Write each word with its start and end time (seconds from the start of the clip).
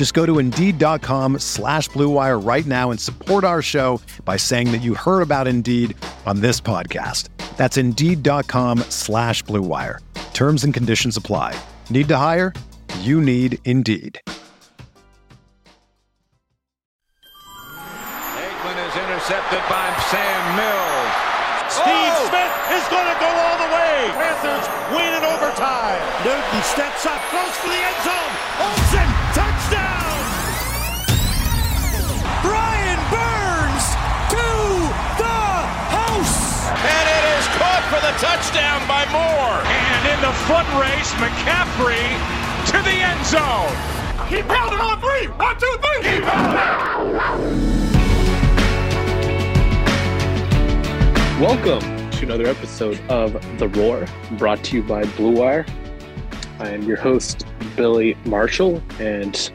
Just 0.00 0.14
go 0.14 0.24
to 0.24 0.38
Indeed.com 0.38 1.40
slash 1.40 1.90
BlueWire 1.90 2.42
right 2.42 2.64
now 2.64 2.90
and 2.90 2.98
support 2.98 3.44
our 3.44 3.60
show 3.60 4.00
by 4.24 4.38
saying 4.38 4.72
that 4.72 4.80
you 4.80 4.94
heard 4.94 5.20
about 5.20 5.46
Indeed 5.46 5.94
on 6.24 6.40
this 6.40 6.58
podcast. 6.58 7.28
That's 7.58 7.76
Indeed.com 7.76 8.78
slash 8.88 9.44
BlueWire. 9.44 9.98
Terms 10.32 10.64
and 10.64 10.72
conditions 10.72 11.18
apply. 11.18 11.54
Need 11.90 12.08
to 12.08 12.16
hire? 12.16 12.54
You 13.00 13.20
need 13.20 13.58
Indeed. 13.66 14.18
Aikman 18.40 18.78
is 18.80 18.96
intercepted 18.96 19.60
by 19.68 19.84
Sam 20.08 20.56
Mills. 20.56 21.12
Steve 21.68 22.16
Smith 22.24 22.54
is 22.72 22.88
going 22.88 23.04
to 23.04 23.20
go 23.20 23.28
all 23.28 23.58
the 23.58 23.68
way. 23.68 24.08
Panthers 24.16 24.64
win 24.96 25.12
in 25.12 25.24
overtime. 25.28 26.00
Newton 26.24 26.62
steps 26.64 27.04
up, 27.04 27.20
goes 27.30 27.52
for 27.60 27.68
the 27.68 27.76
end 27.76 28.00
zone. 28.02 28.32
Olsen, 28.64 28.89
caught 38.10 38.18
for 38.18 38.26
the 38.26 38.26
touchdown 38.26 38.86
by 38.88 39.04
Moore. 39.12 39.62
And 39.66 40.08
in 40.08 40.20
the 40.20 40.32
foot 40.46 40.66
race, 40.80 41.12
McCaffrey 41.14 42.08
to 42.66 42.82
the 42.82 42.90
end 42.90 43.24
zone. 43.26 43.74
He 44.28 44.42
pounded 44.42 44.80
on 44.80 45.00
three. 45.00 45.26
One, 45.28 45.58
two, 45.58 45.76
three. 45.82 46.02
He 46.10 46.20
pounded. 46.20 46.60
Welcome 51.40 52.10
to 52.10 52.22
another 52.24 52.46
episode 52.46 53.00
of 53.08 53.32
The 53.58 53.68
Roar, 53.68 54.06
brought 54.38 54.62
to 54.64 54.76
you 54.76 54.82
by 54.82 55.04
Blue 55.16 55.32
Wire. 55.32 55.66
I 56.58 56.70
am 56.70 56.82
your 56.82 56.98
host, 56.98 57.46
Billy 57.76 58.16
Marshall, 58.26 58.82
and 58.98 59.50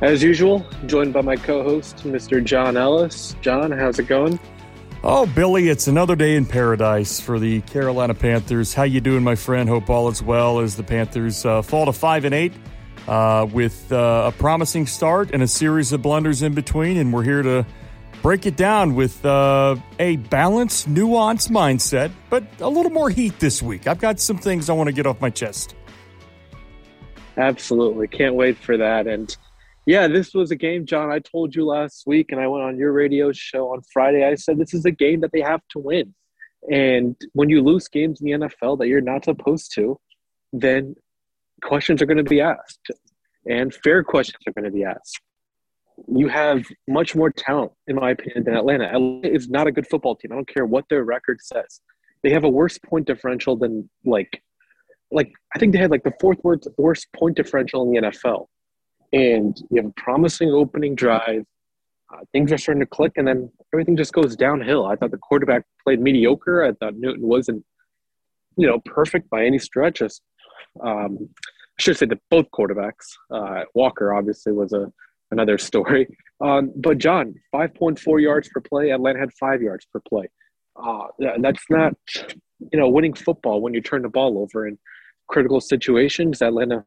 as 0.00 0.22
usual, 0.22 0.64
joined 0.86 1.12
by 1.12 1.20
my 1.20 1.36
co 1.36 1.62
host, 1.62 1.98
Mr. 1.98 2.42
John 2.42 2.76
Ellis. 2.76 3.36
John, 3.42 3.70
how's 3.70 3.98
it 3.98 4.06
going? 4.06 4.38
Oh, 5.04 5.26
Billy, 5.26 5.68
it's 5.68 5.86
another 5.86 6.16
day 6.16 6.34
in 6.34 6.44
paradise 6.44 7.20
for 7.20 7.38
the 7.38 7.60
Carolina 7.62 8.14
Panthers. 8.14 8.74
How 8.74 8.82
you 8.82 9.00
doing, 9.00 9.22
my 9.22 9.36
friend? 9.36 9.68
Hope 9.68 9.88
all 9.88 10.08
is 10.08 10.20
well 10.20 10.58
as 10.58 10.74
the 10.74 10.82
Panthers 10.82 11.46
uh, 11.46 11.62
fall 11.62 11.86
to 11.86 11.92
five 11.92 12.24
and 12.24 12.34
eight 12.34 12.52
uh, 13.06 13.46
with 13.52 13.92
uh, 13.92 14.32
a 14.34 14.36
promising 14.36 14.88
start 14.88 15.30
and 15.32 15.40
a 15.40 15.46
series 15.46 15.92
of 15.92 16.02
blunders 16.02 16.42
in 16.42 16.52
between, 16.52 16.96
and 16.96 17.12
we're 17.12 17.22
here 17.22 17.42
to 17.42 17.64
break 18.22 18.44
it 18.44 18.56
down 18.56 18.96
with 18.96 19.24
uh, 19.24 19.76
a 20.00 20.16
balanced, 20.16 20.92
nuanced 20.92 21.48
mindset, 21.48 22.10
but 22.28 22.42
a 22.58 22.68
little 22.68 22.90
more 22.90 23.08
heat 23.08 23.38
this 23.38 23.62
week. 23.62 23.86
I've 23.86 24.00
got 24.00 24.18
some 24.18 24.36
things 24.36 24.68
I 24.68 24.72
want 24.72 24.88
to 24.88 24.92
get 24.92 25.06
off 25.06 25.20
my 25.20 25.30
chest. 25.30 25.76
Absolutely. 27.36 28.08
Can't 28.08 28.34
wait 28.34 28.58
for 28.58 28.76
that. 28.76 29.06
And 29.06 29.34
yeah, 29.88 30.06
this 30.06 30.34
was 30.34 30.50
a 30.50 30.56
game, 30.56 30.86
John. 30.86 31.10
I 31.10 31.18
told 31.18 31.54
you 31.54 31.64
last 31.64 32.04
week, 32.06 32.30
and 32.30 32.40
I 32.40 32.46
went 32.46 32.64
on 32.64 32.78
your 32.78 32.92
radio 32.92 33.32
show 33.32 33.72
on 33.72 33.82
Friday. 33.92 34.24
I 34.24 34.34
said 34.34 34.58
this 34.58 34.74
is 34.74 34.84
a 34.84 34.90
game 34.90 35.20
that 35.20 35.32
they 35.32 35.40
have 35.40 35.62
to 35.70 35.78
win. 35.78 36.14
And 36.70 37.16
when 37.32 37.48
you 37.48 37.62
lose 37.62 37.88
games 37.88 38.20
in 38.20 38.26
the 38.26 38.46
NFL 38.46 38.78
that 38.78 38.88
you're 38.88 39.00
not 39.00 39.24
supposed 39.24 39.72
to, 39.76 39.98
then 40.52 40.94
questions 41.62 42.02
are 42.02 42.06
going 42.06 42.18
to 42.18 42.24
be 42.24 42.40
asked, 42.40 42.90
and 43.48 43.74
fair 43.74 44.02
questions 44.02 44.42
are 44.46 44.52
going 44.52 44.64
to 44.64 44.76
be 44.76 44.84
asked 44.84 45.20
you 46.06 46.28
have 46.28 46.64
much 46.86 47.14
more 47.14 47.30
talent, 47.30 47.72
in 47.86 47.96
my 47.96 48.10
opinion, 48.10 48.44
than 48.44 48.54
Atlanta. 48.54 48.84
Atlanta 48.84 49.28
is 49.28 49.48
not 49.48 49.66
a 49.66 49.72
good 49.72 49.86
football 49.88 50.14
team. 50.14 50.32
I 50.32 50.36
don't 50.36 50.48
care 50.48 50.66
what 50.66 50.84
their 50.88 51.04
record 51.04 51.40
says. 51.42 51.80
They 52.22 52.30
have 52.30 52.44
a 52.44 52.48
worse 52.48 52.78
point 52.78 53.06
differential 53.06 53.56
than 53.56 53.88
like, 54.04 54.42
like 55.10 55.32
I 55.54 55.58
think 55.58 55.72
they 55.72 55.78
had 55.78 55.90
like 55.90 56.04
the 56.04 56.14
fourth 56.20 56.38
worst, 56.42 56.68
worst 56.76 57.08
point 57.14 57.36
differential 57.36 57.82
in 57.82 58.02
the 58.02 58.08
NFL. 58.08 58.46
And 59.12 59.56
you 59.70 59.82
have 59.82 59.86
a 59.86 59.94
promising 59.96 60.50
opening 60.50 60.94
drive. 60.94 61.44
Uh, 62.12 62.20
things 62.32 62.52
are 62.52 62.58
starting 62.58 62.80
to 62.80 62.86
click, 62.86 63.12
and 63.16 63.26
then 63.26 63.50
everything 63.72 63.96
just 63.96 64.12
goes 64.12 64.36
downhill. 64.36 64.86
I 64.86 64.96
thought 64.96 65.10
the 65.10 65.18
quarterback 65.18 65.64
played 65.84 66.00
mediocre. 66.00 66.64
I 66.64 66.72
thought 66.72 66.94
Newton 66.96 67.26
wasn't, 67.26 67.64
you 68.56 68.66
know, 68.66 68.80
perfect 68.84 69.28
by 69.28 69.44
any 69.44 69.58
stretch. 69.58 69.98
Just, 69.98 70.22
um, 70.82 71.18
I 71.78 71.82
should 71.82 71.96
say 71.96 72.06
that 72.06 72.20
both 72.30 72.46
quarterbacks. 72.50 73.06
Uh, 73.30 73.64
Walker 73.74 74.14
obviously 74.14 74.52
was 74.52 74.72
a 74.72 74.90
another 75.30 75.58
story. 75.70 76.06
Um, 76.40 76.72
but 76.76 76.98
John, 76.98 77.34
5.4 77.54 78.22
yards 78.22 78.48
per 78.48 78.60
play. 78.60 78.90
Atlanta 78.90 79.18
had 79.18 79.32
five 79.32 79.60
yards 79.60 79.86
per 79.92 80.00
play. 80.08 80.28
Uh, 80.76 81.08
that's 81.40 81.64
not, 81.68 81.94
you 82.72 82.78
know, 82.78 82.88
winning 82.88 83.14
football 83.14 83.60
when 83.60 83.74
you 83.74 83.80
turn 83.80 84.02
the 84.02 84.08
ball 84.08 84.38
over 84.38 84.68
in 84.68 84.78
critical 85.28 85.60
situations. 85.60 86.40
Atlanta, 86.40 86.84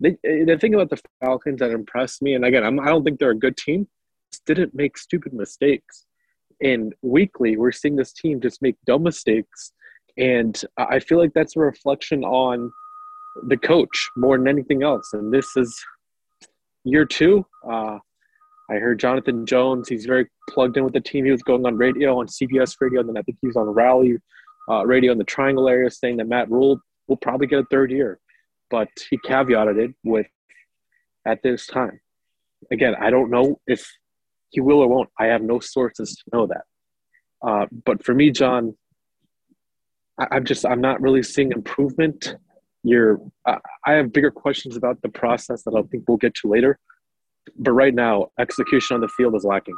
they, 0.00 0.16
the 0.22 0.58
thing 0.60 0.74
about 0.74 0.90
the 0.90 1.00
Falcons 1.20 1.60
that 1.60 1.70
impressed 1.70 2.22
me, 2.22 2.34
and 2.34 2.44
again, 2.44 2.64
I'm, 2.64 2.78
I 2.80 2.86
don't 2.86 3.04
think 3.04 3.18
they're 3.18 3.30
a 3.30 3.38
good 3.38 3.56
team, 3.56 3.88
didn't 4.46 4.74
make 4.74 4.96
stupid 4.98 5.32
mistakes. 5.32 6.06
And 6.62 6.94
weekly, 7.02 7.56
we're 7.56 7.72
seeing 7.72 7.96
this 7.96 8.12
team 8.12 8.40
just 8.40 8.62
make 8.62 8.76
dumb 8.86 9.04
mistakes. 9.04 9.72
And 10.16 10.60
I 10.76 10.98
feel 10.98 11.18
like 11.18 11.32
that's 11.34 11.56
a 11.56 11.60
reflection 11.60 12.24
on 12.24 12.72
the 13.46 13.56
coach 13.56 14.08
more 14.16 14.36
than 14.36 14.48
anything 14.48 14.82
else. 14.82 15.10
And 15.12 15.32
this 15.32 15.56
is 15.56 15.78
year 16.84 17.04
two. 17.04 17.46
Uh, 17.68 17.98
I 18.70 18.74
heard 18.74 18.98
Jonathan 18.98 19.46
Jones. 19.46 19.88
He's 19.88 20.04
very 20.04 20.26
plugged 20.50 20.76
in 20.76 20.84
with 20.84 20.92
the 20.92 21.00
team. 21.00 21.24
He 21.24 21.30
was 21.30 21.42
going 21.42 21.64
on 21.64 21.76
radio 21.76 22.18
on 22.18 22.26
CBS 22.26 22.76
radio, 22.80 23.00
and 23.00 23.08
then 23.08 23.16
I 23.16 23.22
think 23.22 23.38
he 23.40 23.46
was 23.46 23.56
on 23.56 23.66
Rally 23.66 24.16
uh, 24.68 24.84
radio 24.84 25.12
in 25.12 25.18
the 25.18 25.24
Triangle 25.24 25.68
area, 25.68 25.90
saying 25.90 26.18
that 26.18 26.28
Matt 26.28 26.50
Rhule 26.50 26.80
will 27.06 27.16
probably 27.16 27.46
get 27.46 27.60
a 27.60 27.64
third 27.70 27.90
year, 27.90 28.18
but 28.70 28.88
he 29.10 29.18
caveated 29.18 29.78
it 29.78 29.94
with 30.04 30.26
at 31.26 31.42
this 31.42 31.66
time. 31.66 32.00
Again, 32.70 32.94
I 33.00 33.10
don't 33.10 33.30
know 33.30 33.60
if 33.66 33.90
he 34.50 34.60
will 34.60 34.80
or 34.80 34.88
won't. 34.88 35.10
I 35.18 35.26
have 35.26 35.42
no 35.42 35.60
sources 35.60 36.16
to 36.16 36.36
know 36.36 36.46
that. 36.46 36.64
Uh, 37.40 37.66
but 37.84 38.04
for 38.04 38.14
me, 38.14 38.30
John, 38.30 38.76
I, 40.18 40.26
I'm 40.32 40.44
just 40.44 40.66
I'm 40.66 40.80
not 40.80 41.00
really 41.00 41.22
seeing 41.22 41.52
improvement 41.52 42.34
you're 42.82 43.20
uh, 43.44 43.58
I 43.84 43.92
have 43.92 44.12
bigger 44.12 44.30
questions 44.30 44.76
about 44.76 45.02
the 45.02 45.08
process 45.08 45.62
that 45.64 45.74
I 45.76 45.82
think 45.82 46.04
we'll 46.08 46.16
get 46.16 46.34
to 46.36 46.48
later. 46.48 46.78
But 47.56 47.72
right 47.72 47.94
now, 47.94 48.28
execution 48.38 48.96
on 48.96 49.00
the 49.00 49.08
field 49.08 49.34
is 49.34 49.44
lacking. 49.44 49.76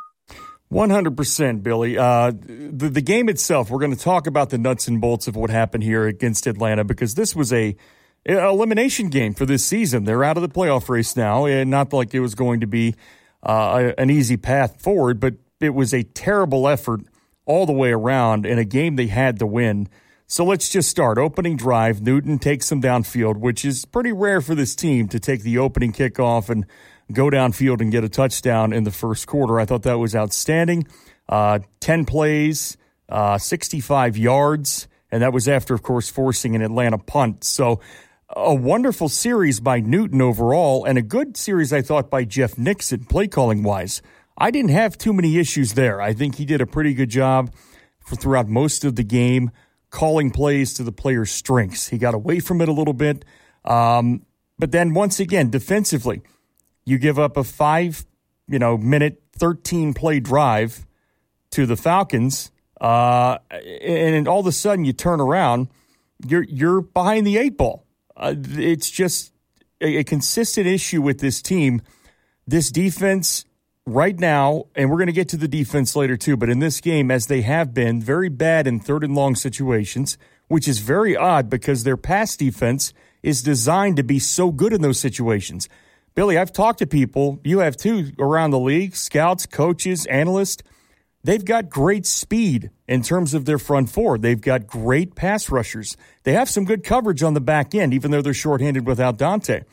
100%, 0.73 1.63
Billy. 1.63 1.99
Uh, 1.99 2.33
the, 2.33 2.89
the 2.89 3.01
game 3.01 3.29
itself, 3.29 3.71
we're 3.71 3.81
going 3.81 3.95
to 3.95 3.99
talk 3.99 4.27
about 4.27 4.51
the 4.51 4.59
nuts 4.59 4.87
and 4.87 5.01
bolts 5.01 5.27
of 5.27 5.35
what 5.35 5.51
happened 5.51 5.83
here 5.83 6.07
against 6.07 6.47
Atlanta 6.47 6.85
because 6.85 7.15
this 7.15 7.35
was 7.35 7.53
a 7.53 7.77
elimination 8.25 9.09
game 9.09 9.35
for 9.35 9.47
this 9.47 9.65
season. 9.65 10.05
They're 10.05 10.25
out 10.25 10.37
of 10.37 10.43
the 10.43 10.49
playoff 10.49 10.89
race 10.89 11.17
now, 11.17 11.47
and 11.47 11.71
not 11.71 11.93
like 11.93 12.15
it 12.15 12.21
was 12.21 12.35
going 12.35 12.61
to 12.61 12.67
be 12.67 12.95
uh, 13.43 13.93
an 13.97 14.11
easy 14.11 14.37
path 14.37 14.81
forward, 14.81 15.21
but 15.21 15.35
it 15.61 15.75
was 15.75 15.93
a 15.93 16.03
terrible 16.03 16.69
effort 16.69 17.03
all 17.47 17.67
the 17.67 17.73
way 17.73 17.91
around 17.91 18.47
in 18.47 18.59
a 18.59 18.65
game 18.65 18.97
they 18.97 19.09
had 19.09 19.39
to 19.39 19.47
win. 19.47 19.89
So 20.27 20.45
let's 20.45 20.69
just 20.69 20.89
start. 20.89 21.19
Opening 21.19 21.57
drive, 21.57 22.03
Newton 22.03 22.39
takes 22.39 22.69
them 22.69 22.81
downfield, 22.81 23.39
which 23.39 23.65
is 23.65 23.85
pretty 23.85 24.13
rare 24.13 24.41
for 24.41 24.55
this 24.55 24.77
team 24.77 25.09
to 25.09 25.19
take 25.19 25.43
the 25.43 25.59
opening 25.59 25.93
kickoff 25.93 26.49
and 26.49 26.67
go 27.13 27.31
downfield 27.31 27.81
and 27.81 27.91
get 27.91 28.05
a 28.05 28.09
touchdown 28.09 28.73
in 28.73 28.85
the 28.85 28.93
first 28.93 29.27
quarter. 29.27 29.59
I 29.59 29.65
thought 29.65 29.83
that 29.83 29.99
was 29.99 30.15
outstanding. 30.15 30.87
Uh, 31.29 31.61
10 31.81 32.05
plays, 32.05 32.77
uh, 33.09 33.39
65 33.39 34.17
yards, 34.17 34.87
and 35.11 35.23
that 35.23 35.33
was 35.33 35.49
after, 35.49 35.75
of 35.75 35.83
course, 35.83 36.09
forcing 36.09 36.55
an 36.55 36.63
Atlanta 36.63 36.99
punt. 36.99 37.43
So 37.43 37.81
a 38.37 38.55
wonderful 38.55 39.09
series 39.09 39.59
by 39.61 39.81
Newton 39.81 40.23
overall, 40.23 40.85
and 40.85 40.97
a 40.97 41.03
good 41.03 41.37
series, 41.37 41.73
I 41.73 41.83
thought, 41.83 42.11
by 42.11 42.25
Jeff 42.25 42.57
Nixon, 42.57 43.05
play 43.05 43.27
calling 43.27 43.63
wise. 43.63 44.03
I 44.39 44.51
didn't 44.51 44.71
have 44.71 44.97
too 44.97 45.13
many 45.13 45.39
issues 45.39 45.75
there. 45.75 46.01
I 46.01 46.13
think 46.13 46.37
he 46.37 46.45
did 46.45 46.61
a 46.61 46.67
pretty 46.67 46.95
good 46.95 47.11
job 47.11 47.53
for 47.99 48.17
throughout 48.17 48.49
most 48.49 48.85
of 48.85 48.97
the 48.97 49.03
game 49.03 49.51
calling 49.91 50.31
plays 50.31 50.73
to 50.75 50.85
the 50.85 50.93
player's 50.93 51.31
strengths. 51.31 51.89
He 51.89 51.99
got 51.99 52.15
away 52.15 52.39
from 52.39 52.61
it 52.61 52.69
a 52.69 52.73
little 52.73 52.95
bit. 52.95 53.25
Um, 53.65 54.25
but 54.59 54.71
then 54.71 54.95
once 54.95 55.19
again, 55.19 55.51
defensively, 55.51 56.23
you 56.85 56.99
give 56.99 57.19
up 57.19 57.37
a 57.37 57.45
five, 57.45 58.07
you 58.47 58.59
know, 58.59 58.79
minute, 58.79 59.23
13 59.37 59.93
play 59.93 60.21
drive 60.21 60.87
to 61.51 61.67
the 61.67 61.77
Falcons. 61.77 62.53
Uh, 62.81 63.39
and 63.51 64.29
all 64.29 64.41
of 64.41 64.47
a 64.47 64.53
sudden 64.53 64.85
you 64.85 64.93
turn 64.93 65.21
around, 65.21 65.69
you're, 66.27 66.45
you're 66.45 66.81
behind 66.81 67.27
the 67.27 67.37
eight 67.37 67.57
ball. 67.57 67.85
Uh, 68.21 68.35
it's 68.37 68.91
just 68.91 69.33
a, 69.81 69.99
a 69.99 70.05
consistent 70.05 70.67
issue 70.67 71.01
with 71.01 71.21
this 71.21 71.41
team. 71.41 71.81
This 72.47 72.71
defense 72.71 73.47
right 73.87 74.19
now, 74.19 74.67
and 74.77 74.91
we're 74.91 74.99
going 74.99 75.07
to 75.07 75.13
get 75.13 75.31
to 75.31 75.37
the 75.37 75.49
defense 75.49 75.97
later 75.97 76.17
too, 76.17 76.37
but 76.37 76.51
in 76.51 76.59
this 76.59 76.81
game, 76.81 77.11
as 77.11 77.27
they 77.27 77.41
have 77.41 77.73
been, 77.73 78.01
very 78.01 78.29
bad 78.29 78.67
in 78.67 78.79
third 78.79 79.03
and 79.03 79.15
long 79.15 79.35
situations, 79.35 80.19
which 80.49 80.69
is 80.69 80.81
very 80.81 81.17
odd 81.17 81.49
because 81.49 81.83
their 81.83 81.97
pass 81.97 82.37
defense 82.37 82.93
is 83.23 83.43
designed 83.43 83.97
to 83.97 84.03
be 84.03 84.19
so 84.19 84.51
good 84.51 84.73
in 84.73 84.83
those 84.83 85.01
situations. 85.01 85.69
Billy, 86.15 86.37
I've 86.37 86.53
talked 86.53 86.81
to 86.81 86.87
people, 86.87 87.41
you 87.43 87.61
have 87.61 87.77
too, 87.77 88.13
around 88.19 88.51
the 88.51 88.59
league, 88.59 88.97
scouts, 88.97 89.47
coaches, 89.47 90.05
analysts. 90.07 90.63
They've 91.23 91.45
got 91.45 91.69
great 91.69 92.07
speed 92.07 92.71
in 92.89 93.03
terms 93.03 93.35
of 93.35 93.45
their 93.45 93.59
front 93.59 93.91
four. 93.91 94.17
They've 94.17 94.41
got 94.41 94.67
great 94.67 95.15
pass 95.15 95.51
rushers. 95.51 95.97
They 96.23 96.33
have 96.33 96.49
some 96.49 96.65
good 96.65 96.83
coverage 96.83 97.23
on 97.23 97.35
the 97.35 97.41
back 97.41 97.75
end, 97.75 97.93
even 97.93 98.11
though 98.11 98.23
they're 98.23 98.33
shorthanded 98.33 98.87
without 98.87 99.19
Donte. 99.19 99.65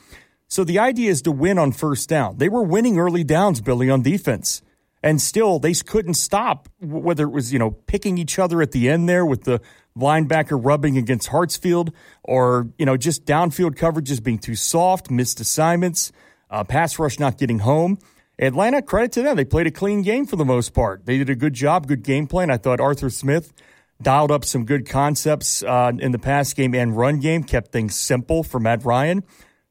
So 0.50 0.64
the 0.64 0.80
idea 0.80 1.10
is 1.10 1.22
to 1.24 1.32
win 1.32 1.58
on 1.58 1.72
first 1.72 2.10
down. 2.10 2.38
They 2.38 2.50
were 2.50 2.64
winning 2.64 3.00
early 3.00 3.24
downs, 3.24 3.62
Billy, 3.62 3.90
on 3.90 4.02
defense. 4.02 4.62
And 5.04 5.22
still, 5.22 5.60
they 5.60 5.74
couldn't 5.74 6.16
stop, 6.16 6.68
whether 6.82 7.24
it 7.26 7.32
was, 7.32 7.54
you 7.54 7.60
know, 7.60 7.72
picking 7.72 8.18
each 8.18 8.40
other 8.40 8.62
at 8.62 8.72
the 8.72 8.90
end 8.90 9.08
there 9.08 9.26
with 9.26 9.44
the 9.44 9.62
linebacker 9.98 10.60
rubbing 10.62 10.98
against 10.98 11.30
Hartsfield 11.30 11.94
or, 12.24 12.68
you 12.78 12.86
know, 12.86 12.98
just 12.98 13.26
downfield 13.26 13.76
coverages 13.76 14.22
being 14.22 14.40
too 14.40 14.56
soft, 14.56 15.12
missed 15.12 15.40
assignments, 15.40 16.12
uh, 16.50 16.64
pass 16.64 16.98
rush 16.98 17.20
not 17.20 17.38
getting 17.38 17.60
home. 17.60 18.00
Atlanta, 18.40 18.82
credit 18.82 19.12
to 19.14 19.22
them. 19.22 19.36
They 19.36 19.46
played 19.46 19.68
a 19.68 19.72
clean 19.72 20.02
game 20.02 20.26
for 20.26 20.36
the 20.36 20.46
most 20.46 20.74
part. 20.74 21.06
They 21.06 21.18
did 21.18 21.30
a 21.30 21.36
good 21.36 21.54
job, 21.54 21.88
good 21.88 22.04
game 22.04 22.28
plan. 22.28 22.52
I 22.52 22.58
thought 22.58 22.80
Arthur 22.80 23.10
Smith 23.10 23.54
dialed 24.02 24.32
up 24.32 24.46
some 24.46 24.66
good 24.66 24.88
concepts 24.88 25.64
uh, 25.64 25.92
in 25.98 26.12
the 26.12 26.20
pass 26.20 26.54
game 26.54 26.76
and 26.76 26.96
run 26.96 27.20
game, 27.20 27.44
kept 27.44 27.72
things 27.72 27.96
simple 27.96 28.44
for 28.44 28.60
Matt 28.60 28.86
Ryan 28.86 29.24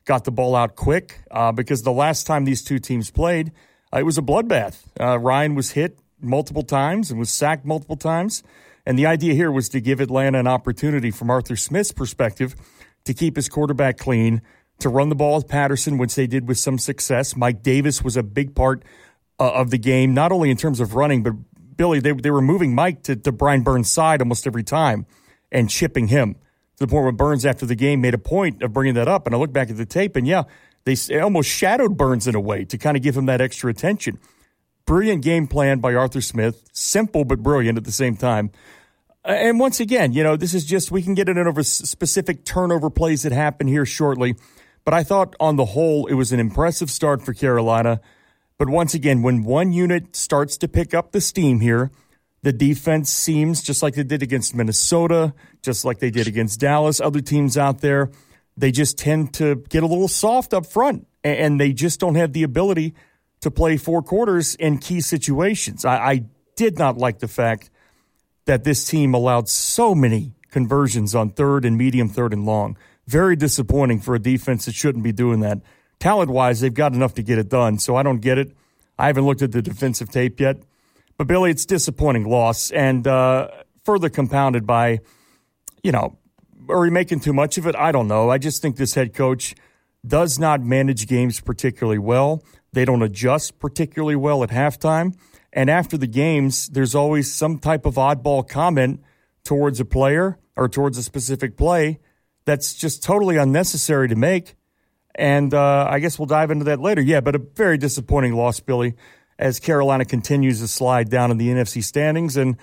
got 0.06 0.24
the 0.24 0.30
ball 0.30 0.56
out 0.56 0.76
quick 0.76 1.20
uh, 1.30 1.52
because 1.52 1.82
the 1.82 1.92
last 1.92 2.26
time 2.26 2.44
these 2.44 2.62
two 2.62 2.78
teams 2.78 3.10
played, 3.10 3.52
uh, 3.92 3.98
it 3.98 4.04
was 4.04 4.16
a 4.16 4.22
bloodbath. 4.22 4.84
Uh, 4.98 5.18
Ryan 5.18 5.54
was 5.54 5.72
hit 5.72 5.98
multiple 6.20 6.62
times 6.62 7.10
and 7.10 7.20
was 7.20 7.28
sacked 7.28 7.66
multiple 7.66 7.96
times. 7.96 8.42
And 8.86 8.96
the 8.98 9.04
idea 9.04 9.34
here 9.34 9.50
was 9.50 9.68
to 9.70 9.80
give 9.80 10.00
Atlanta 10.00 10.38
an 10.38 10.46
opportunity 10.46 11.10
from 11.10 11.28
Arthur 11.28 11.56
Smith's 11.56 11.92
perspective 11.92 12.54
to 13.04 13.12
keep 13.12 13.36
his 13.36 13.48
quarterback 13.48 13.98
clean, 13.98 14.42
to 14.78 14.88
run 14.88 15.08
the 15.08 15.14
ball 15.14 15.36
with 15.36 15.48
Patterson, 15.48 15.98
which 15.98 16.14
they 16.14 16.26
did 16.26 16.48
with 16.48 16.58
some 16.58 16.78
success. 16.78 17.36
Mike 17.36 17.62
Davis 17.62 18.02
was 18.02 18.16
a 18.16 18.22
big 18.22 18.54
part 18.54 18.84
uh, 19.38 19.52
of 19.52 19.70
the 19.70 19.78
game, 19.78 20.14
not 20.14 20.32
only 20.32 20.50
in 20.50 20.56
terms 20.56 20.80
of 20.80 20.94
running, 20.94 21.22
but 21.22 21.32
Billy, 21.76 22.00
they, 22.00 22.12
they 22.12 22.30
were 22.30 22.42
moving 22.42 22.74
Mike 22.74 23.02
to, 23.04 23.16
to 23.16 23.32
Brian 23.32 23.62
Burns' 23.62 23.90
side 23.90 24.20
almost 24.20 24.46
every 24.46 24.62
time 24.62 25.06
and 25.52 25.70
chipping 25.70 26.08
him 26.08 26.34
to 26.34 26.86
the 26.86 26.86
point 26.86 27.04
where 27.04 27.12
Burns, 27.12 27.46
after 27.46 27.66
the 27.66 27.74
game, 27.74 28.00
made 28.00 28.14
a 28.14 28.18
point 28.18 28.62
of 28.62 28.72
bringing 28.72 28.94
that 28.94 29.08
up. 29.08 29.26
And 29.26 29.34
I 29.34 29.38
look 29.38 29.52
back 29.52 29.70
at 29.70 29.76
the 29.76 29.86
tape, 29.86 30.16
and 30.16 30.26
yeah, 30.26 30.44
they 30.84 30.96
almost 31.18 31.48
shadowed 31.48 31.96
Burns 31.96 32.26
in 32.26 32.34
a 32.34 32.40
way 32.40 32.64
to 32.64 32.78
kind 32.78 32.96
of 32.96 33.02
give 33.02 33.16
him 33.16 33.26
that 33.26 33.40
extra 33.40 33.70
attention. 33.70 34.18
Brilliant 34.86 35.22
game 35.22 35.46
plan 35.48 35.80
by 35.80 35.94
Arthur 35.94 36.20
Smith, 36.20 36.68
simple 36.72 37.24
but 37.24 37.42
brilliant 37.42 37.76
at 37.76 37.84
the 37.84 37.92
same 37.92 38.16
time. 38.16 38.52
And 39.24 39.58
once 39.58 39.80
again, 39.80 40.12
you 40.12 40.22
know, 40.22 40.36
this 40.36 40.54
is 40.54 40.64
just, 40.64 40.92
we 40.92 41.02
can 41.02 41.14
get 41.14 41.28
into 41.28 41.42
over 41.42 41.64
specific 41.64 42.44
turnover 42.44 42.90
plays 42.90 43.22
that 43.22 43.32
happen 43.32 43.66
here 43.66 43.84
shortly. 43.84 44.36
But 44.86 44.94
I 44.94 45.02
thought 45.02 45.34
on 45.40 45.56
the 45.56 45.64
whole, 45.64 46.06
it 46.06 46.14
was 46.14 46.32
an 46.32 46.38
impressive 46.38 46.92
start 46.92 47.20
for 47.20 47.34
Carolina. 47.34 48.00
But 48.56 48.68
once 48.68 48.94
again, 48.94 49.20
when 49.20 49.42
one 49.42 49.72
unit 49.72 50.14
starts 50.14 50.56
to 50.58 50.68
pick 50.68 50.94
up 50.94 51.10
the 51.10 51.20
steam 51.20 51.58
here, 51.58 51.90
the 52.42 52.52
defense 52.52 53.10
seems 53.10 53.62
just 53.62 53.82
like 53.82 53.96
they 53.96 54.04
did 54.04 54.22
against 54.22 54.54
Minnesota, 54.54 55.34
just 55.60 55.84
like 55.84 55.98
they 55.98 56.12
did 56.12 56.28
against 56.28 56.60
Dallas, 56.60 57.00
other 57.00 57.20
teams 57.20 57.58
out 57.58 57.80
there. 57.80 58.12
They 58.56 58.70
just 58.70 58.96
tend 58.96 59.34
to 59.34 59.56
get 59.56 59.82
a 59.82 59.86
little 59.86 60.06
soft 60.06 60.54
up 60.54 60.64
front, 60.64 61.08
and 61.24 61.60
they 61.60 61.72
just 61.72 61.98
don't 61.98 62.14
have 62.14 62.32
the 62.32 62.44
ability 62.44 62.94
to 63.40 63.50
play 63.50 63.76
four 63.76 64.02
quarters 64.02 64.54
in 64.54 64.78
key 64.78 65.00
situations. 65.00 65.84
I, 65.84 65.96
I 65.96 66.24
did 66.54 66.78
not 66.78 66.96
like 66.96 67.18
the 67.18 67.28
fact 67.28 67.70
that 68.44 68.62
this 68.62 68.84
team 68.84 69.14
allowed 69.14 69.48
so 69.48 69.96
many 69.96 70.36
conversions 70.52 71.12
on 71.12 71.30
third 71.30 71.64
and 71.64 71.76
medium, 71.76 72.08
third 72.08 72.32
and 72.32 72.46
long. 72.46 72.78
Very 73.06 73.36
disappointing 73.36 74.00
for 74.00 74.14
a 74.14 74.18
defense 74.18 74.66
that 74.66 74.74
shouldn't 74.74 75.04
be 75.04 75.12
doing 75.12 75.40
that. 75.40 75.60
Talent 75.98 76.30
wise, 76.30 76.60
they've 76.60 76.74
got 76.74 76.92
enough 76.92 77.14
to 77.14 77.22
get 77.22 77.38
it 77.38 77.48
done, 77.48 77.78
so 77.78 77.96
I 77.96 78.02
don't 78.02 78.20
get 78.20 78.38
it. 78.38 78.52
I 78.98 79.06
haven't 79.06 79.24
looked 79.24 79.42
at 79.42 79.52
the 79.52 79.62
defensive 79.62 80.10
tape 80.10 80.40
yet. 80.40 80.58
But 81.16 81.26
Billy, 81.26 81.50
it's 81.50 81.64
disappointing 81.64 82.28
loss 82.28 82.70
and 82.70 83.06
uh, 83.06 83.48
further 83.84 84.08
compounded 84.08 84.66
by, 84.66 85.00
you 85.82 85.92
know, 85.92 86.18
are 86.68 86.80
we 86.80 86.90
making 86.90 87.20
too 87.20 87.32
much 87.32 87.58
of 87.58 87.66
it? 87.66 87.76
I 87.76 87.92
don't 87.92 88.08
know. 88.08 88.30
I 88.30 88.38
just 88.38 88.60
think 88.60 88.76
this 88.76 88.94
head 88.94 89.14
coach 89.14 89.54
does 90.06 90.38
not 90.38 90.60
manage 90.60 91.06
games 91.06 91.40
particularly 91.40 91.98
well. 91.98 92.42
They 92.72 92.84
don't 92.84 93.02
adjust 93.02 93.58
particularly 93.58 94.16
well 94.16 94.42
at 94.42 94.50
halftime. 94.50 95.16
And 95.52 95.70
after 95.70 95.96
the 95.96 96.06
games, 96.06 96.68
there's 96.68 96.94
always 96.94 97.32
some 97.32 97.58
type 97.58 97.86
of 97.86 97.94
oddball 97.94 98.46
comment 98.46 99.02
towards 99.44 99.80
a 99.80 99.84
player 99.84 100.38
or 100.56 100.68
towards 100.68 100.98
a 100.98 101.02
specific 101.02 101.56
play 101.56 101.98
that's 102.46 102.72
just 102.72 103.02
totally 103.02 103.36
unnecessary 103.36 104.08
to 104.08 104.16
make. 104.16 104.54
And 105.14 105.52
uh, 105.52 105.86
I 105.90 105.98
guess 105.98 106.18
we'll 106.18 106.26
dive 106.26 106.50
into 106.50 106.64
that 106.66 106.80
later. 106.80 107.02
Yeah, 107.02 107.20
but 107.20 107.34
a 107.34 107.38
very 107.38 107.76
disappointing 107.76 108.34
loss, 108.34 108.60
Billy 108.60 108.94
as 109.38 109.60
Carolina 109.60 110.04
continues 110.04 110.60
to 110.60 110.68
slide 110.68 111.10
down 111.10 111.30
in 111.30 111.38
the 111.38 111.48
NFC 111.48 111.82
standings. 111.82 112.36
And 112.36 112.56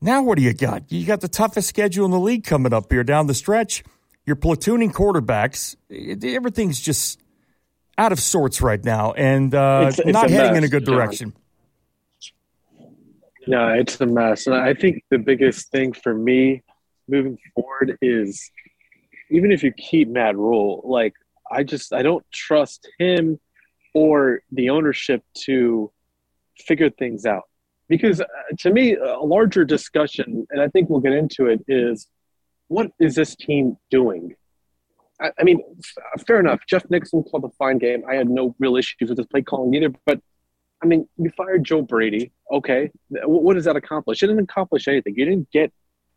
now 0.00 0.22
what 0.22 0.36
do 0.36 0.44
you 0.44 0.52
got? 0.52 0.90
You 0.90 1.06
got 1.06 1.20
the 1.20 1.28
toughest 1.28 1.68
schedule 1.68 2.04
in 2.04 2.10
the 2.10 2.20
league 2.20 2.44
coming 2.44 2.72
up 2.72 2.92
here 2.92 3.04
down 3.04 3.26
the 3.26 3.34
stretch. 3.34 3.82
You're 4.24 4.36
platooning 4.36 4.92
quarterbacks. 4.92 5.76
Everything's 5.90 6.80
just 6.80 7.20
out 7.98 8.12
of 8.12 8.20
sorts 8.20 8.60
right 8.60 8.84
now 8.84 9.12
and 9.12 9.54
uh, 9.54 9.86
it's, 9.88 9.98
it's 9.98 10.08
not 10.08 10.28
heading 10.28 10.52
mess, 10.52 10.58
in 10.58 10.64
a 10.64 10.68
good 10.68 10.84
direction. 10.84 11.32
No, 13.46 13.68
it's 13.70 13.98
a 14.00 14.06
mess. 14.06 14.46
And 14.46 14.54
I 14.54 14.74
think 14.74 15.02
the 15.10 15.18
biggest 15.18 15.70
thing 15.70 15.92
for 15.94 16.12
me 16.12 16.62
moving 17.08 17.38
forward 17.54 17.96
is 18.02 18.50
even 19.30 19.52
if 19.52 19.62
you 19.62 19.72
keep 19.72 20.08
Matt 20.08 20.36
Rhule, 20.36 20.82
like 20.84 21.14
I 21.50 21.62
just 21.62 21.92
I 21.92 22.02
don't 22.02 22.24
trust 22.32 22.88
him 22.98 23.38
or 23.94 24.42
the 24.52 24.70
ownership 24.70 25.22
to 25.44 25.90
figure 26.58 26.90
things 26.90 27.24
out. 27.24 27.44
Because 27.88 28.20
uh, 28.20 28.26
to 28.60 28.70
me, 28.70 28.96
a 28.96 29.18
larger 29.18 29.64
discussion, 29.64 30.46
and 30.50 30.60
I 30.60 30.68
think 30.68 30.90
we'll 30.90 31.00
get 31.00 31.12
into 31.12 31.46
it, 31.46 31.64
is 31.68 32.08
what 32.68 32.90
is 32.98 33.14
this 33.14 33.36
team 33.36 33.76
doing? 33.90 34.34
I, 35.20 35.30
I 35.38 35.44
mean, 35.44 35.62
f- 35.78 36.26
fair 36.26 36.40
enough. 36.40 36.60
Jeff 36.68 36.84
Nixon 36.90 37.22
called 37.22 37.44
a 37.44 37.50
fine 37.56 37.78
game. 37.78 38.02
I 38.08 38.16
had 38.16 38.28
no 38.28 38.54
real 38.58 38.76
issues 38.76 39.08
with 39.08 39.18
his 39.18 39.26
play 39.26 39.42
calling 39.42 39.72
either. 39.74 39.94
But 40.04 40.20
I 40.82 40.86
mean, 40.86 41.08
you 41.16 41.30
fired 41.36 41.64
Joe 41.64 41.82
Brady. 41.82 42.32
Okay, 42.52 42.90
what 43.08 43.54
does 43.54 43.64
that 43.64 43.76
accomplish? 43.76 44.22
It 44.22 44.26
didn't 44.26 44.42
accomplish 44.42 44.88
anything. 44.88 45.14
You 45.16 45.24
didn't 45.24 45.50
get 45.50 45.72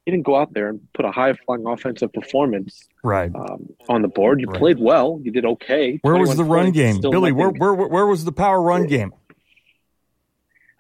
you 0.05 0.11
didn't 0.11 0.25
go 0.25 0.35
out 0.35 0.53
there 0.53 0.69
and 0.69 0.79
put 0.93 1.05
a 1.05 1.11
high 1.11 1.33
flying 1.33 1.65
offensive 1.67 2.11
performance 2.13 2.87
right 3.03 3.31
um, 3.35 3.69
on 3.87 4.01
the 4.01 4.07
board. 4.07 4.41
You 4.41 4.47
right. 4.47 4.59
played 4.59 4.79
well. 4.79 5.19
You 5.23 5.31
did 5.31 5.45
okay. 5.45 5.99
Where 6.01 6.15
was 6.15 6.35
the 6.35 6.43
run 6.43 6.71
game, 6.71 6.99
Billy? 7.01 7.31
Where, 7.31 7.49
where 7.49 7.73
where 7.73 8.05
was 8.07 8.25
the 8.25 8.31
power 8.31 8.61
run 8.61 8.87
game? 8.87 9.13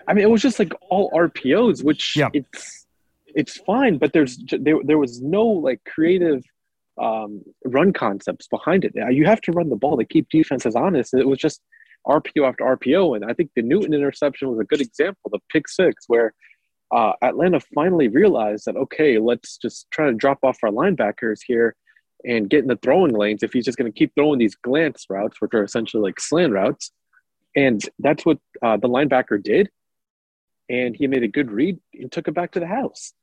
I 0.07 0.13
mean, 0.13 0.23
it 0.23 0.29
was 0.29 0.41
just 0.41 0.57
like 0.57 0.73
all 0.89 1.11
RPOs, 1.11 1.83
which 1.83 2.15
yeah. 2.15 2.29
it's 2.33 2.87
it's 3.35 3.57
fine, 3.57 3.97
but 3.97 4.13
there's 4.13 4.39
there 4.49 4.77
there 4.83 4.97
was 4.97 5.21
no 5.21 5.45
like 5.45 5.83
creative 5.85 6.43
um, 6.99 7.43
run 7.65 7.93
concepts 7.93 8.47
behind 8.47 8.85
it. 8.85 8.93
You 9.11 9.25
have 9.25 9.41
to 9.41 9.51
run 9.51 9.69
the 9.69 9.75
ball 9.75 9.97
to 9.97 10.05
keep 10.05 10.29
defenses 10.29 10.75
honest. 10.75 11.13
It 11.13 11.27
was 11.27 11.37
just 11.37 11.61
RPO 12.07 12.47
after 12.47 12.63
RPO, 12.63 13.15
and 13.15 13.25
I 13.25 13.33
think 13.33 13.51
the 13.55 13.61
Newton 13.61 13.93
interception 13.93 14.49
was 14.49 14.59
a 14.59 14.63
good 14.63 14.81
example. 14.81 15.29
The 15.31 15.39
pick 15.49 15.67
six, 15.67 16.05
where 16.07 16.33
uh, 16.91 17.13
Atlanta 17.21 17.59
finally 17.59 18.07
realized 18.07 18.65
that 18.65 18.75
okay, 18.75 19.17
let's 19.17 19.57
just 19.57 19.89
try 19.91 20.07
to 20.07 20.13
drop 20.13 20.39
off 20.43 20.57
our 20.63 20.71
linebackers 20.71 21.39
here 21.45 21.75
and 22.25 22.49
get 22.49 22.61
in 22.61 22.67
the 22.67 22.75
throwing 22.77 23.13
lanes. 23.13 23.43
If 23.43 23.53
he's 23.53 23.65
just 23.65 23.77
going 23.77 23.91
to 23.91 23.97
keep 23.97 24.13
throwing 24.15 24.39
these 24.39 24.55
glance 24.55 25.05
routes, 25.09 25.39
which 25.39 25.53
are 25.53 25.63
essentially 25.63 26.03
like 26.03 26.19
slant 26.19 26.53
routes, 26.53 26.91
and 27.55 27.81
that's 27.99 28.25
what 28.25 28.39
uh, 28.61 28.77
the 28.77 28.89
linebacker 28.89 29.41
did 29.41 29.69
and 30.69 30.95
he 30.95 31.07
made 31.07 31.23
a 31.23 31.27
good 31.27 31.51
read 31.51 31.79
and 31.93 32.11
took 32.11 32.27
it 32.27 32.33
back 32.33 32.51
to 32.51 32.59
the 32.59 32.67
house. 32.67 33.13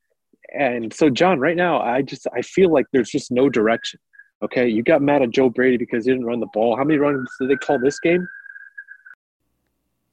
And 0.52 0.92
so, 0.92 1.08
John, 1.08 1.40
right 1.40 1.56
now, 1.56 1.80
I 1.80 2.02
just 2.02 2.26
I 2.34 2.42
feel 2.42 2.72
like 2.72 2.86
there's 2.92 3.10
just 3.10 3.30
no 3.30 3.48
direction. 3.48 4.00
Okay, 4.42 4.68
you 4.68 4.82
got 4.82 5.02
mad 5.02 5.22
at 5.22 5.30
Joe 5.30 5.48
Brady 5.48 5.76
because 5.76 6.04
he 6.04 6.12
didn't 6.12 6.26
run 6.26 6.40
the 6.40 6.48
ball. 6.52 6.76
How 6.76 6.84
many 6.84 6.98
runs 6.98 7.28
did 7.40 7.50
they 7.50 7.56
call 7.56 7.78
this 7.78 7.98
game? 8.00 8.26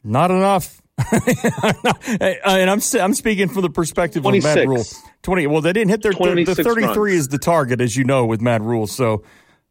Not 0.04 0.32
enough. 0.32 0.82
and 1.12 2.70
I'm 2.70 2.80
I'm 3.00 3.14
speaking 3.14 3.50
from 3.50 3.64
the 3.64 3.70
perspective 3.70 4.22
26. 4.24 4.52
of 4.52 4.56
Matt 4.56 4.68
Rhule. 4.68 4.84
Twenty. 5.24 5.48
Well, 5.48 5.62
they 5.62 5.74
didn't 5.74 5.90
hit 5.90 6.04
their 6.04 6.12
the 6.12 6.56
33 6.56 6.86
runs. 6.86 7.14
is 7.14 7.28
the 7.30 7.40
target, 7.40 7.82
as 7.82 7.98
you 7.98 8.04
know, 8.04 8.26
with 8.26 8.42
Matt 8.42 8.62
Rhule. 8.62 8.86
So, 8.86 9.24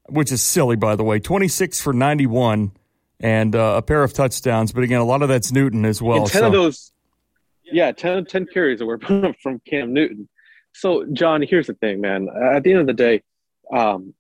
which 0.09 0.33
is 0.33 0.43
silly, 0.43 0.77
by 0.77 0.97
the 0.97 1.05
way. 1.05 1.21
26 1.21 1.81
for 1.81 1.93
91 1.93 2.73
and 3.21 3.55
uh, 3.55 3.75
a 3.77 3.83
pair 3.83 4.03
of 4.03 4.13
touchdowns. 4.13 4.73
But 4.73 4.85
again, 4.85 5.01
a 5.01 5.05
lot 5.05 5.23
of 5.23 5.29
that's 5.29 5.53
Newton 5.53 5.85
as 5.85 6.03
well. 6.03 6.23
And 6.23 6.27
ten 6.27 6.41
so. 6.43 6.47
of 6.47 6.53
those, 6.53 6.93
yeah, 7.65 7.93
10, 7.93 8.27
10 8.27 8.47
carries 8.53 8.81
that 8.81 8.87
were 8.87 8.99
from 9.43 9.61
Cam 9.69 9.93
Newton. 9.93 10.29
So, 10.73 11.07
John, 11.13 11.43
here's 11.43 11.69
the 11.69 11.75
thing, 11.75 12.01
man. 12.01 12.29
At 12.29 12.65
the 12.65 12.73
end 12.73 12.81
of 12.81 12.87
the 12.87 12.95
day, 12.95 13.23
um, 13.73 14.15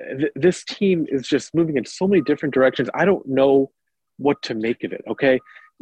th- 0.00 0.32
this 0.34 0.64
team 0.64 1.06
is 1.08 1.26
just 1.26 1.54
moving 1.54 1.76
in 1.76 1.86
so 1.86 2.06
many 2.06 2.20
different 2.20 2.52
directions. 2.52 2.90
I 2.94 3.04
don't 3.04 3.26
know 3.26 3.70
what 4.22 4.40
to 4.42 4.54
make 4.54 4.84
of 4.84 4.92
it. 4.92 5.02
Okay, 5.08 5.38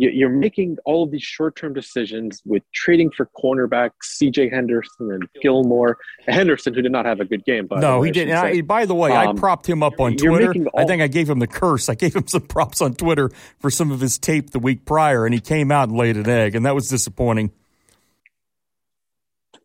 you're 0.08 0.30
making 0.30 0.78
all 0.84 1.02
of 1.02 1.10
these 1.10 1.22
short-term 1.22 1.74
decisions 1.74 2.40
with 2.46 2.62
trading 2.72 3.10
for 3.10 3.28
cornerbacks, 3.40 3.90
C.J. 4.02 4.48
Henderson 4.48 5.12
and 5.12 5.28
Gilmore. 5.42 5.98
Henderson, 6.26 6.72
who 6.72 6.80
did 6.80 6.92
not 6.92 7.04
have 7.04 7.20
a 7.20 7.24
good 7.24 7.44
game, 7.44 7.66
by 7.66 7.80
no, 7.80 8.00
he 8.02 8.10
didn't. 8.10 8.34
I, 8.34 8.62
by 8.62 8.86
the 8.86 8.94
way, 8.94 9.12
um, 9.12 9.36
I 9.36 9.38
propped 9.38 9.68
him 9.68 9.82
up 9.82 10.00
on 10.00 10.16
Twitter. 10.16 10.54
All, 10.72 10.80
I 10.82 10.86
think 10.86 11.02
I 11.02 11.08
gave 11.08 11.28
him 11.28 11.38
the 11.38 11.46
curse. 11.46 11.88
I 11.88 11.94
gave 11.94 12.16
him 12.16 12.26
some 12.26 12.42
props 12.42 12.80
on 12.80 12.94
Twitter 12.94 13.30
for 13.58 13.70
some 13.70 13.90
of 13.90 14.00
his 14.00 14.18
tape 14.18 14.50
the 14.50 14.58
week 14.58 14.86
prior, 14.86 15.26
and 15.26 15.34
he 15.34 15.40
came 15.40 15.70
out 15.70 15.88
and 15.88 15.98
laid 15.98 16.16
an 16.16 16.28
egg, 16.28 16.54
and 16.54 16.64
that 16.64 16.74
was 16.74 16.88
disappointing. 16.88 17.52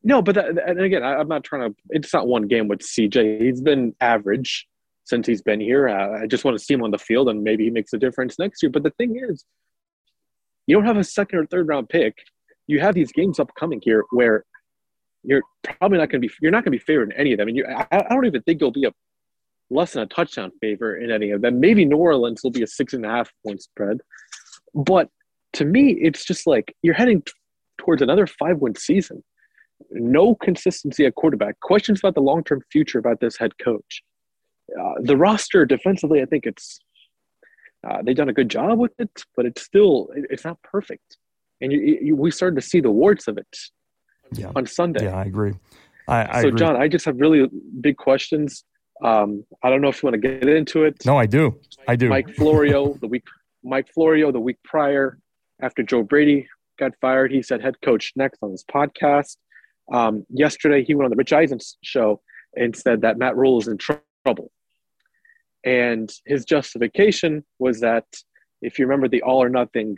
No, 0.04 0.22
but 0.22 0.36
that, 0.36 0.50
and 0.50 0.82
again, 0.82 1.02
I, 1.02 1.20
am 1.20 1.28
not 1.28 1.44
trying 1.44 1.72
to. 1.72 1.76
It's 1.90 2.14
not 2.14 2.28
one 2.28 2.48
game 2.48 2.68
with 2.68 2.80
CJ. 2.80 3.42
He's 3.42 3.62
been 3.62 3.96
average 4.02 4.68
since 5.06 5.26
he's 5.26 5.42
been 5.42 5.62
here. 5.62 5.88
Uh, 5.88 6.24
I 6.24 6.28
just 6.28 6.44
want 6.44 6.58
to 6.58 6.64
see 6.64 6.74
him 6.74 6.84
on 6.84 6.92
the 6.92 6.98
field, 6.98 7.30
and 7.30 7.44
maybe 7.44 7.64
he 7.64 7.70
makes 7.70 7.94
a 7.94 7.98
difference 7.98 8.38
next 8.38 8.62
year. 8.62 8.70
But 8.70 8.84
the 8.84 8.92
thing 8.92 9.18
is, 9.18 9.46
you 10.68 10.76
don't 10.76 10.86
have 10.86 10.98
a 10.98 11.04
second 11.04 11.40
or 11.40 11.46
third 11.46 11.68
round 11.68 11.90
pick. 11.90 12.18
You 12.68 12.80
have 12.80 12.96
these 12.96 13.12
games 13.12 13.40
upcoming 13.40 13.80
here 13.84 14.04
where 14.12 14.44
you're 15.24 15.44
probably 15.64 15.98
not 15.98 16.10
going 16.10 16.22
to 16.22 16.28
be 16.28 16.34
you're 16.42 16.52
not 16.52 16.64
going 16.64 16.72
to 16.72 16.80
be 16.80 16.84
favored 16.84 17.12
in 17.12 17.18
any 17.18 17.34
of 17.34 17.38
them. 17.38 17.48
And 17.48 17.58
you, 17.58 17.66
I, 17.66 17.88
I, 17.92 18.14
don't 18.14 18.26
even 18.26 18.42
think 18.44 18.62
you'll 18.62 18.72
be 18.72 18.86
a 18.86 18.92
less 19.70 19.94
than 19.94 20.04
a 20.04 20.08
touchdown 20.08 20.52
favor 20.62 20.98
in 20.98 21.12
any 21.12 21.32
of 21.32 21.42
them. 21.42 21.60
Maybe 21.60 21.86
New 21.86 21.98
Orleans 21.98 22.42
will 22.44 22.52
be 22.52 22.64
a 22.64 22.68
six 22.68 22.94
and 22.94 23.06
a 23.06 23.10
half 23.10 23.32
point 23.46 23.62
spread, 23.62 24.00
but 24.74 25.10
to 25.54 25.66
me, 25.66 25.92
it's 26.02 26.26
just 26.26 26.46
like 26.46 26.76
you're 26.82 26.94
heading 26.94 27.22
t- 27.22 27.32
towards 27.78 28.02
another 28.02 28.28
five 28.28 28.58
win 28.60 28.76
season. 28.76 29.24
No 29.92 30.36
consistency 30.36 31.06
at 31.06 31.16
quarterback. 31.16 31.60
Questions 31.60 32.00
about 32.00 32.16
the 32.16 32.22
long 32.22 32.44
term 32.44 32.62
future 32.72 33.00
about 33.00 33.20
this 33.20 33.38
head 33.38 33.58
coach. 33.58 34.04
Uh, 34.80 34.94
the 35.00 35.18
roster 35.18 35.66
defensively, 35.66 36.22
I 36.22 36.26
think 36.26 36.46
it's 36.46 36.80
uh, 37.88 38.02
they've 38.04 38.16
done 38.16 38.30
a 38.30 38.34
good 38.34 38.50
job 38.50 38.80
with 38.80 38.94
it, 39.00 39.12
but 39.36 39.46
it's 39.46 39.62
still 39.62 40.10
it's 40.14 40.44
not 40.44 40.62
perfect, 40.64 41.18
and 41.62 41.72
you, 41.72 42.00
you, 42.02 42.16
we 42.16 42.32
started 42.32 42.56
to 42.56 42.62
see 42.62 42.80
the 42.80 42.92
warts 42.92 43.28
of 43.28 43.38
it 43.38 43.58
yeah. 44.34 44.52
on 44.56 44.66
Sunday. 44.66 45.06
Yeah, 45.06 45.16
I 45.16 45.24
agree. 45.24 45.54
I, 46.08 46.38
I 46.38 46.42
so, 46.42 46.48
agree. 46.48 46.60
John, 46.60 46.76
I 46.76 46.88
just 46.88 47.06
have 47.06 47.20
really 47.20 47.48
big 47.82 47.98
questions. 47.98 48.64
Um, 49.04 49.44
I 49.64 49.70
don't 49.70 49.82
know 49.82 49.90
if 49.90 50.02
you 50.02 50.08
want 50.08 50.22
to 50.22 50.28
get 50.28 50.48
into 50.48 50.84
it. 50.84 51.06
No, 51.06 51.18
I 51.18 51.26
do. 51.26 51.60
I 51.88 51.96
do. 51.96 52.10
Mike 52.10 52.34
Florio, 52.36 52.94
the 53.02 53.08
week 53.08 53.24
Mike 53.64 53.88
Florio, 53.94 54.32
the 54.32 54.40
week 54.40 54.58
prior, 54.64 55.20
after 55.62 55.84
Joe 55.84 56.04
Brady 56.04 56.48
got 56.80 56.94
fired, 57.02 57.32
he 57.32 57.42
said 57.42 57.62
head 57.62 57.76
coach 57.82 58.14
next 58.16 58.40
on 58.42 58.52
his 58.52 58.64
podcast. 58.64 59.38
Um, 59.92 60.26
yesterday, 60.30 60.84
he 60.84 60.96
went 60.96 61.06
on 61.06 61.12
the 61.12 61.18
Rich 61.18 61.34
Eisen 61.34 61.60
show 61.84 62.22
and 62.56 62.76
said 62.76 63.02
that 63.02 63.18
Matt 63.18 63.36
Rhule 63.36 63.60
is 63.60 63.68
in 63.68 63.78
trouble. 63.78 64.52
And 65.66 66.12
his 66.26 66.46
justification 66.46 67.44
was 67.60 67.82
that 67.82 68.06
if 68.62 68.78
you 68.80 68.86
remember 68.86 69.08
the 69.08 69.24
All 69.24 69.44
or 69.44 69.50
Nothing 69.50 69.98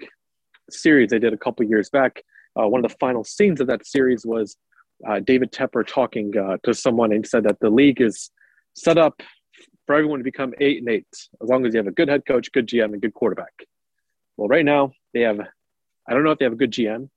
series 0.70 1.10
they 1.10 1.20
did 1.20 1.34
a 1.34 1.38
couple 1.38 1.66
years 1.66 1.90
back, 1.90 2.24
uh, 2.60 2.68
one 2.68 2.84
of 2.84 2.90
the 2.90 2.98
final 2.98 3.24
scenes 3.24 3.62
of 3.62 3.68
that 3.68 3.86
series 3.86 4.26
was 4.26 4.58
uh, 5.08 5.20
David 5.20 5.52
Tepper 5.52 5.86
talking 5.86 6.36
uh, 6.38 6.58
to 6.64 6.74
someone 6.74 7.12
and 7.12 7.28
said 7.28 7.44
that 7.44 7.60
the 7.60 7.70
league 7.70 8.02
is 8.02 8.32
set 8.74 8.98
up 8.98 9.22
for 9.86 9.96
everyone 9.96 10.20
to 10.20 10.24
become 10.24 10.54
eight 10.60 10.80
and 10.80 10.90
eight 10.90 11.08
as 11.42 11.50
long 11.50 11.66
as 11.66 11.74
you 11.74 11.78
have 11.78 11.88
a 11.88 11.92
good 11.92 12.10
head 12.10 12.26
coach, 12.26 12.52
good 12.52 12.68
GM, 12.68 12.94
and 12.94 13.02
good 13.02 13.14
quarterback. 13.14 13.54
Well, 14.38 14.48
right 14.48 14.66
now 14.66 14.94
they 15.14 15.22
have, 15.22 15.40
I 15.40 16.14
don't 16.14 16.24
know 16.24 16.32
if 16.32 16.40
they 16.40 16.46
have 16.46 16.54
a 16.54 16.58
good 16.58 16.72
GM, 16.72 17.10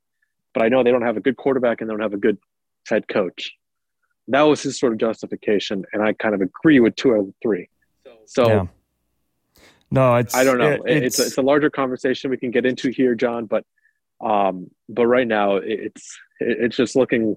but 0.54 0.62
I 0.62 0.69
know 0.69 0.83
they 0.83 0.90
don't 0.90 1.02
have 1.02 1.16
a 1.16 1.21
good 1.21 1.37
quarterback 1.37 1.80
and 1.80 1.88
they 1.88 1.92
don't 1.92 2.02
have 2.02 2.14
a 2.14 2.19
good 2.19 2.38
head 2.88 3.07
coach. 3.09 3.52
That 4.28 4.42
was 4.42 4.62
his 4.62 4.78
sort 4.78 4.92
of 4.92 4.99
justification, 4.99 5.85
and 5.92 6.02
I 6.02 6.12
kind 6.12 6.35
of 6.35 6.40
agree 6.40 6.80
with 6.80 6.95
two 6.97 7.12
out 7.12 7.21
of 7.21 7.35
three. 7.42 7.69
So, 8.30 8.46
yeah. 8.46 8.66
no, 9.90 10.14
it's 10.14 10.37
I 10.37 10.44
don't 10.44 10.58
know. 10.58 10.70
It, 10.70 10.82
it's 10.87 11.18
it's 11.18 11.18
a, 11.18 11.26
it's 11.26 11.38
a 11.38 11.42
larger 11.42 11.68
conversation 11.68 12.30
we 12.30 12.37
can 12.37 12.52
get 12.52 12.64
into 12.64 12.90
here, 12.90 13.16
John. 13.16 13.46
But 13.46 13.64
um, 14.20 14.70
but 14.88 15.08
right 15.08 15.26
now 15.26 15.56
it's 15.56 16.16
it's 16.38 16.76
just 16.76 16.94
looking 16.94 17.34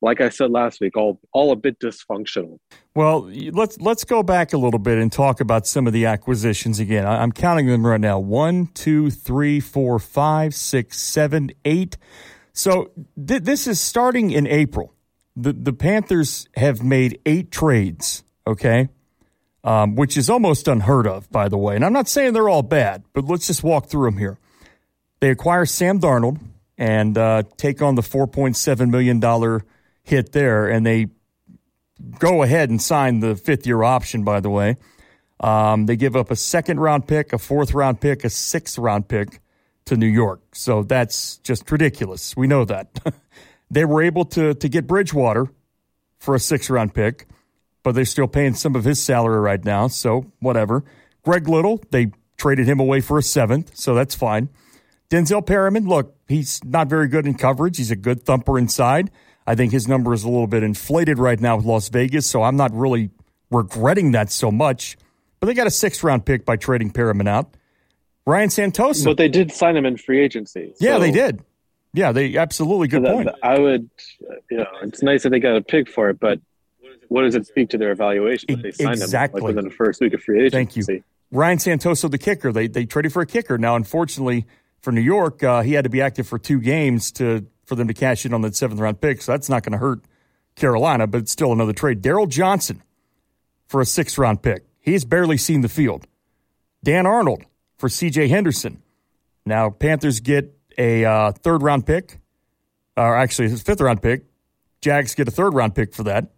like 0.00 0.22
I 0.22 0.30
said 0.30 0.50
last 0.50 0.80
week, 0.80 0.96
all 0.96 1.20
all 1.34 1.52
a 1.52 1.56
bit 1.56 1.78
dysfunctional. 1.78 2.58
Well, 2.94 3.30
let's 3.52 3.78
let's 3.82 4.04
go 4.04 4.22
back 4.22 4.54
a 4.54 4.56
little 4.56 4.78
bit 4.78 4.96
and 4.96 5.12
talk 5.12 5.42
about 5.42 5.66
some 5.66 5.86
of 5.86 5.92
the 5.92 6.06
acquisitions 6.06 6.80
again. 6.80 7.06
I'm 7.06 7.32
counting 7.32 7.66
them 7.66 7.86
right 7.86 8.00
now: 8.00 8.18
one, 8.18 8.68
two, 8.68 9.10
three, 9.10 9.60
four, 9.60 9.98
five, 9.98 10.54
six, 10.54 10.98
seven, 10.98 11.50
eight. 11.66 11.98
So 12.54 12.92
th- 13.26 13.42
this 13.42 13.66
is 13.66 13.78
starting 13.78 14.30
in 14.30 14.46
April. 14.46 14.94
The 15.36 15.52
the 15.52 15.74
Panthers 15.74 16.48
have 16.56 16.82
made 16.82 17.20
eight 17.26 17.50
trades. 17.50 18.24
Okay, 18.46 18.88
um, 19.64 19.94
which 19.94 20.16
is 20.16 20.30
almost 20.30 20.68
unheard 20.68 21.06
of, 21.06 21.30
by 21.30 21.48
the 21.48 21.58
way. 21.58 21.76
And 21.76 21.84
I'm 21.84 21.92
not 21.92 22.08
saying 22.08 22.32
they're 22.32 22.48
all 22.48 22.62
bad, 22.62 23.04
but 23.12 23.24
let's 23.24 23.46
just 23.46 23.62
walk 23.62 23.86
through 23.86 24.06
them 24.06 24.18
here. 24.18 24.38
They 25.20 25.30
acquire 25.30 25.66
Sam 25.66 26.00
Darnold 26.00 26.40
and 26.78 27.16
uh, 27.18 27.42
take 27.56 27.82
on 27.82 27.94
the 27.94 28.02
$4.7 28.02 28.90
million 28.90 29.60
hit 30.02 30.32
there, 30.32 30.68
and 30.68 30.86
they 30.86 31.08
go 32.18 32.42
ahead 32.42 32.70
and 32.70 32.80
sign 32.80 33.20
the 33.20 33.36
fifth 33.36 33.66
year 33.66 33.82
option, 33.82 34.24
by 34.24 34.40
the 34.40 34.50
way. 34.50 34.76
Um, 35.40 35.86
they 35.86 35.96
give 35.96 36.16
up 36.16 36.30
a 36.30 36.36
second 36.36 36.80
round 36.80 37.06
pick, 37.06 37.32
a 37.32 37.38
fourth 37.38 37.74
round 37.74 38.00
pick, 38.00 38.24
a 38.24 38.30
sixth 38.30 38.78
round 38.78 39.08
pick 39.08 39.40
to 39.86 39.96
New 39.96 40.06
York. 40.06 40.40
So 40.54 40.82
that's 40.82 41.38
just 41.38 41.70
ridiculous. 41.70 42.36
We 42.36 42.46
know 42.46 42.64
that. 42.66 42.98
they 43.70 43.84
were 43.84 44.02
able 44.02 44.24
to, 44.26 44.54
to 44.54 44.68
get 44.68 44.86
Bridgewater 44.86 45.48
for 46.18 46.34
a 46.34 46.40
six 46.40 46.68
round 46.68 46.94
pick 46.94 47.26
but 47.82 47.94
they're 47.94 48.04
still 48.04 48.28
paying 48.28 48.54
some 48.54 48.74
of 48.74 48.84
his 48.84 49.02
salary 49.02 49.40
right 49.40 49.64
now, 49.64 49.88
so 49.88 50.32
whatever. 50.40 50.84
Greg 51.22 51.48
Little, 51.48 51.82
they 51.90 52.12
traded 52.36 52.66
him 52.66 52.80
away 52.80 53.00
for 53.00 53.18
a 53.18 53.22
seventh, 53.22 53.76
so 53.76 53.94
that's 53.94 54.14
fine. 54.14 54.48
Denzel 55.10 55.44
Perryman, 55.44 55.86
look, 55.86 56.16
he's 56.28 56.62
not 56.64 56.88
very 56.88 57.08
good 57.08 57.26
in 57.26 57.34
coverage. 57.34 57.76
He's 57.76 57.90
a 57.90 57.96
good 57.96 58.22
thumper 58.22 58.58
inside. 58.58 59.10
I 59.46 59.54
think 59.54 59.72
his 59.72 59.88
number 59.88 60.14
is 60.14 60.22
a 60.22 60.28
little 60.28 60.46
bit 60.46 60.62
inflated 60.62 61.18
right 61.18 61.40
now 61.40 61.56
with 61.56 61.64
Las 61.64 61.88
Vegas, 61.88 62.26
so 62.26 62.42
I'm 62.42 62.56
not 62.56 62.72
really 62.72 63.10
regretting 63.50 64.12
that 64.12 64.30
so 64.30 64.50
much. 64.50 64.96
But 65.40 65.48
they 65.48 65.54
got 65.54 65.66
a 65.66 65.70
sixth 65.70 66.04
round 66.04 66.24
pick 66.24 66.44
by 66.44 66.56
trading 66.56 66.90
Perryman 66.90 67.26
out. 67.26 67.56
Ryan 68.26 68.50
Santoso. 68.50 69.06
But 69.06 69.16
they 69.16 69.28
did 69.28 69.50
sign 69.50 69.76
him 69.76 69.86
in 69.86 69.96
free 69.96 70.22
agency. 70.22 70.72
So. 70.76 70.86
Yeah, 70.86 70.98
they 70.98 71.10
did. 71.10 71.42
Yeah, 71.92 72.12
they 72.12 72.36
absolutely 72.36 72.86
good 72.86 73.02
so 73.02 73.08
that, 73.08 73.14
point. 73.14 73.28
I 73.42 73.58
would, 73.58 73.90
you 74.50 74.58
know, 74.58 74.66
it's 74.82 75.02
nice 75.02 75.24
that 75.24 75.30
they 75.30 75.40
got 75.40 75.56
a 75.56 75.62
pick 75.62 75.90
for 75.90 76.10
it, 76.10 76.20
but 76.20 76.38
what 77.10 77.22
does 77.22 77.34
it 77.34 77.44
speak 77.44 77.70
to 77.70 77.78
their 77.78 77.90
evaluation 77.90 78.50
if 78.50 78.62
they 78.62 78.70
signed 78.70 79.02
exactly. 79.02 79.40
them 79.40 79.44
like 79.46 79.56
within 79.56 79.68
the 79.68 79.74
first 79.74 80.00
week 80.00 80.14
of 80.14 80.22
free 80.22 80.46
agency? 80.46 80.56
Thank 80.56 80.76
you. 80.76 81.02
Ryan 81.32 81.58
Santoso, 81.58 82.08
the 82.08 82.18
kicker, 82.18 82.52
they 82.52 82.68
they 82.68 82.86
traded 82.86 83.12
for 83.12 83.20
a 83.20 83.26
kicker. 83.26 83.58
Now, 83.58 83.74
unfortunately 83.74 84.46
for 84.80 84.92
New 84.92 85.00
York, 85.00 85.42
uh, 85.42 85.62
he 85.62 85.72
had 85.72 85.84
to 85.84 85.90
be 85.90 86.00
active 86.00 86.28
for 86.28 86.38
two 86.38 86.60
games 86.60 87.10
to 87.12 87.46
for 87.66 87.74
them 87.74 87.88
to 87.88 87.94
cash 87.94 88.24
in 88.24 88.32
on 88.32 88.42
that 88.42 88.54
seventh 88.54 88.80
round 88.80 89.00
pick. 89.00 89.22
So 89.22 89.32
that's 89.32 89.48
not 89.48 89.64
going 89.64 89.72
to 89.72 89.78
hurt 89.78 90.02
Carolina, 90.54 91.08
but 91.08 91.22
it's 91.22 91.32
still 91.32 91.52
another 91.52 91.72
trade. 91.72 92.00
Darryl 92.00 92.28
Johnson 92.28 92.80
for 93.66 93.80
a 93.80 93.86
sixth 93.86 94.16
round 94.16 94.42
pick. 94.42 94.64
He's 94.78 95.04
barely 95.04 95.36
seen 95.36 95.62
the 95.62 95.68
field. 95.68 96.06
Dan 96.84 97.06
Arnold 97.06 97.44
for 97.76 97.88
C.J. 97.88 98.28
Henderson. 98.28 98.82
Now 99.44 99.68
Panthers 99.68 100.20
get 100.20 100.56
a 100.78 101.04
uh, 101.04 101.32
third 101.32 101.62
round 101.62 101.86
pick, 101.86 102.20
or 102.96 103.16
actually 103.16 103.48
his 103.48 103.62
fifth 103.62 103.80
round 103.80 104.00
pick. 104.00 104.26
Jags 104.80 105.16
get 105.16 105.26
a 105.26 105.32
third 105.32 105.54
round 105.54 105.74
pick 105.74 105.92
for 105.92 106.04
that. 106.04 106.30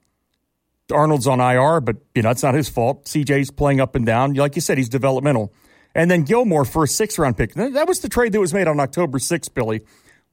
Arnold's 0.93 1.27
on 1.27 1.41
IR, 1.41 1.81
but 1.81 1.97
you 2.15 2.23
know 2.23 2.31
it's 2.31 2.43
not 2.43 2.55
his 2.55 2.69
fault. 2.69 3.07
CJ's 3.07 3.51
playing 3.51 3.81
up 3.81 3.95
and 3.95 4.07
down. 4.07 4.35
Like 4.35 4.55
you 4.55 4.61
said, 4.61 4.79
he's 4.79 4.89
developmental. 4.89 5.53
And 5.95 6.11
then 6.11 6.23
Gilmore 6.23 6.65
for 6.65 6.85
a 6.85 6.89
six 6.89 7.19
round 7.19 7.37
pick. 7.37 7.55
That 7.55 7.87
was 7.87 8.01
the 8.01 8.09
trade 8.09 8.33
that 8.33 8.41
was 8.41 8.55
made 8.55 8.67
on 8.67 8.81
October 8.81 9.19
6th, 9.19 9.53
Billy, 9.55 9.83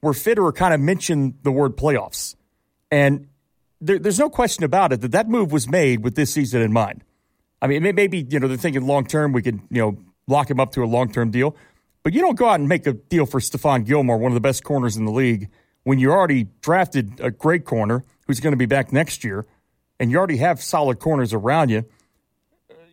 where 0.01 0.13
Fitterer 0.13 0.55
kind 0.55 0.73
of 0.73 0.79
mentioned 0.79 1.35
the 1.43 1.51
word 1.51 1.75
playoffs. 1.75 2.35
And 2.91 3.27
there, 3.81 3.99
there's 3.99 4.19
no 4.19 4.29
question 4.29 4.63
about 4.63 4.93
it 4.93 5.01
that 5.01 5.11
that 5.11 5.27
move 5.27 5.51
was 5.51 5.69
made 5.69 6.03
with 6.03 6.15
this 6.15 6.33
season 6.33 6.61
in 6.61 6.71
mind. 6.71 7.03
I 7.61 7.67
mean, 7.67 7.83
maybe, 7.83 8.25
you 8.29 8.39
know, 8.39 8.47
they're 8.47 8.57
thinking 8.57 8.87
long 8.87 9.05
term, 9.05 9.33
we 9.33 9.41
could, 9.41 9.59
you 9.69 9.81
know, 9.81 9.97
lock 10.27 10.49
him 10.49 10.59
up 10.59 10.71
to 10.73 10.83
a 10.83 10.85
long 10.85 11.11
term 11.11 11.31
deal. 11.31 11.55
But 12.03 12.13
you 12.13 12.21
don't 12.21 12.35
go 12.35 12.47
out 12.47 12.59
and 12.59 12.69
make 12.69 12.87
a 12.87 12.93
deal 12.93 13.25
for 13.25 13.41
Stephon 13.41 13.85
Gilmore, 13.85 14.17
one 14.17 14.31
of 14.31 14.35
the 14.35 14.41
best 14.41 14.63
corners 14.63 14.95
in 14.95 15.03
the 15.03 15.11
league, 15.11 15.49
when 15.83 15.99
you 15.99 16.11
already 16.11 16.47
drafted 16.61 17.19
a 17.19 17.31
great 17.31 17.65
corner 17.65 18.05
who's 18.27 18.39
going 18.39 18.53
to 18.53 18.57
be 18.57 18.65
back 18.65 18.93
next 18.93 19.25
year 19.25 19.45
and 19.99 20.11
you 20.11 20.17
already 20.17 20.37
have 20.37 20.61
solid 20.61 20.99
corners 20.99 21.33
around 21.33 21.69
you, 21.69 21.85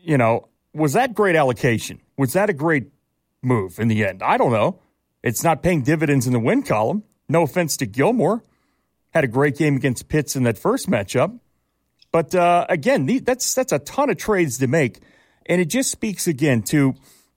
you 0.02 0.18
know, 0.18 0.48
was 0.74 0.92
that 0.92 1.14
great 1.14 1.36
allocation? 1.36 2.00
Was 2.16 2.32
that 2.34 2.50
a 2.50 2.52
great 2.52 2.88
move 3.42 3.78
in 3.78 3.88
the 3.88 4.04
end? 4.04 4.22
I 4.22 4.36
don't 4.36 4.52
know. 4.52 4.80
It's 5.22 5.42
not 5.42 5.62
paying 5.62 5.82
dividends 5.82 6.26
in 6.26 6.32
the 6.32 6.38
win 6.38 6.62
column. 6.62 7.02
No 7.28 7.42
offense 7.42 7.76
to 7.78 7.86
Gilmore. 7.86 8.44
Had 9.10 9.24
a 9.24 9.28
great 9.28 9.56
game 9.56 9.76
against 9.76 10.08
Pitts 10.08 10.36
in 10.36 10.42
that 10.44 10.58
first 10.58 10.88
matchup. 10.88 11.38
But 12.12 12.34
uh, 12.34 12.66
again, 12.68 13.06
that's 13.24 13.54
that's 13.54 13.72
a 13.72 13.78
ton 13.78 14.10
of 14.10 14.16
trades 14.16 14.58
to 14.58 14.66
make, 14.66 15.00
and 15.46 15.60
it 15.60 15.66
just 15.66 15.90
speaks 15.90 16.26
again 16.26 16.62
to 16.64 16.94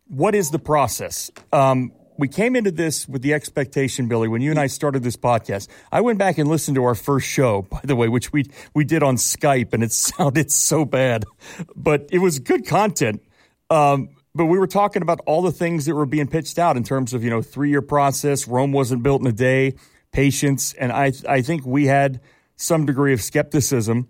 what 0.07 0.35
is 0.35 0.51
the 0.51 0.59
process. 0.59 1.31
Um, 1.51 1.91
we 2.19 2.27
came 2.27 2.55
into 2.55 2.71
this 2.71 3.07
with 3.07 3.21
the 3.21 3.33
expectation, 3.33 4.07
Billy, 4.07 4.27
when 4.27 4.41
you 4.41 4.51
and 4.51 4.59
I 4.59 4.67
started 4.67 5.03
this 5.03 5.15
podcast. 5.15 5.69
I 5.91 6.01
went 6.01 6.19
back 6.19 6.37
and 6.37 6.49
listened 6.49 6.75
to 6.75 6.83
our 6.83 6.95
first 6.95 7.27
show, 7.27 7.61
by 7.71 7.79
the 7.83 7.95
way, 7.95 8.09
which 8.09 8.33
we 8.33 8.45
we 8.75 8.83
did 8.83 9.01
on 9.01 9.15
Skype, 9.15 9.73
and 9.73 9.83
it 9.83 9.91
sounded 10.09 10.51
so 10.51 10.85
bad, 10.85 11.25
but 11.75 12.07
it 12.11 12.19
was 12.19 12.39
good 12.39 12.67
content. 12.67 13.23
Um, 13.69 14.09
but 14.35 14.45
we 14.45 14.59
were 14.59 14.67
talking 14.67 15.01
about 15.01 15.21
all 15.25 15.41
the 15.41 15.51
things 15.51 15.85
that 15.85 15.95
were 15.95 16.05
being 16.05 16.27
pitched 16.27 16.59
out 16.59 16.77
in 16.77 16.83
terms 16.83 17.13
of 17.13 17.23
you 17.23 17.29
know 17.29 17.41
three 17.41 17.69
year 17.69 17.81
process. 17.81 18.47
Rome 18.47 18.71
wasn't 18.71 19.01
built 19.01 19.21
in 19.21 19.27
a 19.27 19.31
day. 19.31 19.75
Patience, 20.11 20.73
and 20.73 20.91
I 20.91 21.13
I 21.27 21.41
think 21.41 21.65
we 21.65 21.85
had 21.85 22.19
some 22.55 22.85
degree 22.85 23.13
of 23.13 23.21
skepticism. 23.21 24.07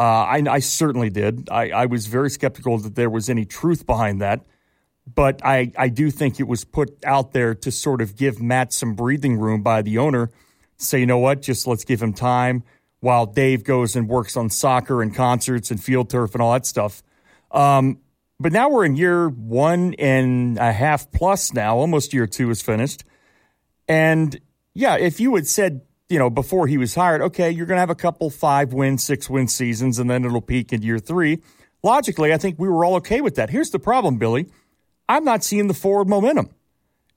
Uh, 0.00 0.02
I, 0.02 0.42
I, 0.48 0.58
certainly 0.60 1.10
did. 1.10 1.48
I, 1.50 1.68
I, 1.68 1.86
was 1.86 2.06
very 2.06 2.30
skeptical 2.30 2.78
that 2.78 2.94
there 2.94 3.10
was 3.10 3.28
any 3.28 3.44
truth 3.44 3.84
behind 3.84 4.22
that, 4.22 4.40
but 5.06 5.44
I 5.44 5.72
I 5.76 5.88
do 5.88 6.10
think 6.10 6.40
it 6.40 6.48
was 6.48 6.64
put 6.64 7.04
out 7.04 7.32
there 7.32 7.54
to 7.54 7.70
sort 7.70 8.00
of 8.00 8.16
give 8.16 8.40
Matt 8.40 8.72
some 8.72 8.94
breathing 8.94 9.38
room 9.38 9.62
by 9.62 9.82
the 9.82 9.98
owner. 9.98 10.30
Say 10.76 11.00
you 11.00 11.06
know 11.06 11.18
what, 11.18 11.42
just 11.42 11.66
let's 11.66 11.84
give 11.84 12.02
him 12.02 12.12
time 12.12 12.64
while 13.00 13.26
Dave 13.26 13.64
goes 13.64 13.96
and 13.96 14.08
works 14.08 14.36
on 14.36 14.48
soccer 14.48 15.02
and 15.02 15.14
concerts 15.14 15.70
and 15.72 15.82
field 15.82 16.08
turf 16.08 16.34
and 16.34 16.42
all 16.42 16.52
that 16.52 16.64
stuff. 16.64 17.02
Um, 17.50 17.98
but 18.38 18.52
now 18.52 18.70
we're 18.70 18.84
in 18.84 18.96
year 18.96 19.28
one 19.28 19.94
and 19.98 20.56
a 20.58 20.72
half 20.72 21.10
plus 21.10 21.52
now, 21.52 21.76
almost 21.78 22.14
year 22.14 22.26
two 22.26 22.50
is 22.50 22.62
finished. 22.62 23.04
And 23.88 24.40
yeah, 24.74 24.96
if 24.96 25.20
you 25.20 25.34
had 25.34 25.46
said, 25.46 25.82
you 26.08 26.18
know, 26.18 26.30
before 26.30 26.66
he 26.66 26.78
was 26.78 26.94
hired, 26.94 27.22
okay, 27.22 27.50
you're 27.50 27.66
going 27.66 27.76
to 27.76 27.80
have 27.80 27.90
a 27.90 27.94
couple 27.94 28.30
five 28.30 28.72
win, 28.72 28.98
six 28.98 29.28
win 29.28 29.48
seasons, 29.48 29.98
and 29.98 30.08
then 30.08 30.24
it'll 30.24 30.40
peak 30.40 30.72
in 30.72 30.82
year 30.82 30.98
three. 30.98 31.38
Logically, 31.82 32.32
I 32.32 32.36
think 32.36 32.58
we 32.58 32.68
were 32.68 32.84
all 32.84 32.94
okay 32.96 33.20
with 33.20 33.34
that. 33.34 33.50
Here's 33.50 33.70
the 33.70 33.78
problem, 33.78 34.16
Billy. 34.18 34.46
I'm 35.12 35.24
not 35.24 35.44
seeing 35.44 35.68
the 35.68 35.74
forward 35.74 36.08
momentum. 36.08 36.48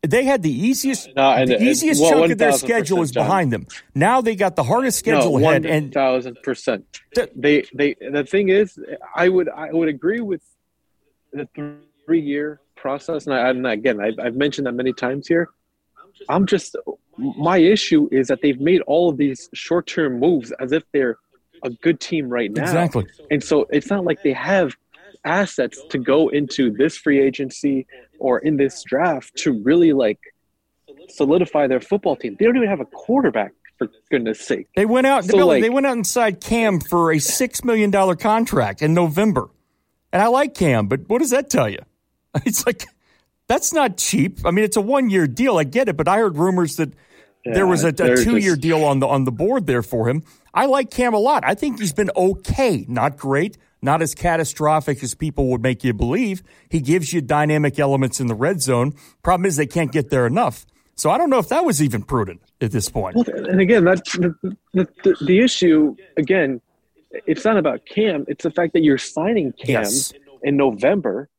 They 0.03 0.23
had 0.23 0.43
the 0.43 0.51
easiest, 0.51 1.09
no, 1.15 1.45
the 1.45 1.63
easiest 1.63 2.01
well, 2.01 2.11
chunk 2.11 2.31
of 2.33 2.37
their 2.37 2.51
schedule 2.51 3.01
is 3.01 3.11
behind 3.11 3.51
them. 3.51 3.65
Now 3.95 4.21
they 4.21 4.35
got 4.35 4.55
the 4.55 4.63
hardest 4.63 4.99
schedule 4.99 5.39
no, 5.39 5.49
ahead. 5.49 5.65
And 5.65 5.91
thousand 5.93 6.37
percent. 6.43 6.85
They, 7.35 7.63
they. 7.73 7.95
The 7.95 8.23
thing 8.23 8.49
is, 8.49 8.77
I 9.15 9.29
would, 9.29 9.49
I 9.49 9.71
would 9.71 9.87
agree 9.87 10.19
with 10.19 10.41
the 11.33 11.47
three 12.05 12.21
year 12.21 12.61
process, 12.75 13.25
and, 13.25 13.33
I, 13.33 13.49
and 13.49 13.65
again, 13.65 13.99
I've, 13.99 14.19
I've 14.19 14.35
mentioned 14.35 14.67
that 14.67 14.73
many 14.73 14.93
times 14.93 15.27
here. 15.27 15.49
I'm 16.29 16.45
just 16.45 16.75
my 17.17 17.57
issue 17.57 18.07
is 18.11 18.27
that 18.27 18.41
they've 18.41 18.59
made 18.59 18.81
all 18.81 19.09
of 19.09 19.17
these 19.17 19.49
short 19.53 19.87
term 19.87 20.19
moves 20.19 20.51
as 20.59 20.71
if 20.71 20.83
they're 20.91 21.17
a 21.63 21.69
good 21.69 21.99
team 21.99 22.29
right 22.29 22.51
now. 22.51 22.63
Exactly. 22.63 23.05
And 23.31 23.43
so 23.43 23.65
it's 23.71 23.89
not 23.89 24.05
like 24.05 24.21
they 24.23 24.33
have 24.33 24.75
assets 25.25 25.81
to 25.89 25.97
go 25.97 26.29
into 26.29 26.71
this 26.71 26.97
free 26.97 27.21
agency 27.21 27.87
or 28.19 28.39
in 28.39 28.57
this 28.57 28.83
draft 28.83 29.35
to 29.37 29.51
really 29.63 29.93
like 29.93 30.19
solidify 31.09 31.67
their 31.67 31.81
football 31.81 32.15
team. 32.15 32.35
They 32.39 32.45
don't 32.45 32.55
even 32.55 32.69
have 32.69 32.79
a 32.79 32.85
quarterback 32.85 33.53
for 33.77 33.89
goodness 34.09 34.39
sake. 34.39 34.67
They 34.75 34.85
went 34.85 35.07
out 35.07 35.25
so 35.25 35.45
like, 35.45 35.61
they 35.61 35.69
went 35.69 35.85
out 35.85 35.97
inside 35.97 36.41
Cam 36.41 36.79
for 36.79 37.11
a 37.11 37.19
6 37.19 37.63
million 37.63 37.91
dollar 37.91 38.15
contract 38.15 38.81
in 38.81 38.93
November. 38.93 39.49
And 40.13 40.21
I 40.21 40.27
like 40.27 40.53
Cam, 40.53 40.87
but 40.87 41.09
what 41.09 41.19
does 41.19 41.31
that 41.31 41.49
tell 41.49 41.69
you? 41.69 41.79
It's 42.45 42.65
like 42.65 42.83
that's 43.47 43.73
not 43.73 43.95
cheap. 43.97 44.39
I 44.45 44.51
mean, 44.51 44.65
it's 44.65 44.75
a 44.75 44.81
one 44.81 45.09
year 45.09 45.27
deal. 45.27 45.57
I 45.57 45.63
get 45.63 45.87
it, 45.87 45.95
but 45.95 46.07
I 46.07 46.17
heard 46.17 46.37
rumors 46.37 46.75
that 46.77 46.93
yeah, 47.45 47.53
there 47.53 47.67
was 47.67 47.83
a, 47.83 47.89
a 47.89 48.23
two 48.23 48.37
year 48.37 48.55
deal 48.55 48.83
on 48.83 48.99
the 48.99 49.07
on 49.07 49.23
the 49.23 49.31
board 49.31 49.67
there 49.67 49.83
for 49.83 50.09
him. 50.09 50.23
I 50.53 50.65
like 50.65 50.89
Cam 50.89 51.13
a 51.13 51.19
lot. 51.19 51.43
I 51.45 51.53
think 51.53 51.79
he's 51.79 51.93
been 51.93 52.11
okay, 52.15 52.85
not 52.89 53.17
great, 53.17 53.57
not 53.85 54.01
as 54.01 54.13
catastrophic 54.13 55.01
as 55.01 55.15
people 55.15 55.47
would 55.51 55.61
make 55.61 55.83
you 55.83 55.93
believe. 55.93 56.43
He 56.69 56.81
gives 56.81 57.13
you 57.13 57.21
dynamic 57.21 57.79
elements 57.79 58.19
in 58.19 58.27
the 58.27 58.35
red 58.35 58.61
zone. 58.61 58.93
Problem 59.23 59.45
is 59.45 59.55
they 59.55 59.67
can't 59.67 59.91
get 59.91 60.09
there 60.09 60.27
enough. 60.27 60.65
So 60.95 61.09
I 61.09 61.17
don't 61.17 61.29
know 61.29 61.39
if 61.39 61.49
that 61.49 61.65
was 61.65 61.81
even 61.81 62.03
prudent 62.03 62.41
at 62.61 62.71
this 62.71 62.89
point. 62.89 63.15
Well, 63.15 63.25
and 63.27 63.59
again, 63.59 63.83
that's 63.83 64.13
the, 64.13 64.57
the, 64.73 64.87
the, 65.21 65.39
issue. 65.39 65.95
Again, 66.15 66.61
it's 67.11 67.43
not 67.43 67.57
about 67.57 67.85
Cam. 67.85 68.25
It's 68.27 68.43
the 68.43 68.51
fact 68.51 68.73
that 68.73 68.81
you're 68.81 68.97
signing 68.97 69.51
Cam 69.53 69.83
yes. 69.83 70.13
in 70.41 70.55
November, 70.55 71.29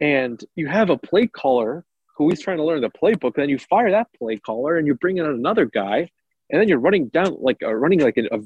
and 0.00 0.42
you 0.56 0.66
have 0.68 0.90
a 0.90 0.98
play 0.98 1.26
caller 1.26 1.84
who 2.16 2.30
is 2.30 2.40
trying 2.40 2.58
to 2.58 2.64
learn 2.64 2.82
the 2.82 2.90
playbook. 2.90 3.34
Then 3.34 3.48
you 3.48 3.58
fire 3.58 3.90
that 3.90 4.08
play 4.18 4.36
caller, 4.36 4.76
and 4.76 4.86
you 4.86 4.94
bring 4.94 5.16
in 5.16 5.24
another 5.24 5.64
guy, 5.64 6.10
and 6.50 6.60
then 6.60 6.68
you're 6.68 6.78
running 6.78 7.08
down 7.08 7.36
like 7.40 7.62
a, 7.62 7.74
running 7.74 8.00
like 8.00 8.18
a, 8.18 8.26
a, 8.26 8.40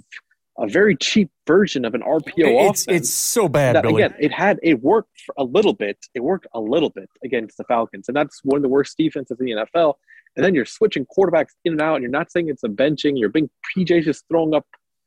a 0.59 0.67
very 0.67 0.97
cheap 0.97 1.31
version 1.47 1.85
of 1.85 1.95
an 1.95 2.03
RPO 2.03 2.71
it's, 2.71 2.83
offense. 2.83 3.03
It's 3.03 3.11
so 3.11 3.49
bad. 3.49 3.77
That, 3.77 3.83
Billy. 3.83 4.03
Again, 4.03 4.17
it 4.19 4.33
had 4.33 4.59
it 4.63 4.83
worked 4.83 5.21
for 5.25 5.35
a 5.39 5.45
little 5.45 5.73
bit. 5.73 5.99
It 6.15 6.21
worked 6.21 6.47
a 6.55 6.61
little 6.61 6.91
bit 6.91 7.11
against 7.25 7.57
the 7.57 7.65
Falcons, 7.65 8.09
and 8.09 8.17
that's 8.17 8.41
one 8.45 8.57
of 8.57 8.63
the 8.63 8.69
worst 8.69 8.97
defenses 8.97 9.39
in 9.41 9.47
the 9.47 9.53
NFL. 9.53 9.95
And 10.37 10.45
then 10.45 10.55
you're 10.55 10.67
switching 10.67 11.07
quarterbacks 11.07 11.53
in 11.65 11.73
and 11.73 11.83
out, 11.83 11.97
and 11.97 12.03
you're 12.03 12.11
not 12.11 12.31
saying 12.31 12.49
it's 12.49 12.65
a 12.65 12.69
benching. 12.69 13.19
You're 13.19 13.31
being 13.31 13.51
PJ's 13.77 14.05
just 14.05 14.25
throwing 14.29 14.55
up 14.55 14.67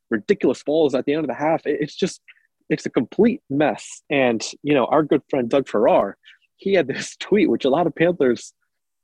ridiculous 0.09 0.63
balls 0.63 0.95
at 0.95 1.05
the 1.05 1.13
end 1.13 1.23
of 1.23 1.27
the 1.27 1.35
half. 1.35 1.61
It's 1.65 1.95
just 1.95 2.21
it's 2.69 2.85
a 2.85 2.89
complete 2.89 3.41
mess. 3.49 4.01
And 4.09 4.43
you 4.63 4.73
know, 4.73 4.85
our 4.85 5.03
good 5.03 5.21
friend 5.29 5.49
Doug 5.49 5.67
Farrar, 5.67 6.17
he 6.57 6.73
had 6.73 6.87
this 6.87 7.15
tweet 7.19 7.49
which 7.49 7.65
a 7.65 7.69
lot 7.69 7.87
of 7.87 7.95
Panthers 7.95 8.53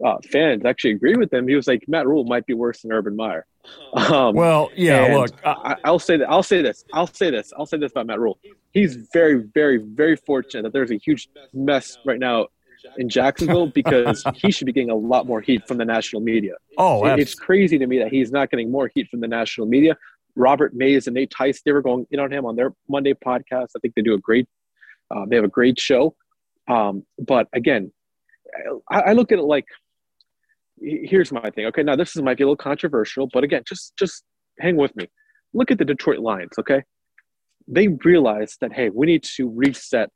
uh, 0.04 0.18
fans 0.32 0.66
actually 0.66 0.92
agree 0.92 1.16
with 1.16 1.32
him. 1.32 1.48
He 1.48 1.56
was 1.56 1.68
like, 1.68 1.84
Matt 1.88 2.08
Rhule 2.08 2.26
might 2.26 2.46
be 2.46 2.54
worse 2.54 2.82
than 2.82 2.92
Urban 2.92 3.16
Meyer. 3.16 3.46
Um, 3.94 4.36
well, 4.36 4.70
yeah. 4.76 5.16
Look, 5.16 5.32
I, 5.44 5.90
will 5.90 6.00
say 6.00 6.18
that. 6.18 6.30
I'll 6.30 6.44
say 6.44 6.62
this. 6.62 6.84
I'll 6.94 7.08
say 7.08 7.32
this. 7.32 7.52
I'll 7.58 7.66
say 7.66 7.78
this 7.78 7.92
about 7.92 8.08
Matt 8.08 8.20
Rhule. 8.20 8.38
He's 8.72 8.96
very, 9.14 9.36
very, 9.54 9.78
very 9.78 10.16
fortunate 10.18 10.64
that 10.64 10.74
there's 10.74 10.92
a 10.92 10.98
huge 10.98 11.30
mess 11.54 11.98
right 12.06 12.20
now 12.20 12.48
in 12.98 13.10
Jacksonville 13.10 13.68
because 13.74 14.24
he 14.36 14.52
should 14.52 14.66
be 14.66 14.74
getting 14.74 14.90
a 14.90 14.96
lot 14.96 15.26
more 15.26 15.42
heat 15.42 15.68
from 15.68 15.78
the 15.78 15.86
national 15.86 16.22
media. 16.22 16.54
Oh, 16.78 17.06
it's 17.06 17.34
crazy 17.34 17.78
to 17.80 17.88
me 17.88 18.00
that 18.00 18.10
he's 18.10 18.32
not 18.32 18.52
getting 18.52 18.72
more 18.72 18.92
heat 18.94 19.08
from 19.10 19.22
the 19.22 19.28
national 19.28 19.68
media. 19.68 19.98
Robert 20.36 20.74
Mays 20.74 21.08
and 21.08 21.14
Nate 21.14 21.32
Tice, 21.32 21.62
they 21.64 21.72
were 21.72 21.82
going 21.82 22.06
in 22.12 22.20
on 22.20 22.32
him 22.32 22.46
on 22.46 22.56
their 22.56 22.74
Monday 22.90 23.14
podcast. 23.14 23.68
I 23.76 23.80
think 23.82 23.96
they 23.96 24.02
do 24.02 24.14
a 24.14 24.20
great, 24.20 24.48
uh, 25.10 25.26
they 25.28 25.38
have 25.38 25.46
a 25.46 25.50
great 25.50 25.80
show. 25.80 26.16
Um, 26.68 27.06
but 27.18 27.48
again, 27.54 27.92
I, 28.92 29.00
I 29.02 29.14
look 29.14 29.32
at 29.32 29.40
it 29.40 29.44
like, 29.44 29.66
here's 30.80 31.32
my 31.32 31.50
thing. 31.52 31.66
Okay, 31.68 31.84
now 31.84 31.96
this 31.96 32.16
is 32.16 32.22
might 32.22 32.38
be 32.38 32.44
a 32.44 32.48
little 32.48 32.58
controversial, 32.58 33.28
but 33.32 33.44
again, 33.44 33.64
just 33.68 33.96
just 33.98 34.24
hang 34.60 34.76
with 34.76 34.96
me. 34.96 35.08
Look 35.54 35.72
at 35.72 35.78
the 35.78 35.86
Detroit 35.86 36.20
Lions. 36.20 36.54
Okay, 36.60 36.84
they 37.68 37.88
realized 38.04 38.58
that 38.62 38.74
hey, 38.74 38.90
we 38.90 39.06
need 39.06 39.24
to 39.36 39.50
reset 39.50 40.12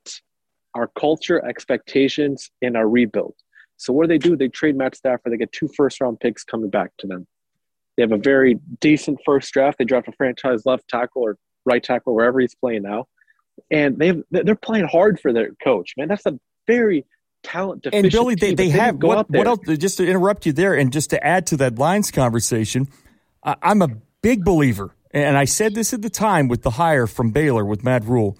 our 0.74 0.88
culture, 0.98 1.44
expectations, 1.44 2.50
and 2.62 2.76
our 2.76 2.88
rebuild. 2.88 3.34
So 3.76 3.92
what 3.92 4.04
do 4.04 4.08
they 4.08 4.18
do? 4.18 4.36
They 4.36 4.48
trade 4.48 4.76
Matt 4.76 4.94
Stafford. 4.94 5.32
They 5.32 5.38
get 5.38 5.52
two 5.52 5.68
first 5.76 6.00
round 6.00 6.20
picks 6.20 6.44
coming 6.44 6.70
back 6.70 6.90
to 6.98 7.06
them. 7.06 7.26
They 7.96 8.02
have 8.02 8.12
a 8.12 8.18
very 8.18 8.58
decent 8.80 9.18
first 9.24 9.52
draft. 9.52 9.78
They 9.78 9.84
draft 9.84 10.08
a 10.08 10.12
franchise 10.12 10.64
left 10.66 10.86
tackle 10.88 11.22
or 11.22 11.36
right 11.64 11.82
tackle 11.82 12.14
wherever 12.14 12.40
he's 12.40 12.54
playing 12.54 12.82
now, 12.82 13.06
and 13.70 13.98
they 13.98 14.08
have, 14.08 14.22
they're 14.30 14.54
playing 14.54 14.86
hard 14.86 15.20
for 15.20 15.32
their 15.32 15.50
coach. 15.62 15.94
Man, 15.96 16.08
that's 16.08 16.26
a 16.26 16.38
very 16.66 17.04
talent. 17.42 17.86
And 17.92 18.10
Billy, 18.10 18.34
they, 18.34 18.54
they, 18.54 18.66
they 18.66 18.68
have 18.70 19.02
what, 19.02 19.30
what 19.30 19.46
else? 19.46 19.60
Just 19.78 19.98
to 19.98 20.06
interrupt 20.06 20.46
you 20.46 20.52
there, 20.52 20.74
and 20.74 20.92
just 20.92 21.10
to 21.10 21.24
add 21.24 21.46
to 21.48 21.56
that 21.58 21.78
lines 21.78 22.10
conversation, 22.10 22.88
I, 23.42 23.56
I'm 23.62 23.82
a 23.82 23.88
big 24.22 24.44
believer, 24.44 24.94
and 25.10 25.36
I 25.36 25.44
said 25.44 25.74
this 25.74 25.92
at 25.92 26.02
the 26.02 26.10
time 26.10 26.48
with 26.48 26.62
the 26.62 26.70
hire 26.70 27.06
from 27.06 27.30
Baylor 27.30 27.64
with 27.64 27.82
Matt 27.84 28.04
Rhule. 28.04 28.36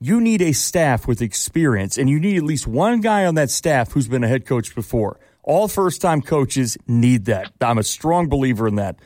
You 0.00 0.20
need 0.20 0.42
a 0.42 0.52
staff 0.52 1.06
with 1.06 1.22
experience, 1.22 1.96
and 1.96 2.10
you 2.10 2.20
need 2.20 2.36
at 2.36 2.42
least 2.42 2.66
one 2.66 3.00
guy 3.00 3.24
on 3.24 3.36
that 3.36 3.50
staff 3.50 3.92
who's 3.92 4.08
been 4.08 4.24
a 4.24 4.28
head 4.28 4.44
coach 4.44 4.74
before. 4.74 5.18
All 5.42 5.68
first 5.68 6.00
time 6.00 6.22
coaches 6.22 6.76
need 6.86 7.26
that. 7.26 7.52
I'm 7.60 7.78
a 7.78 7.82
strong 7.82 8.28
believer 8.28 8.66
in 8.66 8.76
that. 8.76 8.96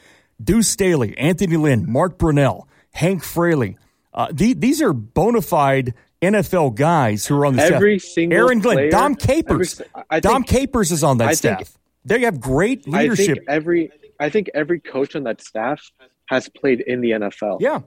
Deuce 0.42 0.68
Staley, 0.68 1.16
Anthony 1.18 1.56
Lynn, 1.56 1.90
Mark 1.90 2.18
Brunell, 2.18 2.66
Hank 2.92 3.24
Fraley. 3.24 3.76
Uh, 4.14 4.28
the, 4.32 4.54
these 4.54 4.80
are 4.80 4.92
bona 4.92 5.42
fide 5.42 5.94
NFL 6.22 6.74
guys 6.74 7.26
who 7.26 7.37
are 7.37 7.46
on 7.46 7.57
the 7.57 7.62
every 7.62 7.98
staff. 7.98 8.12
Single 8.12 8.38
Aaron 8.38 8.61
Glenn, 8.61 8.76
player, 8.76 8.90
Dom 8.90 9.14
Capers. 9.14 9.81
Every, 10.11 10.20
Dom 10.20 10.42
Capers 10.42 10.90
is 10.90 11.04
on 11.04 11.18
that 11.18 11.28
I 11.28 11.35
staff. 11.35 11.59
Think, 11.59 11.68
they 12.04 12.20
have 12.22 12.40
great 12.40 12.88
leadership. 12.88 13.31
I 13.31 13.35
think 13.35 13.48
every 13.48 13.90
I 14.20 14.31
think 14.31 14.50
every 14.54 14.81
coach 14.81 15.14
on 15.14 15.24
that 15.24 15.40
staff 15.40 15.81
has 16.26 16.48
played 16.48 16.81
in 16.81 17.00
the 17.00 17.12
NFL. 17.12 17.61
Yeah. 17.61 17.81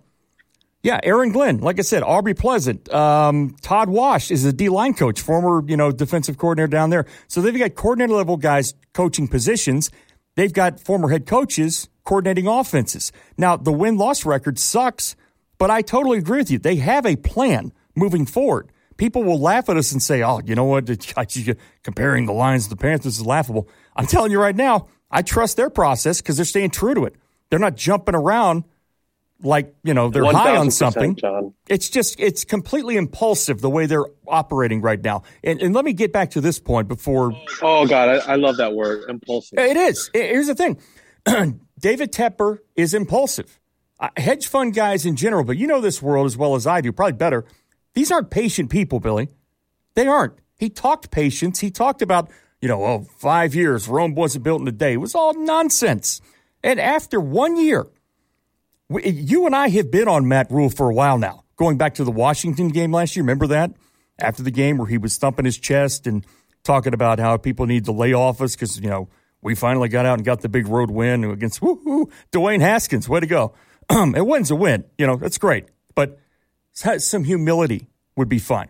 Yeah, 0.84 1.00
Aaron 1.04 1.32
Glenn, 1.32 1.60
like 1.60 1.78
I 1.78 1.84
said, 1.84 2.02
Aubrey 2.02 2.34
Pleasant, 2.34 2.92
um, 2.92 3.56
Todd 3.62 3.88
Wash 3.88 4.32
is 4.32 4.46
a 4.46 4.52
D 4.52 4.68
line 4.68 4.96
coach, 4.96 5.22
former 5.22 5.64
you 5.70 5.78
know 5.78 5.92
defensive 5.92 6.40
coordinator 6.40 6.68
down 6.68 6.90
there. 6.90 7.06
So 7.28 7.40
they've 7.40 7.56
got 7.56 7.76
coordinator 7.76 8.14
level 8.14 8.36
guys 8.36 8.74
coaching 8.94 9.28
positions. 9.28 9.92
They've 10.36 10.52
got 10.52 10.80
former 10.80 11.10
head 11.10 11.28
coaches 11.28 11.88
coordinating 12.04 12.48
offenses. 12.48 13.12
Now 13.38 13.58
the 13.58 13.72
win 13.72 13.98
loss 13.98 14.26
record 14.26 14.58
sucks, 14.58 15.16
but 15.60 15.70
I 15.70 15.84
totally 15.84 16.18
agree 16.18 16.40
with 16.40 16.50
you. 16.50 16.58
They 16.58 16.78
have 16.78 17.06
a 17.06 17.16
plan 17.16 17.74
moving 17.96 18.26
forward. 18.26 18.72
people 18.98 19.24
will 19.24 19.40
laugh 19.40 19.68
at 19.70 19.78
us 19.78 19.92
and 19.92 20.02
say, 20.02 20.22
"Oh, 20.22 20.42
you 20.46 20.54
know 20.56 20.66
what? 20.66 20.86
Comparing 21.84 22.26
the 22.26 22.34
Lions 22.34 22.66
to 22.66 22.70
the 22.72 22.78
Panthers 22.78 23.18
is 23.18 23.26
laughable." 23.26 23.68
I'm 23.96 24.06
telling 24.06 24.32
you 24.32 24.40
right 24.40 24.56
now, 24.56 24.88
I 25.10 25.22
trust 25.22 25.58
their 25.58 25.70
process 25.70 26.22
because 26.22 26.38
they're 26.38 26.46
staying 26.46 26.72
true 26.72 26.94
to 26.94 27.06
it. 27.06 27.16
They're 27.50 27.60
not 27.60 27.76
jumping 27.76 28.16
around 28.16 28.64
like 29.44 29.76
you 29.84 29.94
know 29.94 30.10
they're 30.10 30.26
high 30.26 30.56
on 30.56 30.72
something. 30.72 31.16
John. 31.16 31.54
It's 31.68 31.90
just 31.90 32.20
it's 32.20 32.46
completely 32.46 32.96
impulsive 32.96 33.62
the 33.62 33.70
way 33.70 33.86
they're 33.86 34.06
operating 34.28 34.82
right 34.82 35.02
now. 35.02 35.24
And, 35.44 35.62
and 35.62 35.74
let 35.74 35.86
me 35.86 35.94
get 35.94 36.14
back 36.14 36.32
to 36.32 36.42
this 36.42 36.60
point 36.60 36.88
before. 36.88 37.34
Oh 37.62 37.86
God, 37.86 38.10
I, 38.10 38.34
I 38.34 38.36
love 38.36 38.58
that 38.58 38.74
word, 38.74 39.10
impulsive. 39.10 39.60
It 39.60 39.78
is. 39.78 40.10
Here's 40.14 40.48
the 40.48 40.56
thing: 40.56 40.80
David 41.80 42.12
Tepper 42.12 42.60
is 42.76 42.94
impulsive. 42.94 43.60
Uh, 44.00 44.10
hedge 44.18 44.48
fund 44.48 44.74
guys 44.74 45.06
in 45.06 45.16
general, 45.16 45.44
but 45.44 45.58
you 45.58 45.68
know 45.68 45.80
this 45.80 46.02
world 46.02 46.26
as 46.26 46.36
well 46.36 46.56
as 46.56 46.66
I 46.66 46.82
do, 46.82 46.92
probably 46.92 47.14
better. 47.14 47.46
These 47.94 48.12
aren't 48.12 48.30
patient 48.30 48.70
people, 48.70 49.00
Billy. 49.00 49.30
They 49.96 50.08
aren't. 50.08 50.34
He 50.58 50.70
talked 50.70 51.12
patience. 51.12 51.60
He 51.60 51.72
talked 51.72 52.02
about, 52.02 52.30
you 52.62 52.68
know, 52.68 52.84
oh, 52.86 53.08
five 53.18 53.56
years, 53.56 53.88
Rome 53.88 54.16
wasn't 54.16 54.44
built 54.44 54.62
in 54.62 54.68
a 54.68 54.72
day. 54.72 54.94
It 54.94 54.98
was 54.98 55.16
all 55.16 55.34
nonsense. 55.34 56.22
And 56.64 56.80
after 56.80 57.20
one 57.20 57.58
year, 57.58 57.88
we, 58.88 59.08
you 59.10 59.46
and 59.46 59.56
I 59.56 59.70
have 59.70 59.92
been 59.92 60.08
on 60.08 60.28
Matt 60.28 60.52
Rhule 60.52 60.70
for 60.70 60.90
a 60.90 60.94
while 60.94 61.18
now, 61.18 61.44
going 61.56 61.78
back 61.78 61.96
to 61.96 62.04
the 62.04 62.12
Washington 62.12 62.70
game 62.70 62.92
last 62.92 63.16
year. 63.16 63.24
Remember 63.24 63.48
that? 63.48 63.72
After 64.20 64.44
the 64.44 64.52
game 64.52 64.78
where 64.78 64.88
he 64.88 64.98
was 64.98 65.18
thumping 65.18 65.46
his 65.46 65.58
chest 65.58 66.06
and 66.06 66.26
talking 66.64 66.94
about 66.94 67.20
how 67.20 67.38
people 67.38 67.66
need 67.66 67.86
to 67.86 67.92
lay 67.92 68.14
off 68.14 68.40
us 68.42 68.56
because, 68.56 68.80
you 68.80 68.90
know, 68.90 69.10
we 69.42 69.56
finally 69.56 69.90
got 69.90 70.06
out 70.06 70.20
and 70.20 70.26
got 70.26 70.42
the 70.42 70.50
big 70.50 70.68
road 70.68 70.92
win 70.92 71.24
against 71.24 71.62
woo 71.62 72.10
Dwayne 72.32 72.62
Haskins. 72.62 73.10
Way 73.10 73.22
to 73.22 73.26
go. 73.26 73.56
it 73.90 74.26
win's 74.26 74.52
a 74.52 74.56
win. 74.56 74.86
You 74.98 75.08
know, 75.08 75.16
that's 75.16 75.40
great. 75.40 75.66
But 75.96 76.20
some 76.82 77.24
humility 77.24 77.88
would 78.16 78.30
be 78.30 78.40
fine. 78.40 78.70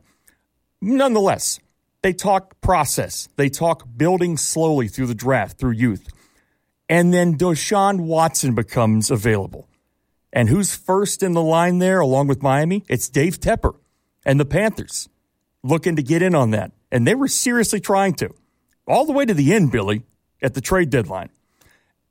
Nonetheless, 0.82 1.60
they 2.02 2.14
talk 2.14 2.60
process. 2.62 3.30
They 3.36 3.50
talk 3.50 3.88
building 3.96 4.38
slowly 4.38 4.88
through 4.88 5.08
the 5.08 5.16
draft, 5.16 5.60
through 5.60 5.72
youth. 5.72 6.08
And 6.90 7.14
then 7.14 7.38
Deshaun 7.38 8.02
Watson 8.02 8.56
becomes 8.56 9.12
available. 9.12 9.68
And 10.34 10.50
who's 10.50 10.76
first 10.76 11.24
in 11.24 11.34
the 11.34 11.42
line 11.42 11.80
there, 11.80 12.00
along 12.00 12.28
with 12.28 12.42
Miami? 12.42 12.84
It's 12.88 13.10
Dave 13.10 13.40
Tepper 13.40 13.76
and 14.26 14.40
the 14.40 14.46
Panthers 14.46 15.10
looking 15.64 15.96
to 15.96 16.04
get 16.04 16.22
in 16.22 16.36
on 16.36 16.52
that. 16.52 16.72
And 16.92 17.06
they 17.06 17.16
were 17.16 17.28
seriously 17.28 17.80
trying 17.80 18.16
to, 18.16 18.34
all 18.88 19.06
the 19.06 19.14
way 19.14 19.26
to 19.26 19.34
the 19.34 19.54
end, 19.54 19.72
Billy, 19.72 20.04
at 20.42 20.54
the 20.54 20.62
trade 20.62 20.90
deadline. 20.90 21.30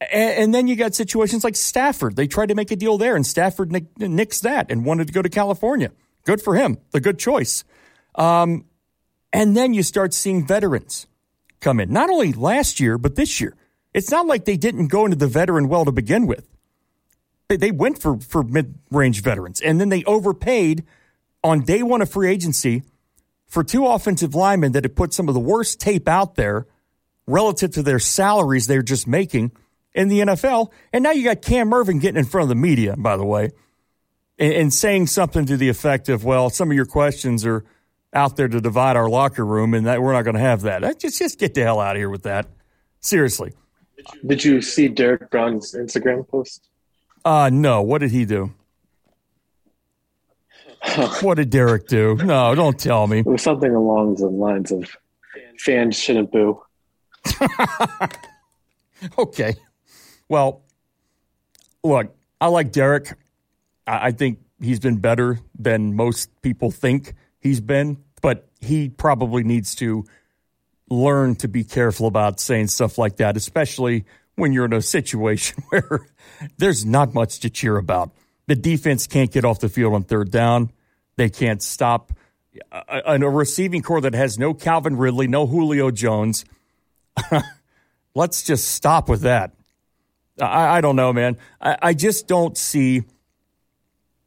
And, 0.01 0.31
and, 0.31 0.55
then 0.55 0.67
you 0.67 0.77
got 0.77 0.95
situations 0.95 1.45
like 1.45 1.57
Stafford. 1.57 2.17
They 2.17 2.27
tried 2.27 2.49
to 2.49 2.55
make 2.55 2.71
a 2.71 2.77
deal 2.77 2.97
there, 2.97 3.17
and 3.17 3.27
Stafford 3.27 3.71
nick, 3.71 3.95
nixed 3.97 4.43
that 4.43 4.71
and 4.71 4.85
wanted 4.85 5.09
to 5.09 5.13
go 5.13 5.21
to 5.21 5.29
California. 5.29 5.93
Good 6.25 6.41
for 6.41 6.55
him. 6.55 6.79
The 6.93 7.01
good 7.01 7.19
choice. 7.19 7.65
Um, 8.15 8.65
and 9.33 9.57
then 9.57 9.75
you 9.75 9.83
start 9.83 10.15
seeing 10.15 10.47
veterans 10.47 11.07
come 11.61 11.81
in, 11.81 11.93
not 11.93 12.09
only 12.11 12.33
last 12.33 12.81
year, 12.81 12.99
but 12.99 13.15
this 13.15 13.41
year. 13.41 13.55
It's 13.93 14.11
not 14.11 14.27
like 14.27 14.45
they 14.45 14.57
didn't 14.57 14.89
go 14.89 15.05
into 15.05 15.17
the 15.17 15.27
veteran 15.27 15.69
well 15.69 15.85
to 15.85 15.93
begin 15.93 16.27
with. 16.27 16.49
They, 17.49 17.57
they 17.57 17.71
went 17.71 18.01
for, 18.01 18.19
for 18.21 18.43
mid 18.43 18.77
range 18.91 19.23
veterans, 19.23 19.61
and 19.61 19.81
then 19.81 19.89
they 19.89 20.05
overpaid 20.05 20.85
on 21.43 21.61
day 21.61 21.83
one 21.83 22.01
of 22.01 22.11
free 22.11 22.31
agency 22.31 22.83
for 23.47 23.65
two 23.65 23.87
offensive 23.87 24.35
linemen 24.35 24.73
that 24.73 24.85
had 24.85 24.95
put 24.95 25.13
some 25.13 25.29
of 25.29 25.35
the 25.35 25.41
worst 25.41 25.81
tape 25.81 26.09
out 26.09 26.37
there 26.37 26.67
relative 27.27 27.73
to 27.73 27.83
their 27.83 27.99
salaries 27.99 28.67
they're 28.67 28.83
just 28.83 29.07
making 29.07 29.51
in 29.95 30.09
the 30.09 30.21
NFL. 30.21 30.71
And 30.93 31.03
now 31.03 31.13
you 31.13 31.25
got 31.25 31.43
Cam 31.43 31.71
Erving 31.71 32.01
getting 32.01 32.19
in 32.19 32.25
front 32.25 32.45
of 32.45 32.49
the 32.49 32.55
media, 32.55 32.97
by 32.97 33.17
the 33.17 33.25
way, 33.25 33.51
and, 34.39 34.53
and, 34.53 34.75
saying 34.75 35.09
something 35.09 35.47
to 35.47 35.57
the 35.57 35.69
effect 35.69 36.09
of, 36.09 36.25
well, 36.25 36.51
some 36.51 36.71
of 36.71 36.77
your 36.77 36.87
questions 36.87 37.45
are 37.45 37.65
out 38.13 38.37
there 38.37 38.49
to 38.49 38.61
divide 38.61 38.97
our 38.97 39.09
locker 39.09 39.45
room 39.45 39.75
and 39.75 39.87
that 39.87 40.03
we're 40.03 40.13
not 40.13 40.23
going 40.23 40.35
to 40.35 40.41
have 40.41 40.63
that. 40.63 40.99
Just, 40.99 41.19
just 41.19 41.39
get 41.39 41.55
the 41.55 41.63
hell 41.63 41.81
out 41.81 41.97
of 41.97 42.01
here 42.01 42.11
with 42.11 42.23
that. 42.25 42.47
Seriously. 43.01 43.53
Did 44.27 44.45
you 44.45 44.63
see 44.63 44.89
Derrick 44.89 45.31
Brown's 45.31 45.75
Instagram 45.75 46.27
post? 46.27 46.69
Uh, 47.25 47.51
no. 47.53 47.83
What 47.83 47.99
did 47.99 48.11
he 48.11 48.25
do? 48.25 48.53
what 51.21 51.35
did 51.35 51.51
Derrick 51.51 51.87
do? 51.87 52.17
No, 52.17 52.55
don't 52.55 52.79
tell 52.79 53.07
me. 53.07 53.19
It 53.19 53.27
was 53.27 53.43
something 53.43 53.75
along 53.75 54.17
the 54.17 54.29
lines 54.29 54.73
of 54.73 54.97
fans 55.59 55.99
shouldn't 55.99 56.33
boo. 56.33 56.63
okay. 59.19 59.55
Well, 60.31 60.63
look, 61.83 62.15
I 62.41 62.47
like 62.47 62.71
Derrick. 62.71 63.13
I 63.85 64.13
think 64.13 64.39
he's 64.61 64.79
been 64.79 64.99
better 64.99 65.41
than 65.59 65.97
most 65.97 66.31
people 66.41 66.71
think 66.71 67.15
he's 67.41 67.61
been, 67.61 67.99
but 68.23 68.49
he 68.61 68.89
probably 68.89 69.43
needs 69.43 69.75
to 69.77 70.05
learn 70.89 71.35
to 71.37 71.49
be 71.49 71.65
careful 71.65 72.07
about 72.07 72.39
saying 72.39 72.69
stuff 72.69 72.97
like 72.97 73.17
that, 73.17 73.37
especially 73.37 74.05
when 74.37 74.53
you're 74.53 74.67
in 74.67 74.73
a 74.73 74.81
situation 74.81 75.65
where 75.71 76.07
there's 76.59 76.87
not 76.87 77.13
much 77.13 77.41
to 77.41 77.51
cheer 77.51 77.77
about. 77.77 78.13
The 78.47 78.55
defense 78.55 79.09
can't 79.09 79.33
get 79.33 79.45
off 79.45 79.59
the 79.59 79.69
field 79.69 79.95
on 79.95 80.05
third 80.05 80.31
down. 80.31 80.71
They 81.17 81.29
can't 81.29 81.61
stop 81.61 82.13
a, 82.71 83.19
a 83.21 83.29
receiving 83.29 83.83
corps 83.83 84.03
that 84.03 84.15
has 84.15 84.39
no 84.39 84.55
Calvin 84.55 84.97
Ridley, 84.97 85.27
no 85.27 85.49
Julio 85.49 85.91
Jones. 85.91 86.45
Let's 88.15 88.45
just 88.45 88.69
stop 88.69 89.09
with 89.09 89.23
that. 89.23 89.55
I, 90.41 90.77
I 90.77 90.81
don't 90.81 90.97
know, 90.97 91.13
man. 91.13 91.37
I, 91.61 91.77
I, 91.83 91.95
just 91.95 92.27
don't 92.27 92.57
see 92.57 93.05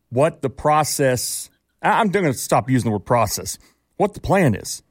what 0.09 0.41
the 0.41 0.49
process. 0.49 1.49
I, 1.81 1.99
I'm 1.99 2.09
going 2.09 2.25
to 2.25 2.33
stop 2.33 2.69
using 2.69 2.89
the 2.89 2.93
word 2.93 3.05
process. 3.05 3.57
What 3.97 4.13
the 4.13 4.21
plan 4.21 4.55
is, 4.55 4.83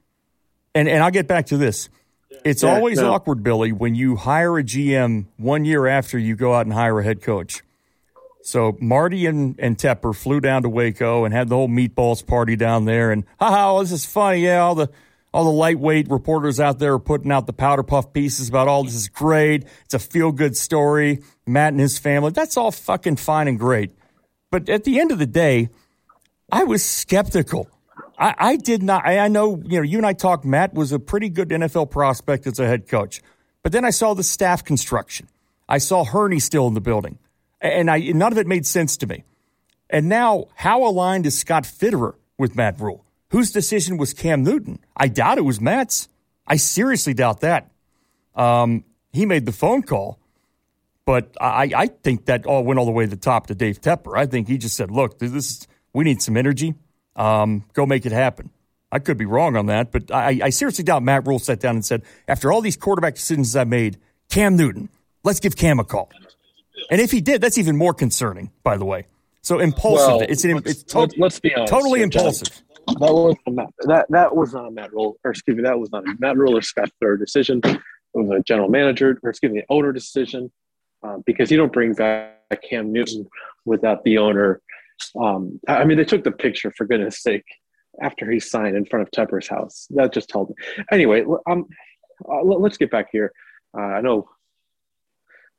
and 0.74 0.88
and 0.88 1.02
I'll 1.02 1.10
get 1.10 1.26
back 1.26 1.46
to 1.46 1.56
this. 1.56 1.88
It's 2.44 2.62
yeah, 2.62 2.74
always 2.74 2.98
no. 2.98 3.12
awkward, 3.12 3.42
Billy, 3.42 3.72
when 3.72 3.94
you 3.94 4.16
hire 4.16 4.58
a 4.58 4.64
GM 4.64 5.26
one 5.36 5.64
year 5.64 5.86
after 5.86 6.18
you 6.18 6.34
go 6.34 6.54
out 6.54 6.66
and 6.66 6.72
hire 6.72 6.98
a 7.00 7.04
head 7.04 7.22
coach. 7.22 7.62
So 8.44 8.76
Marty 8.80 9.26
and, 9.26 9.54
and 9.60 9.78
Tepper 9.78 10.14
flew 10.14 10.40
down 10.40 10.62
to 10.62 10.68
Waco 10.68 11.24
and 11.24 11.32
had 11.32 11.48
the 11.48 11.54
whole 11.54 11.68
meatballs 11.68 12.26
party 12.26 12.56
down 12.56 12.84
there, 12.86 13.12
and 13.12 13.24
haha, 13.38 13.80
this 13.80 13.92
is 13.92 14.04
funny. 14.04 14.40
Yeah, 14.40 14.60
all 14.62 14.74
the 14.74 14.90
all 15.32 15.44
the 15.44 15.50
lightweight 15.50 16.10
reporters 16.10 16.60
out 16.60 16.78
there 16.78 16.94
are 16.94 16.98
putting 16.98 17.32
out 17.32 17.46
the 17.46 17.52
powder 17.52 17.82
puff 17.82 18.12
pieces 18.12 18.48
about 18.48 18.68
all 18.68 18.84
this 18.84 18.94
is 18.94 19.08
great. 19.08 19.64
It's 19.84 19.94
a 19.94 19.98
feel 19.98 20.30
good 20.30 20.56
story. 20.56 21.22
Matt 21.46 21.72
and 21.72 21.80
his 21.80 21.98
family. 21.98 22.30
That's 22.30 22.56
all 22.56 22.70
fucking 22.70 23.16
fine 23.16 23.48
and 23.48 23.58
great. 23.58 23.92
But 24.50 24.68
at 24.68 24.84
the 24.84 25.00
end 25.00 25.10
of 25.10 25.18
the 25.18 25.26
day, 25.26 25.70
I 26.50 26.64
was 26.64 26.84
skeptical. 26.84 27.68
I, 28.18 28.34
I 28.38 28.56
did 28.56 28.82
not. 28.82 29.06
I, 29.06 29.20
I 29.20 29.28
know, 29.28 29.62
you 29.64 29.78
know, 29.78 29.82
you 29.82 29.96
and 29.96 30.06
I 30.06 30.12
talked. 30.12 30.44
Matt 30.44 30.74
was 30.74 30.92
a 30.92 30.98
pretty 30.98 31.30
good 31.30 31.48
NFL 31.48 31.90
prospect 31.90 32.46
as 32.46 32.58
a 32.58 32.66
head 32.66 32.86
coach. 32.86 33.22
But 33.62 33.72
then 33.72 33.84
I 33.84 33.90
saw 33.90 34.12
the 34.12 34.22
staff 34.22 34.64
construction. 34.64 35.28
I 35.68 35.78
saw 35.78 36.04
Hurney 36.04 36.40
still 36.40 36.66
in 36.68 36.74
the 36.74 36.80
building. 36.80 37.18
And 37.60 37.90
I, 37.90 37.98
none 37.98 38.32
of 38.32 38.38
it 38.38 38.46
made 38.46 38.66
sense 38.66 38.96
to 38.98 39.06
me. 39.06 39.24
And 39.88 40.08
now, 40.08 40.46
how 40.54 40.84
aligned 40.84 41.26
is 41.26 41.38
Scott 41.38 41.64
Fitterer 41.64 42.14
with 42.38 42.56
Matt 42.56 42.80
Rhule? 42.80 43.04
Whose 43.32 43.50
decision 43.50 43.96
was 43.96 44.12
Cam 44.12 44.44
Newton? 44.44 44.78
I 44.94 45.08
doubt 45.08 45.38
it 45.38 45.42
was 45.42 45.58
Matt's. 45.58 46.08
I 46.46 46.56
seriously 46.56 47.14
doubt 47.14 47.40
that. 47.40 47.70
Um, 48.34 48.84
he 49.10 49.24
made 49.24 49.46
the 49.46 49.52
phone 49.52 49.82
call, 49.82 50.18
but 51.06 51.34
I, 51.40 51.72
I 51.74 51.86
think 51.86 52.26
that 52.26 52.44
all 52.44 52.62
went 52.62 52.78
all 52.78 52.84
the 52.84 52.92
way 52.92 53.04
to 53.04 53.10
the 53.10 53.16
top 53.16 53.46
to 53.46 53.54
Dave 53.54 53.80
Tepper. 53.80 54.16
I 54.16 54.26
think 54.26 54.48
he 54.48 54.58
just 54.58 54.76
said, 54.76 54.90
"Look, 54.90 55.18
this 55.18 55.32
is, 55.32 55.66
we 55.94 56.04
need 56.04 56.20
some 56.20 56.36
energy. 56.36 56.74
Um, 57.16 57.64
go 57.72 57.86
make 57.86 58.04
it 58.04 58.12
happen." 58.12 58.50
I 58.90 58.98
could 58.98 59.16
be 59.16 59.24
wrong 59.24 59.56
on 59.56 59.66
that, 59.66 59.90
but 59.90 60.10
I, 60.10 60.40
I 60.42 60.50
seriously 60.50 60.84
doubt 60.84 61.02
Matt 61.02 61.26
Rhule 61.26 61.38
sat 61.38 61.58
down 61.58 61.76
and 61.76 61.84
said, 61.84 62.02
"After 62.28 62.52
all 62.52 62.60
these 62.60 62.76
quarterback 62.76 63.14
decisions 63.14 63.56
I 63.56 63.64
made, 63.64 63.98
Cam 64.28 64.56
Newton, 64.56 64.90
let's 65.24 65.40
give 65.40 65.56
Cam 65.56 65.80
a 65.80 65.84
call." 65.84 66.10
And 66.90 67.00
if 67.00 67.10
he 67.10 67.22
did, 67.22 67.40
that's 67.40 67.56
even 67.56 67.78
more 67.78 67.94
concerning. 67.94 68.50
By 68.62 68.76
the 68.76 68.84
way, 68.84 69.06
so 69.40 69.58
impulsive. 69.58 70.06
Well, 70.06 70.20
it's 70.20 70.44
an, 70.44 70.60
it's 70.66 70.82
to- 70.82 71.08
let's 71.16 71.40
be 71.40 71.54
honest, 71.54 71.72
totally 71.72 72.02
impulsive. 72.02 72.62
That 72.86 73.12
was 73.12 73.36
Matt, 73.48 73.70
that 73.80 74.06
that 74.10 74.34
was 74.34 74.54
not 74.54 74.66
a 74.66 74.70
Matt 74.70 74.92
Rhule, 74.92 75.16
or 75.24 75.30
excuse 75.30 75.56
me, 75.56 75.62
that 75.62 75.78
was 75.78 75.90
not 75.92 76.06
a 76.06 76.14
Matt 76.18 76.36
Rhule 76.36 76.56
or 76.56 76.62
Scott 76.62 76.90
Fitterer 77.02 77.18
decision. 77.18 77.60
It 77.64 77.80
was 78.14 78.30
a 78.30 78.42
general 78.42 78.68
manager, 78.68 79.18
or 79.22 79.30
excuse 79.30 79.52
me, 79.52 79.62
owner 79.68 79.92
decision, 79.92 80.50
um, 81.02 81.22
because 81.24 81.50
you 81.50 81.56
don't 81.56 81.72
bring 81.72 81.94
back 81.94 82.38
Cam 82.68 82.92
Newton 82.92 83.28
without 83.64 84.04
the 84.04 84.18
owner. 84.18 84.60
Um, 85.20 85.60
I 85.68 85.84
mean, 85.84 85.96
they 85.96 86.04
took 86.04 86.24
the 86.24 86.32
picture 86.32 86.72
for 86.76 86.84
goodness 86.84 87.22
sake 87.22 87.46
after 88.00 88.30
he 88.30 88.40
signed 88.40 88.76
in 88.76 88.84
front 88.84 89.06
of 89.06 89.10
Tepper's 89.10 89.48
house. 89.48 89.86
That 89.90 90.12
just 90.12 90.28
told 90.28 90.50
me. 90.50 90.84
Anyway, 90.90 91.24
um, 91.48 91.66
uh, 92.28 92.42
let's 92.42 92.76
get 92.76 92.90
back 92.90 93.08
here. 93.10 93.32
Uh, 93.76 93.80
I 93.80 94.00
know 94.00 94.28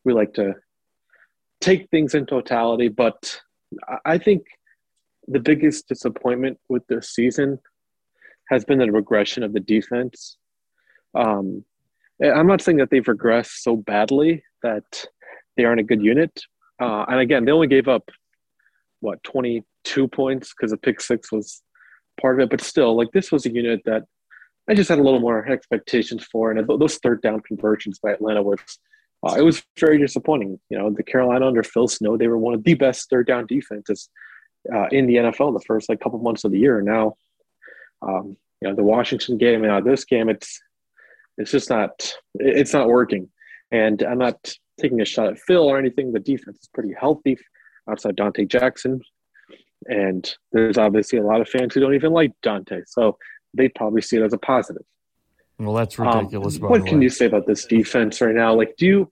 we 0.04 0.14
like 0.14 0.34
to 0.36 0.56
take 1.62 1.90
things 1.90 2.14
in 2.14 2.26
totality, 2.26 2.90
but 2.90 3.42
I 4.06 4.18
think 4.18 4.44
the 5.28 5.40
biggest 5.40 5.88
disappointment 5.88 6.60
with 6.70 6.86
this 6.88 7.10
season 7.10 7.60
has 8.50 8.66
been 8.66 8.80
the 8.80 8.92
regression 8.92 9.44
of 9.44 9.54
the 9.54 9.60
defense. 9.60 10.38
Um, 11.16 11.64
I'm 12.24 12.48
not 12.48 12.62
saying 12.62 12.78
that 12.78 12.90
they've 12.90 13.04
regressed 13.04 13.62
so 13.62 13.76
badly 13.76 14.44
that 14.62 15.06
they 15.58 15.66
aren't 15.66 15.80
a 15.80 15.84
good 15.84 16.02
unit. 16.02 16.42
Uh, 16.82 17.06
and 17.08 17.20
again, 17.20 17.46
they 17.46 17.52
only 17.52 17.68
gave 17.68 17.88
up 17.88 18.10
what 19.00 19.24
22 19.24 20.08
points 20.08 20.54
because 20.54 20.72
the 20.72 20.78
pick 20.78 21.02
six 21.02 21.32
was 21.32 21.62
part 22.20 22.40
of 22.40 22.46
it, 22.46 22.50
but 22.50 22.62
still, 22.62 22.96
like 22.96 23.12
this 23.12 23.32
was 23.32 23.46
a 23.46 23.52
unit 23.52 23.82
that 23.86 24.04
I 24.70 24.74
just 24.74 24.90
had 24.90 25.00
a 25.00 25.04
little 25.04 25.20
more 25.20 25.46
expectations 25.46 26.24
for, 26.32 26.52
and 26.52 26.68
those 26.68 26.98
third 26.98 27.22
down 27.22 27.42
conversions 27.42 28.00
by 28.00 28.12
Atlanta 28.12 28.42
was 28.42 28.60
uh, 29.26 29.36
it 29.38 29.42
was 29.42 29.64
very 29.80 29.98
disappointing. 29.98 30.60
You 30.70 30.78
know, 30.78 30.90
the 30.90 31.04
Carolina 31.04 31.48
under 31.48 31.64
Phil 31.64 31.88
Snow, 31.88 32.18
they 32.18 32.28
were 32.28 32.38
one 32.38 32.54
of 32.54 32.64
the 32.64 32.74
best 32.74 33.10
third 33.10 33.28
down 33.28 33.46
defenses 33.46 34.10
uh, 34.72 34.88
in 34.92 35.08
the 35.08 35.16
NFL 35.16 35.54
the 35.54 35.66
first 35.66 35.90
like 35.90 36.00
couple 36.00 36.20
months 36.20 36.44
of 36.44 36.52
the 36.52 36.60
year. 36.60 36.82
Now, 36.82 37.16
um, 38.02 38.38
you 38.62 38.70
know, 38.70 38.76
the 38.76 38.84
Washington 38.84 39.38
game 39.38 39.64
and 39.64 39.68
now 39.68 39.82
this 39.82 40.06
game, 40.06 40.30
it's 40.30 40.62
it's 41.38 41.52
just 41.52 41.70
not 41.70 42.14
it's 42.36 42.74
not 42.74 42.88
working. 42.88 43.30
And 43.72 44.02
I'm 44.04 44.20
not 44.20 44.54
taking 44.80 45.02
a 45.02 45.06
shot 45.06 45.28
at 45.28 45.40
Phil 45.40 45.64
or 45.64 45.78
anything. 45.78 46.12
The 46.12 46.20
defense 46.20 46.60
is 46.62 46.70
pretty 46.74 46.94
healthy 46.98 47.38
outside 47.90 48.16
Donte 48.16 48.48
Jackson, 48.48 49.02
and 49.88 50.34
there's 50.52 50.78
obviously 50.78 51.20
a 51.20 51.24
lot 51.24 51.42
of 51.42 51.50
fans 51.50 51.74
who 51.74 51.82
don't 51.82 51.96
even 51.96 52.14
like 52.14 52.34
Donte, 52.44 52.84
so 52.88 53.18
they 53.54 53.70
probably 53.70 54.02
see 54.02 54.18
it 54.18 54.24
as 54.24 54.34
a 54.34 54.38
positive. 54.38 54.84
Well, 55.60 55.74
that's 55.74 56.00
um, 56.00 56.08
ridiculous. 56.08 56.56
Um, 56.58 56.70
what 56.70 56.86
can 56.86 57.02
you 57.02 57.10
say 57.10 57.26
about 57.26 57.46
this 57.46 57.66
defense 57.66 58.22
right 58.22 58.36
now? 58.36 58.54
Like, 58.54 58.76
do 58.78 58.86
you? 58.86 59.12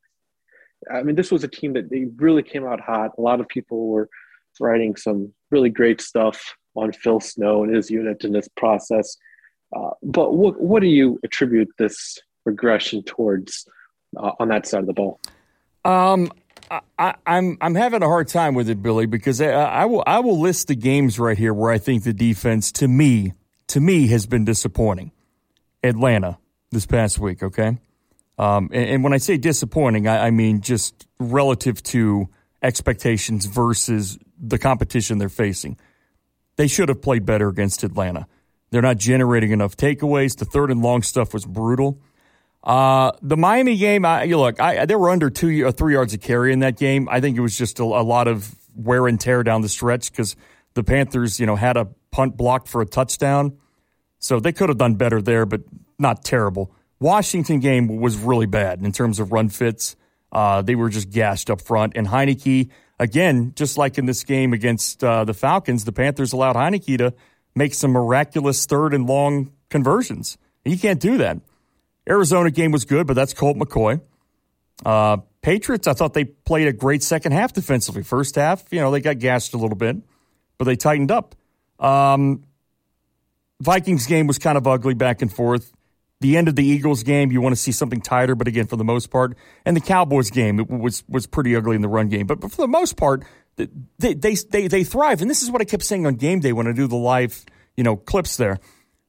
I 0.91 1.03
mean, 1.03 1.15
this 1.15 1.31
was 1.31 1.43
a 1.43 1.47
team 1.47 1.73
that 1.73 1.89
they 1.89 2.07
really 2.15 2.41
came 2.41 2.65
out 2.65 2.79
hot. 2.79 3.11
A 3.17 3.21
lot 3.21 3.39
of 3.39 3.47
people 3.47 3.87
were 3.87 4.09
writing 4.59 4.95
some 4.95 5.33
really 5.49 5.69
great 5.69 6.01
stuff 6.01 6.55
on 6.75 6.91
Phil 6.93 7.19
Snow 7.19 7.63
and 7.63 7.75
his 7.75 7.89
unit 7.89 8.23
in 8.23 8.31
this 8.33 8.47
process. 8.55 9.17
Uh, 9.75 9.91
but 10.03 10.33
what 10.33 10.59
what 10.59 10.81
do 10.81 10.87
you 10.87 11.19
attribute 11.23 11.69
this 11.77 12.19
regression 12.45 13.03
towards 13.03 13.65
uh, 14.17 14.31
on 14.39 14.49
that 14.49 14.67
side 14.67 14.81
of 14.81 14.87
the 14.87 14.93
ball? 14.93 15.19
Um, 15.85 16.31
I, 16.69 16.81
am 16.99 17.15
I'm, 17.25 17.57
I'm 17.61 17.75
having 17.75 18.03
a 18.03 18.07
hard 18.07 18.27
time 18.27 18.53
with 18.53 18.69
it, 18.69 18.81
Billy, 18.81 19.05
because 19.05 19.41
I, 19.41 19.51
I 19.51 19.85
will 19.85 20.03
I 20.05 20.19
will 20.19 20.39
list 20.39 20.67
the 20.67 20.75
games 20.75 21.19
right 21.19 21.37
here 21.37 21.53
where 21.53 21.71
I 21.71 21.77
think 21.77 22.03
the 22.03 22.13
defense, 22.13 22.71
to 22.73 22.87
me, 22.87 23.33
to 23.67 23.79
me, 23.79 24.07
has 24.07 24.25
been 24.25 24.45
disappointing. 24.45 25.11
Atlanta 25.83 26.37
this 26.71 26.85
past 26.85 27.19
week, 27.19 27.43
okay? 27.43 27.77
Um, 28.37 28.69
and, 28.71 28.89
and, 28.89 29.03
when 29.03 29.13
I 29.13 29.17
say 29.17 29.37
disappointing, 29.37 30.07
I, 30.07 30.27
I, 30.27 30.31
mean 30.31 30.61
just 30.61 31.05
relative 31.19 31.83
to 31.83 32.29
expectations 32.61 33.45
versus 33.45 34.17
the 34.41 34.57
competition 34.57 35.17
they're 35.19 35.29
facing. 35.29 35.77
They 36.57 36.67
should 36.67 36.89
have 36.89 37.01
played 37.01 37.25
better 37.25 37.47
against 37.47 37.83
Atlanta. 37.83 38.27
They're 38.71 38.81
not 38.81 38.97
generating 38.97 39.51
enough 39.51 39.77
takeaways. 39.77 40.37
The 40.37 40.45
third 40.45 40.71
and 40.71 40.81
long 40.81 41.03
stuff 41.03 41.33
was 41.33 41.45
brutal. 41.45 42.01
Uh, 42.63 43.11
the 43.21 43.37
Miami 43.37 43.77
game, 43.77 44.05
I, 44.05 44.23
you 44.23 44.37
look, 44.37 44.59
I, 44.59 44.85
they 44.85 44.95
were 44.95 45.09
under 45.09 45.29
two 45.29 45.63
or 45.63 45.67
uh, 45.67 45.71
three 45.71 45.93
yards 45.93 46.13
of 46.13 46.21
carry 46.21 46.53
in 46.53 46.59
that 46.59 46.77
game. 46.77 47.09
I 47.09 47.19
think 47.19 47.37
it 47.37 47.41
was 47.41 47.57
just 47.57 47.79
a, 47.79 47.83
a 47.83 48.03
lot 48.03 48.27
of 48.27 48.55
wear 48.75 49.07
and 49.07 49.19
tear 49.19 49.43
down 49.43 49.61
the 49.61 49.69
stretch 49.69 50.11
because 50.11 50.35
the 50.73 50.83
Panthers, 50.83 51.39
you 51.39 51.45
know, 51.45 51.55
had 51.55 51.75
a 51.75 51.87
punt 52.11 52.37
blocked 52.37 52.67
for 52.67 52.81
a 52.81 52.85
touchdown. 52.85 53.57
So 54.19 54.39
they 54.39 54.51
could 54.51 54.69
have 54.69 54.77
done 54.77 54.95
better 54.95 55.21
there, 55.21 55.45
but 55.45 55.61
not 55.97 56.23
terrible. 56.23 56.71
Washington 56.99 57.59
game 57.59 57.87
was 57.87 58.15
really 58.17 58.45
bad 58.45 58.81
in 58.81 58.91
terms 58.91 59.19
of 59.19 59.31
run 59.31 59.49
fits. 59.49 59.95
Uh, 60.31 60.61
they 60.61 60.75
were 60.75 60.89
just 60.89 61.09
gashed 61.09 61.49
up 61.49 61.61
front. 61.61 61.93
And 61.95 62.07
Heinicke, 62.07 62.69
again, 63.01 63.51
just 63.55 63.79
like 63.79 63.97
in 63.97 64.05
this 64.05 64.23
game 64.23 64.53
against 64.53 65.03
uh, 65.03 65.25
the 65.25 65.33
Falcons, 65.33 65.85
the 65.85 65.91
Panthers 65.91 66.33
allowed 66.33 66.55
Heinicke 66.55 66.99
to 66.99 67.13
make 67.55 67.73
some 67.73 67.91
miraculous 67.91 68.65
third 68.67 68.93
and 68.93 69.07
long 69.07 69.51
conversions. 69.69 70.37
And 70.63 70.71
you 70.73 70.79
can't 70.79 70.99
do 70.99 71.17
that. 71.17 71.39
Arizona 72.07 72.51
game 72.51 72.71
was 72.71 72.85
good, 72.85 73.07
but 73.07 73.15
that's 73.15 73.33
Colt 73.33 73.57
McCoy. 73.57 74.01
Uh, 74.85 75.17
Patriots, 75.41 75.87
I 75.87 75.93
thought 75.93 76.13
they 76.13 76.25
played 76.25 76.67
a 76.67 76.73
great 76.73 77.01
second 77.01 77.31
half 77.31 77.53
defensively. 77.53 78.03
First 78.03 78.35
half, 78.35 78.63
you 78.71 78.79
know, 78.79 78.91
they 78.91 79.01
got 79.01 79.17
gassed 79.17 79.55
a 79.55 79.57
little 79.57 79.75
bit, 79.75 79.97
but 80.59 80.65
they 80.65 80.75
tightened 80.75 81.11
up. 81.11 81.35
Um, 81.79 82.43
Vikings 83.59 84.05
game 84.05 84.27
was 84.27 84.37
kind 84.37 84.59
of 84.59 84.67
ugly 84.67 84.93
back 84.93 85.23
and 85.23 85.33
forth. 85.33 85.73
The 86.21 86.37
end 86.37 86.47
of 86.47 86.55
the 86.55 86.63
Eagles 86.63 87.03
game, 87.03 87.31
you 87.31 87.41
want 87.41 87.53
to 87.53 87.61
see 87.61 87.71
something 87.71 87.99
tighter, 87.99 88.35
but 88.35 88.47
again, 88.47 88.67
for 88.67 88.77
the 88.77 88.83
most 88.83 89.09
part, 89.09 89.35
and 89.65 89.75
the 89.75 89.81
Cowboys 89.81 90.29
game 90.29 90.59
it 90.59 90.69
was 90.69 91.03
was 91.09 91.27
pretty 91.27 91.55
ugly 91.55 91.75
in 91.75 91.81
the 91.81 91.89
run 91.89 92.09
game. 92.09 92.27
But, 92.27 92.39
but 92.39 92.51
for 92.51 92.61
the 92.61 92.67
most 92.67 92.95
part, 92.95 93.23
they, 93.57 94.13
they 94.13 94.35
they 94.35 94.67
they 94.67 94.83
thrive, 94.83 95.21
and 95.21 95.29
this 95.29 95.41
is 95.41 95.49
what 95.51 95.61
I 95.61 95.65
kept 95.65 95.83
saying 95.83 96.05
on 96.05 96.15
game 96.15 96.39
day 96.39 96.53
when 96.53 96.67
I 96.67 96.73
do 96.73 96.87
the 96.87 96.95
live 96.95 97.43
you 97.75 97.83
know 97.83 97.95
clips 97.97 98.37
there. 98.37 98.59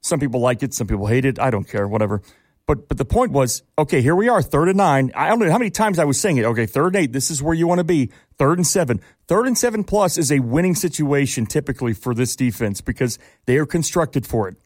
Some 0.01 0.19
people 0.19 0.41
like 0.41 0.63
it, 0.63 0.75
some 0.75 0.87
people 0.87 1.07
hate 1.07 1.25
it. 1.25 1.39
I 1.39 1.51
don't 1.51 1.69
care, 1.69 1.87
whatever. 1.87 2.23
But 2.67 2.89
but 2.89 2.97
the 2.97 3.05
point 3.05 3.33
was, 3.33 3.63
okay, 3.79 4.01
here 4.01 4.17
we 4.17 4.29
are, 4.29 4.41
third 4.41 4.69
and 4.69 4.79
nine. 4.79 5.13
I 5.15 5.29
don't 5.29 5.41
know 5.41 5.51
how 5.51 5.59
many 5.59 5.71
times 5.71 5.99
I 5.99 6.05
was 6.05 6.19
saying 6.19 6.39
it. 6.39 6.45
Okay, 6.45 6.67
third 6.67 6.95
and 6.95 7.05
eight. 7.05 7.13
This 7.13 7.31
is 7.31 7.43
where 7.43 7.55
you 7.55 7.67
want 7.67 7.79
to 7.79 7.85
be. 7.85 8.11
Third 8.39 8.59
and 8.59 8.67
seven. 8.67 9.01
Third 9.29 9.47
and 9.47 9.59
seven 9.59 9.85
plus 9.85 10.17
is 10.17 10.33
a 10.33 10.41
winning 10.41 10.75
situation 10.75 11.45
typically 11.45 11.93
for 11.93 12.15
this 12.15 12.37
defense 12.37 12.81
because 12.81 13.19
they 13.47 13.59
are 13.59 13.67
constructed 13.67 14.27
for 14.27 14.49
it. 14.49 14.57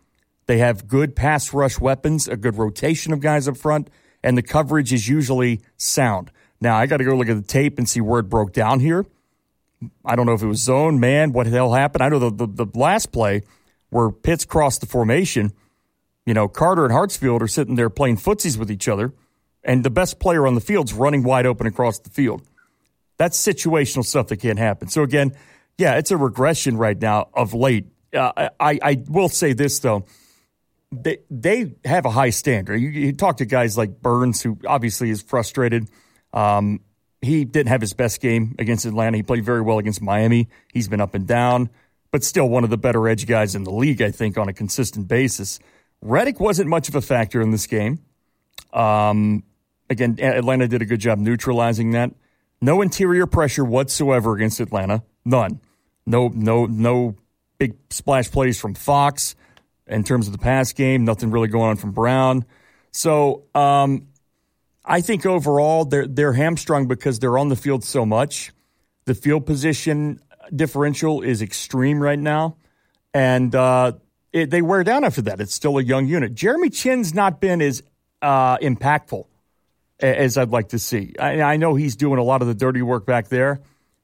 They 0.47 0.59
have 0.59 0.87
good 0.87 1.17
pass 1.17 1.53
rush 1.53 1.79
weapons, 1.79 2.29
a 2.29 2.37
good 2.37 2.57
rotation 2.57 3.13
of 3.13 3.21
guys 3.21 3.49
up 3.49 3.57
front, 3.57 3.91
and 4.23 4.39
the 4.39 4.43
coverage 4.43 4.93
is 4.93 5.09
usually 5.09 5.61
sound. 5.77 6.31
Now 6.61 6.77
I 6.77 6.87
got 6.87 6.99
to 6.99 7.05
go 7.05 7.17
look 7.17 7.29
at 7.29 7.37
the 7.37 7.43
tape 7.43 7.79
and 7.79 7.89
see 7.89 8.01
where 8.01 8.21
it 8.21 8.29
broke 8.29 8.53
down 8.53 8.81
here. 8.81 9.05
I 10.05 10.17
don't 10.17 10.27
know 10.27 10.33
if 10.33 10.43
it 10.43 10.47
was 10.47 10.61
zone, 10.63 11.01
man, 11.01 11.33
what 11.33 11.45
the 11.45 11.51
hell 11.51 11.75
happened. 11.75 12.03
I 12.03 12.09
know 12.09 12.19
the, 12.19 12.47
the, 12.47 12.65
the 12.65 12.79
last 12.79 13.13
play 13.13 13.43
where 13.91 14.11
Pitts 14.11 14.45
crossed 14.45 14.81
the 14.81 14.87
formation 14.87 15.53
you 16.27 16.35
know, 16.35 16.49
Carter 16.49 16.85
and 16.85 16.93
Hartsfield 16.93 17.41
are 17.41 17.49
sitting 17.49 17.77
there 17.77 17.89
playing 17.89 18.19
footsies 18.19 18.59
with 18.59 18.71
each 18.71 18.89
other, 18.89 19.15
and 19.63 19.85
the 19.85 19.91
best 19.91 20.19
player 20.19 20.47
on 20.47 20.57
the 20.57 20.61
field's 20.61 20.93
running 20.93 21.23
wide 21.23 21.47
open 21.47 21.67
across 21.67 22.01
the 22.01 22.11
field. 22.11 22.43
That's 23.17 23.41
situational 23.41 24.05
stuff 24.05 24.27
that 24.27 24.39
can't 24.39 24.59
happen. 24.59 24.89
So 24.89 25.03
again, 25.03 25.35
yeah, 25.79 25.95
it's 25.95 26.11
a 26.11 26.17
regression 26.17 26.77
right 26.77 27.01
now 27.01 27.29
of 27.33 27.55
late. 27.55 27.87
Uh, 28.13 28.51
I, 28.61 28.79
I 28.83 29.03
will 29.09 29.29
say 29.29 29.53
this 29.53 29.79
though, 29.79 30.05
they 30.93 31.19
they 31.31 31.75
have 31.85 32.05
a 32.05 32.11
high 32.11 32.31
standard. 32.31 32.77
You, 32.77 32.89
you 32.89 33.13
talk 33.13 33.39
to 33.39 33.45
guys 33.45 33.77
like 33.77 34.01
Burns, 34.01 34.43
who 34.43 34.59
obviously 34.67 35.11
is 35.11 35.23
frustrated. 35.23 35.89
Um, 36.33 36.81
he 37.23 37.45
didn't 37.45 37.69
have 37.69 37.81
his 37.81 37.93
best 37.93 38.21
game 38.21 38.55
against 38.59 38.85
Atlanta. 38.85 39.17
He 39.17 39.23
played 39.23 39.45
very 39.45 39.61
well 39.61 39.79
against 39.79 40.01
Miami. 40.01 40.49
He's 40.73 40.89
been 40.89 41.01
up 41.01 41.15
and 41.15 41.27
down, 41.27 41.71
but 42.11 42.23
still 42.23 42.49
one 42.49 42.63
of 42.63 42.71
the 42.71 42.77
better 42.77 43.09
edge 43.09 43.27
guys 43.27 43.55
in 43.55 43.65
the 43.65 43.73
league, 43.73 44.03
I 44.03 44.11
think, 44.11 44.39
on 44.39 44.49
a 44.49 44.53
consistent 44.53 45.09
basis. 45.09 45.59
Reddick 46.03 46.39
wasn't 46.39 46.69
much 46.69 46.89
of 46.89 46.95
a 46.95 47.01
factor 47.01 47.41
in 47.41 47.51
this 47.51 47.67
game. 47.67 48.01
Um, 48.73 49.45
again, 49.89 50.19
Atlanta 50.21 50.69
did 50.69 50.83
a 50.83 50.85
good 50.85 51.01
job 51.01 51.19
neutralizing 51.19 51.93
that. 51.93 52.13
No 52.61 52.81
interior 52.83 53.27
pressure 53.27 53.65
whatsoever 53.65 54.35
against 54.35 54.61
Atlanta. 54.61 55.03
None. 55.25 55.61
No, 56.07 56.29
no, 56.29 56.67
no 56.67 57.17
big 57.59 57.75
splash 57.91 58.31
plays 58.31 58.61
from 58.61 58.75
Fox 58.75 59.35
in 59.87 60.05
terms 60.05 60.27
of 60.27 60.33
the 60.33 60.39
pass 60.39 60.73
game. 60.73 61.05
Nothing 61.05 61.31
really 61.31 61.49
going 61.49 61.71
on 61.71 61.77
from 61.77 61.93
Brown. 61.93 62.45
So 62.93 63.45
um, 63.55 64.09
I 64.85 65.01
think 65.01 65.27
overall 65.27 65.85
they're 65.85 66.07
they're 66.07 66.33
hamstrung 66.33 66.87
because 66.87 67.19
they're 67.19 67.39
on 67.39 67.49
the 67.49 67.57
field 67.57 67.85
so 67.85 68.07
much. 68.07 68.53
The 69.05 69.15
field 69.15 69.47
position 69.47 70.21
differential 70.55 71.23
is 71.23 71.43
extreme 71.43 72.01
right 72.01 72.19
now, 72.19 72.57
and 73.15 73.55
uh, 73.55 73.93
it, 74.33 74.51
they 74.51 74.63
wear 74.63 74.85
down 74.85 75.05
after 75.05 75.23
that. 75.23 75.41
It's 75.41 75.55
still 75.55 75.79
a 75.79 75.83
young 75.83 76.07
unit. 76.07 76.35
Jeremy 76.35 76.71
Chinn's 76.71 77.15
not 77.15 77.41
been 77.41 77.63
as 77.63 77.83
uh, 78.23 78.59
impactful 78.59 79.27
as 80.01 80.37
I'd 80.37 80.51
like 80.51 80.71
to 80.71 80.79
see. 80.79 81.15
I, 81.19 81.41
I, 81.41 81.57
know 81.57 81.75
he's 81.75 81.97
doing 81.97 82.19
a 82.19 82.23
lot 82.23 82.43
of 82.43 82.49
the 82.49 82.55
dirty 82.55 82.83
work 82.83 83.07
back 83.07 83.29
there 83.29 83.61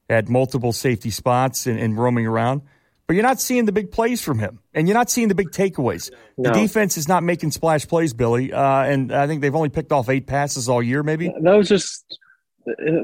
at 0.09 0.27
multiple 0.27 0.73
safety 0.73 1.11
spots 1.11 1.67
and, 1.67 1.79
and, 1.79 1.97
roaming 1.97 2.25
around, 2.25 2.61
but 3.07 3.15
you're 3.15 3.23
not 3.23 3.39
seeing 3.39 3.65
the 3.65 3.71
big 3.71 3.91
plays 3.91 4.21
from 4.21 4.39
him, 4.39 4.59
and 4.73 4.87
you're 4.87 4.97
not 4.97 5.09
seeing 5.09 5.27
the 5.27 5.35
big 5.35 5.51
takeaways. 5.51 6.11
No. 6.37 6.51
The 6.51 6.61
defense 6.61 6.97
is 6.97 7.07
not 7.07 7.23
making 7.23 7.51
splash 7.51 7.87
plays, 7.87 8.13
Billy, 8.13 8.53
uh, 8.53 8.83
and 8.83 9.11
I 9.11 9.27
think 9.27 9.41
they've 9.41 9.55
only 9.55 9.69
picked 9.69 9.91
off 9.91 10.09
eight 10.09 10.27
passes 10.27 10.69
all 10.69 10.81
year, 10.81 11.03
maybe. 11.03 11.33
That 11.41 11.55
was 11.55 11.67
just 11.67 12.19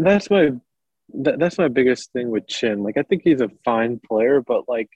that's 0.01 0.29
my 0.29 0.51
that's 1.13 1.57
my 1.57 1.67
biggest 1.67 2.11
thing 2.13 2.29
with 2.29 2.47
Chinn. 2.47 2.83
Like 2.83 2.97
I 2.97 3.03
think 3.03 3.23
he's 3.23 3.41
a 3.41 3.49
fine 3.65 3.99
player, 4.07 4.41
but 4.41 4.69
like 4.69 4.89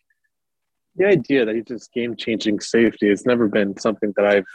the 0.95 1.05
idea 1.05 1.45
that 1.45 1.55
he's 1.55 1.65
just 1.65 1.91
game 1.91 2.15
changing 2.15 2.59
safety 2.59 3.09
has 3.09 3.25
never 3.25 3.47
been 3.47 3.77
something 3.77 4.13
that 4.15 4.25
I've 4.25 4.45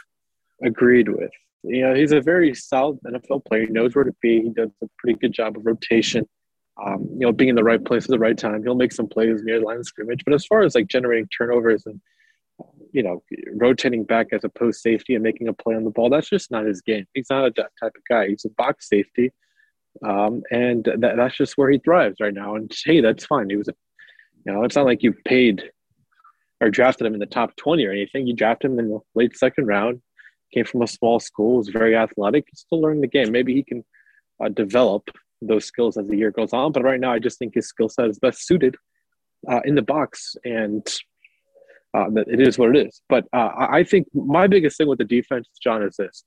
agreed 0.63 1.09
with. 1.09 1.31
You 1.63 1.81
know, 1.81 1.93
he's 1.93 2.13
a 2.13 2.21
very 2.21 2.55
solid 2.55 2.99
NFL 3.05 3.45
player. 3.45 3.65
He 3.65 3.71
knows 3.71 3.93
where 3.93 4.05
to 4.05 4.15
be. 4.21 4.41
He 4.41 4.49
does 4.49 4.69
a 4.81 4.87
pretty 4.97 5.19
good 5.19 5.33
job 5.33 5.57
of 5.57 5.65
rotation. 5.65 6.27
Um, 6.85 7.07
you 7.11 7.19
know, 7.19 7.31
being 7.31 7.49
in 7.49 7.55
the 7.55 7.63
right 7.63 7.83
place 7.83 8.05
at 8.05 8.09
the 8.09 8.19
right 8.19 8.37
time. 8.37 8.63
He'll 8.63 8.75
make 8.75 8.93
some 8.93 9.07
plays 9.07 9.43
near 9.43 9.59
the 9.59 9.65
line 9.65 9.77
of 9.77 9.85
scrimmage. 9.85 10.23
But 10.23 10.33
as 10.33 10.45
far 10.45 10.61
as 10.61 10.75
like 10.75 10.87
generating 10.87 11.27
turnovers 11.27 11.85
and 11.85 11.99
you 12.91 13.03
know, 13.03 13.23
rotating 13.53 14.03
back 14.03 14.27
as 14.31 14.43
a 14.43 14.49
post 14.49 14.81
safety 14.81 15.13
and 15.13 15.23
making 15.23 15.47
a 15.47 15.53
play 15.53 15.75
on 15.75 15.83
the 15.83 15.89
ball, 15.89 16.09
that's 16.09 16.29
just 16.29 16.51
not 16.51 16.65
his 16.65 16.81
game. 16.81 17.05
He's 17.13 17.29
not 17.29 17.45
a 17.45 17.51
type 17.51 17.69
of 17.83 18.01
guy. 18.09 18.27
He's 18.27 18.45
a 18.45 18.49
box 18.49 18.89
safety. 18.89 19.31
Um, 20.03 20.43
and 20.51 20.85
that, 20.85 21.15
that's 21.17 21.37
just 21.37 21.57
where 21.57 21.69
he 21.69 21.79
thrives 21.79 22.17
right 22.19 22.33
now. 22.33 22.55
And 22.55 22.71
hey, 22.85 23.01
that's 23.01 23.25
fine. 23.25 23.49
He 23.49 23.57
was 23.57 23.67
a, 23.67 23.75
you 24.45 24.53
know, 24.53 24.63
it's 24.63 24.75
not 24.75 24.85
like 24.85 25.03
you 25.03 25.13
paid 25.25 25.71
or 26.61 26.69
drafted 26.69 27.07
him 27.07 27.13
in 27.13 27.19
the 27.19 27.25
top 27.25 27.55
20 27.57 27.85
or 27.85 27.91
anything. 27.91 28.27
You 28.27 28.35
drafted 28.35 28.71
him 28.71 28.79
in 28.79 28.89
the 28.89 28.99
late 29.15 29.37
second 29.37 29.67
round, 29.67 30.01
came 30.53 30.65
from 30.65 30.81
a 30.81 30.87
small 30.87 31.19
school, 31.19 31.57
was 31.57 31.69
very 31.69 31.95
athletic, 31.95 32.47
still 32.53 32.81
learning 32.81 33.01
the 33.01 33.07
game. 33.07 33.31
Maybe 33.31 33.53
he 33.53 33.63
can 33.63 33.83
uh, 34.43 34.49
develop 34.49 35.09
those 35.41 35.65
skills 35.65 35.97
as 35.97 36.07
the 36.07 36.17
year 36.17 36.31
goes 36.31 36.53
on. 36.53 36.71
But 36.71 36.83
right 36.83 36.99
now, 36.99 37.13
I 37.13 37.19
just 37.19 37.39
think 37.39 37.53
his 37.55 37.67
skill 37.67 37.89
set 37.89 38.09
is 38.09 38.19
best 38.19 38.45
suited 38.45 38.75
uh, 39.49 39.61
in 39.65 39.75
the 39.75 39.81
box. 39.81 40.35
And 40.43 40.85
Uh, 41.91 42.05
it 42.27 42.39
is 42.39 42.59
what 42.59 42.75
it 42.75 42.87
is. 42.87 43.01
But 43.09 43.25
uh, 43.33 43.49
I 43.79 43.83
think 43.83 44.07
my 44.13 44.45
biggest 44.45 44.77
thing 44.77 44.87
with 44.87 44.99
the 44.99 45.05
defense, 45.05 45.47
John, 45.63 45.81
is 45.81 45.95
this: 45.97 46.23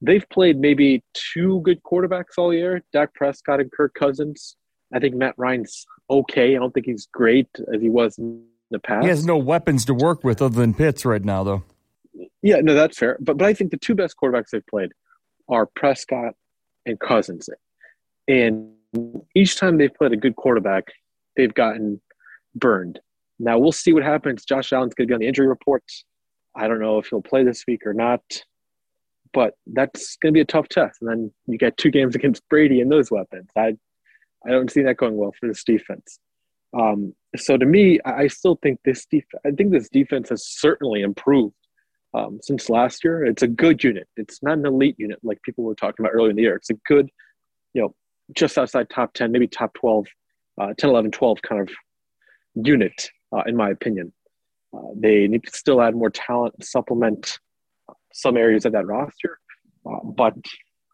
they've 0.00 0.26
played 0.30 0.58
maybe 0.58 1.04
two 1.12 1.60
good 1.60 1.82
quarterbacks 1.82 2.38
all 2.38 2.54
year, 2.54 2.82
Dak 2.90 3.12
Prescott 3.12 3.60
and 3.60 3.70
Kirk 3.70 3.92
Cousins. 3.92 4.56
I 4.94 4.98
think 4.98 5.14
Matt 5.14 5.34
Ryan's 5.36 5.84
okay. 6.08 6.56
I 6.56 6.58
don't 6.58 6.72
think 6.72 6.86
he's 6.86 7.06
great 7.12 7.48
as 7.74 7.82
he 7.82 7.90
was 7.90 8.16
in 8.16 8.46
the 8.70 8.78
past. 8.78 9.02
He 9.02 9.10
has 9.10 9.26
no 9.26 9.36
weapons 9.36 9.84
to 9.86 9.94
work 9.94 10.24
with 10.24 10.40
other 10.40 10.58
than 10.58 10.72
Pitts 10.72 11.04
right 11.04 11.22
now, 11.22 11.44
though. 11.44 11.62
Yeah, 12.40 12.60
no, 12.62 12.72
that's 12.72 12.96
fair. 12.96 13.18
But 13.20 13.36
but 13.36 13.46
I 13.46 13.52
think 13.52 13.72
the 13.72 13.76
two 13.86 13.94
best 13.94 14.14
quarterbacks 14.16 14.50
they've 14.52 14.66
played 14.66 14.92
are 15.50 15.66
Prescott 15.66 16.32
and 16.86 16.98
Cousins. 16.98 17.50
And 18.28 18.72
each 19.34 19.56
time 19.56 19.78
they've 19.78 19.94
played 19.94 20.12
a 20.12 20.16
good 20.16 20.36
quarterback, 20.36 20.84
they've 21.36 21.52
gotten 21.52 22.00
burned. 22.54 23.00
Now 23.38 23.58
we'll 23.58 23.72
see 23.72 23.92
what 23.92 24.02
happens. 24.02 24.44
Josh 24.44 24.72
Allen's 24.72 24.94
going 24.94 25.06
to 25.06 25.10
be 25.10 25.14
on 25.14 25.20
the 25.20 25.28
injury 25.28 25.46
report. 25.46 25.84
I 26.54 26.68
don't 26.68 26.80
know 26.80 26.98
if 26.98 27.08
he'll 27.08 27.22
play 27.22 27.44
this 27.44 27.64
week 27.68 27.86
or 27.86 27.92
not, 27.92 28.22
but 29.32 29.54
that's 29.66 30.16
going 30.16 30.32
to 30.32 30.36
be 30.36 30.40
a 30.40 30.46
tough 30.46 30.68
test. 30.68 31.02
And 31.02 31.10
then 31.10 31.32
you 31.46 31.58
get 31.58 31.76
two 31.76 31.90
games 31.90 32.14
against 32.16 32.48
Brady 32.48 32.80
and 32.80 32.90
those 32.90 33.10
weapons. 33.10 33.48
I, 33.56 33.76
I 34.46 34.50
don't 34.50 34.70
see 34.70 34.82
that 34.82 34.96
going 34.96 35.16
well 35.16 35.34
for 35.38 35.48
this 35.48 35.64
defense. 35.64 36.18
Um, 36.76 37.14
so 37.36 37.56
to 37.56 37.66
me, 37.66 38.00
I 38.04 38.26
still 38.28 38.58
think 38.62 38.80
this 38.84 39.06
defense. 39.06 39.42
I 39.46 39.50
think 39.50 39.70
this 39.70 39.88
defense 39.88 40.30
has 40.30 40.46
certainly 40.46 41.02
improved 41.02 41.54
um, 42.14 42.38
since 42.42 42.70
last 42.70 43.04
year. 43.04 43.24
It's 43.24 43.42
a 43.42 43.48
good 43.48 43.84
unit. 43.84 44.08
It's 44.16 44.42
not 44.42 44.58
an 44.58 44.66
elite 44.66 44.96
unit 44.98 45.18
like 45.22 45.42
people 45.42 45.64
were 45.64 45.74
talking 45.74 46.04
about 46.04 46.14
earlier 46.14 46.30
in 46.30 46.36
the 46.36 46.42
year. 46.42 46.56
It's 46.56 46.70
a 46.70 46.74
good, 46.86 47.10
you 47.74 47.82
know, 47.82 47.94
just 48.34 48.58
outside 48.58 48.88
top 48.90 49.14
10, 49.14 49.32
maybe 49.32 49.46
top 49.46 49.74
12, 49.74 50.06
uh, 50.60 50.74
10, 50.76 50.90
11, 50.90 51.10
12 51.10 51.42
kind 51.42 51.60
of 51.60 51.70
unit, 52.54 53.10
uh, 53.34 53.42
in 53.46 53.56
my 53.56 53.70
opinion. 53.70 54.12
Uh, 54.74 54.88
they 54.96 55.26
need 55.28 55.44
to 55.44 55.50
still 55.50 55.80
add 55.80 55.94
more 55.94 56.10
talent, 56.10 56.54
supplement 56.64 57.38
some 58.12 58.36
areas 58.36 58.64
of 58.64 58.72
that 58.72 58.86
roster, 58.86 59.38
uh, 59.88 60.04
but 60.04 60.34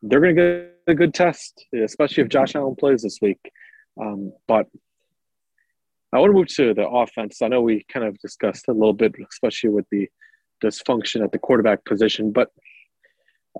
they're 0.02 0.20
going 0.20 0.36
to 0.36 0.42
get 0.42 0.72
a 0.88 0.94
good 0.94 1.14
test, 1.14 1.64
especially 1.72 2.22
if 2.22 2.28
Josh 2.28 2.54
Allen 2.54 2.74
plays 2.74 3.02
this 3.02 3.18
week. 3.22 3.38
Um, 4.00 4.32
but 4.48 4.66
I 6.12 6.18
want 6.18 6.30
to 6.30 6.34
move 6.34 6.48
to 6.56 6.74
the 6.74 6.86
offense. 6.86 7.40
I 7.40 7.48
know 7.48 7.62
we 7.62 7.84
kind 7.90 8.04
of 8.04 8.18
discussed 8.18 8.68
a 8.68 8.72
little 8.72 8.92
bit, 8.92 9.14
especially 9.30 9.70
with 9.70 9.86
the 9.90 10.08
dysfunction 10.62 11.24
at 11.24 11.32
the 11.32 11.38
quarterback 11.38 11.84
position, 11.84 12.32
but 12.32 12.48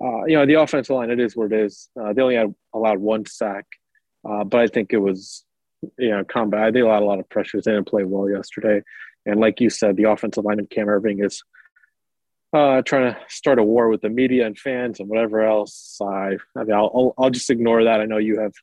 uh, 0.01 0.25
you 0.25 0.35
know 0.35 0.45
the 0.45 0.55
offensive 0.55 0.95
line. 0.95 1.09
It 1.09 1.19
is 1.19 1.35
what 1.35 1.51
it 1.51 1.65
is. 1.65 1.89
Uh, 1.99 2.13
they 2.13 2.21
only 2.21 2.35
had 2.35 2.53
allowed 2.73 2.99
one 2.99 3.25
sack, 3.25 3.65
uh, 4.27 4.43
but 4.43 4.61
I 4.61 4.67
think 4.67 4.93
it 4.93 4.97
was 4.97 5.45
you 5.97 6.09
know 6.09 6.23
combat. 6.23 6.73
They 6.73 6.79
allowed 6.79 7.03
a 7.03 7.05
lot 7.05 7.19
of 7.19 7.29
pressures. 7.29 7.65
They 7.65 7.71
didn't 7.71 7.87
play 7.87 8.03
well 8.03 8.29
yesterday, 8.29 8.81
and 9.25 9.39
like 9.39 9.61
you 9.61 9.69
said, 9.69 9.95
the 9.95 10.09
offensive 10.09 10.43
lineman 10.43 10.67
Cam 10.67 10.87
Erving 10.87 11.23
is 11.23 11.43
uh, 12.53 12.81
trying 12.83 13.13
to 13.13 13.19
start 13.29 13.59
a 13.59 13.63
war 13.63 13.89
with 13.89 14.01
the 14.01 14.09
media 14.09 14.45
and 14.45 14.57
fans 14.57 14.99
and 14.99 15.09
whatever 15.09 15.43
else. 15.43 15.97
I, 16.01 16.37
I 16.55 16.63
mean, 16.63 16.73
I'll, 16.73 17.13
I'll, 17.17 17.31
just 17.31 17.49
ignore 17.49 17.83
that. 17.83 17.99
I 17.99 18.05
know 18.05 18.19
you 18.19 18.39
have 18.39 18.53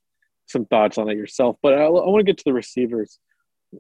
some 0.47 0.65
thoughts 0.65 0.97
on 0.97 1.09
it 1.11 1.17
yourself, 1.17 1.57
but 1.61 1.75
I, 1.75 1.83
I 1.83 1.89
want 1.89 2.21
to 2.21 2.25
get 2.25 2.39
to 2.39 2.45
the 2.45 2.53
receivers 2.53 3.19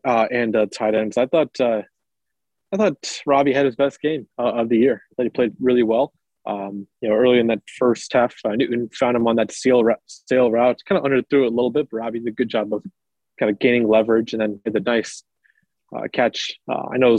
uh, 0.04 0.26
and 0.30 0.56
uh, 0.56 0.66
tight 0.66 0.96
ends. 0.96 1.16
I 1.16 1.26
thought 1.26 1.60
I 1.60 2.76
thought 2.76 3.20
Robbie 3.26 3.52
had 3.52 3.66
his 3.66 3.76
best 3.76 4.00
game 4.00 4.28
of 4.38 4.68
the 4.68 4.78
year. 4.78 5.02
I 5.10 5.14
thought 5.14 5.22
he 5.24 5.30
played 5.30 5.54
really 5.60 5.82
well. 5.82 6.12
Um, 6.46 6.86
you 7.00 7.08
know, 7.08 7.14
early 7.14 7.38
in 7.38 7.48
that 7.48 7.62
first 7.78 8.12
half, 8.12 8.34
uh, 8.44 8.50
Newton 8.50 8.88
found 8.92 9.16
him 9.16 9.26
on 9.26 9.36
that 9.36 9.52
seal 9.52 9.84
route, 9.84 10.00
sail 10.06 10.50
route, 10.50 10.80
kind 10.88 10.98
of 10.98 11.04
underthrew 11.04 11.44
it 11.44 11.52
a 11.52 11.54
little 11.54 11.70
bit, 11.70 11.88
but 11.90 11.98
Robbie 11.98 12.20
did 12.20 12.28
a 12.28 12.32
good 12.32 12.48
job 12.48 12.72
of 12.72 12.82
kind 13.38 13.50
of 13.50 13.58
gaining 13.58 13.88
leverage 13.88 14.32
and 14.32 14.40
then 14.40 14.60
did 14.64 14.76
a 14.76 14.80
nice 14.80 15.22
uh, 15.94 16.08
catch. 16.12 16.58
Uh, 16.70 16.88
I 16.92 16.96
know 16.96 17.18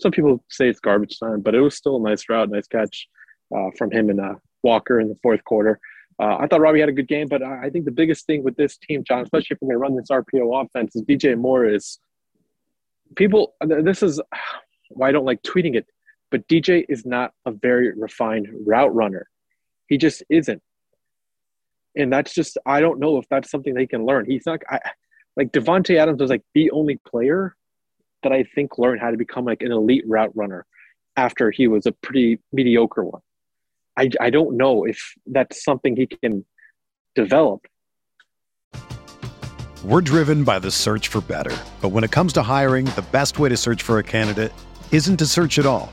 some 0.00 0.12
people 0.12 0.44
say 0.50 0.68
it's 0.68 0.80
garbage 0.80 1.18
time, 1.18 1.40
but 1.40 1.54
it 1.54 1.60
was 1.60 1.76
still 1.76 1.96
a 1.96 2.08
nice 2.08 2.28
route, 2.28 2.50
nice 2.50 2.66
catch 2.66 3.08
uh, 3.54 3.70
from 3.78 3.90
him 3.90 4.10
and 4.10 4.20
uh, 4.20 4.34
Walker 4.62 5.00
in 5.00 5.08
the 5.08 5.16
fourth 5.22 5.44
quarter. 5.44 5.78
Uh, 6.18 6.36
I 6.38 6.46
thought 6.46 6.60
Robbie 6.60 6.80
had 6.80 6.88
a 6.88 6.92
good 6.92 7.08
game, 7.08 7.28
but 7.28 7.42
I 7.42 7.70
think 7.70 7.84
the 7.84 7.90
biggest 7.90 8.26
thing 8.26 8.44
with 8.44 8.56
this 8.56 8.76
team, 8.76 9.02
John, 9.04 9.22
especially 9.22 9.54
if 9.54 9.58
we're 9.60 9.74
going 9.74 9.76
to 9.76 9.78
run 9.78 9.96
this 9.96 10.10
RPO 10.10 10.64
offense, 10.64 10.94
is 10.94 11.02
DJ 11.02 11.36
Moore 11.36 11.66
is 11.66 11.98
people. 13.16 13.54
This 13.60 14.02
is 14.02 14.20
why 14.90 15.08
I 15.08 15.12
don't 15.12 15.24
like 15.24 15.42
tweeting 15.42 15.74
it, 15.74 15.86
but 16.32 16.48
DJ 16.48 16.84
is 16.88 17.04
not 17.04 17.32
a 17.44 17.52
very 17.52 17.92
refined 17.92 18.48
route 18.66 18.92
runner. 18.92 19.28
He 19.86 19.98
just 19.98 20.24
isn't. 20.30 20.62
And 21.94 22.10
that's 22.10 22.34
just 22.34 22.56
I 22.64 22.80
don't 22.80 22.98
know 22.98 23.18
if 23.18 23.28
that's 23.28 23.50
something 23.50 23.74
they 23.74 23.86
can 23.86 24.06
learn. 24.06 24.24
He's 24.24 24.46
not 24.46 24.62
I, 24.68 24.80
like 25.36 25.52
Davante 25.52 25.98
Adams 25.98 26.20
was 26.20 26.30
like 26.30 26.42
the 26.54 26.70
only 26.70 26.98
player 27.06 27.54
that 28.22 28.32
I 28.32 28.44
think 28.44 28.78
learned 28.78 29.00
how 29.00 29.10
to 29.10 29.18
become 29.18 29.44
like 29.44 29.60
an 29.62 29.72
elite 29.72 30.04
route 30.08 30.32
runner 30.34 30.64
after 31.16 31.50
he 31.50 31.68
was 31.68 31.84
a 31.84 31.92
pretty 31.92 32.40
mediocre 32.50 33.04
one. 33.04 33.20
I, 33.98 34.08
I 34.20 34.30
don't 34.30 34.56
know 34.56 34.84
if 34.84 34.98
that's 35.26 35.62
something 35.62 35.94
he 35.94 36.06
can 36.06 36.46
develop. 37.14 37.66
We're 39.84 40.00
driven 40.00 40.44
by 40.44 40.60
the 40.60 40.70
search 40.70 41.08
for 41.08 41.20
better. 41.20 41.56
But 41.82 41.90
when 41.90 42.04
it 42.04 42.10
comes 42.10 42.32
to 42.34 42.42
hiring, 42.42 42.86
the 42.86 43.04
best 43.12 43.38
way 43.38 43.50
to 43.50 43.56
search 43.56 43.82
for 43.82 43.98
a 43.98 44.02
candidate 44.02 44.52
isn't 44.92 45.18
to 45.18 45.26
search 45.26 45.58
at 45.58 45.66
all. 45.66 45.92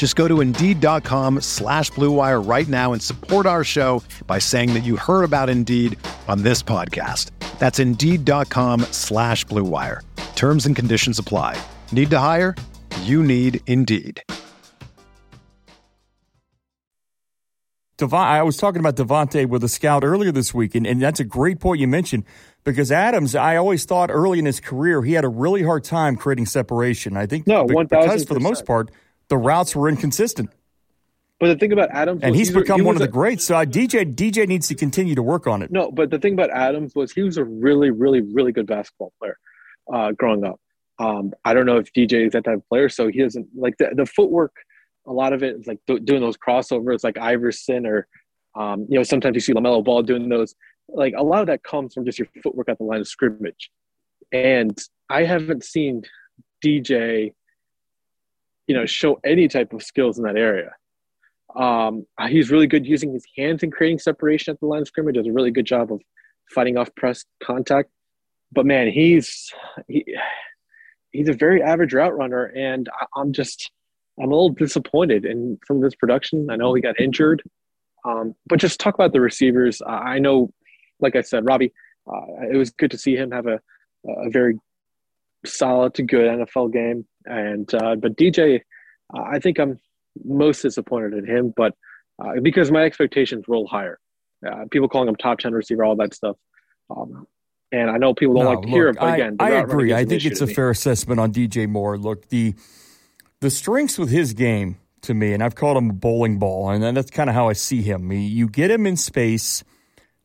Just 0.00 0.16
go 0.16 0.26
to 0.26 0.40
Indeed.com 0.40 1.42
slash 1.42 1.90
BlueWire 1.90 2.48
right 2.48 2.66
now 2.66 2.94
and 2.94 3.02
support 3.02 3.44
our 3.44 3.62
show 3.62 4.02
by 4.26 4.38
saying 4.38 4.72
that 4.72 4.80
you 4.82 4.96
heard 4.96 5.24
about 5.24 5.50
Indeed 5.50 5.98
on 6.26 6.42
this 6.42 6.62
podcast. 6.62 7.32
That's 7.58 7.78
Indeed.com 7.78 8.80
slash 8.92 9.44
BlueWire. 9.44 10.00
Terms 10.36 10.64
and 10.64 10.74
conditions 10.74 11.18
apply. 11.18 11.62
Need 11.92 12.08
to 12.12 12.18
hire? 12.18 12.56
You 13.02 13.22
need 13.22 13.60
Indeed. 13.66 14.22
Devon, 17.98 18.20
I 18.20 18.42
was 18.42 18.56
talking 18.56 18.80
about 18.80 18.96
Davante 18.96 19.46
with 19.46 19.62
a 19.64 19.68
scout 19.68 20.02
earlier 20.02 20.32
this 20.32 20.54
week, 20.54 20.74
and, 20.74 20.86
and 20.86 21.02
that's 21.02 21.20
a 21.20 21.24
great 21.24 21.60
point 21.60 21.78
you 21.78 21.86
mentioned 21.86 22.24
because 22.64 22.90
Adams, 22.90 23.34
I 23.34 23.56
always 23.56 23.84
thought 23.84 24.10
early 24.10 24.38
in 24.38 24.46
his 24.46 24.60
career 24.60 25.02
he 25.02 25.12
had 25.12 25.26
a 25.26 25.28
really 25.28 25.62
hard 25.62 25.84
time 25.84 26.16
creating 26.16 26.46
separation. 26.46 27.18
I 27.18 27.26
think 27.26 27.46
no, 27.46 27.66
because 27.66 28.24
for 28.24 28.32
the 28.32 28.40
most 28.40 28.64
part 28.64 28.90
the 29.30 29.38
routes 29.38 29.74
were 29.74 29.88
inconsistent. 29.88 30.50
But 31.38 31.46
the 31.46 31.56
thing 31.56 31.72
about 31.72 31.88
Adams, 31.90 32.20
and 32.22 32.36
he's 32.36 32.50
become 32.52 32.80
he 32.80 32.86
one 32.86 32.96
of 32.96 33.00
the 33.00 33.08
greats. 33.08 33.44
So 33.44 33.54
DJ 33.54 34.14
DJ 34.14 34.46
needs 34.46 34.68
to 34.68 34.74
continue 34.74 35.14
to 35.14 35.22
work 35.22 35.46
on 35.46 35.62
it. 35.62 35.72
No, 35.72 35.90
but 35.90 36.10
the 36.10 36.18
thing 36.18 36.34
about 36.34 36.50
Adams 36.50 36.94
was 36.94 37.12
he 37.12 37.22
was 37.22 37.38
a 37.38 37.44
really, 37.44 37.90
really, 37.90 38.20
really 38.20 38.52
good 38.52 38.66
basketball 38.66 39.14
player 39.18 39.38
uh, 39.90 40.12
growing 40.12 40.44
up. 40.44 40.60
Um, 40.98 41.32
I 41.46 41.54
don't 41.54 41.64
know 41.64 41.78
if 41.78 41.90
DJ 41.94 42.26
is 42.26 42.32
that 42.32 42.44
type 42.44 42.58
of 42.58 42.68
player, 42.68 42.90
so 42.90 43.08
he 43.08 43.22
doesn't 43.22 43.48
like 43.56 43.78
the, 43.78 43.90
the 43.96 44.04
footwork 44.04 44.52
a 45.06 45.12
lot 45.12 45.32
of 45.32 45.42
it 45.42 45.56
is 45.56 45.66
like 45.66 45.78
doing 45.86 46.20
those 46.20 46.36
crossovers 46.36 47.04
like 47.04 47.18
Iverson 47.18 47.86
or 47.86 48.06
um, 48.54 48.86
you 48.88 48.96
know 48.96 49.02
sometimes 49.02 49.34
you 49.34 49.40
see 49.40 49.52
LaMelo 49.52 49.82
Ball 49.82 50.02
doing 50.02 50.28
those 50.28 50.54
like 50.88 51.14
a 51.16 51.22
lot 51.22 51.40
of 51.40 51.46
that 51.46 51.62
comes 51.62 51.94
from 51.94 52.04
just 52.04 52.18
your 52.18 52.28
footwork 52.42 52.68
at 52.68 52.78
the 52.78 52.84
line 52.84 53.00
of 53.00 53.08
scrimmage 53.08 53.70
and 54.32 54.76
I 55.08 55.24
haven't 55.24 55.64
seen 55.64 56.02
DJ 56.64 57.32
you 58.70 58.74
know 58.74 58.86
show 58.86 59.18
any 59.24 59.48
type 59.48 59.72
of 59.72 59.82
skills 59.82 60.16
in 60.16 60.24
that 60.24 60.36
area 60.36 60.70
um, 61.56 62.06
he's 62.28 62.52
really 62.52 62.68
good 62.68 62.86
using 62.86 63.12
his 63.12 63.24
hands 63.36 63.64
and 63.64 63.72
creating 63.72 63.98
separation 63.98 64.54
at 64.54 64.60
the 64.60 64.66
line 64.66 64.82
of 64.82 64.86
scrimmage 64.86 65.16
does 65.16 65.26
a 65.26 65.32
really 65.32 65.50
good 65.50 65.66
job 65.66 65.92
of 65.92 66.00
fighting 66.54 66.76
off 66.76 66.88
press 66.94 67.24
contact 67.42 67.90
but 68.52 68.64
man 68.64 68.88
he's 68.88 69.52
he, 69.88 70.04
he's 71.10 71.28
a 71.28 71.32
very 71.32 71.60
average 71.60 71.92
route 71.92 72.16
runner 72.16 72.44
and 72.56 72.88
I'm 73.16 73.32
just 73.32 73.72
I'm 74.20 74.30
a 74.30 74.34
little 74.34 74.50
disappointed 74.50 75.24
in 75.24 75.58
some 75.66 75.78
of 75.78 75.82
this 75.82 75.94
production. 75.94 76.48
I 76.50 76.56
know 76.56 76.74
he 76.74 76.82
got 76.82 77.00
injured, 77.00 77.42
um, 78.04 78.34
but 78.46 78.58
just 78.58 78.78
talk 78.78 78.94
about 78.94 79.12
the 79.12 79.20
receivers. 79.20 79.80
I 79.86 80.18
know, 80.18 80.52
like 81.00 81.16
I 81.16 81.22
said, 81.22 81.46
Robbie, 81.46 81.72
uh, 82.06 82.46
it 82.52 82.56
was 82.56 82.70
good 82.70 82.90
to 82.90 82.98
see 82.98 83.16
him 83.16 83.30
have 83.30 83.46
a, 83.46 83.60
a 84.06 84.30
very 84.30 84.58
solid 85.46 85.94
to 85.94 86.02
good 86.02 86.26
NFL 86.26 86.72
game. 86.72 87.06
And 87.26 87.72
uh, 87.74 87.96
but 87.96 88.16
DJ, 88.16 88.60
I 89.12 89.38
think 89.38 89.58
I'm 89.58 89.78
most 90.24 90.62
disappointed 90.62 91.14
in 91.14 91.26
him, 91.26 91.52
but 91.56 91.74
uh, 92.22 92.40
because 92.42 92.70
my 92.70 92.82
expectations 92.82 93.44
roll 93.48 93.66
higher. 93.66 93.98
Uh, 94.46 94.64
people 94.70 94.88
calling 94.88 95.08
him 95.08 95.16
top 95.16 95.38
ten 95.38 95.52
receiver, 95.52 95.84
all 95.84 95.96
that 95.96 96.14
stuff. 96.14 96.36
Um, 96.88 97.26
and 97.72 97.90
I 97.90 97.98
know 97.98 98.14
people 98.14 98.34
don't 98.34 98.44
no, 98.44 98.50
like 98.50 98.62
to 98.62 98.66
look, 98.66 98.74
hear 98.74 98.88
it, 98.88 98.96
but 98.98 99.14
again, 99.14 99.36
I, 99.38 99.52
I 99.52 99.60
agree. 99.60 99.92
I 99.92 100.04
think 100.04 100.24
it's 100.24 100.40
a 100.40 100.46
fair 100.46 100.70
assessment 100.70 101.20
on 101.20 101.32
DJ 101.32 101.68
Moore. 101.68 101.98
Look, 101.98 102.28
the 102.28 102.54
the 103.40 103.50
strengths 103.50 103.98
with 103.98 104.10
his 104.10 104.32
game 104.32 104.78
to 105.02 105.14
me, 105.14 105.32
and 105.32 105.42
I've 105.42 105.54
called 105.54 105.76
him 105.76 105.90
a 105.90 105.92
bowling 105.92 106.38
ball, 106.38 106.70
and 106.70 106.96
that's 106.96 107.10
kind 107.10 107.30
of 107.30 107.34
how 107.34 107.48
I 107.48 107.52
see 107.52 107.82
him. 107.82 108.10
You 108.10 108.48
get 108.48 108.70
him 108.70 108.86
in 108.86 108.96
space 108.96 109.62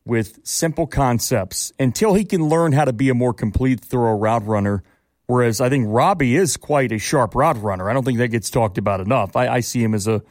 with 0.04 0.38
simple 0.44 0.86
concepts 0.86 1.72
until 1.78 2.14
he 2.14 2.24
can 2.24 2.48
learn 2.48 2.72
how 2.72 2.84
to 2.84 2.92
be 2.92 3.08
a 3.08 3.14
more 3.14 3.34
complete, 3.34 3.80
thorough 3.80 4.16
route 4.16 4.46
runner. 4.46 4.82
Whereas 5.26 5.60
I 5.60 5.68
think 5.68 5.86
Robbie 5.88 6.36
is 6.36 6.56
quite 6.56 6.92
a 6.92 6.98
sharp 6.98 7.34
route 7.34 7.60
runner. 7.60 7.90
I 7.90 7.92
don't 7.92 8.04
think 8.04 8.18
that 8.18 8.28
gets 8.28 8.48
talked 8.48 8.78
about 8.78 9.00
enough. 9.00 9.34
I, 9.34 9.48
I 9.48 9.60
see 9.60 9.82
him 9.82 9.94
as 9.94 10.06
a, 10.06 10.22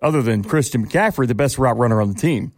other 0.00 0.22
than 0.22 0.44
Christian 0.44 0.86
McCaffrey, 0.86 1.26
the 1.26 1.34
best 1.34 1.58
route 1.58 1.78
runner 1.78 2.00
on 2.00 2.08
the 2.08 2.14
team. 2.14 2.52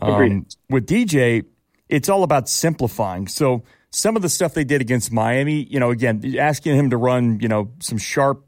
Um, 0.00 0.46
with 0.70 0.86
DJ, 0.86 1.44
it's 1.88 2.08
all 2.08 2.22
about 2.22 2.48
simplifying. 2.48 3.26
So 3.26 3.64
some 3.90 4.16
of 4.16 4.22
the 4.22 4.28
stuff 4.28 4.54
they 4.54 4.64
did 4.64 4.80
against 4.80 5.12
Miami, 5.12 5.64
you 5.64 5.80
know, 5.80 5.90
again, 5.90 6.36
asking 6.38 6.76
him 6.76 6.90
to 6.90 6.96
run, 6.96 7.40
you 7.40 7.48
know, 7.48 7.72
some 7.80 7.98
sharp, 7.98 8.44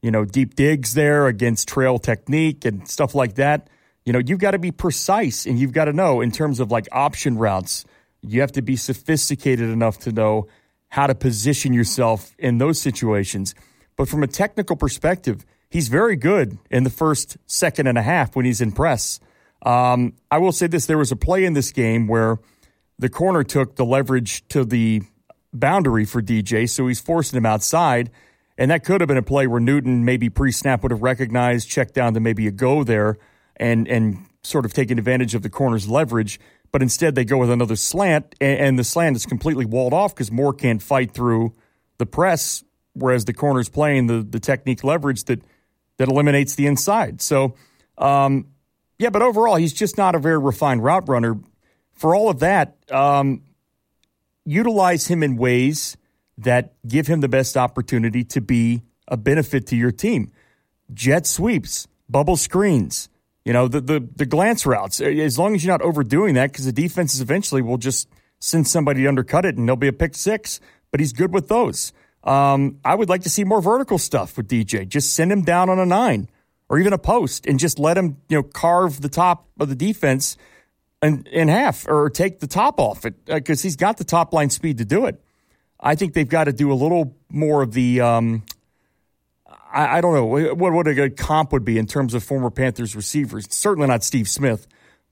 you 0.00 0.10
know, 0.10 0.24
deep 0.24 0.54
digs 0.54 0.94
there 0.94 1.26
against 1.26 1.68
trail 1.68 1.98
technique 1.98 2.64
and 2.64 2.88
stuff 2.88 3.14
like 3.14 3.34
that. 3.34 3.68
You 4.04 4.12
know, 4.12 4.20
you've 4.24 4.38
got 4.38 4.52
to 4.52 4.58
be 4.58 4.70
precise 4.70 5.46
and 5.46 5.58
you've 5.58 5.72
got 5.72 5.86
to 5.86 5.92
know 5.92 6.20
in 6.20 6.30
terms 6.30 6.60
of 6.60 6.70
like 6.70 6.86
option 6.92 7.36
routes, 7.36 7.84
you 8.22 8.40
have 8.40 8.52
to 8.52 8.62
be 8.62 8.76
sophisticated 8.76 9.68
enough 9.68 9.98
to 10.00 10.12
know 10.12 10.46
how 10.88 11.06
to 11.06 11.14
position 11.14 11.72
yourself 11.72 12.34
in 12.38 12.58
those 12.58 12.80
situations. 12.80 13.54
But 13.96 14.08
from 14.08 14.22
a 14.22 14.26
technical 14.26 14.76
perspective, 14.76 15.44
he's 15.70 15.88
very 15.88 16.16
good 16.16 16.58
in 16.70 16.84
the 16.84 16.90
first 16.90 17.36
second 17.46 17.86
and 17.86 17.98
a 17.98 18.02
half 18.02 18.36
when 18.36 18.44
he's 18.44 18.60
in 18.60 18.72
press. 18.72 19.20
Um, 19.62 20.14
I 20.30 20.38
will 20.38 20.52
say 20.52 20.66
this 20.66 20.86
there 20.86 20.98
was 20.98 21.12
a 21.12 21.16
play 21.16 21.44
in 21.44 21.54
this 21.54 21.72
game 21.72 22.06
where 22.06 22.38
the 22.98 23.08
corner 23.08 23.42
took 23.42 23.76
the 23.76 23.84
leverage 23.84 24.46
to 24.48 24.64
the 24.64 25.02
boundary 25.52 26.04
for 26.04 26.22
DJ, 26.22 26.68
so 26.68 26.86
he's 26.86 27.00
forcing 27.00 27.36
him 27.36 27.46
outside. 27.46 28.10
And 28.58 28.70
that 28.70 28.84
could 28.84 29.00
have 29.00 29.08
been 29.08 29.18
a 29.18 29.22
play 29.22 29.46
where 29.46 29.60
Newton 29.60 30.04
maybe 30.04 30.30
pre 30.30 30.50
snap 30.50 30.82
would 30.82 30.92
have 30.92 31.02
recognized, 31.02 31.68
checked 31.68 31.94
down 31.94 32.14
to 32.14 32.20
maybe 32.20 32.46
a 32.46 32.50
go 32.50 32.84
there, 32.84 33.18
and 33.56 33.86
and 33.88 34.26
sort 34.42 34.64
of 34.64 34.72
taken 34.72 34.98
advantage 34.98 35.34
of 35.34 35.42
the 35.42 35.50
corner's 35.50 35.88
leverage. 35.88 36.40
But 36.72 36.82
instead, 36.82 37.14
they 37.14 37.24
go 37.24 37.38
with 37.38 37.50
another 37.50 37.76
slant, 37.76 38.34
and, 38.40 38.78
the 38.78 38.84
slant 38.84 39.16
is 39.16 39.24
completely 39.24 39.64
walled 39.64 39.92
off 39.92 40.14
because 40.14 40.30
Moore 40.30 40.52
can't 40.52 40.82
fight 40.82 41.12
through 41.12 41.54
the 41.98 42.06
press, 42.06 42.64
whereas 42.92 43.24
the 43.24 43.32
corner's 43.32 43.68
playing 43.68 44.06
the 44.08 44.22
the 44.22 44.40
technique 44.40 44.84
leverage 44.84 45.24
that 45.24 45.42
that 45.98 46.08
eliminates 46.08 46.54
the 46.54 46.66
inside. 46.66 47.22
So, 47.22 47.54
um, 47.96 48.48
yeah, 48.98 49.10
but 49.10 49.22
overall, 49.22 49.56
he's 49.56 49.72
just 49.72 49.96
not 49.96 50.14
a 50.14 50.18
very 50.18 50.38
refined 50.38 50.82
route 50.82 51.08
runner 51.08 51.38
for 51.96 52.14
all 52.14 52.28
of 52.28 52.40
that, 52.40 52.76
um, 52.90 53.42
utilize 54.44 55.06
him 55.06 55.22
in 55.22 55.36
ways 55.36 55.96
that 56.38 56.74
give 56.86 57.06
him 57.06 57.20
the 57.20 57.28
best 57.28 57.56
opportunity 57.56 58.22
to 58.22 58.40
be 58.40 58.82
a 59.08 59.16
benefit 59.16 59.66
to 59.68 59.76
your 59.76 59.90
team. 59.90 60.30
Jet 60.92 61.26
sweeps, 61.26 61.88
bubble 62.08 62.36
screens, 62.36 63.08
you 63.46 63.52
know, 63.52 63.68
the, 63.68 63.80
the, 63.80 64.08
the 64.16 64.26
glance 64.26 64.66
routes. 64.66 65.00
As 65.00 65.38
long 65.38 65.54
as 65.54 65.64
you're 65.64 65.72
not 65.72 65.80
overdoing 65.80 66.34
that, 66.34 66.50
because 66.50 66.66
the 66.66 66.72
defenses 66.72 67.20
eventually 67.20 67.62
will 67.62 67.78
just 67.78 68.08
send 68.40 68.66
somebody 68.66 69.02
to 69.02 69.06
undercut 69.06 69.44
it 69.44 69.56
and 69.56 69.68
there'll 69.68 69.76
be 69.76 69.86
a 69.86 69.92
pick 69.92 70.16
six, 70.16 70.58
but 70.90 70.98
he's 70.98 71.12
good 71.12 71.32
with 71.32 71.46
those. 71.46 71.92
Um, 72.24 72.80
I 72.84 72.96
would 72.96 73.08
like 73.08 73.22
to 73.22 73.30
see 73.30 73.44
more 73.44 73.62
vertical 73.62 73.98
stuff 73.98 74.36
with 74.36 74.48
DJ. 74.48 74.88
Just 74.88 75.14
send 75.14 75.30
him 75.30 75.42
down 75.42 75.70
on 75.70 75.78
a 75.78 75.86
nine 75.86 76.28
or 76.68 76.80
even 76.80 76.92
a 76.92 76.98
post 76.98 77.46
and 77.46 77.56
just 77.60 77.78
let 77.78 77.96
him, 77.96 78.16
you 78.28 78.38
know, 78.38 78.42
carve 78.42 79.00
the 79.00 79.08
top 79.08 79.46
of 79.60 79.68
the 79.68 79.76
defense 79.76 80.36
in, 81.00 81.24
in 81.30 81.46
half 81.46 81.86
or 81.86 82.10
take 82.10 82.40
the 82.40 82.48
top 82.48 82.80
off 82.80 83.04
it 83.04 83.26
because 83.26 83.60
uh, 83.60 83.62
he's 83.62 83.76
got 83.76 83.96
the 83.96 84.04
top 84.04 84.34
line 84.34 84.50
speed 84.50 84.78
to 84.78 84.84
do 84.84 85.06
it. 85.06 85.22
I 85.78 85.94
think 85.94 86.14
they've 86.14 86.28
got 86.28 86.44
to 86.44 86.52
do 86.52 86.72
a 86.72 86.74
little 86.74 87.16
more 87.30 87.62
of 87.62 87.74
the. 87.74 88.00
Um, 88.00 88.42
I, 89.76 89.98
I, 89.98 90.00
don't 90.00 90.14
know 90.14 90.54
what 90.54 90.72
what 90.72 90.88
a 90.88 90.94
good 90.94 91.16
comp 91.16 91.52
would 91.52 91.64
be 91.64 91.78
in 91.78 91.86
terms 91.86 92.14
of 92.14 92.24
former 92.24 92.50
Panthers 92.50 92.96
receivers. 92.96 93.46
Certainly 93.50 93.88
not 93.88 94.02
Steve 94.02 94.28
Smith, 94.28 94.66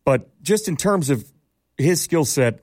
but 0.04 0.42
just 0.42 0.68
in 0.68 0.76
terms 0.76 1.10
of 1.10 1.30
his 1.76 2.00
skill 2.00 2.24
set, 2.24 2.60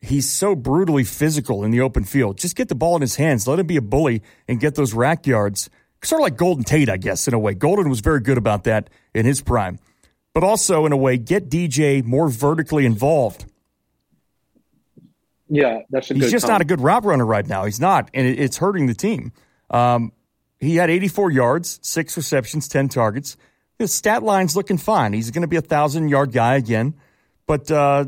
he's 0.00 0.28
so 0.28 0.54
brutally 0.54 1.04
physical 1.04 1.64
in 1.64 1.70
the 1.70 1.80
open 1.80 2.04
field. 2.04 2.38
Just 2.38 2.56
get 2.56 2.68
the 2.68 2.74
ball 2.74 2.96
in 2.96 3.02
his 3.02 3.16
hands, 3.16 3.46
let 3.46 3.58
him 3.58 3.66
be 3.66 3.76
a 3.76 3.82
bully, 3.82 4.22
and 4.48 4.60
get 4.60 4.74
those 4.74 4.92
rack 4.94 5.26
yards. 5.26 5.70
Sort 6.02 6.20
of 6.20 6.24
like 6.24 6.36
Golden 6.36 6.64
Tate, 6.64 6.88
I 6.88 6.96
guess, 6.96 7.28
in 7.28 7.34
a 7.34 7.38
way. 7.38 7.52
Golden 7.52 7.90
was 7.90 8.00
very 8.00 8.20
good 8.20 8.38
about 8.38 8.64
that 8.64 8.88
in 9.14 9.26
his 9.26 9.42
prime 9.42 9.78
but 10.32 10.44
also 10.44 10.86
in 10.86 10.92
a 10.92 10.96
way 10.96 11.16
get 11.16 11.48
DJ 11.48 12.04
more 12.04 12.28
vertically 12.28 12.86
involved. 12.86 13.46
Yeah, 15.48 15.80
that's 15.90 16.10
a 16.10 16.14
He's 16.14 16.30
just 16.30 16.46
not 16.46 16.60
a 16.60 16.64
good 16.64 16.80
route 16.80 17.04
runner 17.04 17.26
right 17.26 17.46
now. 17.46 17.64
He's 17.64 17.80
not, 17.80 18.08
and 18.14 18.26
it's 18.26 18.56
hurting 18.56 18.86
the 18.86 18.94
team. 18.94 19.32
Um, 19.68 20.12
he 20.60 20.76
had 20.76 20.90
84 20.90 21.30
yards, 21.30 21.80
six 21.82 22.16
receptions, 22.16 22.68
10 22.68 22.88
targets. 22.88 23.36
His 23.78 23.92
stat 23.92 24.22
line's 24.22 24.54
looking 24.54 24.78
fine. 24.78 25.12
He's 25.12 25.30
going 25.30 25.42
to 25.42 25.48
be 25.48 25.56
a 25.56 25.62
thousand 25.62 26.08
yard 26.08 26.32
guy 26.32 26.56
again. 26.56 26.94
But, 27.46 27.70
uh, 27.70 28.06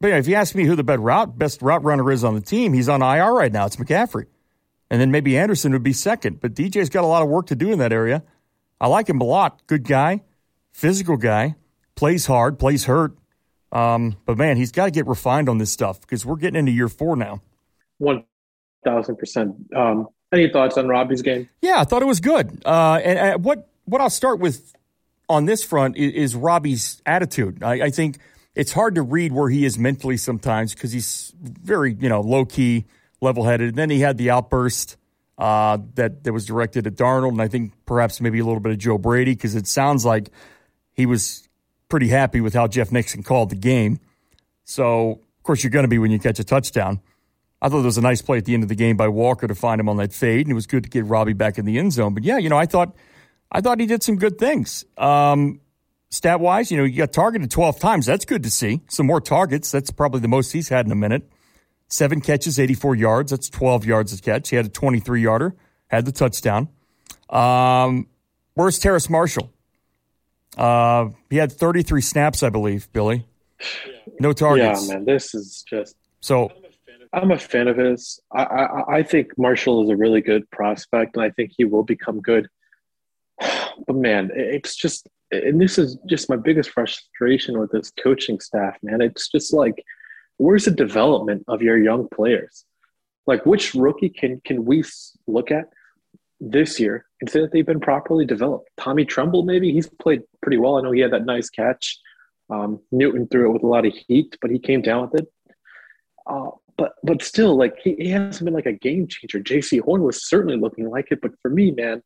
but 0.00 0.08
yeah, 0.08 0.18
if 0.18 0.28
you 0.28 0.34
ask 0.36 0.54
me 0.54 0.64
who 0.64 0.76
the 0.76 0.84
best 0.84 1.00
route 1.00 1.38
best 1.38 1.62
route 1.62 1.82
runner 1.82 2.10
is 2.10 2.22
on 2.22 2.34
the 2.34 2.40
team, 2.40 2.72
he's 2.72 2.88
on 2.88 3.02
IR 3.02 3.32
right 3.32 3.52
now. 3.52 3.66
It's 3.66 3.76
McCaffrey, 3.76 4.26
and 4.90 5.00
then 5.00 5.10
maybe 5.10 5.36
Anderson 5.36 5.72
would 5.72 5.82
be 5.82 5.92
second. 5.92 6.40
But 6.40 6.54
DJ's 6.54 6.88
got 6.88 7.04
a 7.04 7.06
lot 7.06 7.22
of 7.22 7.28
work 7.28 7.46
to 7.46 7.56
do 7.56 7.72
in 7.72 7.80
that 7.80 7.92
area. 7.92 8.22
I 8.80 8.86
like 8.86 9.08
him 9.08 9.20
a 9.20 9.24
lot. 9.24 9.66
Good 9.66 9.84
guy 9.84 10.22
physical 10.72 11.16
guy, 11.16 11.56
plays 11.94 12.26
hard, 12.26 12.58
plays 12.58 12.84
hurt. 12.84 13.16
Um, 13.72 14.16
but 14.24 14.36
man, 14.36 14.56
he's 14.56 14.72
got 14.72 14.86
to 14.86 14.90
get 14.90 15.06
refined 15.06 15.48
on 15.48 15.58
this 15.58 15.70
stuff 15.70 16.00
because 16.00 16.26
we're 16.26 16.36
getting 16.36 16.58
into 16.58 16.72
year 16.72 16.88
four 16.88 17.16
now. 17.16 17.42
One 17.98 18.24
thousand 18.84 19.16
percent. 19.16 19.54
Any 20.32 20.48
thoughts 20.48 20.78
on 20.78 20.86
Robbie's 20.86 21.22
game? 21.22 21.48
Yeah, 21.60 21.80
I 21.80 21.84
thought 21.84 22.02
it 22.02 22.06
was 22.06 22.20
good. 22.20 22.62
Uh, 22.64 23.00
and, 23.02 23.18
and, 23.18 23.44
what 23.44 23.68
what 23.84 24.00
I'll 24.00 24.10
start 24.10 24.38
with 24.38 24.74
on 25.28 25.44
this 25.44 25.64
front 25.64 25.96
is, 25.96 26.12
is 26.12 26.36
Robbie's 26.36 27.02
attitude. 27.04 27.62
I, 27.62 27.86
I, 27.86 27.90
think 27.90 28.18
it's 28.54 28.72
hard 28.72 28.94
to 28.94 29.02
read 29.02 29.32
where 29.32 29.48
he 29.48 29.64
is 29.64 29.78
mentally 29.78 30.16
sometimes 30.16 30.72
because 30.72 30.92
he's 30.92 31.32
very 31.40 31.94
you 31.94 32.08
know 32.08 32.20
low 32.20 32.44
key, 32.44 32.86
level 33.20 33.44
headed. 33.44 33.74
Then 33.74 33.90
he 33.90 34.00
had 34.00 34.18
the 34.18 34.30
outburst 34.30 34.96
uh, 35.36 35.78
that 35.94 36.22
that 36.22 36.32
was 36.32 36.46
directed 36.46 36.86
at 36.86 36.94
Darnold, 36.94 37.30
and 37.30 37.42
I 37.42 37.48
think 37.48 37.72
perhaps 37.84 38.20
maybe 38.20 38.38
a 38.38 38.44
little 38.44 38.60
bit 38.60 38.72
of 38.72 38.78
Joe 38.78 38.98
Brady 38.98 39.34
because 39.34 39.56
it 39.56 39.66
sounds 39.66 40.04
like 40.04 40.30
he 40.92 41.06
was 41.06 41.48
pretty 41.88 42.08
happy 42.08 42.40
with 42.40 42.54
how 42.54 42.68
Jeff 42.68 42.92
Nixon 42.92 43.24
called 43.24 43.50
the 43.50 43.56
game. 43.56 43.98
So, 44.64 45.10
of 45.10 45.42
course, 45.42 45.64
you're 45.64 45.70
going 45.70 45.84
to 45.84 45.88
be 45.88 45.98
when 45.98 46.12
you 46.12 46.20
catch 46.20 46.38
a 46.38 46.44
touchdown. 46.44 47.00
I 47.62 47.68
thought 47.68 47.78
there 47.78 47.86
was 47.86 47.98
a 47.98 48.02
nice 48.02 48.22
play 48.22 48.38
at 48.38 48.46
the 48.46 48.54
end 48.54 48.62
of 48.62 48.68
the 48.68 48.74
game 48.74 48.96
by 48.96 49.08
Walker 49.08 49.46
to 49.46 49.54
find 49.54 49.80
him 49.80 49.88
on 49.88 49.98
that 49.98 50.12
fade, 50.12 50.46
and 50.46 50.52
it 50.52 50.54
was 50.54 50.66
good 50.66 50.84
to 50.84 50.88
get 50.88 51.04
Robbie 51.04 51.34
back 51.34 51.58
in 51.58 51.66
the 51.66 51.78
end 51.78 51.92
zone. 51.92 52.14
But 52.14 52.24
yeah, 52.24 52.38
you 52.38 52.48
know, 52.48 52.56
I 52.56 52.66
thought 52.66 52.94
I 53.52 53.60
thought 53.60 53.80
he 53.80 53.86
did 53.86 54.02
some 54.02 54.16
good 54.16 54.38
things. 54.38 54.84
Um, 54.96 55.60
stat 56.10 56.40
wise, 56.40 56.70
you 56.70 56.78
know, 56.78 56.84
he 56.84 56.92
got 56.92 57.12
targeted 57.12 57.50
12 57.50 57.78
times. 57.80 58.06
That's 58.06 58.24
good 58.24 58.42
to 58.44 58.50
see. 58.50 58.80
Some 58.88 59.06
more 59.06 59.20
targets. 59.20 59.70
That's 59.70 59.90
probably 59.90 60.20
the 60.20 60.28
most 60.28 60.52
he's 60.52 60.68
had 60.68 60.86
in 60.86 60.92
a 60.92 60.96
minute. 60.96 61.28
Seven 61.88 62.20
catches, 62.20 62.58
84 62.58 62.94
yards. 62.94 63.30
That's 63.32 63.50
12 63.50 63.84
yards 63.84 64.12
a 64.16 64.22
catch. 64.22 64.50
He 64.50 64.56
had 64.56 64.66
a 64.66 64.68
23 64.68 65.22
yarder, 65.22 65.56
had 65.88 66.04
the 66.04 66.12
touchdown. 66.12 66.68
Um, 67.28 68.06
where's 68.54 68.78
Terrace 68.78 69.10
Marshall? 69.10 69.52
Uh, 70.56 71.08
he 71.28 71.36
had 71.36 71.52
33 71.52 72.00
snaps, 72.00 72.42
I 72.42 72.50
believe, 72.50 72.92
Billy. 72.92 73.26
No 74.20 74.32
targets. 74.32 74.88
Yeah, 74.88 74.94
man, 74.94 75.04
this 75.04 75.34
is 75.34 75.64
just. 75.68 75.96
So. 76.20 76.52
I'm 77.12 77.32
a 77.32 77.38
fan 77.38 77.68
of 77.68 77.76
his. 77.76 78.20
I, 78.32 78.44
I, 78.44 78.96
I 78.98 79.02
think 79.02 79.36
Marshall 79.36 79.84
is 79.84 79.90
a 79.90 79.96
really 79.96 80.20
good 80.20 80.48
prospect, 80.50 81.16
and 81.16 81.24
I 81.24 81.30
think 81.30 81.52
he 81.56 81.64
will 81.64 81.84
become 81.84 82.20
good. 82.20 82.48
But 83.86 83.96
man, 83.96 84.30
it's 84.34 84.76
just, 84.76 85.08
and 85.30 85.58
this 85.58 85.78
is 85.78 85.96
just 86.04 86.28
my 86.28 86.36
biggest 86.36 86.68
frustration 86.68 87.58
with 87.58 87.72
this 87.72 87.90
coaching 88.02 88.38
staff, 88.38 88.76
man. 88.82 89.00
It's 89.00 89.30
just 89.30 89.54
like, 89.54 89.82
where's 90.36 90.66
the 90.66 90.70
development 90.70 91.44
of 91.48 91.62
your 91.62 91.78
young 91.78 92.06
players? 92.08 92.66
Like, 93.26 93.46
which 93.46 93.74
rookie 93.74 94.10
can 94.10 94.42
can 94.44 94.66
we 94.66 94.84
look 95.26 95.50
at 95.50 95.70
this 96.40 96.80
year 96.80 97.06
and 97.20 97.30
say 97.30 97.40
that 97.40 97.52
they've 97.52 97.66
been 97.66 97.80
properly 97.80 98.24
developed. 98.24 98.70
Tommy 98.78 99.04
Tremble, 99.04 99.44
maybe 99.44 99.72
he's 99.72 99.88
played 99.88 100.22
pretty 100.42 100.56
well. 100.56 100.76
I 100.76 100.82
know 100.82 100.92
he 100.92 101.00
had 101.00 101.12
that 101.12 101.26
nice 101.26 101.50
catch. 101.50 101.98
Um, 102.48 102.80
Newton 102.90 103.28
threw 103.28 103.50
it 103.50 103.52
with 103.52 103.62
a 103.62 103.66
lot 103.66 103.86
of 103.86 103.92
heat, 103.92 104.36
but 104.40 104.50
he 104.50 104.58
came 104.58 104.82
down 104.82 105.02
with 105.02 105.22
it. 105.22 105.28
Uh, 106.26 106.50
but 106.80 106.92
but 107.02 107.22
still, 107.22 107.54
like 107.56 107.74
he, 107.84 107.94
he 108.04 108.10
hasn't 108.10 108.44
been 108.44 108.54
like 108.54 108.72
a 108.74 108.80
game 108.88 109.06
changer. 109.06 109.38
Jaycee 109.38 109.82
Horn 109.82 110.02
was 110.02 110.28
certainly 110.28 110.56
looking 110.56 110.88
like 110.88 111.08
it, 111.12 111.20
but 111.20 111.32
for 111.42 111.50
me, 111.50 111.70
man, 111.70 112.02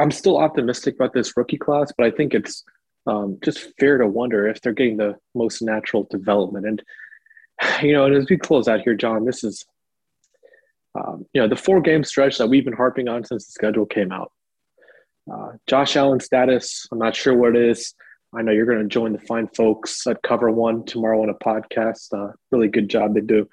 I'm 0.00 0.10
still 0.10 0.38
optimistic 0.38 0.94
about 0.94 1.12
this 1.12 1.36
rookie 1.36 1.58
class. 1.58 1.92
But 1.96 2.06
I 2.06 2.10
think 2.10 2.34
it's 2.34 2.64
um, 3.06 3.38
just 3.44 3.72
fair 3.78 3.98
to 3.98 4.06
wonder 4.06 4.48
if 4.48 4.60
they're 4.60 4.72
getting 4.72 4.96
the 4.96 5.16
most 5.34 5.62
natural 5.62 6.08
development. 6.10 6.66
And 6.66 6.82
you 7.82 7.92
know, 7.92 8.06
and 8.06 8.14
as 8.16 8.26
we 8.30 8.36
close 8.38 8.66
out 8.66 8.80
here, 8.80 8.94
John, 8.94 9.24
this 9.24 9.44
is 9.44 9.64
Um, 10.98 11.26
you 11.32 11.40
know, 11.40 11.48
the 11.48 11.62
four 11.66 11.80
game 11.80 12.04
stretch 12.04 12.38
that 12.38 12.48
we've 12.48 12.64
been 12.64 12.82
harping 12.82 13.08
on 13.08 13.24
since 13.24 13.46
the 13.46 13.52
schedule 13.52 13.86
came 13.86 14.10
out. 14.10 14.32
Uh, 15.32 15.52
Josh 15.68 15.94
Allen 15.96 16.20
status, 16.20 16.88
I'm 16.90 16.98
not 16.98 17.14
sure 17.14 17.36
what 17.36 17.54
it 17.54 17.62
is. 17.62 17.94
I 18.34 18.42
know 18.42 18.52
you're 18.52 18.66
going 18.66 18.78
to 18.78 18.88
join 18.88 19.12
the 19.12 19.18
fine 19.18 19.48
folks 19.48 20.06
at 20.06 20.22
Cover 20.22 20.50
One 20.50 20.84
tomorrow 20.84 21.22
on 21.22 21.30
a 21.30 21.34
podcast. 21.34 22.12
Uh, 22.12 22.32
really 22.50 22.68
good 22.68 22.88
job 22.88 23.14
they 23.14 23.20
do. 23.20 23.48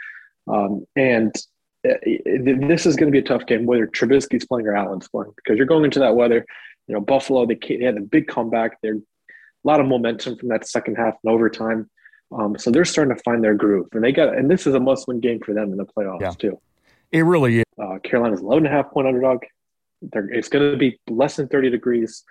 Um, 0.48 0.86
and 0.96 1.36
uh, 1.88 1.94
this 2.04 2.86
is 2.86 2.96
going 2.96 3.12
to 3.12 3.12
be 3.12 3.20
a 3.20 3.28
tough 3.28 3.46
game, 3.48 3.66
whether 3.66 3.88
Trubisky's 3.88 4.46
playing 4.46 4.68
or 4.68 4.76
Allen's 4.76 5.08
playing, 5.08 5.34
because 5.36 5.58
you're 5.58 5.66
going 5.66 5.86
into 5.86 6.00
that 6.00 6.16
weather. 6.16 6.46
You 6.88 6.96
know, 6.96 7.02
Buffalo, 7.02 7.46
they, 7.46 7.56
they 7.56 7.84
had 7.84 7.98
a 7.98 8.02
big 8.02 8.28
comeback. 8.28 8.80
They're 8.82 8.96
a 8.96 9.02
lot 9.64 9.80
of 9.80 9.88
momentum 9.88 10.38
from 10.38 10.50
that 10.50 10.68
second 10.68 10.96
half 10.96 11.16
and 11.24 11.34
overtime. 11.34 11.90
Um, 12.32 12.58
so 12.58 12.72
they're 12.72 12.86
starting 12.86 13.16
to 13.16 13.22
find 13.24 13.44
their 13.44 13.56
groove, 13.56 13.88
and 13.94 14.04
they 14.04 14.12
got. 14.12 14.38
And 14.38 14.50
this 14.50 14.68
is 14.68 14.76
a 14.76 14.80
must-win 14.80 15.22
game 15.22 15.40
for 15.40 15.54
them 15.54 15.72
in 15.72 15.78
the 15.78 15.86
playoffs 15.86 16.22
yeah. 16.22 16.32
too. 16.32 16.60
It 17.12 17.22
really 17.22 17.60
is. 17.60 17.66
Uh, 17.82 18.00
Carolina's 18.04 18.42
11 18.42 18.66
and 18.66 18.74
a 18.74 18.78
half 18.78 18.92
point 18.92 19.08
underdog. 19.08 19.44
They're, 20.02 20.30
it's 20.30 20.50
going 20.50 20.72
to 20.72 20.78
be 20.78 21.00
less 21.10 21.38
than 21.38 21.48
30 21.48 21.70
degrees. 21.70 22.24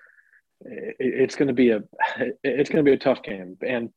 It, 0.64 0.96
it's 0.98 1.36
going 1.36 1.48
to 1.48 1.54
be 1.54 1.70
a 1.70 1.82
it's 2.44 2.70
going 2.70 2.84
to 2.84 2.88
be 2.88 2.94
a 2.94 2.98
tough 2.98 3.22
game, 3.22 3.56
and 3.66 3.90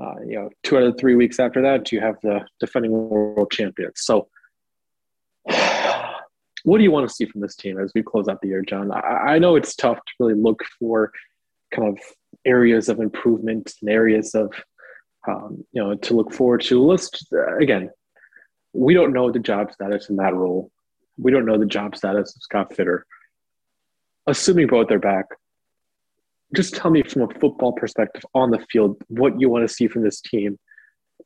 uh, 0.00 0.14
you 0.26 0.36
know, 0.36 0.50
two 0.62 0.76
out 0.78 0.84
of 0.84 0.98
three 0.98 1.14
weeks 1.14 1.38
after 1.38 1.60
that, 1.62 1.92
you 1.92 2.00
have 2.00 2.16
the 2.22 2.40
defending 2.58 2.90
world 2.90 3.50
champions. 3.50 3.94
So, 3.96 4.28
what 5.44 6.78
do 6.78 6.82
you 6.82 6.90
want 6.90 7.08
to 7.08 7.14
see 7.14 7.26
from 7.26 7.40
this 7.40 7.54
team 7.54 7.78
as 7.78 7.92
we 7.94 8.02
close 8.02 8.28
out 8.28 8.40
the 8.40 8.48
year, 8.48 8.62
John? 8.62 8.90
I, 8.92 9.34
I 9.34 9.38
know 9.38 9.56
it's 9.56 9.74
tough 9.74 9.98
to 9.98 10.12
really 10.18 10.34
look 10.34 10.62
for 10.78 11.12
kind 11.74 11.88
of 11.88 11.98
areas 12.46 12.88
of 12.88 13.00
improvement 13.00 13.74
and 13.80 13.90
areas 13.90 14.34
of 14.34 14.52
um, 15.28 15.64
you 15.72 15.82
know 15.82 15.94
to 15.94 16.14
look 16.14 16.32
forward 16.32 16.62
to. 16.62 16.82
Let's 16.82 17.10
uh, 17.32 17.56
again, 17.58 17.90
we 18.72 18.94
don't 18.94 19.12
know 19.12 19.30
the 19.30 19.38
job 19.38 19.72
status 19.72 20.08
in 20.08 20.16
that 20.16 20.34
role. 20.34 20.70
We 21.18 21.30
don't 21.30 21.44
know 21.44 21.58
the 21.58 21.66
job 21.66 21.96
status 21.96 22.34
of 22.34 22.42
Scott 22.42 22.72
Fitterer. 22.74 23.02
Assuming 24.26 24.68
both 24.68 24.90
are 24.90 24.98
back, 24.98 25.26
just 26.54 26.74
tell 26.74 26.90
me 26.90 27.02
from 27.02 27.22
a 27.22 27.28
football 27.38 27.72
perspective 27.72 28.22
on 28.34 28.50
the 28.50 28.58
field 28.70 28.96
what 29.08 29.40
you 29.40 29.48
want 29.48 29.66
to 29.66 29.72
see 29.72 29.88
from 29.88 30.02
this 30.02 30.20
team 30.20 30.58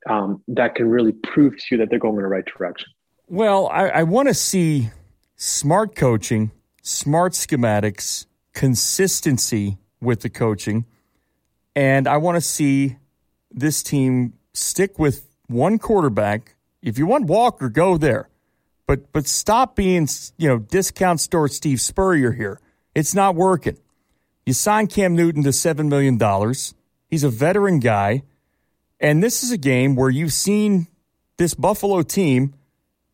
um, 0.08 0.42
that 0.48 0.74
can 0.74 0.88
really 0.88 1.12
prove 1.12 1.56
to 1.56 1.64
you 1.72 1.76
that 1.78 1.90
they're 1.90 1.98
going 1.98 2.16
in 2.16 2.22
the 2.22 2.28
right 2.28 2.44
direction. 2.44 2.88
Well, 3.26 3.68
I, 3.68 3.88
I 3.88 4.02
want 4.02 4.28
to 4.28 4.34
see 4.34 4.90
smart 5.36 5.96
coaching, 5.96 6.50
smart 6.82 7.32
schematics, 7.32 8.26
consistency 8.52 9.78
with 10.00 10.20
the 10.20 10.28
coaching, 10.28 10.84
and 11.74 12.06
I 12.06 12.18
want 12.18 12.36
to 12.36 12.40
see 12.40 12.96
this 13.50 13.82
team 13.82 14.34
stick 14.52 14.98
with 14.98 15.26
one 15.46 15.78
quarterback. 15.78 16.54
If 16.82 16.98
you 16.98 17.06
want 17.06 17.26
Walker, 17.26 17.68
go 17.68 17.96
there. 17.96 18.28
But 18.86 19.12
but 19.12 19.26
stop 19.26 19.76
being, 19.76 20.06
you 20.36 20.48
know, 20.48 20.58
discount 20.58 21.20
store 21.20 21.48
Steve 21.48 21.80
Spurrier 21.80 22.32
here. 22.32 22.60
It's 22.94 23.14
not 23.14 23.34
working. 23.34 23.78
You 24.46 24.52
sign 24.52 24.88
Cam 24.88 25.16
Newton 25.16 25.42
to 25.44 25.50
$7 25.50 25.88
million. 25.88 26.18
He's 27.08 27.24
a 27.24 27.30
veteran 27.30 27.80
guy. 27.80 28.22
And 29.00 29.22
this 29.22 29.42
is 29.42 29.50
a 29.50 29.58
game 29.58 29.96
where 29.96 30.10
you've 30.10 30.32
seen 30.32 30.86
this 31.36 31.54
Buffalo 31.54 32.02
team 32.02 32.54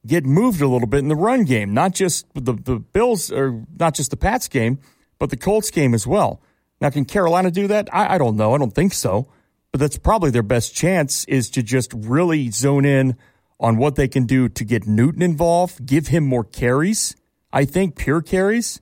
get 0.06 0.24
moved 0.24 0.60
a 0.60 0.68
little 0.68 0.88
bit 0.88 1.00
in 1.00 1.08
the 1.08 1.16
run 1.16 1.44
game, 1.44 1.74
not 1.74 1.94
just 1.94 2.26
the, 2.34 2.52
the 2.52 2.76
Bills 2.78 3.30
or 3.30 3.64
not 3.78 3.94
just 3.94 4.10
the 4.10 4.16
Pats 4.16 4.48
game, 4.48 4.78
but 5.18 5.30
the 5.30 5.36
Colts 5.36 5.70
game 5.70 5.94
as 5.94 6.06
well. 6.06 6.40
Now, 6.80 6.90
can 6.90 7.04
Carolina 7.04 7.50
do 7.50 7.66
that? 7.68 7.88
I, 7.92 8.14
I 8.14 8.18
don't 8.18 8.36
know. 8.36 8.54
I 8.54 8.58
don't 8.58 8.74
think 8.74 8.94
so. 8.94 9.28
But 9.72 9.80
that's 9.80 9.98
probably 9.98 10.30
their 10.30 10.42
best 10.42 10.74
chance 10.74 11.24
is 11.26 11.50
to 11.50 11.62
just 11.62 11.92
really 11.94 12.50
zone 12.50 12.84
in 12.84 13.16
on 13.60 13.76
what 13.76 13.94
they 13.94 14.08
can 14.08 14.26
do 14.26 14.48
to 14.48 14.64
get 14.64 14.86
Newton 14.86 15.22
involved, 15.22 15.86
give 15.86 16.08
him 16.08 16.24
more 16.24 16.42
carries. 16.42 17.14
I 17.52 17.64
think 17.66 17.96
pure 17.96 18.22
carries 18.22 18.80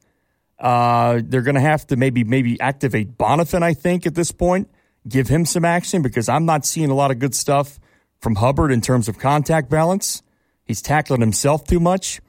uh, 0.58 1.20
they're 1.24 1.42
going 1.42 1.54
to 1.54 1.60
have 1.60 1.86
to 1.88 1.96
maybe 1.96 2.24
maybe 2.24 2.60
activate 2.60 3.16
Bonifant, 3.16 3.62
I 3.62 3.74
think 3.74 4.06
at 4.06 4.14
this 4.14 4.32
point, 4.32 4.68
give 5.08 5.28
him 5.28 5.44
some 5.44 5.64
action 5.64 6.02
because 6.02 6.28
I'm 6.28 6.46
not 6.46 6.66
seeing 6.66 6.90
a 6.90 6.94
lot 6.94 7.10
of 7.10 7.18
good 7.18 7.34
stuff 7.34 7.78
from 8.20 8.36
Hubbard 8.36 8.72
in 8.72 8.80
terms 8.80 9.08
of 9.08 9.18
contact 9.18 9.70
balance. 9.70 10.22
He's 10.64 10.82
tackling 10.82 11.20
himself 11.20 11.64
too 11.64 11.80
much. 11.80 12.20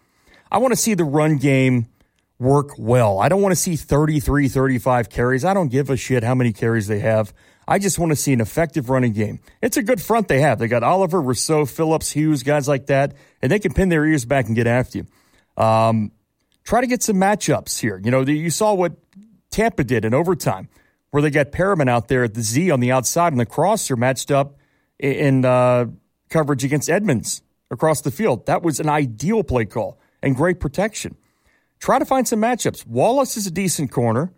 I 0.52 0.60
want 0.60 0.72
to 0.72 0.78
see 0.78 0.94
the 0.94 1.04
run 1.04 1.38
game 1.38 1.88
work 2.40 2.72
well. 2.78 3.20
I 3.20 3.30
don't 3.30 3.42
want 3.42 3.52
to 3.52 3.58
see 3.62 3.76
33, 3.76 4.48
35 4.48 5.10
carries. 5.10 5.44
I 5.44 5.54
don't 5.54 5.68
give 5.68 5.90
a 5.90 5.98
shit 5.98 6.24
how 6.24 6.36
many 6.36 6.54
carries 6.54 6.88
they 6.88 7.00
have. 7.00 7.34
I 7.68 7.78
just 7.78 8.00
want 8.00 8.12
to 8.12 8.16
see 8.16 8.34
an 8.34 8.42
effective 8.42 8.90
running 8.90 9.14
game. 9.14 9.42
It's 9.62 9.78
a 9.78 9.84
good 9.84 10.02
front 10.02 10.28
they 10.28 10.40
have. 10.40 10.58
They 10.58 10.68
got 10.68 10.82
Oliver, 10.82 11.22
Rousseau, 11.22 11.66
Phillips, 11.66 12.12
Hughes, 12.12 12.42
guys 12.42 12.68
like 12.68 12.88
that, 12.88 13.14
and 13.42 13.52
they 13.52 13.60
can 13.60 13.74
pin 13.74 13.90
their 13.90 14.06
ears 14.06 14.26
back 14.26 14.48
and 14.48 14.56
get 14.56 14.66
after 14.66 15.00
you. 15.00 15.64
Um, 15.64 16.12
try 16.70 16.82
to 16.82 16.88
get 16.88 17.02
some 17.02 17.16
matchups 17.16 17.80
here. 17.80 18.00
You 18.04 18.12
know, 18.12 18.22
you 18.22 18.52
saw 18.52 18.76
what 18.76 18.94
Tampa 19.50 19.84
did 19.84 20.06
in 20.06 20.14
overtime, 20.14 20.70
where 21.10 21.24
they 21.24 21.32
got 21.32 21.52
Perriman 21.52 21.90
out 21.90 22.10
there 22.10 22.24
at 22.24 22.36
the 22.36 22.44
Z 22.44 22.70
on 22.70 22.80
the 22.80 22.92
outside, 22.92 23.34
and 23.34 23.40
the 23.40 23.46
crosser 23.48 23.96
matched 23.96 24.30
up 24.30 24.56
in 25.00 25.46
uh, 25.46 25.88
coverage 26.30 26.64
against 26.64 26.88
Edmunds 26.88 27.42
across 27.72 28.02
the 28.02 28.12
field. 28.12 28.46
That 28.46 28.62
was 28.62 28.80
an 28.80 28.88
ideal 28.88 29.44
play 29.44 29.66
call 29.66 30.00
and 30.22 30.36
great 30.36 30.60
protection. 30.60 31.18
Try 31.80 31.98
to 31.98 32.06
find 32.06 32.28
some 32.28 32.40
matchups. 32.40 32.86
Wallace 32.86 33.36
is 33.36 33.48
a 33.48 33.52
decent 33.52 33.92
corner. 33.92 34.32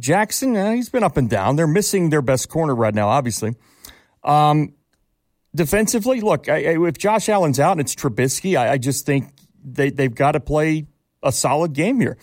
Jackson, 0.00 0.56
eh, 0.56 0.74
he's 0.74 0.88
been 0.88 1.04
up 1.04 1.16
and 1.16 1.30
down. 1.30 1.54
They're 1.54 1.68
missing 1.68 2.10
their 2.10 2.20
best 2.20 2.48
corner 2.48 2.74
right 2.74 2.94
now, 2.94 3.10
obviously. 3.10 3.54
Um, 4.24 4.74
defensively, 5.54 6.20
look, 6.20 6.48
I, 6.48 6.56
I, 6.56 6.88
if 6.88 6.98
Josh 6.98 7.28
Allen's 7.28 7.60
out 7.60 7.72
and 7.72 7.80
it's 7.80 7.94
Trubisky, 7.94 8.58
I, 8.58 8.72
I 8.72 8.78
just 8.78 9.06
think 9.06 9.32
they, 9.64 9.90
they've 9.90 10.12
got 10.12 10.32
to 10.32 10.40
play 10.40 10.88
a 11.22 11.32
solid 11.32 11.72
game 11.72 12.00
here. 12.00 12.16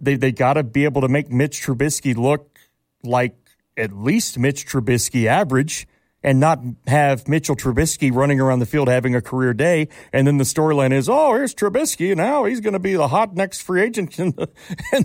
They 0.00 0.16
they 0.16 0.32
got 0.32 0.54
to 0.54 0.62
be 0.62 0.84
able 0.84 1.00
to 1.02 1.08
make 1.08 1.30
Mitch 1.30 1.62
Trubisky 1.62 2.16
look 2.16 2.58
like 3.02 3.36
at 3.76 3.92
least 3.92 4.38
Mitch 4.38 4.66
Trubisky 4.66 5.26
average 5.26 5.86
and 6.22 6.40
not 6.40 6.60
have 6.86 7.28
Mitchell 7.28 7.54
Trubisky 7.54 8.12
running 8.12 8.40
around 8.40 8.58
the 8.58 8.66
field 8.66 8.88
having 8.88 9.14
a 9.14 9.20
career 9.20 9.54
day. 9.54 9.88
And 10.12 10.26
then 10.26 10.36
the 10.38 10.44
storyline 10.44 10.92
is, 10.92 11.08
oh, 11.08 11.34
here's 11.34 11.54
Trubisky. 11.54 12.14
Now 12.16 12.44
he's 12.44 12.60
going 12.60 12.72
to 12.72 12.80
be 12.80 12.94
the 12.94 13.08
hot 13.08 13.34
next 13.34 13.62
free 13.62 13.82
agent. 13.82 14.18
and 14.18 14.34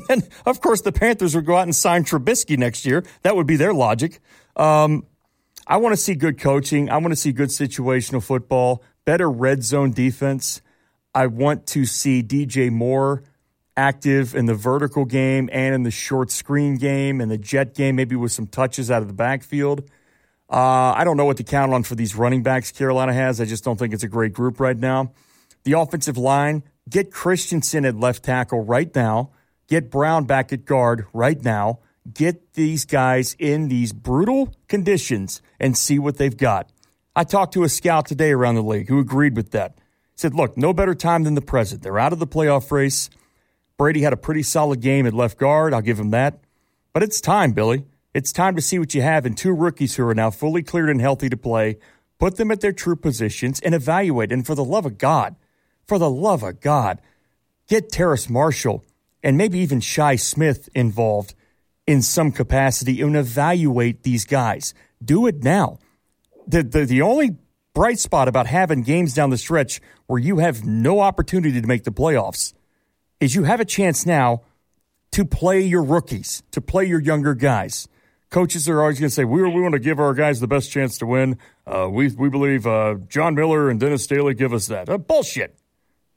then, 0.07 0.23
of 0.45 0.61
course, 0.61 0.81
the 0.81 0.91
Panthers 0.91 1.35
would 1.35 1.45
go 1.45 1.57
out 1.57 1.63
and 1.63 1.75
sign 1.75 2.03
Trubisky 2.03 2.57
next 2.57 2.85
year. 2.85 3.03
That 3.21 3.35
would 3.35 3.47
be 3.47 3.55
their 3.55 3.73
logic. 3.73 4.19
Um, 4.55 5.05
I 5.67 5.77
want 5.77 5.93
to 5.93 5.97
see 5.97 6.15
good 6.15 6.39
coaching. 6.39 6.89
I 6.89 6.97
want 6.97 7.11
to 7.11 7.15
see 7.15 7.31
good 7.31 7.49
situational 7.49 8.23
football, 8.23 8.83
better 9.05 9.29
red 9.29 9.63
zone 9.63 9.91
defense. 9.91 10.61
I 11.15 11.27
want 11.27 11.67
to 11.67 11.85
see 11.85 12.23
DJ 12.23 12.71
Moore 12.71 13.23
active 13.75 14.35
in 14.35 14.45
the 14.45 14.53
vertical 14.53 15.05
game 15.05 15.49
and 15.51 15.75
in 15.75 15.83
the 15.83 15.91
short 15.91 16.31
screen 16.31 16.77
game 16.77 17.21
and 17.21 17.29
the 17.29 17.37
jet 17.37 17.73
game, 17.73 17.95
maybe 17.95 18.15
with 18.15 18.31
some 18.31 18.47
touches 18.47 18.91
out 18.91 19.01
of 19.01 19.07
the 19.07 19.13
backfield. 19.13 19.89
Uh, 20.49 20.93
I 20.95 21.03
don't 21.03 21.17
know 21.17 21.25
what 21.25 21.37
to 21.37 21.43
count 21.43 21.73
on 21.73 21.83
for 21.83 21.95
these 21.95 22.15
running 22.15 22.43
backs 22.43 22.71
Carolina 22.71 23.13
has. 23.13 23.41
I 23.41 23.45
just 23.45 23.63
don't 23.63 23.77
think 23.77 23.93
it's 23.93 24.03
a 24.03 24.07
great 24.07 24.33
group 24.33 24.59
right 24.59 24.77
now. 24.77 25.11
The 25.63 25.73
offensive 25.73 26.17
line, 26.17 26.63
get 26.89 27.11
Christensen 27.11 27.85
at 27.85 27.95
left 27.95 28.23
tackle 28.23 28.63
right 28.63 28.93
now. 28.93 29.31
Get 29.67 29.89
Brown 29.89 30.25
back 30.25 30.51
at 30.51 30.65
guard 30.65 31.05
right 31.13 31.41
now. 31.43 31.79
Get 32.11 32.53
these 32.53 32.85
guys 32.85 33.35
in 33.39 33.69
these 33.69 33.93
brutal 33.93 34.53
conditions 34.67 35.41
and 35.59 35.77
see 35.77 35.97
what 35.97 36.17
they've 36.17 36.35
got. 36.35 36.69
I 37.15 37.23
talked 37.23 37.53
to 37.53 37.63
a 37.63 37.69
scout 37.69 38.05
today 38.05 38.31
around 38.31 38.55
the 38.55 38.63
league 38.63 38.89
who 38.89 38.99
agreed 38.99 39.35
with 39.35 39.51
that 39.51 39.77
said, 40.15 40.33
look, 40.33 40.57
no 40.57 40.73
better 40.73 40.95
time 40.95 41.23
than 41.23 41.35
the 41.35 41.41
present. 41.41 41.81
They're 41.81 41.99
out 41.99 42.13
of 42.13 42.19
the 42.19 42.27
playoff 42.27 42.71
race. 42.71 43.09
Brady 43.77 44.01
had 44.01 44.13
a 44.13 44.17
pretty 44.17 44.43
solid 44.43 44.81
game 44.81 45.05
at 45.05 45.13
left 45.13 45.37
guard. 45.37 45.73
I'll 45.73 45.81
give 45.81 45.99
him 45.99 46.11
that. 46.11 46.39
But 46.93 47.03
it's 47.03 47.19
time, 47.19 47.53
Billy. 47.53 47.85
It's 48.13 48.31
time 48.31 48.55
to 48.55 48.61
see 48.61 48.77
what 48.77 48.93
you 48.93 49.01
have 49.01 49.25
in 49.25 49.33
two 49.33 49.51
rookies 49.51 49.95
who 49.95 50.07
are 50.07 50.13
now 50.13 50.29
fully 50.29 50.61
cleared 50.61 50.89
and 50.89 51.01
healthy 51.01 51.29
to 51.29 51.37
play. 51.37 51.77
Put 52.19 52.37
them 52.37 52.51
at 52.51 52.61
their 52.61 52.71
true 52.71 52.95
positions 52.95 53.59
and 53.61 53.73
evaluate. 53.73 54.31
And 54.31 54.45
for 54.45 54.53
the 54.53 54.63
love 54.63 54.85
of 54.85 54.99
God, 54.99 55.35
for 55.87 55.97
the 55.97 56.09
love 56.09 56.43
of 56.43 56.61
God, 56.61 57.01
get 57.67 57.91
Terrace 57.91 58.29
Marshall 58.29 58.85
and 59.23 59.37
maybe 59.37 59.57
even 59.59 59.79
Shi 59.79 60.17
Smith 60.17 60.69
involved 60.75 61.33
in 61.87 62.01
some 62.01 62.31
capacity 62.31 63.01
and 63.01 63.15
evaluate 63.17 64.03
these 64.03 64.25
guys. 64.25 64.73
Do 65.03 65.25
it 65.27 65.43
now. 65.43 65.79
The, 66.47 66.61
the, 66.61 66.85
the 66.85 67.01
only 67.01 67.37
bright 67.73 67.99
spot 67.99 68.27
about 68.27 68.47
having 68.47 68.83
games 68.83 69.13
down 69.13 69.29
the 69.29 69.37
stretch 69.37 69.81
where 70.07 70.19
you 70.19 70.37
have 70.37 70.63
no 70.63 70.99
opportunity 70.99 71.59
to 71.59 71.67
make 71.67 71.83
the 71.83 71.91
playoffs 71.91 72.53
is 73.19 73.35
you 73.35 73.43
have 73.43 73.59
a 73.59 73.65
chance 73.65 74.05
now 74.05 74.41
to 75.11 75.25
play 75.25 75.61
your 75.61 75.83
rookies, 75.83 76.43
to 76.51 76.61
play 76.61 76.85
your 76.85 76.99
younger 76.99 77.33
guys. 77.33 77.87
Coaches 78.29 78.67
are 78.67 78.81
always 78.81 78.99
going 78.99 79.09
to 79.09 79.13
say, 79.13 79.23
we, 79.23 79.43
we 79.43 79.61
want 79.61 79.73
to 79.73 79.79
give 79.79 79.99
our 79.99 80.13
guys 80.13 80.39
the 80.39 80.47
best 80.47 80.71
chance 80.71 80.97
to 80.97 81.05
win. 81.05 81.37
Uh, 81.67 81.87
we, 81.89 82.09
we 82.09 82.29
believe 82.29 82.65
uh, 82.65 82.95
John 83.07 83.35
Miller 83.35 83.69
and 83.69 83.79
Dennis 83.79 84.07
Daly 84.07 84.33
give 84.33 84.53
us 84.53 84.67
that. 84.67 84.89
Uh, 84.89 84.97
bullshit. 84.97 85.57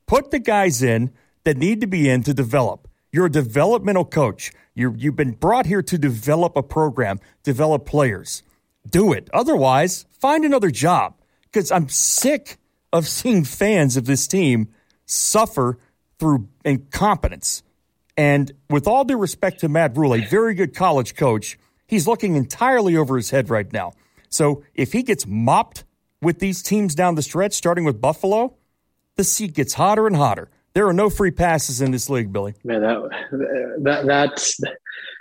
Put 0.07 0.31
the 0.31 0.39
guys 0.39 0.83
in 0.83 1.13
that 1.45 1.57
need 1.57 1.81
to 1.83 1.87
be 1.87 2.09
in 2.09 2.23
to 2.23 2.33
develop. 2.33 2.89
You're 3.13 3.27
a 3.27 3.31
developmental 3.31 4.05
coach. 4.05 4.51
you 4.75 4.95
you've 4.97 5.17
been 5.17 5.33
brought 5.33 5.67
here 5.67 5.83
to 5.83 5.99
develop 5.99 6.57
a 6.57 6.63
program, 6.63 7.19
develop 7.43 7.87
players. 7.87 8.43
Do 8.89 9.13
it. 9.13 9.29
Otherwise, 9.33 10.07
find 10.19 10.45
another 10.45 10.71
job 10.71 11.15
because 11.47 11.71
I'm 11.71 11.89
sick 11.89 12.59
of 12.93 13.07
seeing 13.07 13.45
fans 13.45 13.97
of 13.97 14.07
this 14.07 14.27
team 14.27 14.69
suffer 15.07 15.79
through 16.19 16.49
incompetence. 16.65 17.63
And 18.17 18.53
with 18.71 18.87
all 18.87 19.05
due 19.05 19.19
respect 19.19 19.61
to 19.61 19.69
Matt 19.69 19.97
Rhule, 19.97 20.15
a 20.15 20.21
very 20.21 20.55
good 20.55 20.75
college 20.75 21.15
coach, 21.17 21.59
he's 21.87 22.07
looking 22.07 22.37
entirely 22.37 22.97
over 22.97 23.17
his 23.17 23.31
head 23.31 23.51
right 23.51 23.71
now. 23.73 23.93
So 24.29 24.65
if 24.75 24.93
he 24.93 25.03
gets 25.03 25.27
mopped 25.27 25.85
with 26.23 26.39
these 26.39 26.63
teams 26.63 26.95
down 26.95 27.15
the 27.15 27.23
stretch, 27.23 27.53
starting 27.53 27.85
with 27.85 28.01
Buffalo, 28.01 28.55
the 29.17 29.25
seat 29.25 29.55
gets 29.55 29.75
hotter 29.75 30.07
and 30.07 30.17
hotter. 30.17 30.51
There 30.75 30.87
are 30.87 30.93
no 30.93 31.09
free 31.09 31.31
passes 31.31 31.81
in 31.81 31.91
this 31.91 32.11
league, 32.11 32.33
Billy. 32.33 32.55
Man, 32.65 32.83
that 32.83 33.79
that 33.83 34.07
that's 34.07 34.61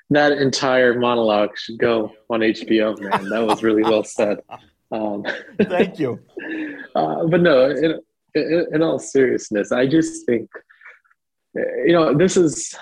that 0.10 0.34
entire 0.34 1.00
monologue 1.00 1.58
should 1.58 1.80
go 1.80 2.12
on 2.30 2.42
HBO. 2.42 3.00
Man, 3.00 3.30
that 3.30 3.46
was 3.46 3.64
really 3.64 3.84
well 3.84 4.04
said. 4.04 4.40
Um, 4.96 5.26
Thank 5.62 6.00
you. 6.00 6.20
Uh, 6.96 7.26
but 7.28 7.42
no, 7.42 7.70
in, 7.72 8.00
in, 8.36 8.68
in 8.72 8.82
all 8.82 8.98
seriousness, 8.98 9.74
I 9.74 9.86
just 9.86 10.26
think 10.26 10.50
you 11.54 11.92
know 11.92 12.14
this 12.14 12.38
is 12.38 12.74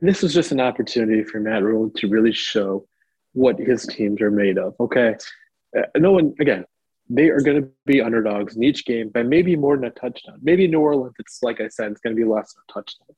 this 0.00 0.22
was 0.22 0.32
just 0.32 0.52
an 0.52 0.60
opportunity 0.60 1.24
for 1.24 1.40
Matt 1.40 1.64
Rhule 1.64 1.90
to 1.96 2.08
really 2.08 2.32
show 2.32 2.86
what 3.32 3.58
his 3.58 3.86
teams 3.86 4.20
are 4.20 4.30
made 4.30 4.56
of. 4.56 4.74
Okay, 4.78 5.16
uh, 5.76 5.82
no 5.96 6.12
one 6.12 6.32
again. 6.38 6.64
They 7.10 7.28
are 7.28 7.40
going 7.40 7.60
to 7.60 7.68
be 7.86 8.00
underdogs 8.00 8.54
in 8.56 8.62
each 8.62 8.86
game 8.86 9.08
by 9.08 9.24
maybe 9.24 9.56
more 9.56 9.76
than 9.76 9.86
a 9.86 9.90
touchdown. 9.90 10.38
Maybe 10.40 10.68
New 10.68 10.80
Orleans, 10.80 11.14
it's 11.18 11.40
like 11.42 11.60
I 11.60 11.68
said, 11.68 11.90
it's 11.90 12.00
going 12.00 12.16
to 12.16 12.22
be 12.22 12.28
less 12.28 12.54
than 12.54 12.62
a 12.68 12.72
touchdown. 12.72 13.16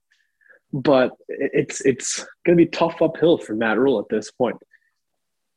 But 0.73 1.13
it's 1.29 1.83
it's 1.83 2.25
going 2.47 2.57
to 2.57 2.65
be 2.65 2.71
tough 2.71 3.03
uphill 3.03 3.37
for 3.37 3.55
Matt 3.55 3.79
Rhule 3.79 4.01
at 4.01 4.09
this 4.09 4.31
point. 4.31 4.57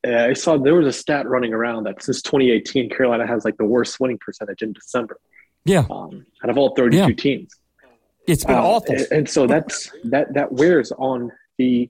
Uh, 0.08 0.28
I 0.30 0.34
saw 0.34 0.58
there 0.58 0.76
was 0.76 0.88
a 0.88 0.94
stat 0.94 1.28
running 1.28 1.54
around 1.54 1.84
that 1.84 2.02
since 2.02 2.22
2018, 2.22 2.90
Carolina 2.90 3.28
has 3.28 3.44
like 3.44 3.58
the 3.58 3.66
worst 3.66 4.00
winning 4.00 4.18
percentage 4.18 4.62
in 4.62 4.74
December. 4.74 5.20
Yeah, 5.66 5.86
um, 5.90 6.26
out 6.44 6.50
of 6.50 6.58
all 6.58 6.74
32 6.76 6.98
yeah. 6.98 7.14
teams, 7.14 7.54
it's 8.26 8.46
been 8.46 8.56
uh, 8.56 8.64
awful. 8.64 8.96
And, 8.96 9.08
and, 9.12 9.30
so 9.30 9.46
that's 9.46 9.92
that 10.06 10.34
that 10.34 10.54
wears 10.54 10.94
on 10.94 11.32
the 11.58 11.90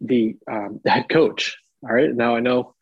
the 0.00 0.36
um, 0.50 0.80
the 0.84 0.90
head 0.90 1.08
coach. 1.08 1.56
All 1.82 1.94
right, 1.94 2.14
now 2.14 2.36
I 2.36 2.40
know 2.40 2.74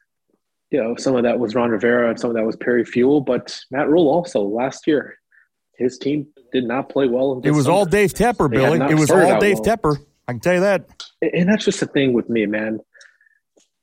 you 0.70 0.82
know 0.82 0.96
some 0.96 1.14
of 1.14 1.22
that 1.22 1.38
was 1.38 1.54
Ron 1.54 1.70
Rivera 1.70 2.10
and 2.10 2.18
some 2.18 2.30
of 2.30 2.36
that 2.36 2.44
was 2.44 2.56
Perry 2.56 2.84
Fewell, 2.84 3.20
but 3.20 3.60
Matt 3.70 3.88
Rhule 3.88 4.08
also 4.08 4.42
last 4.42 4.88
year 4.88 5.16
his 5.78 5.98
team 5.98 6.26
did 6.52 6.64
not 6.64 6.88
play 6.88 7.06
well. 7.06 7.40
it 7.44 7.50
was 7.50 7.68
all 7.68 7.84
Dave 7.84 8.14
Tepper, 8.14 8.50
Billy. 8.50 8.80
It 8.90 8.98
was 8.98 9.10
all 9.10 9.38
Dave 9.38 9.60
well. 9.60 9.76
Tepper. 9.76 9.96
I 10.28 10.32
can 10.32 10.40
tell 10.40 10.54
you 10.54 10.60
that. 10.60 11.04
And 11.22 11.48
that's 11.48 11.64
just 11.64 11.80
the 11.80 11.86
thing 11.86 12.12
with 12.12 12.28
me, 12.28 12.46
man. 12.46 12.80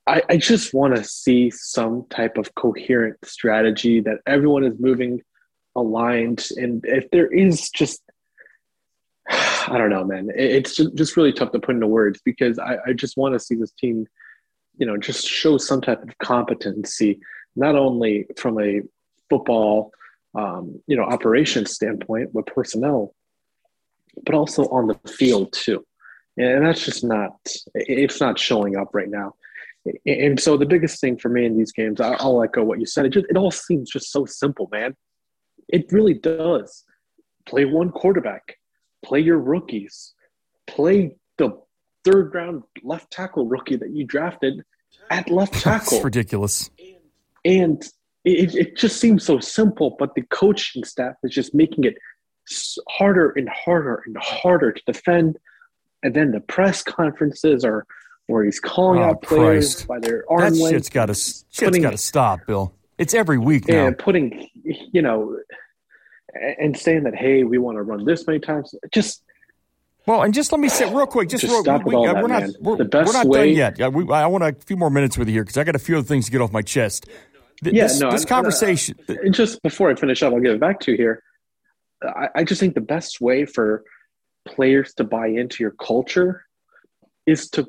I, 0.06 0.22
I 0.28 0.36
just 0.36 0.74
want 0.74 0.96
to 0.96 1.04
see 1.04 1.50
some 1.50 2.06
type 2.10 2.36
of 2.36 2.54
coherent 2.54 3.16
strategy 3.24 4.00
that 4.00 4.18
everyone 4.26 4.64
is 4.64 4.78
moving 4.78 5.22
aligned. 5.74 6.46
And 6.56 6.84
if 6.86 7.10
there 7.10 7.32
is 7.32 7.70
just, 7.70 8.02
I 9.30 9.78
don't 9.78 9.90
know, 9.90 10.04
man, 10.04 10.30
it's 10.34 10.76
just 10.76 11.16
really 11.16 11.32
tough 11.32 11.52
to 11.52 11.58
put 11.58 11.74
into 11.74 11.86
words 11.86 12.20
because 12.24 12.58
I, 12.58 12.76
I 12.86 12.92
just 12.92 13.16
want 13.16 13.34
to 13.34 13.40
see 13.40 13.54
this 13.54 13.72
team, 13.72 14.06
you 14.76 14.86
know, 14.86 14.96
just 14.96 15.26
show 15.26 15.56
some 15.56 15.80
type 15.80 16.02
of 16.02 16.18
competency, 16.18 17.20
not 17.56 17.74
only 17.74 18.26
from 18.36 18.60
a 18.60 18.82
football, 19.30 19.92
um, 20.34 20.82
you 20.86 20.96
know, 20.96 21.04
operations 21.04 21.72
standpoint 21.72 22.34
with 22.34 22.46
personnel, 22.46 23.14
but 24.24 24.34
also 24.34 24.64
on 24.68 24.88
the 24.88 25.08
field 25.08 25.52
too. 25.52 25.86
And 26.36 26.66
that's 26.66 26.84
just 26.84 27.04
not, 27.04 27.36
it's 27.74 28.20
not 28.20 28.38
showing 28.38 28.76
up 28.76 28.88
right 28.92 29.08
now. 29.08 29.34
And 30.06 30.40
so 30.40 30.56
the 30.56 30.66
biggest 30.66 31.00
thing 31.00 31.18
for 31.18 31.28
me 31.28 31.44
in 31.44 31.58
these 31.58 31.72
games, 31.72 32.00
I'll 32.00 32.42
echo 32.42 32.62
what 32.64 32.80
you 32.80 32.86
said. 32.86 33.06
It 33.06 33.10
just 33.10 33.26
it 33.28 33.36
all 33.36 33.50
seems 33.50 33.90
just 33.90 34.10
so 34.10 34.24
simple, 34.24 34.68
man. 34.72 34.96
It 35.68 35.92
really 35.92 36.14
does. 36.14 36.84
Play 37.46 37.66
one 37.66 37.90
quarterback, 37.90 38.56
play 39.04 39.20
your 39.20 39.38
rookies, 39.38 40.14
play 40.66 41.16
the 41.36 41.60
third 42.04 42.34
round 42.34 42.62
left 42.82 43.10
tackle 43.10 43.46
rookie 43.46 43.76
that 43.76 43.90
you 43.90 44.04
drafted 44.04 44.62
at 45.10 45.30
left 45.30 45.52
tackle. 45.62 45.90
That's 45.92 46.04
ridiculous. 46.04 46.70
And 47.44 47.82
it, 48.24 48.54
it 48.54 48.76
just 48.76 48.98
seems 48.98 49.24
so 49.24 49.38
simple, 49.38 49.96
but 49.98 50.14
the 50.14 50.22
coaching 50.22 50.84
staff 50.84 51.14
is 51.22 51.32
just 51.32 51.54
making 51.54 51.84
it 51.84 51.96
harder 52.88 53.30
and 53.36 53.48
harder 53.48 54.02
and 54.06 54.16
harder 54.18 54.72
to 54.72 54.82
defend. 54.86 55.38
And 56.02 56.14
then 56.14 56.32
the 56.32 56.40
press 56.40 56.82
conferences 56.82 57.64
are 57.64 57.86
where 58.26 58.44
he's 58.44 58.60
calling 58.60 59.00
oh, 59.00 59.10
out 59.10 59.22
players 59.22 59.74
Christ. 59.74 59.88
by 59.88 59.98
their 60.00 60.24
arm 60.30 60.40
that 60.40 60.52
length. 60.54 60.74
Shit's 60.74 60.88
got 60.88 61.06
to 61.06 61.14
shit's 61.14 61.78
got 61.78 61.90
to 61.90 61.98
stop, 61.98 62.46
Bill. 62.46 62.74
It's 62.98 63.14
every 63.14 63.38
week 63.38 63.68
now. 63.68 63.86
And 63.86 63.98
putting, 63.98 64.48
you 64.62 65.02
know, 65.02 65.38
and 66.58 66.76
saying 66.76 67.04
that, 67.04 67.14
hey, 67.14 67.44
we 67.44 67.58
want 67.58 67.76
to 67.76 67.82
run 67.82 68.04
this 68.04 68.26
many 68.26 68.38
times. 68.38 68.74
Just 68.92 69.22
well, 70.06 70.22
and 70.22 70.34
just 70.34 70.52
let 70.52 70.60
me 70.60 70.68
say 70.68 70.92
real 70.92 71.06
quick, 71.06 71.30
just, 71.30 71.40
just 71.40 71.52
real, 71.52 71.62
stop 71.62 71.84
we, 71.84 71.96
we, 71.96 72.06
that, 72.06 72.16
we're 72.16 72.28
not 72.28 72.42
man. 72.42 72.54
we're, 72.60 72.76
the 72.76 72.84
best 72.84 73.06
we're 73.06 73.12
not 73.14 73.26
way, 73.26 73.54
done 73.54 73.76
yet. 73.78 73.92
We, 73.92 74.10
I 74.12 74.26
want 74.26 74.44
a 74.44 74.52
few 74.52 74.76
more 74.76 74.90
minutes 74.90 75.16
with 75.16 75.28
you 75.28 75.34
here 75.34 75.44
because 75.44 75.56
I 75.56 75.64
got 75.64 75.76
a 75.76 75.78
few 75.78 75.96
other 75.96 76.06
things 76.06 76.26
to 76.26 76.32
get 76.32 76.40
off 76.40 76.52
my 76.52 76.62
chest. 76.62 77.06
Th- 77.62 77.74
yeah, 77.74 77.84
this, 77.84 78.00
no, 78.00 78.10
this 78.10 78.24
conversation. 78.24 78.96
Just 79.30 79.62
before 79.62 79.90
I 79.90 79.94
finish 79.94 80.22
up, 80.22 80.34
I'll 80.34 80.40
give 80.40 80.54
it 80.54 80.60
back 80.60 80.80
to 80.80 80.90
you 80.90 80.96
here. 80.96 81.22
I, 82.02 82.28
I 82.34 82.44
just 82.44 82.60
think 82.60 82.74
the 82.74 82.82
best 82.82 83.20
way 83.20 83.46
for 83.46 83.82
players 84.46 84.92
to 84.94 85.04
buy 85.04 85.28
into 85.28 85.62
your 85.64 85.70
culture 85.72 86.44
is 87.26 87.48
to 87.50 87.66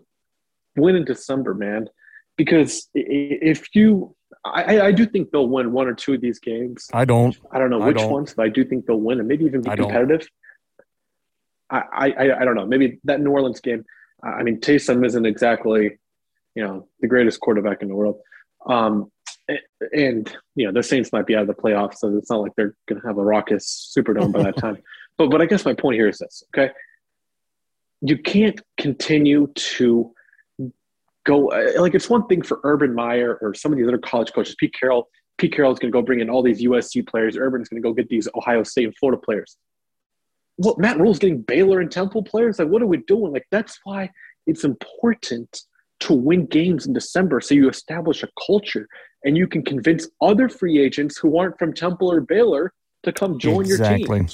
win 0.76 0.96
in 0.96 1.06
December, 1.06 1.54
man. 1.54 1.88
Because 2.38 2.90
if 2.94 3.74
you, 3.76 4.16
I, 4.44 4.82
I 4.82 4.92
do 4.92 5.06
think 5.06 5.32
they'll 5.32 5.48
win 5.48 5.72
one 5.72 5.88
or 5.88 5.94
two 5.94 6.14
of 6.14 6.22
these 6.22 6.40
games. 6.40 6.90
I 6.94 7.06
don't. 7.06 7.38
I 7.52 7.60
don't 7.60 7.70
know 7.70 7.80
which 7.80 7.98
don't. 7.98 8.12
ones, 8.12 8.34
but 8.34 8.46
I 8.46 8.50
do 8.50 8.66
think 8.66 8.86
they'll 8.86 9.00
win 9.00 9.20
and 9.20 9.28
maybe 9.28 9.46
even 9.46 9.62
be 9.62 9.70
I 9.70 9.76
competitive. 9.76 10.28
I, 11.70 11.82
I, 11.94 12.42
I 12.42 12.46
don't 12.46 12.56
know. 12.56 12.66
Maybe 12.66 13.00
that 13.06 13.22
New 13.22 13.32
Orleans 13.32 13.60
game. 13.60 13.86
I 14.22 14.44
mean, 14.44 14.60
Taysom 14.60 15.06
isn't 15.06 15.26
exactly, 15.26 15.98
you 16.56 16.64
know, 16.64 16.88
the 17.00 17.08
greatest 17.08 17.40
quarterback 17.40 17.82
in 17.82 17.88
the 17.88 17.96
world. 17.96 18.20
Um, 18.68 19.12
and 19.94 20.36
you 20.56 20.66
know 20.66 20.72
the 20.72 20.82
Saints 20.82 21.12
might 21.12 21.28
be 21.28 21.36
out 21.36 21.42
of 21.42 21.48
the 21.48 21.54
playoffs, 21.54 21.98
so 21.98 22.16
it's 22.18 22.30
not 22.30 22.42
like 22.42 22.54
they're 22.56 22.76
going 22.88 23.02
to 23.02 23.08
have 23.08 23.18
a 23.18 23.24
raucous 23.24 23.94
Superdome 23.96 24.32
by 24.32 24.44
that 24.44 24.58
time. 24.66 24.78
but 25.18 25.30
but 25.30 25.42
I 25.42 25.46
guess 25.46 25.66
my 25.66 25.74
point 25.74 25.96
here 25.96 26.08
is 26.08 26.18
this: 26.18 26.44
okay, 26.56 26.74
you 28.02 28.18
can't 28.18 28.60
continue 28.78 29.48
to 29.56 30.14
go 31.26 31.52
uh, 31.52 31.82
like 31.82 31.94
it's 31.94 32.10
one 32.10 32.26
thing 32.28 32.42
for 32.42 32.60
Urban 32.64 32.96
Meyer 32.96 33.38
or 33.42 33.54
some 33.54 33.72
of 33.72 33.78
these 33.78 33.88
other 33.88 33.98
college 33.98 34.32
coaches. 34.34 34.56
Pete 34.58 34.74
Carroll, 34.80 35.10
Pete 35.38 35.54
Carroll 35.54 35.74
is 35.74 35.80
going 35.80 35.92
to 35.92 35.96
go 35.96 36.02
bring 36.02 36.22
in 36.22 36.30
all 36.30 36.42
these 36.42 36.64
USC 36.64 37.06
players. 37.06 37.36
Urban 37.38 37.62
is 37.62 37.68
going 37.68 37.82
to 37.82 37.88
go 37.88 37.94
get 37.94 38.08
these 38.08 38.28
Ohio 38.36 38.64
State 38.64 38.86
and 38.86 38.96
Florida 38.98 39.22
players. 39.22 39.58
Well, 40.58 40.76
Matt 40.78 40.98
Rhule's 41.00 41.20
getting 41.20 41.42
Baylor 41.42 41.82
and 41.82 41.92
Temple 41.92 42.24
players. 42.24 42.60
Like, 42.60 42.70
what 42.70 42.82
are 42.82 42.88
we 42.88 42.98
doing? 42.98 43.34
Like, 43.34 43.46
that's 43.52 43.78
why 43.84 44.10
it's 44.48 44.64
important 44.64 45.62
to 46.02 46.14
win 46.14 46.46
games 46.46 46.86
in 46.86 46.94
December 46.94 47.42
so 47.42 47.54
you 47.54 47.70
establish 47.70 48.24
a 48.24 48.30
culture 48.46 48.88
and 49.24 49.38
you 49.38 49.48
can 49.48 49.64
convince 49.64 50.08
other 50.22 50.48
free 50.48 50.80
agents 50.80 51.18
who 51.18 51.38
aren't 51.38 51.58
from 51.58 51.74
Temple 51.74 52.12
or 52.12 52.22
Baylor 52.22 52.74
to 53.04 53.12
come 53.12 53.40
join 53.40 53.66
exactly. 53.66 54.00
your 54.02 54.28
team. 54.28 54.30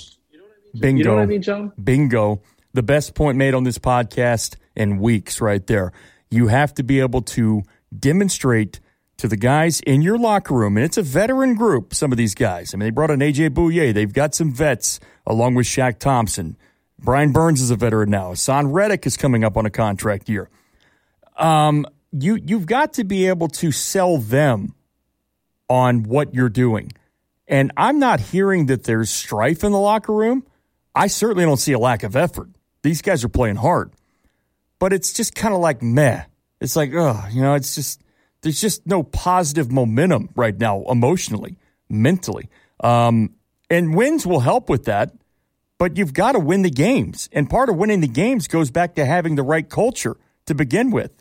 Bingo. 0.80 0.98
You 0.98 1.04
know 1.04 1.16
what 1.16 1.22
I 1.22 1.26
mean, 1.26 1.42
John? 1.42 1.72
Bingo. 1.82 2.42
The 2.74 2.84
best 2.84 3.16
point 3.16 3.38
made 3.38 3.54
on 3.54 3.64
this 3.64 3.78
podcast 3.78 4.56
in 4.76 5.00
weeks, 5.00 5.42
right 5.42 5.66
there. 5.68 5.92
You 6.32 6.48
have 6.48 6.74
to 6.76 6.84
be 6.84 7.00
able 7.00 7.22
to 7.22 7.64
demonstrate 7.98 8.80
to 9.18 9.28
the 9.28 9.38
guys 9.38 9.82
in 9.82 10.02
your 10.02 10.18
locker 10.18 10.56
room, 10.56 10.78
and 10.78 10.84
it's 10.84 10.98
a 10.98 11.04
veteran 11.04 11.54
group, 11.54 11.94
some 11.94 12.12
of 12.12 12.18
these 12.18 12.34
guys. 12.34 12.74
I 12.74 12.78
mean, 12.78 12.88
they 12.88 12.90
brought 12.90 13.12
in 13.12 13.20
AJ 13.20 13.52
Bouye. 13.52 13.94
They've 13.94 14.12
got 14.12 14.34
some 14.34 14.52
vets 14.52 15.00
along 15.28 15.54
with 15.54 15.68
Shaq 15.68 16.00
Thompson. 16.00 16.58
Brian 16.98 17.32
Burns 17.32 17.62
is 17.62 17.70
a 17.70 17.76
veteran 17.76 18.10
now. 18.10 18.32
Haason 18.32 18.74
Reddick 18.74 19.06
is 19.06 19.18
coming 19.18 19.44
up 19.44 19.58
on 19.58 19.66
a 19.66 19.70
contract 19.70 20.30
year. 20.30 20.50
Um, 21.38 21.86
you 22.12 22.36
you've 22.36 22.66
got 22.66 22.94
to 22.94 23.04
be 23.04 23.28
able 23.28 23.48
to 23.50 23.72
sell 23.72 24.18
them 24.18 24.76
on 25.70 26.04
what 26.04 26.34
you're 26.34 26.50
doing. 26.50 26.92
And 27.48 27.72
I'm 27.78 28.00
not 28.00 28.20
hearing 28.20 28.68
that 28.68 28.84
there's 28.84 29.10
strife 29.10 29.64
in 29.64 29.72
the 29.72 29.80
locker 29.80 30.14
room. 30.14 30.46
I 30.94 31.08
certainly 31.08 31.44
don't 31.46 31.58
see 31.58 31.74
a 31.74 31.80
lack 31.80 32.04
of 32.04 32.16
effort. 32.16 32.50
These 32.82 33.02
guys 33.02 33.24
are 33.24 33.30
playing 33.30 33.58
hard. 33.58 33.92
But 34.82 34.94
it's 34.94 35.14
just 35.14 35.36
kind 35.36 35.54
of 35.54 35.60
like 35.60 35.84
meh. 35.84 36.24
It's 36.60 36.76
like, 36.76 36.92
oh, 36.96 37.24
you 37.32 37.40
know, 37.40 37.54
it's 37.54 37.76
just 37.76 38.02
there's 38.42 38.60
just 38.60 38.88
no 38.88 39.04
positive 39.04 39.72
momentum 39.72 40.30
right 40.36 40.58
now 40.58 40.84
emotionally, 40.90 41.60
mentally. 41.88 42.50
Um, 42.80 43.36
and 43.70 43.96
wins 43.96 44.26
will 44.26 44.40
help 44.40 44.70
with 44.70 44.86
that, 44.86 45.14
but 45.78 45.98
you've 45.98 46.16
got 46.16 46.32
to 46.32 46.40
win 46.40 46.64
the 46.64 46.72
games. 46.72 47.30
And 47.32 47.48
part 47.48 47.70
of 47.70 47.76
winning 47.76 48.02
the 48.02 48.08
games 48.08 48.48
goes 48.48 48.72
back 48.72 48.96
to 48.96 49.06
having 49.06 49.36
the 49.36 49.44
right 49.44 49.70
culture 49.70 50.18
to 50.48 50.56
begin 50.56 50.90
with. 50.90 51.12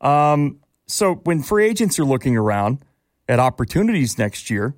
Um, 0.00 0.60
so 0.86 1.16
when 1.16 1.42
free 1.42 1.66
agents 1.66 1.98
are 1.98 2.06
looking 2.06 2.38
around 2.38 2.82
at 3.28 3.38
opportunities 3.38 4.16
next 4.16 4.48
year, 4.48 4.74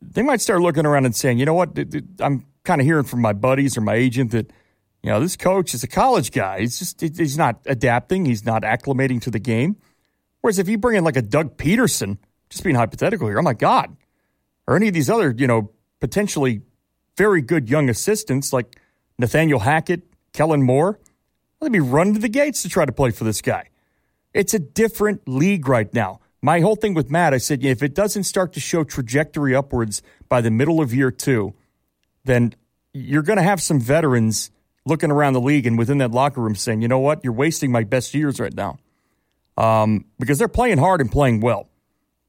they 0.00 0.22
might 0.22 0.40
start 0.40 0.60
looking 0.60 0.86
around 0.86 1.06
and 1.06 1.16
saying, 1.16 1.38
you 1.38 1.44
know 1.44 1.54
what, 1.54 1.76
I'm 2.20 2.46
kind 2.62 2.80
of 2.80 2.86
hearing 2.86 3.04
from 3.04 3.20
my 3.20 3.32
buddies 3.32 3.76
or 3.76 3.80
my 3.80 3.94
agent 3.94 4.30
that, 4.30 4.52
you 5.08 5.14
know, 5.14 5.20
this 5.20 5.38
coach 5.38 5.72
is 5.72 5.82
a 5.82 5.88
college 5.88 6.32
guy. 6.32 6.60
He's 6.60 6.78
just, 6.78 7.00
he's 7.00 7.38
not 7.38 7.60
adapting. 7.64 8.26
He's 8.26 8.44
not 8.44 8.60
acclimating 8.60 9.22
to 9.22 9.30
the 9.30 9.38
game. 9.38 9.76
Whereas 10.42 10.58
if 10.58 10.68
you 10.68 10.76
bring 10.76 10.98
in 10.98 11.04
like 11.04 11.16
a 11.16 11.22
Doug 11.22 11.56
Pederson, 11.56 12.18
just 12.50 12.62
being 12.62 12.76
hypothetical 12.76 13.26
here, 13.26 13.38
oh 13.38 13.42
my 13.42 13.54
God, 13.54 13.96
or 14.66 14.76
any 14.76 14.88
of 14.88 14.92
these 14.92 15.08
other, 15.08 15.34
you 15.34 15.46
know, 15.46 15.70
potentially 16.00 16.60
very 17.16 17.40
good 17.40 17.70
young 17.70 17.88
assistants 17.88 18.52
like 18.52 18.78
Nathaniel 19.18 19.60
Hackett, 19.60 20.02
Kellen 20.34 20.62
Moore. 20.62 21.00
Let 21.62 21.72
me 21.72 21.78
run 21.78 22.12
to 22.12 22.20
the 22.20 22.28
gates 22.28 22.60
to 22.64 22.68
try 22.68 22.84
to 22.84 22.92
play 22.92 23.10
for 23.10 23.24
this 23.24 23.40
guy. 23.40 23.70
It's 24.34 24.52
a 24.52 24.58
different 24.58 25.26
league 25.26 25.68
right 25.68 25.92
now. 25.94 26.20
My 26.42 26.60
whole 26.60 26.76
thing 26.76 26.92
with 26.92 27.10
Matt, 27.10 27.32
I 27.32 27.38
said, 27.38 27.64
if 27.64 27.82
it 27.82 27.94
doesn't 27.94 28.24
start 28.24 28.52
to 28.52 28.60
show 28.60 28.84
trajectory 28.84 29.54
upwards 29.54 30.02
by 30.28 30.42
the 30.42 30.50
middle 30.50 30.82
of 30.82 30.92
year 30.92 31.10
two, 31.10 31.54
then 32.26 32.54
you're 32.92 33.22
going 33.22 33.38
to 33.38 33.42
have 33.42 33.62
some 33.62 33.80
veterans 33.80 34.50
looking 34.88 35.10
around 35.10 35.34
the 35.34 35.40
league 35.40 35.66
and 35.66 35.78
within 35.78 35.98
that 35.98 36.10
locker 36.10 36.40
room 36.40 36.54
saying, 36.54 36.82
you 36.82 36.88
know 36.88 36.98
what, 36.98 37.22
you're 37.22 37.32
wasting 37.32 37.70
my 37.70 37.84
best 37.84 38.14
years 38.14 38.40
right 38.40 38.54
now. 38.54 38.78
Um, 39.56 40.04
because 40.18 40.38
they're 40.38 40.48
playing 40.48 40.78
hard 40.78 41.00
and 41.00 41.10
playing 41.10 41.40
well. 41.40 41.68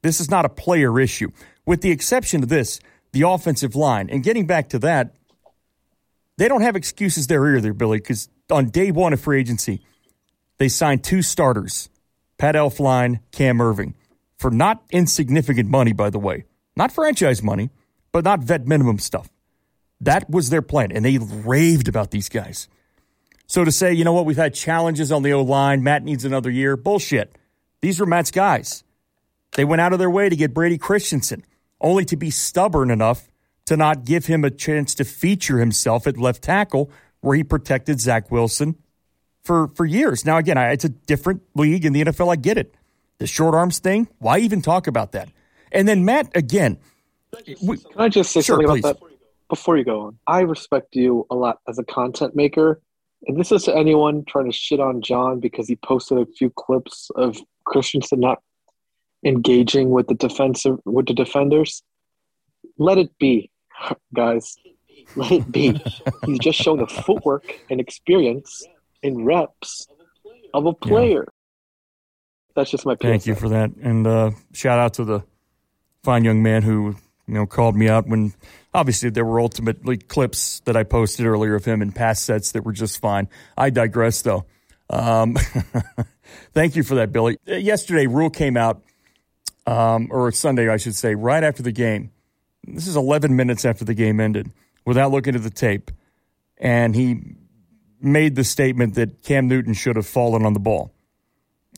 This 0.02 0.20
is 0.20 0.30
not 0.30 0.44
a 0.44 0.48
player 0.48 0.98
issue. 0.98 1.30
With 1.66 1.80
the 1.80 1.90
exception 1.90 2.42
of 2.42 2.48
this, 2.48 2.80
the 3.12 3.22
offensive 3.22 3.76
line. 3.76 4.08
And 4.10 4.22
getting 4.22 4.46
back 4.46 4.70
to 4.70 4.78
that, 4.80 5.14
they 6.38 6.48
don't 6.48 6.62
have 6.62 6.76
excuses 6.76 7.26
there 7.26 7.56
either, 7.56 7.72
Billy, 7.72 7.98
because 7.98 8.28
on 8.50 8.70
day 8.70 8.90
one 8.90 9.12
of 9.12 9.20
free 9.20 9.40
agency, 9.40 9.82
they 10.58 10.68
signed 10.68 11.04
two 11.04 11.22
starters, 11.22 11.88
Pat 12.38 12.54
Elflein, 12.54 13.20
Cam 13.30 13.58
Erving, 13.58 13.94
for 14.38 14.50
not 14.50 14.82
insignificant 14.90 15.68
money, 15.68 15.92
by 15.92 16.10
the 16.10 16.18
way. 16.18 16.44
Not 16.76 16.92
franchise 16.92 17.42
money, 17.42 17.70
but 18.12 18.24
not 18.24 18.40
vet 18.40 18.66
minimum 18.66 18.98
stuff. 18.98 19.28
That 20.00 20.30
was 20.30 20.50
their 20.50 20.62
plan, 20.62 20.92
and 20.92 21.04
they 21.04 21.18
raved 21.18 21.88
about 21.88 22.10
these 22.10 22.28
guys. 22.28 22.68
So 23.46 23.64
to 23.64 23.72
say, 23.72 23.92
you 23.92 24.04
know 24.04 24.12
what, 24.12 24.26
we've 24.26 24.36
had 24.36 24.54
challenges 24.54 25.10
on 25.10 25.22
the 25.22 25.32
O 25.32 25.42
line, 25.42 25.82
Matt 25.82 26.04
needs 26.04 26.24
another 26.24 26.50
year, 26.50 26.76
bullshit. 26.76 27.36
These 27.80 27.98
were 28.00 28.06
Matt's 28.06 28.30
guys. 28.30 28.84
They 29.52 29.64
went 29.64 29.80
out 29.80 29.92
of 29.92 29.98
their 29.98 30.10
way 30.10 30.28
to 30.28 30.36
get 30.36 30.54
Brady 30.54 30.78
Christensen, 30.78 31.44
only 31.80 32.04
to 32.06 32.16
be 32.16 32.30
stubborn 32.30 32.90
enough 32.90 33.28
to 33.66 33.76
not 33.76 34.04
give 34.04 34.26
him 34.26 34.44
a 34.44 34.50
chance 34.50 34.94
to 34.96 35.04
feature 35.04 35.58
himself 35.58 36.06
at 36.06 36.16
left 36.16 36.42
tackle, 36.42 36.90
where 37.20 37.36
he 37.36 37.44
protected 37.44 38.00
Zach 38.00 38.30
Wilson 38.30 38.76
for, 39.42 39.68
for 39.68 39.84
years. 39.84 40.24
Now, 40.24 40.38
again, 40.38 40.56
I, 40.56 40.70
it's 40.70 40.84
a 40.84 40.88
different 40.88 41.42
league 41.54 41.84
in 41.84 41.92
the 41.92 42.04
NFL. 42.04 42.32
I 42.32 42.36
get 42.36 42.56
it. 42.56 42.74
The 43.18 43.26
short 43.26 43.54
arms 43.54 43.80
thing, 43.80 44.08
why 44.18 44.38
even 44.38 44.62
talk 44.62 44.86
about 44.86 45.12
that? 45.12 45.28
And 45.72 45.86
then, 45.86 46.04
Matt, 46.04 46.34
again. 46.36 46.78
We, 47.62 47.78
Can 47.78 47.90
I 47.96 48.08
just 48.08 48.32
say 48.32 48.42
sure, 48.42 48.62
something 48.62 48.64
about 48.64 48.74
please. 48.74 48.82
that 48.82 49.09
before 49.50 49.76
you 49.76 49.84
go 49.84 50.00
on? 50.00 50.18
I 50.26 50.40
respect 50.40 50.96
you 50.96 51.26
a 51.30 51.34
lot 51.34 51.58
as 51.68 51.78
a 51.78 51.84
content 51.84 52.34
maker. 52.34 52.80
And 53.26 53.38
this 53.38 53.52
is 53.52 53.64
to 53.64 53.76
anyone 53.76 54.24
trying 54.24 54.50
to 54.50 54.56
shit 54.56 54.80
on 54.80 55.02
John 55.02 55.40
because 55.40 55.68
he 55.68 55.76
posted 55.76 56.16
a 56.16 56.24
few 56.24 56.48
clips 56.48 57.10
of 57.16 57.36
Christensen 57.66 58.20
not 58.20 58.42
engaging 59.26 59.90
with 59.90 60.06
the 60.06 60.14
defensive 60.14 60.78
with 60.86 61.06
the 61.06 61.12
defenders. 61.12 61.82
Let 62.78 62.96
it 62.96 63.10
be, 63.18 63.50
guys. 64.14 64.56
Let 65.16 65.32
it 65.32 65.52
be. 65.52 65.82
He's 66.24 66.38
just 66.38 66.58
shown 66.58 66.78
the 66.78 66.86
footwork 66.86 67.60
and 67.68 67.78
experience 67.78 68.66
and 69.02 69.26
reps 69.26 69.86
of 70.54 70.64
a 70.64 70.72
player. 70.72 71.24
Yeah. 71.26 72.54
That's 72.56 72.70
just 72.70 72.86
my. 72.86 72.94
Opinion. 72.94 73.18
Thank 73.18 73.26
you 73.26 73.34
for 73.34 73.50
that, 73.50 73.70
and 73.82 74.06
uh, 74.06 74.30
shout 74.52 74.78
out 74.78 74.94
to 74.94 75.04
the 75.04 75.22
fine 76.02 76.24
young 76.24 76.42
man 76.42 76.62
who 76.62 76.96
you 77.30 77.34
know 77.36 77.46
called 77.46 77.76
me 77.76 77.88
out 77.88 78.08
when 78.08 78.34
obviously 78.74 79.08
there 79.08 79.24
were 79.24 79.38
ultimately 79.38 79.96
clips 79.96 80.60
that 80.64 80.76
I 80.76 80.82
posted 80.82 81.26
earlier 81.26 81.54
of 81.54 81.64
him 81.64 81.80
in 81.80 81.92
past 81.92 82.24
sets 82.24 82.50
that 82.52 82.64
were 82.64 82.72
just 82.72 83.00
fine. 83.00 83.28
I 83.56 83.70
digress, 83.70 84.22
though. 84.22 84.46
Um, 84.90 85.36
thank 86.52 86.74
you 86.74 86.82
for 86.82 86.96
that, 86.96 87.12
Billy. 87.12 87.38
Uh, 87.48 87.54
yesterday, 87.54 88.08
Rhule 88.08 88.30
came 88.30 88.56
out, 88.56 88.82
um, 89.64 90.08
or 90.10 90.32
Sunday, 90.32 90.68
I 90.68 90.76
should 90.76 90.96
say, 90.96 91.14
right 91.14 91.44
after 91.44 91.62
the 91.62 91.70
game. 91.70 92.10
This 92.64 92.88
is 92.88 92.96
11 92.96 93.36
minutes 93.36 93.64
after 93.64 93.84
the 93.84 93.94
game 93.94 94.18
ended, 94.18 94.50
without 94.84 95.12
looking 95.12 95.36
at 95.36 95.44
the 95.44 95.50
tape, 95.50 95.92
and 96.58 96.96
he 96.96 97.36
made 98.00 98.34
the 98.34 98.44
statement 98.44 98.96
that 98.96 99.22
Cam 99.22 99.46
Newton 99.46 99.72
should 99.72 99.94
have 99.94 100.06
fallen 100.06 100.44
on 100.44 100.52
the 100.52 100.60
ball 100.60 100.92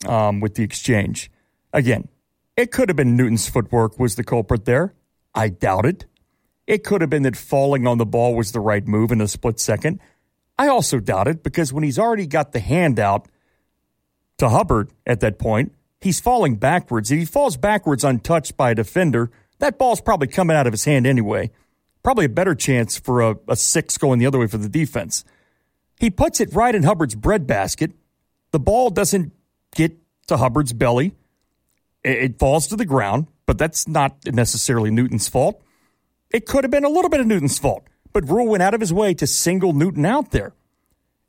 um, 0.07 0.39
with 0.39 0.55
the 0.55 0.63
exchange. 0.63 1.29
Again, 1.71 2.07
it 2.57 2.71
could 2.71 2.89
have 2.89 2.95
been 2.95 3.15
Newton's 3.15 3.47
footwork 3.47 3.99
was 3.99 4.15
the 4.15 4.23
culprit 4.23 4.65
there. 4.65 4.95
I 5.35 5.49
doubt 5.49 5.85
it. 5.85 6.05
It 6.67 6.83
could 6.83 7.01
have 7.01 7.09
been 7.09 7.23
that 7.23 7.35
falling 7.35 7.87
on 7.87 7.97
the 7.97 8.05
ball 8.05 8.35
was 8.35 8.51
the 8.51 8.59
right 8.59 8.87
move 8.87 9.11
in 9.11 9.21
a 9.21 9.27
split 9.27 9.59
second. 9.59 9.99
I 10.57 10.67
also 10.67 10.99
doubt 10.99 11.27
it 11.27 11.43
because 11.43 11.73
when 11.73 11.83
he's 11.83 11.99
already 11.99 12.27
got 12.27 12.51
the 12.51 12.59
hand 12.59 12.99
out 12.99 13.27
to 14.37 14.49
Hubbard 14.49 14.91
at 15.05 15.19
that 15.21 15.39
point, 15.39 15.73
he's 15.99 16.19
falling 16.19 16.55
backwards. 16.55 17.11
If 17.11 17.19
he 17.19 17.25
falls 17.25 17.57
backwards 17.57 18.03
untouched 18.03 18.55
by 18.55 18.71
a 18.71 18.75
defender, 18.75 19.31
that 19.59 19.77
ball's 19.77 20.01
probably 20.01 20.27
coming 20.27 20.55
out 20.55 20.67
of 20.67 20.73
his 20.73 20.85
hand 20.85 21.07
anyway. 21.07 21.51
Probably 22.03 22.25
a 22.25 22.29
better 22.29 22.53
chance 22.55 22.97
for 22.97 23.21
a, 23.21 23.37
a 23.47 23.55
six 23.55 23.97
going 23.97 24.19
the 24.19 24.25
other 24.25 24.39
way 24.39 24.47
for 24.47 24.57
the 24.57 24.69
defense. 24.69 25.23
He 25.99 26.09
puts 26.09 26.39
it 26.39 26.53
right 26.53 26.75
in 26.75 26.83
Hubbard's 26.83 27.15
breadbasket. 27.15 27.91
The 28.51 28.59
ball 28.59 28.89
doesn't 28.89 29.31
get 29.75 29.97
to 30.27 30.37
Hubbard's 30.37 30.73
belly. 30.73 31.15
It 32.03 32.37
falls 32.39 32.67
to 32.67 32.75
the 32.75 32.85
ground, 32.85 33.27
but 33.45 33.57
that's 33.57 33.87
not 33.87 34.17
necessarily 34.25 34.91
Newton's 34.91 35.27
fault. 35.27 35.61
It 36.31 36.45
could 36.45 36.63
have 36.63 36.71
been 36.71 36.85
a 36.85 36.89
little 36.89 37.09
bit 37.09 37.19
of 37.19 37.27
Newton's 37.27 37.59
fault, 37.59 37.85
but 38.11 38.27
Rhule 38.27 38.47
went 38.47 38.63
out 38.63 38.73
of 38.73 38.81
his 38.81 38.93
way 38.93 39.13
to 39.15 39.27
single 39.27 39.73
Newton 39.73 40.05
out 40.05 40.31
there. 40.31 40.53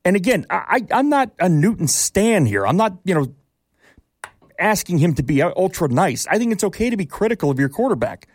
And 0.05 0.17
again, 0.17 0.47
I, 0.51 0.83
am 0.91 1.09
not 1.09 1.31
a 1.39 1.49
Newton 1.49 1.89
stan 1.89 2.45
here. 2.47 2.67
I'm 2.67 2.77
not, 2.77 2.99
you 3.05 3.15
know, 3.15 3.35
asking 4.59 4.99
him 4.99 5.15
to 5.15 5.23
be 5.23 5.43
ultra 5.43 5.89
nice. 5.89 6.27
I 6.27 6.39
think 6.39 6.53
it's 6.53 6.65
okay 6.65 6.91
to 6.91 6.97
be 6.97 7.07
critical 7.07 7.51
of 7.51 7.59
your 7.59 7.69
quarterback. 7.69 8.29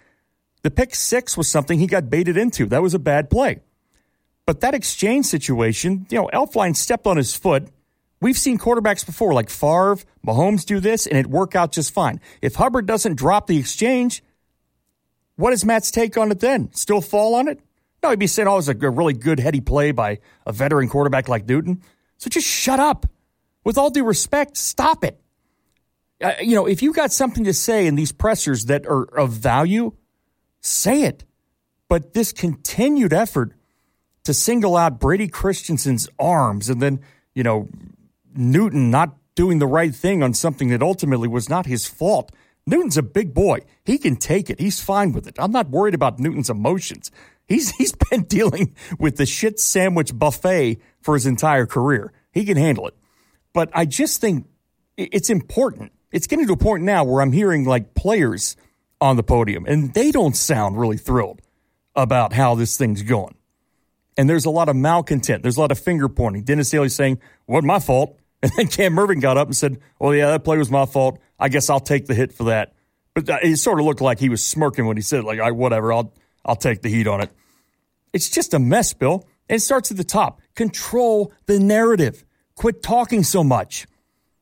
The 0.64 0.72
pick 0.72 0.96
six 0.96 1.38
was 1.38 1.48
something 1.48 1.80
he 1.80 1.88
got 1.88 2.10
baited 2.10 2.38
into. 2.38 2.66
That 2.66 2.82
was 2.82 2.94
a 2.94 3.00
bad 3.00 3.30
play. 3.30 3.62
But 4.46 4.62
that 4.62 4.74
exchange 4.74 5.28
situation, 5.28 6.08
you 6.10 6.18
know, 6.18 6.30
Elflein 6.34 6.76
stepped 6.76 7.06
on 7.08 7.18
his 7.18 7.36
foot. 7.36 7.70
We've 8.22 8.38
seen 8.38 8.58
quarterbacks 8.58 9.06
before, 9.06 9.34
like 9.34 9.50
Favre, 9.50 9.98
Mahomes 10.26 10.66
do 10.66 10.80
this, 10.80 11.08
and 11.08 11.18
it 11.18 11.28
work 11.28 11.56
out 11.56 11.72
just 11.72 11.94
fine. 11.94 12.20
If 12.42 12.56
Hubbard 12.56 12.86
doesn't 12.86 13.16
drop 13.16 13.48
the 13.48 13.58
exchange, 13.58 14.24
what 15.38 15.54
is 15.54 15.64
Matt's 15.64 15.90
take 15.90 16.18
on 16.18 16.32
it 16.32 16.40
then? 16.40 16.74
Still 16.74 17.00
fall 17.00 17.36
on 17.36 17.48
it? 17.48 17.62
No, 18.04 18.10
he'd 18.10 18.20
be 18.20 18.28
saying, 18.28 18.48
oh, 18.48 18.54
it 18.54 18.58
was 18.58 18.70
a 18.70 18.74
really 18.76 19.14
good 19.14 19.40
heady 19.40 19.62
play 19.62 19.92
by 19.92 20.20
a 20.46 20.52
veteran 20.52 20.90
quarterback 20.90 21.30
like 21.30 21.48
Newton. 21.48 21.82
So 22.18 22.30
just 22.30 22.48
shut 22.48 22.80
up. 22.80 23.06
With 23.64 23.78
all 23.78 23.90
due 23.90 24.06
respect, 24.06 24.58
stop 24.58 25.04
it. 25.04 25.20
Uh, 26.22 26.34
you 26.42 26.56
know, 26.56 26.66
if 26.66 26.82
you 26.82 26.92
got 26.94 27.12
something 27.12 27.46
to 27.46 27.54
say 27.54 27.88
in 27.88 27.96
these 27.96 28.12
pressers 28.12 28.66
that 28.66 28.86
are 28.86 29.04
of 29.04 29.32
value, 29.32 29.94
say 30.60 31.04
it. 31.04 31.24
But 31.88 32.14
this 32.14 32.32
continued 32.32 33.14
effort 33.14 33.54
to 34.26 34.34
single 34.34 34.76
out 34.76 35.00
Brady 35.00 35.28
Christensen's 35.28 36.10
arms 36.20 36.70
and 36.70 36.82
then, 36.82 37.00
you 37.34 37.44
know, 37.44 37.68
Newton 38.40 38.90
not 38.90 39.16
doing 39.36 39.60
the 39.60 39.68
right 39.68 39.94
thing 39.94 40.24
on 40.24 40.34
something 40.34 40.70
that 40.70 40.82
ultimately 40.82 41.28
was 41.28 41.50
not 41.50 41.66
his 41.66 41.86
fault 41.86 42.32
Newton's 42.70 42.98
a 42.98 43.04
big 43.04 43.34
boy. 43.34 43.60
He 43.84 43.98
can 43.98 44.16
take 44.16 44.50
it. 44.50 44.60
He's 44.60 44.80
fine 44.80 45.12
with 45.12 45.28
it. 45.28 45.36
I'm 45.40 45.52
not 45.52 45.70
worried 45.70 45.96
about 45.96 46.20
Newton's 46.20 46.52
emotions. 46.52 47.10
He's 47.48 47.72
he's 47.78 47.94
been 47.94 48.24
dealing 48.24 48.76
with 49.00 49.18
the 49.18 49.26
shit 49.26 49.60
sandwich 49.60 50.18
buffet 50.18 50.80
for 51.02 51.16
his 51.16 51.26
entire 51.26 51.66
career. 51.66 52.14
He 52.32 52.46
can 52.46 52.58
handle 52.58 52.88
it. 52.88 52.96
But 53.54 53.72
I 53.74 53.86
just 53.86 54.22
think 54.22 54.48
it's 54.98 55.32
important. 55.32 55.92
It's 56.12 56.28
getting 56.28 56.46
to 56.48 56.54
a 56.54 56.58
point 56.58 56.84
now 56.84 57.04
where 57.04 57.22
I'm 57.22 57.32
hearing 57.32 57.66
like 57.66 57.96
players 57.96 58.56
on 59.02 59.16
the 59.16 59.24
podium 59.24 59.66
and 59.66 59.94
they 59.94 60.12
don't 60.12 60.36
sound 60.36 60.80
really 60.80 60.98
thrilled 60.98 61.42
about 61.96 62.34
how 62.34 62.54
this 62.54 62.78
thing's 62.78 63.02
going. 63.02 63.36
And 64.16 64.30
there's 64.30 64.46
a 64.46 64.50
lot 64.50 64.70
of 64.70 64.76
malcontent. 64.76 65.42
There's 65.42 65.58
a 65.58 65.62
lot 65.62 65.72
of 65.72 65.80
finger 65.80 66.10
pointing. 66.10 66.44
Dennis 66.44 66.70
Daly 66.70 66.90
saying, 66.90 67.20
"What 67.46 67.64
my 67.64 67.80
fault?" 67.80 68.19
And 68.44 68.52
then 68.56 68.68
Cam 68.68 68.96
Erving 68.96 69.22
got 69.22 69.36
up 69.36 69.50
and 69.50 69.56
said, 69.56 69.80
"Well, 70.00 70.16
yeah, 70.16 70.28
that 70.28 70.46
play 70.46 70.58
was 70.58 70.72
my 70.72 70.86
fault. 70.86 71.20
I 71.38 71.50
guess 71.50 71.70
I'll 71.70 71.82
take 71.82 72.06
the 72.06 72.14
hit 72.14 72.32
for 72.32 72.46
that." 72.46 72.74
But 73.14 73.28
it 73.44 73.58
sort 73.58 73.82
of 73.82 73.86
looked 73.86 74.00
like 74.00 74.18
he 74.18 74.30
was 74.30 74.42
smirking 74.42 74.86
when 74.86 74.96
he 74.96 75.04
said, 75.04 75.26
"Like, 75.26 75.42
I 75.42 75.52
whatever, 75.52 75.92
I'll 75.92 76.14
I'll 76.46 76.56
take 76.56 76.82
the 76.82 76.88
heat 76.88 77.06
on 77.06 77.20
it." 77.20 77.32
It's 78.14 78.30
just 78.30 78.54
a 78.54 78.60
mess, 78.60 78.94
Bill. 78.94 79.28
And 79.50 79.58
it 79.58 79.62
starts 79.62 79.92
at 79.92 79.98
the 79.98 80.04
top. 80.06 80.42
Control 80.56 81.34
the 81.48 81.60
narrative. 81.60 82.24
Quit 82.56 82.82
talking 82.82 83.24
so 83.24 83.44
much. 83.44 83.88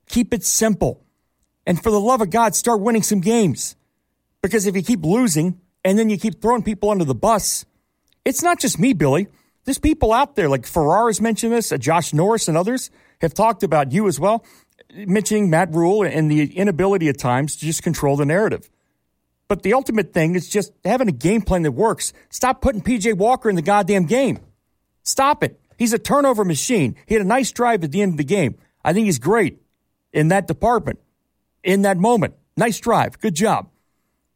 Keep 0.07 0.33
it 0.33 0.43
simple. 0.43 1.03
And 1.65 1.81
for 1.81 1.89
the 1.89 1.99
love 1.99 2.21
of 2.21 2.29
God, 2.29 2.55
start 2.55 2.81
winning 2.81 3.03
some 3.03 3.19
games. 3.19 3.75
Because 4.41 4.67
if 4.67 4.75
you 4.75 4.83
keep 4.83 5.03
losing 5.03 5.59
and 5.83 5.97
then 5.97 6.09
you 6.09 6.17
keep 6.17 6.41
throwing 6.41 6.61
people 6.61 6.89
under 6.89 7.03
the 7.03 7.15
bus, 7.15 7.65
it's 8.25 8.43
not 8.43 8.59
just 8.59 8.79
me, 8.79 8.93
Billy. 8.93 9.27
There's 9.65 9.79
people 9.79 10.13
out 10.13 10.35
there 10.35 10.49
like 10.49 10.65
Ferraris 10.65 11.19
mentioned 11.19 11.51
this, 11.51 11.71
uh, 11.71 11.77
Josh 11.77 12.13
Norris 12.13 12.47
and 12.47 12.57
others 12.57 12.89
have 13.21 13.33
talked 13.33 13.63
about 13.63 13.91
you 13.91 14.07
as 14.07 14.19
well, 14.19 14.45
mentioning 14.93 15.49
Matt 15.49 15.73
Rhule 15.73 16.03
and 16.03 16.29
the 16.29 16.55
inability 16.55 17.09
at 17.09 17.17
times 17.17 17.55
to 17.57 17.65
just 17.65 17.83
control 17.83 18.15
the 18.15 18.25
narrative. 18.25 18.69
But 19.47 19.63
the 19.63 19.73
ultimate 19.73 20.13
thing 20.13 20.35
is 20.35 20.49
just 20.49 20.73
having 20.83 21.07
a 21.07 21.13
game 21.13 21.41
plan 21.41 21.61
that 21.63 21.71
works. 21.71 22.13
Stop 22.29 22.61
putting 22.61 22.81
PJ 22.81 23.17
Walker 23.17 23.49
in 23.49 23.55
the 23.55 23.61
goddamn 23.61 24.05
game. 24.05 24.39
Stop 25.03 25.43
it. 25.43 25.59
He's 25.77 25.93
a 25.93 25.99
turnover 25.99 26.43
machine. 26.43 26.95
He 27.05 27.15
had 27.15 27.21
a 27.21 27.27
nice 27.27 27.51
drive 27.51 27.83
at 27.83 27.91
the 27.91 28.01
end 28.01 28.13
of 28.13 28.17
the 28.17 28.23
game. 28.23 28.55
I 28.83 28.93
think 28.93 29.05
he's 29.05 29.19
great 29.19 29.61
in 30.11 30.29
that 30.29 30.47
department, 30.47 30.99
in 31.63 31.83
that 31.83 31.97
moment. 31.97 32.35
Nice 32.57 32.79
drive. 32.79 33.19
Good 33.19 33.35
job. 33.35 33.69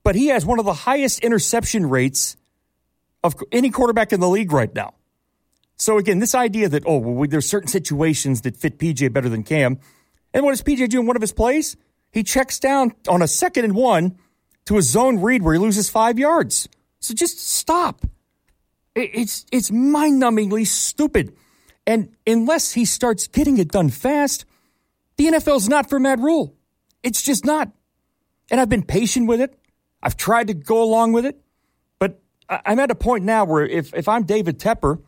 But 0.04 0.16
he 0.16 0.28
has 0.28 0.46
one 0.46 0.60
of 0.60 0.66
the 0.66 0.74
highest 0.74 1.20
interception 1.20 1.90
rates 1.90 2.38
of 3.24 3.36
any 3.52 3.70
quarterback 3.70 4.14
in 4.14 4.20
the 4.20 4.30
league 4.30 4.52
right 4.52 4.74
now. 4.74 4.94
So 5.82 5.98
again, 5.98 6.20
this 6.20 6.36
idea 6.36 6.70
that 6.70 6.84
oh, 6.86 7.00
well, 7.00 7.28
there's 7.28 7.50
certain 7.50 7.68
situations 7.68 8.42
that 8.42 8.56
fit 8.56 8.78
PJ 8.78 9.12
better 9.12 9.30
than 9.30 9.42
Cam, 9.42 9.80
and 10.32 10.46
what 10.46 10.52
does 10.52 10.62
PJ 10.62 10.90
do 10.90 11.00
in 11.00 11.08
one 11.08 11.16
of 11.16 11.24
his 11.24 11.34
plays? 11.34 11.76
He 12.12 12.22
checks 12.22 12.60
down 12.60 12.94
on 13.08 13.24
a 13.24 13.28
second 13.28 13.66
and 13.66 13.74
one 13.74 14.20
to 14.66 14.78
a 14.78 14.84
zone 14.84 15.22
read 15.22 15.42
where 15.42 15.56
he 15.56 15.60
loses 15.60 15.90
five 15.90 16.20
yards. 16.20 16.70
So 17.00 17.16
just 17.16 17.40
stop. 17.40 18.06
It's 18.94 19.48
it's 19.52 19.72
mind 19.72 20.22
numbingly 20.22 20.68
stupid. 20.68 21.36
And 21.88 22.16
unless 22.28 22.74
he 22.74 22.86
starts 22.86 23.26
getting 23.26 23.58
it 23.58 23.72
done 23.72 23.90
fast, 23.90 24.46
the 25.18 25.26
NFL's 25.26 25.68
not 25.68 25.90
for 25.90 26.00
Matt 26.00 26.20
Rhule. 26.20 26.54
It's 27.02 27.24
just 27.24 27.44
not. 27.44 27.72
And 28.52 28.62
I've 28.62 28.70
been 28.70 28.84
patient 28.84 29.28
with 29.28 29.42
it. 29.42 29.58
I've 30.04 30.16
tried 30.16 30.46
to 30.46 30.54
go 30.54 30.84
along 30.84 31.14
with 31.14 31.26
it. 31.26 31.42
But 31.98 32.22
I'm 32.48 32.78
at 32.80 32.92
a 32.92 32.96
point 32.96 33.26
now 33.26 33.46
where 33.46 33.66
if, 33.66 33.96
if 33.96 34.08
I'm 34.08 34.26
David 34.26 34.60
Tepper 34.60 35.02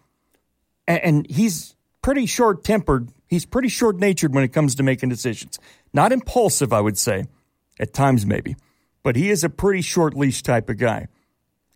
and 0.88 1.30
he's 1.30 1.76
pretty 2.02 2.26
short 2.26 2.64
tempered, 2.64 3.10
he's 3.28 3.46
pretty 3.46 3.70
short 3.70 3.98
natured 3.98 4.34
when 4.34 4.44
it 4.44 4.54
comes 4.54 4.76
to 4.76 4.84
making 4.84 5.10
decisions. 5.10 5.60
Not 5.94 6.12
impulsive, 6.12 6.74
I 6.74 6.82
would 6.82 6.98
say, 6.98 7.26
at 7.80 7.94
times 7.94 8.26
maybe, 8.26 8.56
but 9.04 9.16
he 9.16 9.30
is 9.30 9.44
a 9.44 9.50
pretty 9.50 9.82
short 9.82 10.16
leash 10.16 10.44
type 10.44 10.70
of 10.70 10.78
guy, 10.78 11.08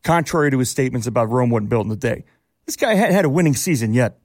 contrary 0.03 0.51
to 0.51 0.59
his 0.59 0.69
statements 0.69 1.07
about 1.07 1.29
Rome 1.29 1.49
wasn't 1.49 1.69
built 1.69 1.85
in 1.85 1.91
a 1.91 1.95
day. 1.95 2.25
This 2.65 2.75
guy 2.75 2.95
hadn't 2.95 3.15
had 3.15 3.25
a 3.25 3.29
winning 3.29 3.55
season 3.55 3.93
yet. 3.93 4.19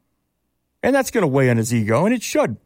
And 0.82 0.94
that's 0.94 1.12
going 1.12 1.22
to 1.22 1.28
weigh 1.28 1.48
on 1.48 1.58
his 1.58 1.72
ego, 1.72 2.04
and 2.04 2.14
it 2.14 2.22
should. 2.22 2.56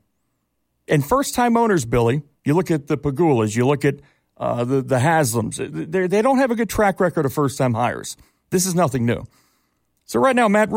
And 0.89 1.05
first 1.05 1.35
time 1.35 1.57
owners, 1.57 1.85
Billy, 1.85 2.23
you 2.45 2.55
look 2.55 2.71
at 2.71 2.87
the 2.87 2.97
Pegulas, 2.97 3.55
you 3.55 3.67
look 3.67 3.85
at 3.85 3.97
uh, 4.39 4.65
the, 4.65 4.81
the 4.81 4.97
Haslams, 4.97 5.57
they 6.11 6.23
don't 6.23 6.39
have 6.39 6.51
a 6.51 6.55
good 6.55 6.71
track 6.71 6.99
record 7.01 7.27
of 7.27 7.33
first 7.33 7.59
time 7.59 7.75
hires. 7.75 8.17
This 8.51 8.65
is 8.65 8.75
nothing 8.75 9.05
new. 9.05 9.25
So, 10.05 10.21
right 10.21 10.37
now, 10.37 10.49
Matt 10.49 10.71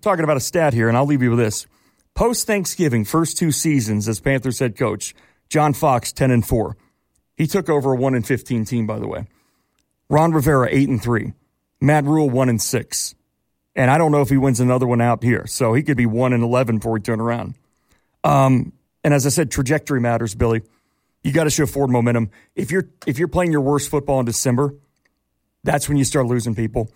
Talking 0.00 0.24
about 0.24 0.36
a 0.36 0.40
stat 0.40 0.74
here, 0.74 0.88
and 0.88 0.96
I'll 0.96 1.06
leave 1.06 1.22
you 1.22 1.30
with 1.30 1.38
this. 1.38 1.66
Post 2.14 2.46
Thanksgiving, 2.46 3.04
first 3.04 3.38
two 3.38 3.50
seasons 3.50 4.08
as 4.08 4.20
Panthers 4.20 4.58
head 4.58 4.76
coach, 4.76 5.14
John 5.48 5.72
Fox, 5.72 6.12
10 6.12 6.30
and 6.30 6.46
4. 6.46 6.76
He 7.36 7.46
took 7.46 7.68
over 7.68 7.92
a 7.92 7.96
1 7.96 8.14
and 8.14 8.26
15 8.26 8.64
team, 8.64 8.86
by 8.86 8.98
the 8.98 9.06
way. 9.06 9.26
Ron 10.10 10.32
Rivera, 10.32 10.68
8 10.70 10.88
and 10.88 11.02
3. 11.02 11.32
Matt 11.80 12.04
Rhule, 12.04 12.28
1 12.28 12.48
and 12.48 12.60
6. 12.60 13.14
And 13.76 13.90
I 13.90 13.98
don't 13.98 14.10
know 14.10 14.22
if 14.22 14.28
he 14.28 14.36
wins 14.36 14.58
another 14.58 14.86
one 14.86 15.00
out 15.00 15.22
here. 15.22 15.46
So 15.46 15.74
he 15.74 15.82
could 15.82 15.96
be 15.96 16.06
1 16.06 16.32
and 16.32 16.42
11 16.42 16.78
before 16.78 16.92
we 16.92 17.00
turn 17.00 17.20
around. 17.20 17.54
Um, 18.24 18.72
and 19.04 19.14
as 19.14 19.24
I 19.24 19.28
said, 19.28 19.50
trajectory 19.50 20.00
matters, 20.00 20.34
Billy. 20.34 20.62
You 21.22 21.32
got 21.32 21.44
to 21.44 21.50
show 21.50 21.66
forward 21.66 21.90
momentum. 21.90 22.30
If 22.54 22.70
you're 22.70 22.88
if 23.06 23.18
you're 23.18 23.28
playing 23.28 23.52
your 23.52 23.60
worst 23.60 23.90
football 23.90 24.20
in 24.20 24.26
December, 24.26 24.74
that's 25.64 25.88
when 25.88 25.98
you 25.98 26.04
start 26.04 26.26
losing 26.26 26.54
people. 26.54 26.90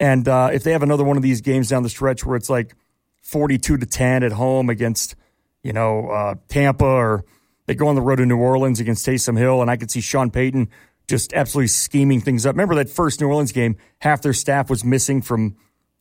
And 0.00 0.26
uh, 0.26 0.48
if 0.52 0.64
they 0.64 0.72
have 0.72 0.82
another 0.82 1.04
one 1.04 1.18
of 1.18 1.22
these 1.22 1.42
games 1.42 1.68
down 1.68 1.82
the 1.82 1.90
stretch 1.90 2.24
where 2.24 2.36
it's 2.36 2.48
like 2.48 2.74
42 3.20 3.76
to 3.76 3.86
10 3.86 4.22
at 4.22 4.32
home 4.32 4.70
against, 4.70 5.14
you 5.62 5.74
know, 5.74 6.08
uh, 6.08 6.34
Tampa, 6.48 6.86
or 6.86 7.24
they 7.66 7.74
go 7.74 7.86
on 7.86 7.94
the 7.94 8.00
road 8.00 8.16
to 8.16 8.26
New 8.26 8.38
Orleans 8.38 8.80
against 8.80 9.06
Taysom 9.06 9.36
Hill, 9.36 9.60
and 9.60 9.70
I 9.70 9.76
could 9.76 9.90
see 9.90 10.00
Sean 10.00 10.30
Payton 10.30 10.70
just 11.06 11.34
absolutely 11.34 11.68
scheming 11.68 12.22
things 12.22 12.46
up. 12.46 12.54
Remember 12.54 12.76
that 12.76 12.88
first 12.88 13.20
New 13.20 13.28
Orleans 13.28 13.52
game? 13.52 13.76
Half 13.98 14.22
their 14.22 14.32
staff 14.32 14.70
was 14.70 14.84
missing 14.84 15.20
from, 15.20 15.56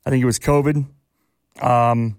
I 0.05 0.11
think 0.11 0.21
it 0.21 0.25
was 0.25 0.39
COVID. 0.39 0.87
Um, 1.61 2.17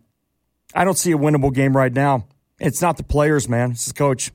I 0.75 0.85
don't 0.85 0.99
see 0.99 1.13
a 1.13 1.17
winnable 1.17 1.53
game 1.53 1.75
right 1.75 1.93
now. 1.93 2.27
It's 2.59 2.83
not 2.83 2.99
the 2.99 3.05
players, 3.05 3.49
man. 3.49 3.71
It's 3.71 3.87
the 3.87 3.95
coach. 3.95 4.33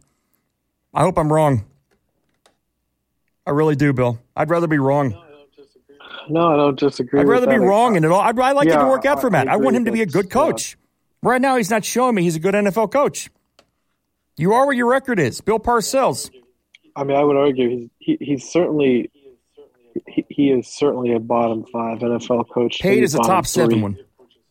I 0.93 1.01
hope 1.01 1.19
I'm 1.19 1.31
wrong. 1.31 1.65
I 3.45 3.51
really 3.51 3.75
do, 3.75 3.93
Bill. 3.93 4.19
I'd 4.35 4.49
rather 4.49 4.67
be 4.67 4.79
wrong. 4.79 5.21
No, 6.29 6.53
I 6.53 6.55
don't 6.57 6.79
disagree. 6.79 7.19
I'd 7.19 7.27
rather 7.27 7.47
be 7.47 7.57
wrong, 7.57 7.95
and 7.95 8.05
it 8.05 8.11
all. 8.11 8.19
I'd, 8.21 8.37
I'd 8.39 8.51
like 8.55 8.67
Yeah, 8.67 8.79
it 8.79 8.83
to 8.83 8.87
work 8.87 9.05
out 9.05 9.21
for 9.21 9.29
Matt. 9.29 9.47
I 9.47 9.53
I, 9.53 9.55
want 9.57 9.75
him 9.75 9.85
to 9.85 9.91
be 9.91 10.01
a 10.01 10.05
good 10.05 10.25
that. 10.25 10.35
Yeah. 10.35 10.45
coach. 10.51 10.77
Right 11.21 11.41
now, 11.41 11.55
he's 11.57 11.69
not 11.69 11.83
showing 11.85 12.15
me 12.15 12.23
he's 12.23 12.35
a 12.35 12.39
good 12.39 12.53
NFL 12.53 12.91
coach. 12.91 13.29
You 14.37 14.53
are 14.53 14.65
what 14.65 14.75
your 14.75 14.87
record 14.87 15.19
is. 15.19 15.41
Bill 15.41 15.59
Parcells. 15.59 16.29
I 16.95 17.03
mean, 17.03 17.17
I 17.17 17.23
would 17.23 17.35
argue 17.35 17.69
he's 17.69 17.89
he, 17.99 18.17
he's 18.21 18.49
certainly 18.49 19.11
he, 20.07 20.25
he 20.29 20.51
is 20.51 20.67
certainly 20.67 21.13
a 21.13 21.19
bottom 21.19 21.65
five 21.71 21.99
NFL 21.99 22.49
coach. 22.49 22.79
Paid 22.79 23.03
is 23.03 23.15
a 23.15 23.19
top 23.19 23.45
seven 23.47 23.81
one. 23.81 23.97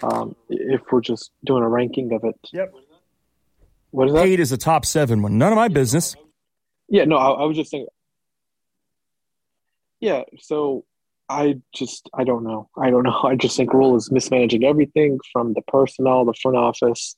Um, 0.03 0.35
if 0.49 0.81
we're 0.91 1.01
just 1.01 1.31
doing 1.45 1.63
a 1.63 1.69
ranking 1.69 2.13
of 2.13 2.25
it, 2.25 2.35
Yep. 2.53 2.75
what 3.91 4.09
is 4.09 4.15
that? 4.15 4.25
Paid 4.25 4.41
is 4.41 4.53
a 4.53 4.57
top 4.59 4.85
seven 4.85 5.23
one. 5.23 5.39
None 5.39 5.53
of 5.53 5.57
my 5.57 5.69
business. 5.69 6.17
Yeah, 6.89 7.05
no, 7.05 7.17
I, 7.17 7.31
I 7.31 7.45
was 7.45 7.57
just 7.57 7.71
saying. 7.71 7.87
Yeah, 10.01 10.23
so 10.39 10.85
I 11.29 11.57
just 11.75 12.09
I 12.15 12.25
don't 12.25 12.45
know. 12.45 12.69
I 12.79 12.91
don't 12.91 13.05
know. 13.05 13.21
I 13.25 13.37
just 13.37 13.57
think 13.57 13.73
Rhule 13.73 13.97
is 13.97 14.11
mismanaging 14.11 14.65
everything 14.65 15.19
from 15.33 15.55
the 15.55 15.63
personnel, 15.63 16.25
the 16.25 16.35
front 16.35 16.57
office, 16.57 17.17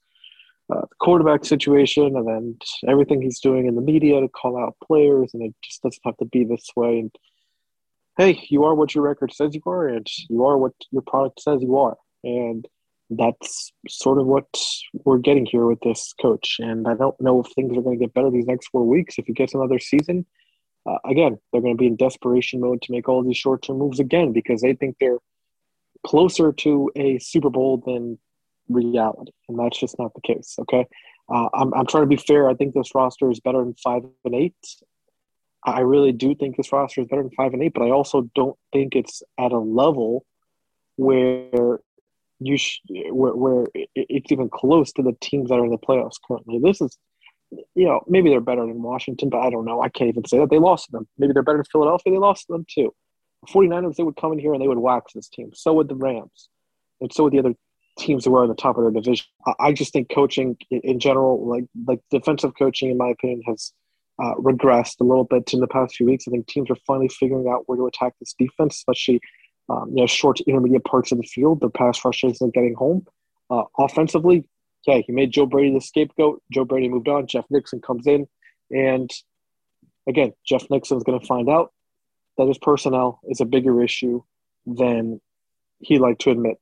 uh, 0.73 0.83
the 0.83 0.97
quarterback 1.01 1.45
situation, 1.45 2.17
and 2.17 2.27
then 2.27 2.59
everything 2.89 3.23
he's 3.23 3.41
doing 3.41 3.67
in 3.67 3.75
the 3.75 3.83
media 3.83 4.21
to 4.21 4.29
call 4.29 4.59
out 4.59 4.77
players, 4.85 5.33
and 5.35 5.43
it 5.43 5.55
just 5.63 5.83
doesn't 5.83 6.03
have 6.05 6.17
to 6.19 6.25
be 6.25 6.45
this 6.45 6.69
way. 6.77 7.01
And 7.01 7.15
hey, 8.17 8.47
you 8.49 8.65
are 8.65 8.75
what 8.75 8.95
your 8.95 9.05
record 9.05 9.33
says 9.33 9.55
you 9.55 9.63
are, 9.67 9.89
and 9.89 10.07
you 10.29 10.45
are 10.45 10.59
what 10.59 10.73
your 10.91 11.03
product 11.03 11.41
says 11.41 11.61
you 11.63 11.77
are, 11.77 11.97
and 12.25 12.67
that's 13.11 13.73
sort 13.89 14.19
of 14.19 14.27
what 14.27 14.49
we're 15.05 15.19
getting 15.19 15.47
here 15.47 15.67
with 15.67 15.81
this 15.81 16.13
coach. 16.21 16.57
And 16.59 16.89
I 16.89 16.95
don't 16.95 17.21
know 17.21 17.41
if 17.41 17.53
things 17.53 17.77
are 17.77 17.83
going 17.83 17.99
to 17.99 18.05
get 18.05 18.15
better 18.15 18.31
these 18.31 18.47
next 18.47 18.69
four 18.69 18.85
weeks. 18.85 19.17
If 19.19 19.27
he 19.27 19.33
gets 19.33 19.55
another 19.55 19.79
season, 19.79 20.27
uh, 20.87 20.99
again, 21.05 21.39
they're 21.53 21.61
going 21.61 21.75
to 21.75 21.79
be 21.79 21.87
in 21.87 21.97
desperation 21.97 22.61
mode 22.61 22.83
to 22.83 22.93
make 22.93 23.09
all 23.09 23.23
these 23.23 23.37
short 23.37 23.63
term 23.63 23.79
moves 23.79 24.01
again 24.01 24.33
because 24.33 24.61
they 24.61 24.75
think 24.75 24.97
they're 24.99 25.19
closer 26.07 26.53
to 26.53 26.91
a 26.97 27.19
Super 27.19 27.51
Bowl 27.51 27.83
than 27.85 28.19
reality. 28.69 29.33
And 29.49 29.59
that's 29.59 29.79
just 29.79 29.99
not 29.99 30.13
the 30.15 30.21
case. 30.21 30.57
Okay. 30.61 30.87
Uh, 31.29 31.49
I'm, 31.53 31.75
I'm 31.75 31.87
trying 31.87 32.05
to 32.05 32.09
be 32.09 32.17
fair. 32.17 32.49
I 32.49 32.55
think 32.55 32.75
this 32.75 32.95
roster 32.95 33.31
is 33.31 33.41
better 33.41 33.59
than 33.59 33.75
five 33.83 34.03
and 34.25 34.35
eight. 34.35 34.55
I 35.65 35.81
really 35.81 36.13
do 36.13 36.35
think 36.37 36.57
this 36.57 36.73
roster 36.73 37.01
is 37.01 37.09
better 37.09 37.23
than 37.23 37.33
five 37.33 37.53
and 37.53 37.63
eight, 37.63 37.73
but 37.75 37.83
I 37.83 37.91
also 37.91 38.31
don't 38.37 38.57
think 38.73 38.95
it's 38.95 39.23
at 39.39 39.51
a 39.51 39.59
level 39.59 40.25
where 40.95 41.81
you 42.39 42.57
sh- 42.57 42.81
where, 43.11 43.35
where 43.35 43.67
it's 43.75 44.31
even 44.31 44.49
close 44.49 44.93
to 44.93 45.03
the 45.03 45.17
teams 45.21 45.49
that 45.49 45.59
are 45.59 45.65
in 45.65 45.73
the 45.73 45.79
playoffs 45.79 46.21
currently. 46.27 46.61
This 46.63 46.81
is, 46.81 46.97
you 47.51 47.87
know, 47.87 48.01
maybe 48.09 48.31
they're 48.31 48.41
better 48.41 48.67
than 48.67 48.83
Washington, 48.83 49.29
but 49.29 49.39
I 49.39 49.51
don't 49.51 49.65
know. 49.65 49.81
I 49.81 49.89
can't 49.89 50.09
even 50.09 50.27
say 50.27 50.39
that. 50.39 50.51
They 50.51 50.59
lost 50.59 50.91
them. 50.93 51.07
Maybe 51.19 51.33
they're 51.33 51.43
better 51.43 51.59
than 51.59 51.65
Philadelphia. 51.71 52.13
They 52.13 52.19
lost 52.19 52.49
them 52.49 52.67
too. 52.69 52.95
49ers, 53.49 53.97
they 53.97 54.03
would 54.03 54.17
come 54.17 54.33
in 54.33 54.39
here 54.39 54.53
and 54.53 54.63
they 54.63 54.69
would 54.69 54.79
wax 54.79 55.13
this 55.13 55.29
team. 55.29 55.51
So 55.55 55.73
would 55.75 55.89
the 55.89 55.95
Rams. 55.95 56.49
And 57.01 57.13
so 57.13 57.25
would 57.25 57.33
the 57.33 57.39
other 57.39 57.55
teams 57.99 58.25
who 58.25 58.35
are 58.37 58.45
at 58.45 58.49
the 58.49 58.55
top 58.55 58.77
of 58.77 58.85
their 58.85 58.91
division. 58.91 59.27
I, 59.59 59.73
just 59.73 59.93
think 59.93 60.11
coaching 60.11 60.57
in, 60.71 61.01
general, 61.01 61.47
like 61.49 61.65
like 61.87 62.01
defensive 62.11 62.53
coaching, 62.59 62.91
in 62.91 62.99
my 62.99 63.09
opinion, 63.09 63.43
has 63.47 63.73
uh, 64.23 64.35
regressed 64.35 65.01
a 65.01 65.05
little 65.05 65.25
bit 65.25 65.53
in 65.53 65.61
the 65.61 65.67
past 65.67 65.97
few 65.97 66.07
weeks. 66.07 66.25
I 66.29 66.31
think 66.31 66.47
teams 66.47 66.71
are 66.71 66.77
finally 66.87 67.09
figuring 67.09 67.49
out 67.49 67.65
where 67.67 67.79
to 67.79 67.87
attack 67.87 68.15
this 68.21 68.35
defense, 68.39 68.77
especially 68.77 69.21
um, 69.69 69.91
you 69.91 69.97
know 69.97 70.07
short 70.07 70.37
to 70.37 70.45
intermediate 70.45 70.85
parts 70.85 71.13
of 71.13 71.19
the 71.19 71.25
field. 71.25 71.61
The 71.61 71.71
pass 71.71 72.05
rushes 72.05 72.41
are 72.43 72.49
getting 72.49 72.75
home. 72.75 73.07
Uh, 73.49 73.65
offensively, 73.79 74.49
okay, 74.87 75.03
he 75.07 75.13
made 75.13 75.33
Joe 75.33 75.47
Brady 75.47 75.75
the 75.75 75.81
scapegoat. 75.81 76.43
Joe 76.53 76.65
Brady 76.65 76.89
moved 76.89 77.09
on. 77.09 77.27
Jeff 77.27 77.45
Nixon 77.51 77.81
comes 77.81 78.07
in, 78.07 78.27
and 78.71 79.11
again, 80.09 80.33
Jeff 80.45 80.67
Nixon's 80.71 81.05
going 81.05 81.19
to 81.19 81.27
find 81.27 81.49
out 81.49 81.73
that 82.39 82.49
his 82.49 82.59
personnel 82.59 83.21
is 83.29 83.41
a 83.41 83.45
bigger 83.45 83.83
issue 83.83 84.23
than 84.67 85.21
he 85.79 85.99
liked 85.99 86.21
to 86.23 86.31
admit. 86.31 86.59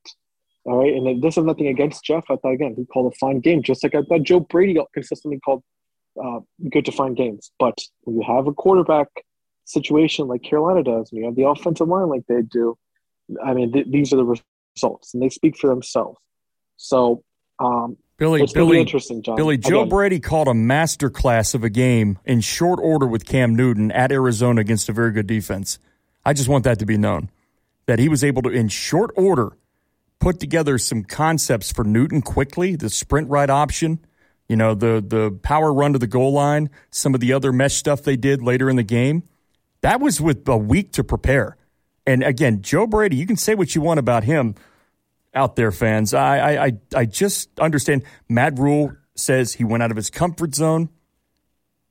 All 0.64 0.78
right, 0.78 0.94
and 0.94 1.22
this 1.22 1.36
is 1.36 1.44
nothing 1.44 1.66
against 1.66 2.04
Jeff. 2.04 2.24
I 2.30 2.36
thought 2.36 2.54
again 2.54 2.74
he 2.76 2.86
called 2.86 3.12
a 3.12 3.16
fine 3.16 3.40
game, 3.40 3.62
just 3.62 3.82
like 3.82 3.94
I 3.94 4.02
thought 4.02 4.22
Joe 4.22 4.40
Brady 4.40 4.78
consistently 4.94 5.38
called 5.40 5.62
uh, 6.22 6.40
good 6.70 6.86
to 6.86 6.92
find 6.92 7.16
games. 7.16 7.50
But 7.58 7.78
when 8.02 8.16
you 8.16 8.22
have 8.26 8.46
a 8.46 8.52
quarterback 8.52 9.08
situation 9.66 10.26
like 10.26 10.42
Carolina 10.42 10.82
does, 10.82 11.10
and 11.10 11.18
you 11.18 11.26
have 11.26 11.36
the 11.36 11.46
offensive 11.46 11.88
line 11.88 12.08
like 12.08 12.22
they 12.28 12.42
do, 12.42 12.78
I 13.44 13.52
mean 13.52 13.72
th- 13.72 13.88
these 13.90 14.12
are 14.14 14.16
the 14.16 14.24
results, 14.74 15.12
and 15.12 15.22
they 15.22 15.28
speak 15.28 15.58
for 15.58 15.68
themselves. 15.68 16.18
So 16.76 17.22
um, 17.58 17.98
Billy, 18.16 18.42
it's 18.42 18.52
going 18.52 18.66
to 18.66 18.70
be 18.70 18.74
Billy, 18.74 18.80
interesting, 18.80 19.22
John. 19.22 19.36
Billy, 19.36 19.58
Joe 19.58 19.80
Again, 19.80 19.88
Brady 19.88 20.20
called 20.20 20.46
a 20.46 20.54
master 20.54 21.10
class 21.10 21.54
of 21.54 21.64
a 21.64 21.70
game 21.70 22.18
in 22.24 22.40
short 22.40 22.78
order 22.80 23.06
with 23.06 23.24
Cam 23.24 23.56
Newton 23.56 23.90
at 23.90 24.12
Arizona 24.12 24.60
against 24.60 24.88
a 24.88 24.92
very 24.92 25.10
good 25.10 25.26
defense. 25.26 25.78
I 26.24 26.32
just 26.32 26.48
want 26.48 26.64
that 26.64 26.78
to 26.78 26.86
be 26.86 26.96
known 26.96 27.30
that 27.86 27.98
he 27.98 28.08
was 28.08 28.22
able 28.22 28.42
to, 28.42 28.50
in 28.50 28.68
short 28.68 29.10
order, 29.16 29.56
put 30.20 30.38
together 30.38 30.78
some 30.78 31.02
concepts 31.02 31.72
for 31.72 31.84
Newton 31.84 32.22
quickly. 32.22 32.76
The 32.76 32.88
sprint 32.88 33.28
right 33.28 33.50
option, 33.50 33.98
you 34.48 34.56
know, 34.56 34.74
the 34.74 35.04
the 35.06 35.36
power 35.42 35.72
run 35.72 35.92
to 35.92 35.98
the 35.98 36.06
goal 36.06 36.32
line, 36.32 36.70
some 36.90 37.14
of 37.14 37.20
the 37.20 37.32
other 37.32 37.52
mesh 37.52 37.74
stuff 37.74 38.02
they 38.02 38.16
did 38.16 38.42
later 38.42 38.70
in 38.70 38.76
the 38.76 38.84
game. 38.84 39.24
That 39.80 40.00
was 40.00 40.20
with 40.20 40.48
a 40.48 40.56
week 40.56 40.92
to 40.92 41.04
prepare. 41.04 41.56
And 42.06 42.22
again, 42.22 42.62
Joe 42.62 42.86
Brady, 42.86 43.16
you 43.16 43.26
can 43.26 43.36
say 43.36 43.54
what 43.54 43.74
you 43.74 43.80
want 43.80 43.98
about 43.98 44.24
him 44.24 44.54
out 45.34 45.56
there, 45.56 45.72
fans. 45.72 46.14
I, 46.14 46.38
I, 46.38 46.64
I, 46.66 46.72
I 46.94 47.04
just 47.06 47.58
understand. 47.58 48.04
Matt 48.28 48.58
Rhule 48.58 48.92
says 49.16 49.54
he 49.54 49.64
went 49.64 49.82
out 49.82 49.90
of 49.90 49.96
his 49.96 50.10
comfort 50.10 50.54
zone, 50.54 50.88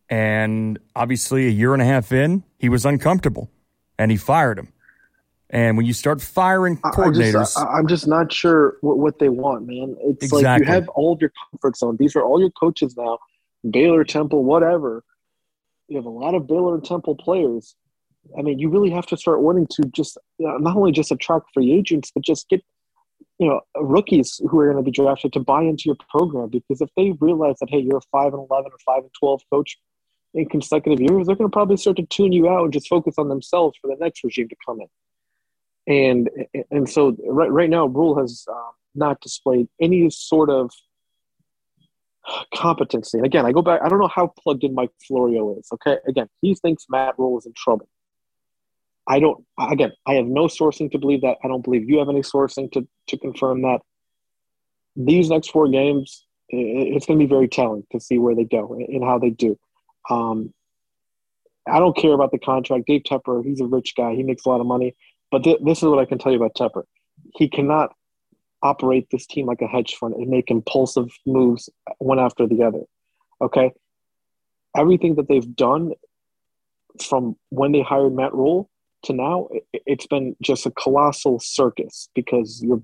and 0.09 0.79
obviously, 0.95 1.47
a 1.47 1.51
year 1.51 1.73
and 1.73 1.81
a 1.81 1.85
half 1.85 2.11
in, 2.11 2.43
he 2.57 2.69
was 2.69 2.85
uncomfortable, 2.85 3.49
and 3.97 4.11
he 4.11 4.17
fired 4.17 4.59
him. 4.59 4.69
And 5.49 5.77
when 5.77 5.85
you 5.85 5.93
start 5.93 6.19
firing 6.19 6.77
coordinators, 6.77 7.55
I 7.55 7.77
am 7.77 7.87
just, 7.87 8.01
just, 8.01 8.07
not 8.07 8.33
sure 8.33 8.77
what, 8.81 8.97
what, 8.97 9.19
they 9.19 9.29
want, 9.29 9.67
man. 9.67 9.95
It's 10.01 10.25
exactly. 10.25 10.43
like 10.43 10.59
you 10.61 10.65
have 10.65 10.89
all 10.89 11.13
of 11.13 11.21
your 11.21 11.31
comfort 11.51 11.77
zone. 11.77 11.95
These 11.99 12.15
are 12.15 12.23
all 12.23 12.39
your 12.39 12.49
coaches 12.49 12.97
now, 12.97 13.19
Baylor, 13.69 14.03
Temple, 14.03 14.43
whatever. 14.43 15.03
You 15.89 15.97
have 15.97 16.05
a 16.05 16.09
lot 16.09 16.33
of 16.33 16.47
Baylor 16.47 16.73
and 16.73 16.83
Temple 16.83 17.15
players. 17.15 17.75
I 18.37 18.41
mean, 18.41 18.57
you 18.57 18.69
really 18.69 18.89
have 18.89 19.05
to 19.07 19.17
start 19.17 19.41
wanting 19.41 19.67
to 19.71 19.83
just 19.89 20.17
know, 20.39 20.57
not 20.57 20.75
only 20.75 20.91
just 20.91 21.11
attract 21.11 21.47
free 21.53 21.71
agents, 21.71 22.11
but 22.13 22.23
just 22.23 22.49
get 22.49 22.63
you 23.39 23.47
know 23.47 23.61
rookies 23.75 24.39
who 24.49 24.59
are 24.59 24.71
going 24.71 24.83
to 24.83 24.89
be 24.89 24.91
drafted 24.91 25.33
to 25.33 25.39
buy 25.39 25.63
into 25.63 25.83
your 25.85 25.97
program. 26.09 26.49
Because 26.49 26.81
if 26.81 26.89
they 26.95 27.11
realize 27.19 27.55
that 27.59 27.69
hey, 27.69 27.79
you're 27.79 27.97
a 27.97 28.01
five 28.11 28.33
and 28.33 28.47
eleven 28.49 28.71
or 28.71 28.79
five 28.85 29.03
and 29.03 29.11
twelve 29.19 29.41
coach 29.51 29.77
in 30.33 30.47
consecutive 30.47 30.99
years, 30.99 31.27
they're 31.27 31.35
going 31.35 31.49
to 31.49 31.53
probably 31.53 31.77
start 31.77 31.97
to 31.97 32.05
tune 32.07 32.31
you 32.31 32.49
out 32.49 32.63
and 32.63 32.73
just 32.73 32.87
focus 32.87 33.15
on 33.17 33.29
themselves 33.29 33.77
for 33.81 33.87
the 33.87 33.97
next 33.99 34.23
regime 34.23 34.49
to 34.49 34.55
come 34.65 34.79
in 34.81 34.87
and 35.87 36.29
and 36.71 36.89
so 36.89 37.15
right 37.27 37.51
right 37.51 37.69
now, 37.69 37.87
Rhule 37.87 38.17
has 38.17 38.45
uh, 38.49 38.71
not 38.95 39.19
displayed 39.21 39.67
any 39.81 40.09
sort 40.09 40.49
of 40.49 40.71
competency. 42.55 43.17
And 43.17 43.25
again, 43.25 43.45
I 43.45 43.51
go 43.51 43.61
back. 43.61 43.81
I 43.83 43.89
don't 43.89 43.99
know 43.99 44.09
how 44.13 44.27
plugged 44.27 44.63
in 44.63 44.73
Mike 44.73 44.91
Florio 45.05 45.57
is. 45.57 45.67
Okay, 45.73 45.97
again, 46.07 46.29
he 46.41 46.55
thinks 46.55 46.85
Matt 46.89 47.15
Rhule 47.17 47.37
is 47.37 47.45
in 47.45 47.53
trouble. 47.55 47.87
I 49.07 49.19
don't. 49.19 49.43
Again, 49.59 49.91
I 50.05 50.13
have 50.15 50.25
no 50.25 50.45
sourcing 50.45 50.91
to 50.91 50.97
believe 50.97 51.21
that. 51.21 51.37
I 51.43 51.47
don't 51.47 51.63
believe 51.63 51.89
you 51.89 51.99
have 51.99 52.09
any 52.09 52.21
sourcing 52.21 52.71
to 52.71 52.87
to 53.07 53.17
confirm 53.17 53.61
that. 53.63 53.79
These 54.95 55.29
next 55.29 55.49
four 55.49 55.67
games, 55.67 56.25
it's 56.49 57.05
going 57.05 57.19
to 57.19 57.25
be 57.25 57.29
very 57.29 57.47
telling 57.47 57.83
to 57.91 57.99
see 57.99 58.17
where 58.17 58.35
they 58.35 58.45
go 58.45 58.73
and 58.73 59.03
how 59.03 59.19
they 59.19 59.31
do. 59.31 59.57
Um, 60.09 60.53
I 61.67 61.79
don't 61.79 61.97
care 61.97 62.13
about 62.13 62.31
the 62.31 62.39
contract. 62.39 62.85
Dave 62.85 63.03
Tepper, 63.03 63.43
he's 63.43 63.61
a 63.61 63.65
rich 63.65 63.93
guy. 63.95 64.13
He 64.13 64.23
makes 64.23 64.45
a 64.45 64.49
lot 64.49 64.61
of 64.61 64.67
money. 64.67 64.95
But 65.31 65.43
th- 65.43 65.59
this 65.63 65.79
is 65.79 65.85
what 65.85 65.99
I 65.99 66.05
can 66.05 66.17
tell 66.17 66.31
you 66.31 66.37
about 66.37 66.55
Tepper. 66.55 66.83
He 67.35 67.49
cannot 67.49 67.93
operate 68.61 69.07
this 69.11 69.25
team 69.25 69.45
like 69.45 69.61
a 69.61 69.67
hedge 69.67 69.95
fund 69.95 70.13
and 70.13 70.29
make 70.29 70.51
impulsive 70.51 71.09
moves 71.25 71.69
one 71.97 72.19
after 72.19 72.47
the 72.47 72.63
other. 72.63 72.81
Okay. 73.41 73.71
Everything 74.75 75.15
that 75.15 75.27
they've 75.27 75.55
done 75.55 75.93
from 77.01 77.35
when 77.49 77.71
they 77.71 77.81
hired 77.81 78.13
Matt 78.13 78.33
Rhule 78.33 78.69
to 79.03 79.13
now, 79.13 79.47
it's 79.73 80.07
been 80.07 80.35
just 80.41 80.65
a 80.65 80.71
colossal 80.71 81.39
circus 81.39 82.09
because 82.15 82.61
you're 82.63 82.81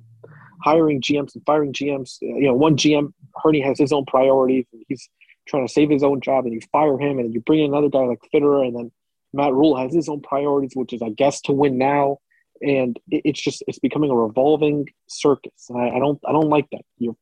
hiring 0.63 1.01
GMs 1.01 1.35
and 1.35 1.43
firing 1.45 1.73
GMs. 1.73 2.17
You 2.21 2.47
know, 2.47 2.53
one 2.53 2.75
GM, 2.75 3.13
Hurney 3.43 3.61
has 3.61 3.79
his 3.79 3.91
own 3.91 4.05
priorities 4.05 4.65
and 4.73 4.83
he's 4.87 5.09
trying 5.47 5.65
to 5.65 5.71
save 5.71 5.89
his 5.89 6.03
own 6.03 6.21
job 6.21 6.45
and 6.45 6.53
you 6.53 6.61
fire 6.71 6.99
him 6.99 7.19
and 7.19 7.33
you 7.33 7.41
bring 7.41 7.59
in 7.59 7.71
another 7.71 7.89
guy 7.89 7.99
like 7.99 8.19
Fitterer 8.33 8.67
and 8.67 8.75
then 8.75 8.91
Matt 9.33 9.53
Rhule 9.53 9.77
has 9.77 9.93
his 9.93 10.09
own 10.09 10.21
priorities, 10.21 10.71
which 10.73 10.93
is, 10.93 11.01
I 11.01 11.09
guess, 11.09 11.41
to 11.41 11.51
win 11.51 11.77
now 11.77 12.19
and 12.61 12.99
it's 13.09 13.41
just 13.41 13.63
it's 13.67 13.79
becoming 13.79 14.09
a 14.09 14.15
revolving 14.15 14.87
circus. 15.07 15.69
And 15.69 15.79
I, 15.79 15.95
I 15.95 15.99
don't 15.99 16.19
I 16.27 16.31
don't 16.31 16.49
like 16.49 16.69
that. 16.71 16.81
You're 16.97 17.15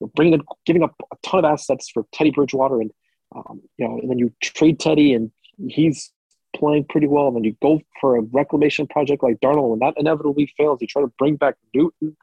you're 0.00 0.10
bringing 0.10 0.40
giving 0.64 0.82
up 0.82 0.94
a 1.12 1.16
ton 1.22 1.44
of 1.44 1.44
assets 1.44 1.90
for 1.90 2.04
Teddy 2.12 2.30
Bridgewater, 2.30 2.80
and 2.80 2.90
um, 3.34 3.62
you 3.76 3.86
know, 3.86 3.98
and 3.98 4.10
then 4.10 4.18
you 4.18 4.32
trade 4.40 4.80
Teddy, 4.80 5.14
and 5.14 5.30
he's 5.68 6.12
playing 6.56 6.86
pretty 6.88 7.06
well. 7.06 7.28
And 7.28 7.36
then 7.36 7.44
you 7.44 7.56
go 7.62 7.80
for 8.00 8.16
a 8.16 8.22
reclamation 8.22 8.86
project 8.86 9.22
like 9.22 9.40
Darnold, 9.40 9.74
and 9.74 9.82
that 9.82 9.94
inevitably 9.96 10.52
fails. 10.56 10.78
You 10.80 10.86
try 10.86 11.02
to 11.02 11.12
bring 11.18 11.36
back 11.36 11.56
Newton, 11.74 12.16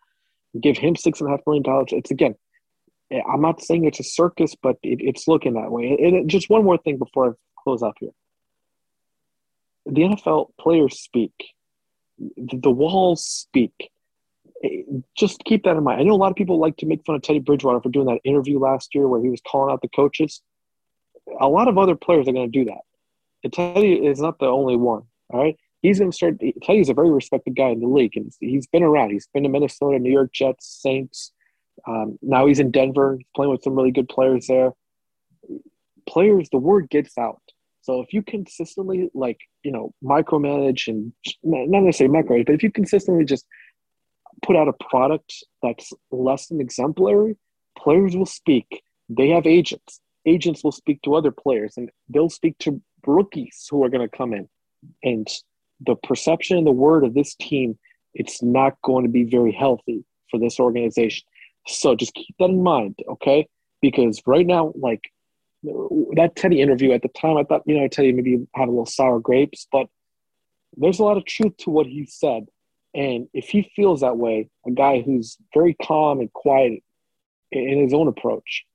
give 0.60 0.78
him 0.78 0.96
six 0.96 1.22
and 1.22 1.30
a 1.30 1.32
half 1.32 1.42
million 1.46 1.64
dollars. 1.64 1.90
It's 1.92 2.12
again, 2.12 2.36
I'm 3.12 3.42
not 3.42 3.62
saying 3.62 3.86
it's 3.86 4.00
a 4.00 4.04
circus, 4.04 4.56
but 4.62 4.78
it, 4.84 5.00
it's 5.02 5.28
looking 5.28 5.54
that 5.54 5.72
way. 5.72 5.98
And 6.00 6.30
just 6.30 6.50
one 6.50 6.64
more 6.64 6.78
thing 6.78 6.98
before 6.98 7.30
I 7.30 7.34
close 7.64 7.84
up 7.84 7.96
here. 8.00 8.12
The 9.86 10.02
NFL 10.02 10.50
players 10.60 11.00
speak 11.00 11.32
the 12.18 12.72
walls 12.72 13.26
speak. 13.26 13.92
Eh, 14.64 14.84
just 15.16 15.44
keep 15.44 15.64
that 15.64 15.78
in 15.78 15.84
mind. 15.84 16.02
I 16.02 16.04
know 16.04 16.14
a 16.14 16.18
lot 16.18 16.32
of 16.32 16.36
people 16.36 16.60
like 16.60 16.78
to 16.78 16.86
make 16.86 17.06
fun 17.06 17.16
of 17.16 17.22
Teddy 17.22 17.40
Bridgewater 17.40 17.82
for 17.82 17.90
doing 17.90 18.08
that 18.08 18.22
interview 18.24 18.60
last 18.60 18.96
year 18.96 19.08
where 19.08 19.22
he 19.22 19.30
was 19.30 19.42
calling 19.50 19.72
out 19.72 19.82
the 19.82 19.90
coaches. 19.90 20.42
A 21.40 21.48
lot 21.48 21.68
of 21.68 21.78
other 21.78 21.96
players 21.96 22.28
are 22.28 22.32
going 22.32 22.52
to 22.52 22.60
do 22.60 22.66
that. 22.66 22.82
Teddy 23.52 23.94
is 23.94 24.20
not 24.20 24.40
the 24.40 24.48
only 24.48 24.76
one. 24.76 25.04
All 25.30 25.44
right. 25.44 25.58
He's 25.82 26.00
going 26.00 26.12
to 26.12 26.16
start. 26.16 26.42
Teddy's 26.64 26.90
a 26.90 26.94
very 26.94 27.12
respected 27.12 27.56
guy 27.56 27.70
in 27.70 27.80
the 27.80 27.88
league, 27.88 28.18
and 28.18 28.32
he's 28.40 28.68
been 28.68 28.84
around. 28.84 29.12
He's 29.12 29.28
been 29.34 29.44
to 29.44 29.50
Minnesota, 29.50 30.00
New 30.00 30.12
York 30.12 30.34
Jets, 30.34 30.80
Saints. 30.82 31.32
Um, 31.88 32.18
now 32.22 32.48
he's 32.48 32.60
in 32.60 32.72
Denver, 32.72 33.20
playing 33.36 33.52
with 33.52 33.64
some 33.64 33.76
really 33.76 33.92
good 33.92 34.10
players 34.10 34.48
there. 34.48 34.72
Players, 36.08 36.50
the 36.52 36.58
word 36.58 36.90
gets 36.90 37.18
out. 37.18 37.42
So 37.82 38.02
if 38.02 38.12
you 38.12 38.22
consistently 38.22 39.10
like, 39.14 39.40
you 39.64 39.72
know, 39.72 39.94
micromanage 40.04 40.88
and 40.88 41.14
not 41.44 41.70
necessarily 41.70 42.22
micromanage, 42.22 42.48
but 42.48 42.56
if 42.56 42.64
you 42.64 42.72
consistently 42.72 43.24
just 43.24 43.46
put 44.44 44.58
out 44.58 44.68
a 44.68 44.74
product 44.74 45.34
that's 45.64 45.94
less 46.12 46.48
than 46.48 46.60
exemplary, 46.60 47.38
players 47.78 48.16
will 48.16 48.26
speak. 48.26 48.84
They 49.10 49.30
have 49.30 49.46
agents. 49.46 50.02
Agents 50.26 50.64
will 50.64 50.74
speak 50.74 51.02
to 51.04 51.16
other 51.16 51.32
players 51.32 51.76
and 51.78 51.90
they'll 52.10 52.30
speak 52.30 52.58
to 52.60 52.82
rookies 53.06 53.68
who 53.70 53.84
are 53.84 53.90
going 53.90 54.08
to 54.08 54.18
come 54.18 54.34
in. 54.34 54.48
And 55.04 55.28
the 55.86 55.96
perception 55.96 56.58
and 56.58 56.68
the 56.68 56.72
word 56.72 57.04
of 57.04 57.14
this 57.14 57.36
team, 57.36 57.78
it's 58.14 58.42
not 58.42 58.82
going 58.82 59.04
to 59.04 59.12
be 59.12 59.24
very 59.24 59.52
healthy 59.52 60.04
for 60.30 60.40
this 60.40 60.60
organization. 60.60 61.26
So 61.68 61.96
just 61.96 62.14
keep 62.14 62.36
that 62.40 62.50
in 62.50 62.64
mind, 62.64 62.96
okay? 63.08 63.48
Because 63.82 64.22
right 64.26 64.46
now, 64.46 64.74
like 64.76 65.04
that 65.64 66.36
Teddy 66.36 66.62
interview 66.62 66.92
at 66.92 67.02
the 67.02 67.10
time, 67.10 67.38
I 67.38 67.44
thought, 67.44 67.64
you 67.66 67.80
know, 67.80 67.88
Teddy 67.88 68.12
maybe 68.12 68.48
had 68.56 68.68
a 68.68 68.72
little 68.72 68.86
sour 68.86 69.20
grapes, 69.20 69.68
but 69.72 69.88
there's 70.76 71.00
a 71.00 71.04
lot 71.04 71.18
of 71.18 71.26
truth 71.26 71.58
to 71.58 71.70
what 71.70 71.86
he 71.86 72.06
said. 72.06 72.48
And 72.94 73.28
if 73.34 73.50
he 73.50 73.72
feels 73.76 74.02
that 74.02 74.18
way, 74.18 74.50
a 74.66 74.72
guy 74.72 75.02
who's 75.02 75.38
very 75.54 75.76
calm 75.76 76.20
and 76.20 76.32
quiet 76.32 76.84
in 77.52 77.82
his 77.82 77.94
own 77.94 78.08
approach, 78.08 78.66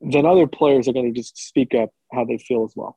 then 0.00 0.26
other 0.26 0.46
players 0.46 0.88
are 0.88 0.92
going 0.92 1.12
to 1.12 1.18
just 1.18 1.36
speak 1.36 1.74
up 1.74 1.90
how 2.12 2.24
they 2.24 2.38
feel 2.38 2.64
as 2.64 2.72
well. 2.76 2.96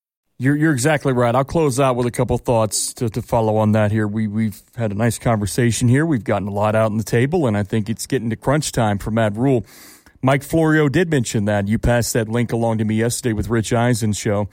You're, 0.41 0.55
you're 0.55 0.73
exactly 0.73 1.13
right. 1.13 1.35
I'll 1.35 1.43
close 1.43 1.79
out 1.79 1.95
with 1.95 2.07
a 2.07 2.11
couple 2.11 2.35
thoughts 2.39 2.95
to, 2.95 3.09
to 3.11 3.21
follow 3.21 3.57
on 3.57 3.73
that 3.73 3.91
here. 3.91 4.07
We, 4.07 4.27
we've 4.27 4.59
had 4.75 4.91
a 4.91 4.95
nice 4.95 5.19
conversation 5.19 5.87
here. 5.87 6.03
We've 6.03 6.23
gotten 6.23 6.47
a 6.47 6.51
lot 6.51 6.73
out 6.75 6.87
on 6.87 6.97
the 6.97 7.03
table, 7.03 7.45
and 7.45 7.55
I 7.55 7.61
think 7.61 7.91
it's 7.91 8.07
getting 8.07 8.31
to 8.31 8.35
crunch 8.35 8.71
time 8.71 8.97
for 8.97 9.11
Matt 9.11 9.37
Rhule. 9.37 9.63
Mike 10.23 10.41
Florio 10.41 10.89
did 10.89 11.11
mention 11.11 11.45
that. 11.45 11.67
You 11.67 11.77
passed 11.77 12.13
that 12.13 12.27
link 12.27 12.51
along 12.53 12.79
to 12.79 12.85
me 12.85 12.95
yesterday 12.95 13.33
with 13.33 13.49
Rich 13.49 13.71
Eisen's 13.71 14.17
show. 14.17 14.49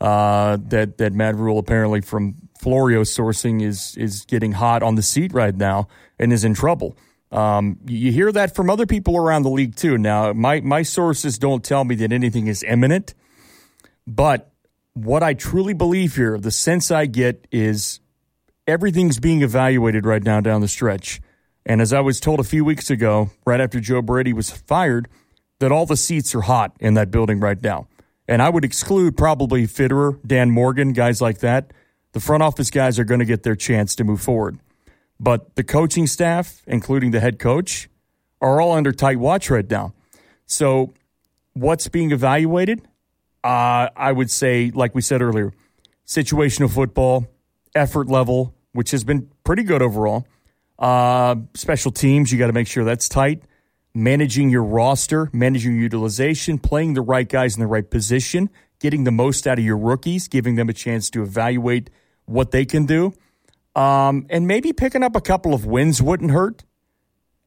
Uh, 0.00 0.58
that 0.68 0.98
that 0.98 1.12
Matt 1.12 1.34
Rhule 1.34 1.58
apparently 1.58 2.02
from 2.02 2.36
Florio 2.60 3.02
sourcing 3.02 3.64
is 3.64 3.96
is 3.96 4.24
getting 4.26 4.52
hot 4.52 4.84
on 4.84 4.94
the 4.94 5.02
seat 5.02 5.32
right 5.32 5.56
now 5.56 5.88
and 6.20 6.32
is 6.32 6.44
in 6.44 6.54
trouble. 6.54 6.96
Um, 7.32 7.80
you 7.86 8.12
hear 8.12 8.30
that 8.30 8.54
from 8.54 8.70
other 8.70 8.86
people 8.86 9.16
around 9.16 9.42
the 9.42 9.50
league 9.50 9.74
too. 9.74 9.98
Now, 9.98 10.32
my 10.32 10.60
my 10.60 10.82
sources 10.82 11.36
don't 11.36 11.64
tell 11.64 11.82
me 11.82 11.96
that 11.96 12.12
anything 12.12 12.46
is 12.46 12.62
imminent, 12.62 13.14
but 14.06 14.51
what 14.94 15.22
I 15.22 15.34
truly 15.34 15.74
believe 15.74 16.16
here, 16.16 16.38
the 16.38 16.50
sense 16.50 16.90
I 16.90 17.06
get 17.06 17.46
is 17.50 18.00
everything's 18.66 19.18
being 19.18 19.42
evaluated 19.42 20.04
right 20.04 20.22
now 20.22 20.40
down 20.40 20.60
the 20.60 20.68
stretch. 20.68 21.20
And 21.64 21.80
as 21.80 21.92
I 21.92 22.00
was 22.00 22.20
told 22.20 22.40
a 22.40 22.44
few 22.44 22.64
weeks 22.64 22.90
ago, 22.90 23.30
right 23.46 23.60
after 23.60 23.80
Joe 23.80 24.02
Brady 24.02 24.32
was 24.32 24.50
fired, 24.50 25.08
that 25.60 25.72
all 25.72 25.86
the 25.86 25.96
seats 25.96 26.34
are 26.34 26.42
hot 26.42 26.76
in 26.80 26.94
that 26.94 27.10
building 27.10 27.40
right 27.40 27.62
now. 27.62 27.86
And 28.28 28.42
I 28.42 28.48
would 28.48 28.64
exclude 28.64 29.16
probably 29.16 29.66
Fitterer, 29.66 30.18
Dan 30.26 30.50
Morgan, 30.50 30.92
guys 30.92 31.20
like 31.20 31.38
that. 31.38 31.72
The 32.12 32.20
front 32.20 32.42
office 32.42 32.70
guys 32.70 32.98
are 32.98 33.04
going 33.04 33.20
to 33.20 33.26
get 33.26 33.42
their 33.42 33.56
chance 33.56 33.94
to 33.96 34.04
move 34.04 34.20
forward. 34.20 34.58
But 35.18 35.54
the 35.54 35.64
coaching 35.64 36.06
staff, 36.06 36.62
including 36.66 37.12
the 37.12 37.20
head 37.20 37.38
coach, 37.38 37.88
are 38.40 38.60
all 38.60 38.72
under 38.72 38.92
tight 38.92 39.18
watch 39.18 39.50
right 39.50 39.68
now. 39.68 39.94
So, 40.46 40.92
what's 41.54 41.88
being 41.88 42.10
evaluated? 42.10 42.86
Uh, 43.44 43.88
I 43.96 44.12
would 44.12 44.30
say, 44.30 44.70
like 44.72 44.94
we 44.94 45.02
said 45.02 45.20
earlier, 45.20 45.52
situational 46.06 46.72
football, 46.72 47.26
effort 47.74 48.08
level, 48.08 48.54
which 48.72 48.90
has 48.92 49.04
been 49.04 49.28
pretty 49.44 49.62
good 49.62 49.82
overall. 49.82 50.26
Uh, 50.78 51.36
special 51.54 51.90
teams, 51.90 52.32
you 52.32 52.38
got 52.38 52.48
to 52.48 52.52
make 52.52 52.66
sure 52.66 52.84
that's 52.84 53.08
tight. 53.08 53.42
Managing 53.94 54.48
your 54.48 54.62
roster, 54.62 55.28
managing 55.32 55.76
utilization, 55.76 56.58
playing 56.58 56.94
the 56.94 57.02
right 57.02 57.28
guys 57.28 57.54
in 57.54 57.60
the 57.60 57.66
right 57.66 57.88
position, 57.88 58.48
getting 58.80 59.04
the 59.04 59.10
most 59.10 59.46
out 59.46 59.58
of 59.58 59.64
your 59.64 59.76
rookies, 59.76 60.28
giving 60.28 60.56
them 60.56 60.68
a 60.68 60.72
chance 60.72 61.10
to 61.10 61.22
evaluate 61.22 61.90
what 62.24 62.52
they 62.52 62.64
can 62.64 62.86
do. 62.86 63.12
Um, 63.74 64.26
and 64.30 64.46
maybe 64.46 64.72
picking 64.72 65.02
up 65.02 65.14
a 65.16 65.20
couple 65.20 65.52
of 65.52 65.66
wins 65.66 66.00
wouldn't 66.00 66.30
hurt. 66.30 66.64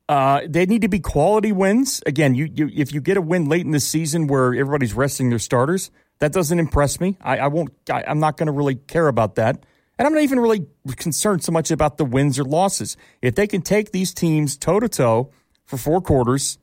Uh, 0.08 0.41
they 0.47 0.66
need 0.66 0.82
to 0.82 0.88
be 0.88 0.99
quality 0.99 1.51
wins. 1.51 2.01
Again, 2.06 2.36
you, 2.36 2.49
you 2.53 2.70
if 2.74 2.93
you 2.93 3.01
get 3.01 3.18
a 3.18 3.22
win 3.22 3.49
late 3.49 3.66
in 3.66 3.72
the 3.72 3.80
season 3.80 4.28
where 4.28 4.53
everybody's 4.53 4.93
resting 4.93 5.30
their 5.30 5.39
starters, 5.39 5.89
that 6.20 6.32
doesn't 6.32 6.60
impress 6.60 6.99
me. 6.99 7.18
I, 7.22 7.39
I 7.39 7.47
won't. 7.47 7.74
I, 7.89 8.03
I'm 8.08 8.20
not 8.20 8.38
going 8.38 8.47
to 8.47 8.51
really 8.53 8.76
care 8.76 9.08
about 9.08 9.36
that. 9.36 9.66
And 9.97 10.06
I'm 10.06 10.14
not 10.14 10.24
even 10.24 10.39
really 10.39 10.68
concerned 10.97 11.43
so 11.43 11.51
much 11.51 11.72
about 11.72 11.97
the 11.97 12.06
wins 12.06 12.38
or 12.38 12.43
losses. 12.43 12.97
If 13.22 13.36
they 13.36 13.47
can 13.47 13.62
take 13.62 13.91
these 13.91 14.14
teams 14.14 14.58
toe 14.58 14.80
to 14.80 14.89
toe 14.89 15.32
for 15.66 15.78
four 15.78 16.01
quarters 16.01 16.58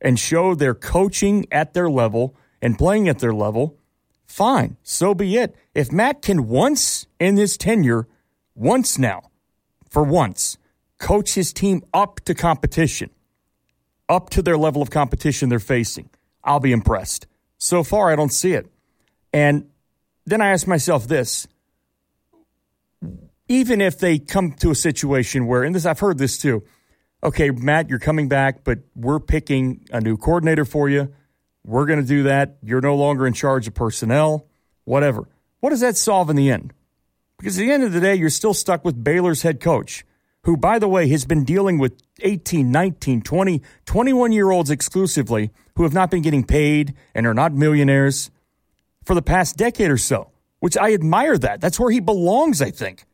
and 0.00 0.18
show 0.18 0.54
they're 0.54 0.74
coaching 0.74 1.46
at 1.52 1.74
their 1.74 1.88
level 1.88 2.34
and 2.60 2.76
playing 2.76 3.08
at 3.08 3.20
their 3.20 3.32
level, 3.32 3.78
fine, 4.26 4.76
so 4.82 5.14
be 5.14 5.36
it. 5.36 5.54
If 5.74 5.92
Matt 5.92 6.22
can 6.22 6.48
once 6.48 7.06
in 7.20 7.36
his 7.36 7.56
tenure, 7.56 8.08
once 8.54 8.98
now, 8.98 9.30
for 9.88 10.02
once, 10.02 10.58
coach 11.02 11.34
his 11.34 11.52
team 11.52 11.82
up 11.92 12.20
to 12.20 12.34
competition, 12.34 13.10
up 14.08 14.30
to 14.30 14.40
their 14.40 14.56
level 14.56 14.80
of 14.80 14.88
competition 14.88 15.48
they're 15.48 15.58
facing, 15.58 16.08
I'll 16.42 16.60
be 16.60 16.72
impressed. 16.72 17.26
So 17.58 17.82
far, 17.82 18.10
I 18.10 18.16
don't 18.16 18.32
see 18.32 18.52
it. 18.52 18.72
And 19.32 19.68
then 20.24 20.40
I 20.40 20.50
ask 20.50 20.66
myself 20.66 21.06
this 21.06 21.46
even 23.48 23.82
if 23.82 23.98
they 23.98 24.18
come 24.18 24.52
to 24.52 24.70
a 24.70 24.74
situation 24.74 25.46
where, 25.46 25.62
and 25.62 25.74
this 25.74 25.84
I've 25.84 25.98
heard 25.98 26.16
this 26.16 26.38
too. 26.38 26.62
Okay, 27.22 27.50
Matt, 27.50 27.90
you're 27.90 27.98
coming 27.98 28.28
back, 28.28 28.64
but 28.64 28.78
we're 28.96 29.20
picking 29.20 29.86
a 29.92 30.00
new 30.00 30.16
coordinator 30.16 30.64
for 30.64 30.88
you. 30.88 31.12
We're 31.64 31.86
going 31.86 32.00
to 32.00 32.06
do 32.06 32.22
that. 32.24 32.56
You're 32.62 32.80
no 32.80 32.96
longer 32.96 33.26
in 33.26 33.34
charge 33.34 33.68
of 33.68 33.74
personnel, 33.74 34.46
whatever. 34.84 35.28
What 35.60 35.70
does 35.70 35.80
that 35.80 35.96
solve 35.96 36.30
in 36.30 36.36
the 36.36 36.50
end? 36.50 36.72
Because 37.38 37.58
at 37.58 37.62
the 37.62 37.70
end 37.70 37.84
of 37.84 37.92
the 37.92 38.00
day, 38.00 38.14
you're 38.14 38.30
still 38.30 38.54
stuck 38.54 38.84
with 38.84 39.04
Baylor's 39.04 39.42
head 39.42 39.60
coach, 39.60 40.04
who, 40.44 40.56
by 40.56 40.78
the 40.78 40.88
way, 40.88 41.08
has 41.08 41.24
been 41.24 41.44
dealing 41.44 41.78
with 41.78 42.00
18, 42.20 42.70
19, 42.70 43.22
20, 43.22 43.62
21 43.86 44.32
year 44.32 44.50
olds 44.50 44.70
exclusively 44.70 45.50
who 45.76 45.84
have 45.84 45.94
not 45.94 46.10
been 46.10 46.22
getting 46.22 46.44
paid 46.44 46.94
and 47.14 47.26
are 47.26 47.34
not 47.34 47.52
millionaires 47.52 48.30
for 49.04 49.14
the 49.14 49.22
past 49.22 49.56
decade 49.56 49.90
or 49.90 49.98
so, 49.98 50.30
which 50.60 50.76
I 50.76 50.92
admire 50.92 51.38
that. 51.38 51.60
That's 51.60 51.78
where 51.78 51.90
he 51.90 52.00
belongs, 52.00 52.60
I 52.60 52.70
think. 52.70 53.04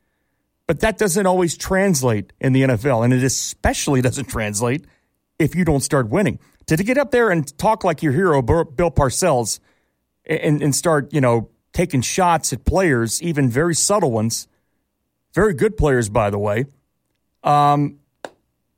But 0.67 0.81
that 0.81 0.99
doesn't 0.99 1.27
always 1.27 1.57
translate 1.57 2.33
in 2.41 2.53
the 2.53 2.63
NFL, 2.63 3.05
and 3.05 3.13
it 3.15 3.23
especially 3.23 4.03
doesn't 4.03 4.27
translate 4.27 4.85
if 5.39 5.55
you 5.55 5.65
don't 5.65 5.81
start 5.81 6.09
winning. 6.09 6.39
To, 6.67 6.77
get 6.77 6.99
up 6.99 7.11
there 7.11 7.31
and 7.31 7.57
talk 7.57 7.85
like 7.85 8.03
your 8.03 8.13
hero, 8.13 8.43
Bill 8.43 8.91
Parcells, 8.91 9.61
and, 10.27 10.61
and 10.61 10.77
start, 10.77 11.11
you 11.15 11.23
know, 11.23 11.49
taking 11.73 12.03
shots 12.03 12.53
at 12.53 12.67
players, 12.67 13.23
even 13.23 13.49
very 13.49 13.75
subtle 13.75 14.11
ones, 14.11 14.47
very 15.33 15.55
good 15.55 15.79
players, 15.79 16.11
by 16.11 16.29
the 16.29 16.39
way, 16.39 16.67
um, 17.45 17.99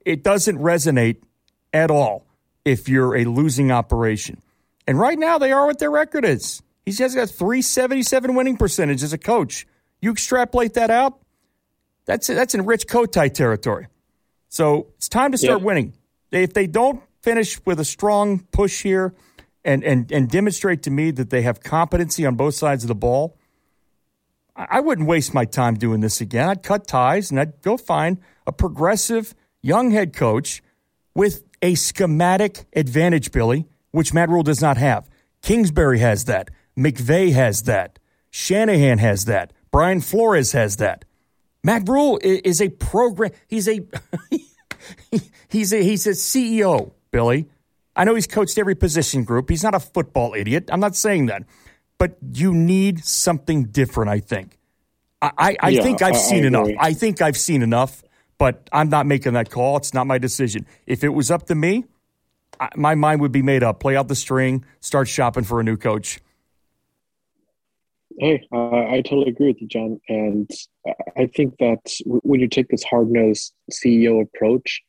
it 0.04 0.22
doesn't 0.22 0.58
resonate 0.58 1.16
at 1.72 1.90
all 1.90 2.26
if 2.64 2.88
you're 2.88 3.16
a 3.16 3.24
losing 3.24 3.70
operation. 3.70 4.40
And 4.86 4.98
right 4.98 5.18
now, 5.18 5.38
they 5.38 5.52
are 5.52 5.66
what 5.66 5.78
their 5.78 5.90
record 5.90 6.24
is. 6.24 6.62
He's 6.84 6.98
just 6.98 7.14
got 7.14 7.28
377 7.28 8.34
winning 8.34 8.56
percentage 8.56 9.02
as 9.02 9.12
a 9.12 9.18
coach. 9.18 9.66
You 10.00 10.10
extrapolate 10.10 10.74
that 10.74 10.90
out, 10.90 11.20
that's 12.06 12.26
that's 12.26 12.54
in 12.54 12.64
Rich 12.64 12.86
Kotite 12.88 13.34
territory. 13.34 13.86
So 14.48 14.88
it's 14.96 15.08
time 15.08 15.30
to 15.32 15.38
start 15.38 15.62
winning. 15.62 15.92
If 16.32 16.54
they 16.54 16.66
don't 16.66 17.00
finish 17.22 17.64
with 17.64 17.78
a 17.78 17.84
strong 17.84 18.40
push 18.50 18.82
here 18.82 19.14
and, 19.64 19.84
and, 19.84 20.10
and 20.10 20.28
demonstrate 20.28 20.82
to 20.84 20.90
me 20.90 21.12
that 21.12 21.30
they 21.30 21.42
have 21.42 21.60
competency 21.60 22.26
on 22.26 22.34
both 22.34 22.54
sides 22.54 22.82
of 22.82 22.88
the 22.88 22.94
ball, 22.94 23.36
I 24.68 24.80
wouldn't 24.80 25.08
waste 25.08 25.32
my 25.32 25.44
time 25.44 25.76
doing 25.76 26.00
this 26.00 26.20
again. 26.20 26.48
I'd 26.48 26.62
cut 26.62 26.86
ties 26.86 27.30
and 27.30 27.40
I'd 27.40 27.62
go 27.62 27.76
find 27.76 28.18
a 28.46 28.52
progressive 28.52 29.34
young 29.62 29.90
head 29.90 30.12
coach 30.12 30.62
with 31.14 31.44
a 31.62 31.74
schematic 31.74 32.66
advantage, 32.74 33.32
Billy, 33.32 33.66
which 33.90 34.12
Matt 34.12 34.28
Rhule 34.28 34.42
does 34.42 34.60
not 34.60 34.76
have. 34.76 35.08
Kingsbury 35.42 35.98
has 36.00 36.24
that. 36.26 36.50
McVay 36.76 37.32
has 37.32 37.64
that. 37.64 37.98
Shanahan 38.30 38.98
has 38.98 39.24
that. 39.26 39.52
Brian 39.70 40.00
Flores 40.00 40.52
has 40.52 40.76
that. 40.76 41.04
Matt 41.62 41.88
Rhule 41.88 42.18
is 42.22 42.60
a 42.60 42.68
program. 42.70 43.32
He's 43.48 43.68
a 43.68 43.80
he's 45.48 45.72
a 45.72 45.82
he's 45.82 46.06
a 46.06 46.10
CEO. 46.10 46.92
Billy, 47.10 47.48
I 47.94 48.04
know 48.04 48.14
he's 48.14 48.26
coached 48.26 48.56
every 48.56 48.74
position 48.74 49.24
group. 49.24 49.50
He's 49.50 49.62
not 49.62 49.74
a 49.74 49.80
football 49.80 50.34
idiot. 50.34 50.70
I'm 50.72 50.80
not 50.80 50.96
saying 50.96 51.26
that, 51.26 51.42
but 52.00 52.16
you 52.32 52.54
need 52.54 53.04
something 53.04 53.64
different. 53.64 54.10
I 54.10 54.20
think. 54.20 54.58
I 55.20 55.30
I, 55.36 55.56
I 55.60 55.68
yeah, 55.68 55.82
think 55.82 56.00
I've 56.02 56.14
I, 56.14 56.18
seen 56.18 56.44
enough. 56.46 56.68
I 56.78 56.94
think 56.94 57.20
I've 57.22 57.36
seen 57.36 57.62
enough. 57.62 58.02
But 58.38 58.70
I'm 58.72 58.88
not 58.88 59.04
making 59.04 59.34
that 59.34 59.50
call. 59.50 59.76
It's 59.76 59.92
not 59.92 60.06
my 60.06 60.16
decision. 60.16 60.66
If 60.86 61.04
it 61.04 61.10
was 61.10 61.30
up 61.30 61.46
to 61.48 61.54
me, 61.54 61.84
my 62.74 62.94
mind 62.94 63.20
would 63.20 63.32
be 63.32 63.42
made 63.42 63.62
up. 63.62 63.80
Play 63.80 63.96
out 63.96 64.08
the 64.08 64.14
string. 64.14 64.64
Start 64.80 65.08
shopping 65.08 65.44
for 65.44 65.60
a 65.60 65.62
new 65.62 65.76
coach. 65.76 66.20
Hey, 68.18 68.46
uh, 68.50 68.86
I 68.86 69.02
totally 69.04 69.28
agree 69.28 69.48
with 69.48 69.60
you, 69.60 69.68
John. 69.68 70.00
And 70.08 70.50
I 71.18 71.26
think 71.26 71.58
that 71.58 71.82
when 72.06 72.40
you 72.40 72.48
take 72.48 72.68
this 72.68 72.82
hard 72.82 73.10
nosed 73.10 73.52
CEO 73.70 74.22
approach, 74.22 74.80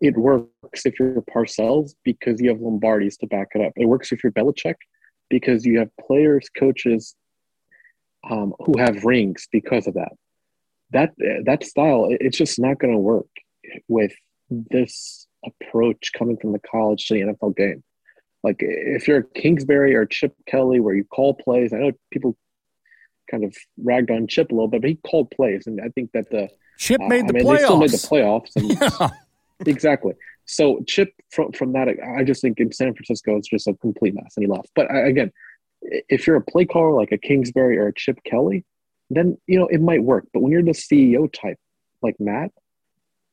it 0.00 0.16
works 0.16 0.86
if 0.86 0.94
you're 1.00 1.22
Parcells 1.22 1.94
because 2.04 2.40
you 2.40 2.50
have 2.50 2.60
Lombardi's 2.60 3.16
to 3.16 3.26
back 3.26 3.48
it 3.56 3.62
up. 3.62 3.72
It 3.74 3.86
works 3.86 4.12
if 4.12 4.22
you're 4.22 4.32
Belichick 4.32 4.76
because 5.32 5.64
you 5.64 5.78
have 5.78 5.88
players, 5.96 6.50
coaches 6.50 7.16
um, 8.30 8.52
who 8.58 8.78
have 8.78 9.02
rings 9.02 9.48
because 9.50 9.86
of 9.86 9.94
that. 9.94 10.12
That 10.90 11.14
that 11.46 11.64
style, 11.64 12.08
it's 12.10 12.36
just 12.36 12.58
not 12.58 12.78
going 12.78 12.92
to 12.92 12.98
work 12.98 13.26
with 13.88 14.12
this 14.50 15.26
approach 15.44 16.10
coming 16.16 16.36
from 16.36 16.52
the 16.52 16.58
college 16.58 17.06
to 17.06 17.14
the 17.14 17.20
NFL 17.20 17.56
game. 17.56 17.82
Like 18.44 18.56
if 18.58 19.08
you're 19.08 19.22
Kingsbury 19.22 19.94
or 19.94 20.04
Chip 20.04 20.34
Kelly, 20.46 20.80
where 20.80 20.94
you 20.94 21.04
call 21.04 21.32
plays, 21.32 21.72
I 21.72 21.78
know 21.78 21.92
people 22.10 22.36
kind 23.30 23.42
of 23.42 23.56
ragged 23.82 24.10
on 24.10 24.26
Chip 24.26 24.52
a 24.52 24.54
little 24.54 24.68
bit, 24.68 24.82
but 24.82 24.90
he 24.90 24.96
called 24.96 25.30
plays, 25.30 25.66
and 25.66 25.80
I 25.80 25.88
think 25.88 26.10
that 26.12 26.28
the 26.30 26.50
Chip 26.78 27.00
uh, 27.00 27.08
made 27.08 27.26
the 27.26 27.38
I 27.38 27.42
mean, 27.42 27.46
playoffs. 27.46 27.90
They 27.90 27.96
still 27.96 28.18
made 28.18 28.70
the 28.70 28.76
playoffs. 28.76 29.12
Exactly. 29.66 30.14
So 30.44 30.82
Chip 30.86 31.12
from 31.30 31.52
from 31.52 31.72
that, 31.72 31.88
I 32.16 32.24
just 32.24 32.42
think 32.42 32.58
in 32.58 32.72
San 32.72 32.94
Francisco 32.94 33.36
it's 33.36 33.48
just 33.48 33.68
a 33.68 33.74
complete 33.74 34.14
mess, 34.14 34.34
and 34.36 34.44
he 34.44 34.50
left. 34.50 34.70
But 34.74 34.90
I, 34.90 35.06
again, 35.08 35.32
if 35.82 36.26
you're 36.26 36.36
a 36.36 36.42
play 36.42 36.64
caller 36.64 36.92
like 36.92 37.12
a 37.12 37.18
Kingsbury 37.18 37.78
or 37.78 37.88
a 37.88 37.94
Chip 37.94 38.18
Kelly, 38.24 38.64
then 39.10 39.38
you 39.46 39.58
know 39.58 39.66
it 39.68 39.80
might 39.80 40.02
work. 40.02 40.26
But 40.32 40.40
when 40.40 40.52
you're 40.52 40.62
the 40.62 40.72
CEO 40.72 41.32
type 41.32 41.58
like 42.02 42.16
Matt, 42.18 42.50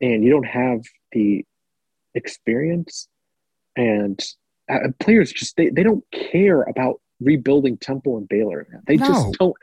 and 0.01 0.23
you 0.23 0.29
don't 0.29 0.45
have 0.45 0.81
the 1.11 1.45
experience, 2.13 3.07
and 3.75 4.19
uh, 4.69 4.89
players 4.99 5.31
just 5.31 5.57
they, 5.57 5.69
they 5.69 5.83
don't 5.83 6.03
care 6.11 6.63
about 6.63 7.01
rebuilding 7.19 7.77
Temple 7.77 8.17
and 8.17 8.27
Baylor. 8.27 8.67
They 8.87 8.97
no. 8.97 9.07
just 9.07 9.31
don't. 9.33 9.55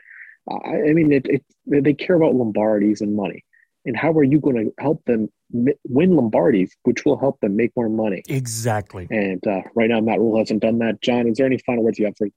I, 0.49 0.89
I 0.89 0.93
mean, 0.93 1.11
it, 1.11 1.25
it, 1.27 1.43
they 1.65 1.93
care 1.93 2.15
about 2.15 2.35
Lombardies 2.35 3.01
and 3.01 3.15
money. 3.15 3.43
And 3.85 3.95
how 3.95 4.11
are 4.11 4.23
you 4.23 4.39
going 4.39 4.55
to 4.57 4.73
help 4.83 5.05
them 5.05 5.29
win 5.51 6.15
Lombardies, 6.15 6.75
which 6.83 7.05
will 7.05 7.17
help 7.17 7.39
them 7.39 7.55
make 7.55 7.71
more 7.75 7.87
money? 7.87 8.21
Exactly. 8.27 9.07
And 9.09 9.45
uh, 9.47 9.61
right 9.75 9.89
now, 9.89 10.01
Matt 10.01 10.19
Rhule 10.19 10.37
hasn't 10.39 10.61
done 10.61 10.79
that. 10.79 11.01
John, 11.01 11.27
is 11.27 11.37
there 11.37 11.45
any 11.45 11.57
final 11.59 11.83
words 11.83 11.97
you 11.97 12.05
have 12.05 12.17
for 12.17 12.27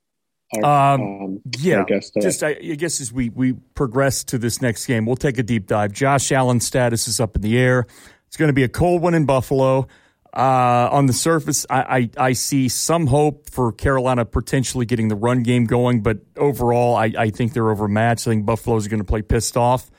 our, 0.53 0.95
um, 0.95 1.01
um, 1.01 1.41
yeah, 1.59 1.85
guest, 1.85 2.17
uh, 2.17 2.21
just 2.21 2.43
I, 2.43 2.49
I, 2.51 2.75
guess 2.75 3.01
as 3.01 3.13
we 3.13 3.29
we 3.29 3.53
progress 3.53 4.25
to 4.25 4.39
this 4.39 4.61
next 4.61 4.87
game, 4.87 5.07
we'll 5.07 5.15
take 5.15 5.39
a 5.39 5.45
deep 5.45 5.67
dive. 5.67 5.93
Josh 5.93 6.33
Allen's 6.33 6.67
status 6.67 7.07
is 7.07 7.21
up 7.21 7.37
in 7.37 7.43
the 7.43 7.57
air. 7.57 7.87
It's 8.27 8.37
going 8.37 8.49
to 8.49 8.53
be 8.53 8.65
a 8.65 8.69
cold 8.69 9.01
one 9.03 9.15
in 9.15 9.27
Buffalo. 9.27 9.87
Uh, 10.33 10.89
on 10.93 11.07
the 11.07 11.13
surface, 11.13 11.67
I, 11.69 11.81
I, 11.81 12.29
I, 12.29 12.33
see 12.35 12.69
some 12.69 13.09
hope 13.09 13.51
for 13.51 13.73
Carolina 13.73 14.25
potentially 14.25 14.87
getting 14.87 15.09
the 15.09 15.17
run 15.17 15.43
game 15.43 15.65
going, 15.65 16.05
but 16.05 16.19
overall, 16.37 16.95
I, 16.95 17.13
I 17.19 17.31
think 17.31 17.53
they're 17.53 17.69
overmatched. 17.69 18.29
I 18.29 18.31
think 18.31 18.47
Buffalo's 18.47 18.87
going 18.87 19.01
to 19.01 19.05
play 19.05 19.23
pissed 19.23 19.57
off. 19.57 19.91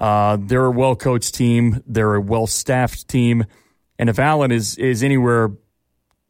Uh, 0.00 0.38
they're 0.40 0.64
a 0.64 0.70
well 0.70 0.96
coached 0.96 1.34
team, 1.34 1.82
they're 1.86 2.14
a 2.14 2.20
well 2.20 2.46
staffed 2.46 3.06
team, 3.06 3.44
and 3.98 4.08
if 4.08 4.18
Allen 4.18 4.50
is 4.50 4.78
is 4.78 5.02
anywhere 5.02 5.50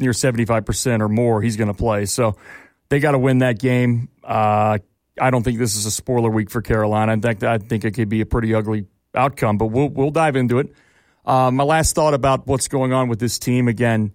near 0.01 0.13
seventy 0.13 0.45
five 0.45 0.67
percent 0.67 1.03
or 1.03 1.09
more, 1.09 1.41
he's 1.41 1.57
going 1.57 1.69
to 1.69 1.75
play. 1.75 2.05
So 2.07 2.37
they 2.89 2.99
got 2.99 3.13
to 3.13 3.19
win 3.19 3.39
that 3.39 3.61
game. 3.61 4.09
Uh, 4.25 4.79
I 5.21 5.31
don't 5.31 5.45
think 5.45 5.59
this 5.59 5.77
is 5.77 5.87
a 5.87 5.91
spoiler 5.91 6.31
week 6.31 6.51
for 6.51 6.63
Carolina. 6.63 7.13
In 7.13 7.23
fact, 7.23 7.45
I 7.45 7.59
think 7.59 7.85
it 7.85 7.93
could 7.93 8.09
be 8.09 8.21
a 8.21 8.27
pretty 8.27 8.55
ugly 8.55 8.87
outcome, 9.15 9.57
but 9.57 9.67
we'll 9.67 9.89
we'll 9.89 10.11
dive 10.11 10.35
into 10.35 10.59
it. 10.59 10.75
Uh, 11.25 11.53
my 11.53 11.63
last 11.63 11.95
thought 11.95 12.15
about 12.15 12.49
what's 12.49 12.67
going 12.67 12.93
on 12.93 13.09
with 13.09 13.21
this 13.21 13.39
team 13.39 13.69
again, 13.69 14.13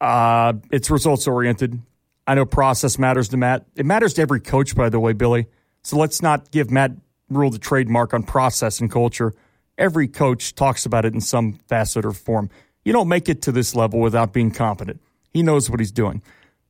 uh, 0.00 0.52
it's 0.70 0.88
results 0.88 1.26
oriented. 1.26 1.80
I 2.28 2.34
know 2.34 2.44
process 2.44 2.98
matters 2.98 3.28
to 3.30 3.36
Matt. 3.36 3.66
It 3.74 3.86
matters 3.86 4.14
to 4.14 4.22
every 4.22 4.40
coach, 4.40 4.76
by 4.76 4.88
the 4.88 5.00
way, 5.00 5.14
Billy. 5.14 5.46
So 5.82 5.96
let's 5.96 6.22
not 6.22 6.50
give 6.50 6.70
Matt 6.70 6.92
Rhule 7.28 7.50
the 7.50 7.58
trademark 7.58 8.14
on 8.14 8.22
process 8.22 8.80
and 8.80 8.90
culture. 8.90 9.34
Every 9.78 10.08
coach 10.08 10.54
talks 10.54 10.86
about 10.86 11.04
it 11.04 11.14
in 11.14 11.20
some 11.20 11.54
facet 11.68 12.04
or 12.04 12.12
form. 12.12 12.50
You 12.84 12.92
don't 12.92 13.08
make 13.08 13.28
it 13.28 13.42
to 13.42 13.52
this 13.52 13.74
level 13.74 14.00
without 14.00 14.32
being 14.32 14.50
competent. 14.50 15.00
He 15.32 15.42
knows 15.42 15.68
what 15.68 15.80
he's 15.80 15.92
doing. 15.92 16.22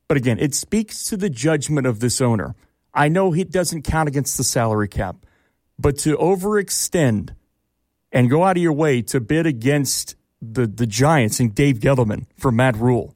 But 0.07 0.17
again, 0.17 0.39
it 0.39 0.55
speaks 0.55 1.03
to 1.05 1.17
the 1.17 1.29
judgment 1.29 1.85
of 1.85 1.99
this 1.99 2.21
owner. 2.21 2.55
I 2.93 3.07
know 3.07 3.31
he 3.31 3.43
doesn't 3.43 3.83
count 3.83 4.09
against 4.09 4.37
the 4.37 4.43
salary 4.43 4.87
cap, 4.87 5.17
But 5.77 5.97
to 5.99 6.17
overextend 6.17 7.35
and 8.11 8.29
go 8.29 8.43
out 8.43 8.57
of 8.57 8.63
your 8.63 8.73
way 8.73 9.01
to 9.03 9.19
bid 9.19 9.45
against 9.45 10.15
the, 10.41 10.65
the 10.65 10.87
Giants 10.87 11.39
and 11.39 11.53
Dave 11.53 11.79
Gettleman 11.79 12.25
for 12.35 12.51
Matt 12.51 12.75
Rhule 12.77 13.15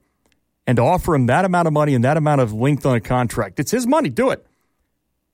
and 0.67 0.75
to 0.77 0.83
offer 0.83 1.15
him 1.15 1.25
that 1.25 1.45
amount 1.45 1.67
of 1.67 1.73
money 1.73 1.95
and 1.95 2.03
that 2.03 2.17
amount 2.17 2.41
of 2.41 2.53
length 2.53 2.85
on 2.85 2.95
a 2.95 3.01
contract, 3.01 3.59
it's 3.59 3.71
his 3.71 3.87
money. 3.87 4.09
Do 4.09 4.29
it. 4.29 4.45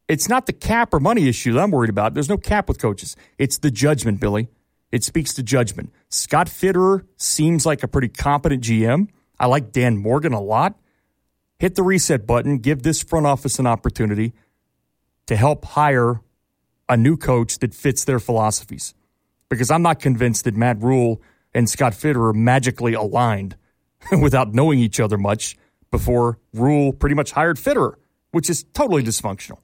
It's 0.08 0.30
not 0.30 0.46
the 0.46 0.54
cap 0.54 0.94
or 0.94 1.00
money 1.00 1.28
issue 1.28 1.54
that 1.54 1.60
I'm 1.60 1.72
worried 1.72 1.90
about. 1.90 2.14
There's 2.14 2.30
no 2.30 2.38
cap 2.38 2.70
with 2.70 2.80
coaches. 2.80 3.16
It's 3.38 3.58
the 3.58 3.70
judgment, 3.70 4.20
Billy. 4.20 4.48
It 4.92 5.04
speaks 5.04 5.34
to 5.34 5.44
judgment. 5.44 5.92
Scott 6.10 6.48
Fitterer 6.48 7.06
seems 7.18 7.66
like 7.66 7.84
a 7.84 7.88
pretty 7.88 8.08
competent 8.08 8.64
GM. 8.64 9.10
I 9.40 9.48
like 9.48 9.72
Dan 9.72 9.98
Morgan 9.98 10.34
a 10.34 10.42
lot. 10.42 10.80
Hit 11.60 11.76
the 11.76 11.84
reset 11.84 12.26
button. 12.26 12.60
Give 12.60 12.82
this 12.82 13.04
front 13.04 13.26
office 13.26 13.60
an 13.60 13.68
opportunity 13.68 14.34
to 15.26 15.36
help 15.36 15.66
hire 15.66 16.22
a 16.88 16.96
new 16.96 17.18
coach 17.18 17.60
that 17.60 17.74
fits 17.74 18.06
their 18.06 18.20
philosophies. 18.20 18.94
Because 19.50 19.70
I'm 19.70 19.82
not 19.82 20.00
convinced 20.00 20.46
that 20.46 20.56
Matt 20.56 20.82
Rhule 20.82 21.22
and 21.54 21.70
Scott 21.70 21.94
Fitterer 21.94 22.34
magically 22.34 22.94
aligned 22.94 23.58
without 24.22 24.54
knowing 24.54 24.80
each 24.80 25.00
other 25.00 25.18
much 25.18 25.58
before 25.92 26.40
Rhule 26.54 26.94
pretty 26.94 27.16
much 27.16 27.32
hired 27.32 27.58
Fitterer, 27.58 27.96
which 28.32 28.50
is 28.50 28.64
totally 28.74 29.04
dysfunctional. 29.04 29.60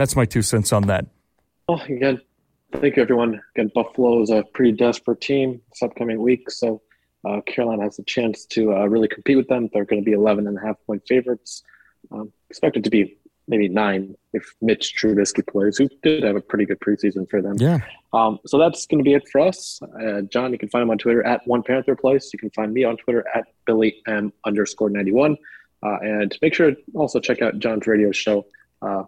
That's 0.00 0.16
my 0.16 0.24
two 0.24 0.40
cents 0.40 0.72
on 0.72 0.84
that. 0.84 1.04
Well, 1.68 1.82
again, 1.82 2.22
thank 2.72 2.96
you, 2.96 3.02
everyone. 3.02 3.38
Again, 3.54 3.70
Buffalo 3.74 4.22
is 4.22 4.30
a 4.30 4.42
pretty 4.54 4.72
desperate 4.72 5.20
team 5.20 5.60
this 5.70 5.82
upcoming 5.82 6.22
week, 6.22 6.50
so 6.50 6.80
uh, 7.28 7.42
Carolina 7.42 7.82
has 7.82 7.98
a 7.98 8.02
chance 8.04 8.46
to 8.46 8.72
uh, 8.72 8.86
really 8.86 9.08
compete 9.08 9.36
with 9.36 9.48
them. 9.48 9.68
They're 9.74 9.84
going 9.84 10.02
to 10.02 10.04
be 10.04 10.14
11 10.14 10.46
and 10.46 10.56
a 10.56 10.60
half 10.62 10.76
point 10.86 11.02
favorites. 11.06 11.62
Um, 12.10 12.32
expected 12.48 12.82
to 12.84 12.88
be 12.88 13.18
maybe 13.46 13.68
nine 13.68 14.14
if 14.32 14.54
Mitch 14.62 14.94
Trubisky 14.98 15.46
plays, 15.46 15.76
who 15.76 15.86
did 16.02 16.22
have 16.22 16.34
a 16.34 16.40
pretty 16.40 16.64
good 16.64 16.80
preseason 16.80 17.28
for 17.28 17.42
them. 17.42 17.56
Yeah. 17.58 17.80
Um, 18.14 18.38
so 18.46 18.56
that's 18.56 18.86
going 18.86 19.00
to 19.00 19.04
be 19.04 19.12
it 19.12 19.28
for 19.30 19.42
us. 19.42 19.82
Uh, 19.82 20.22
John, 20.22 20.50
you 20.50 20.58
can 20.58 20.70
find 20.70 20.82
him 20.84 20.90
on 20.90 20.96
Twitter 20.96 21.22
at 21.26 21.46
One 21.46 21.62
Panther 21.62 21.94
Place. 21.94 22.30
You 22.32 22.38
can 22.38 22.48
find 22.52 22.72
me 22.72 22.84
on 22.84 22.96
Twitter 22.96 23.22
at 23.34 23.48
Billy 23.66 24.00
M 24.06 24.32
underscore 24.46 24.88
91. 24.88 25.36
Uh, 25.82 25.98
and 26.00 26.38
make 26.40 26.54
sure 26.54 26.70
to 26.70 26.76
also 26.94 27.20
check 27.20 27.42
out 27.42 27.58
John's 27.58 27.86
radio 27.86 28.10
show. 28.12 28.46
Uh, 28.80 29.02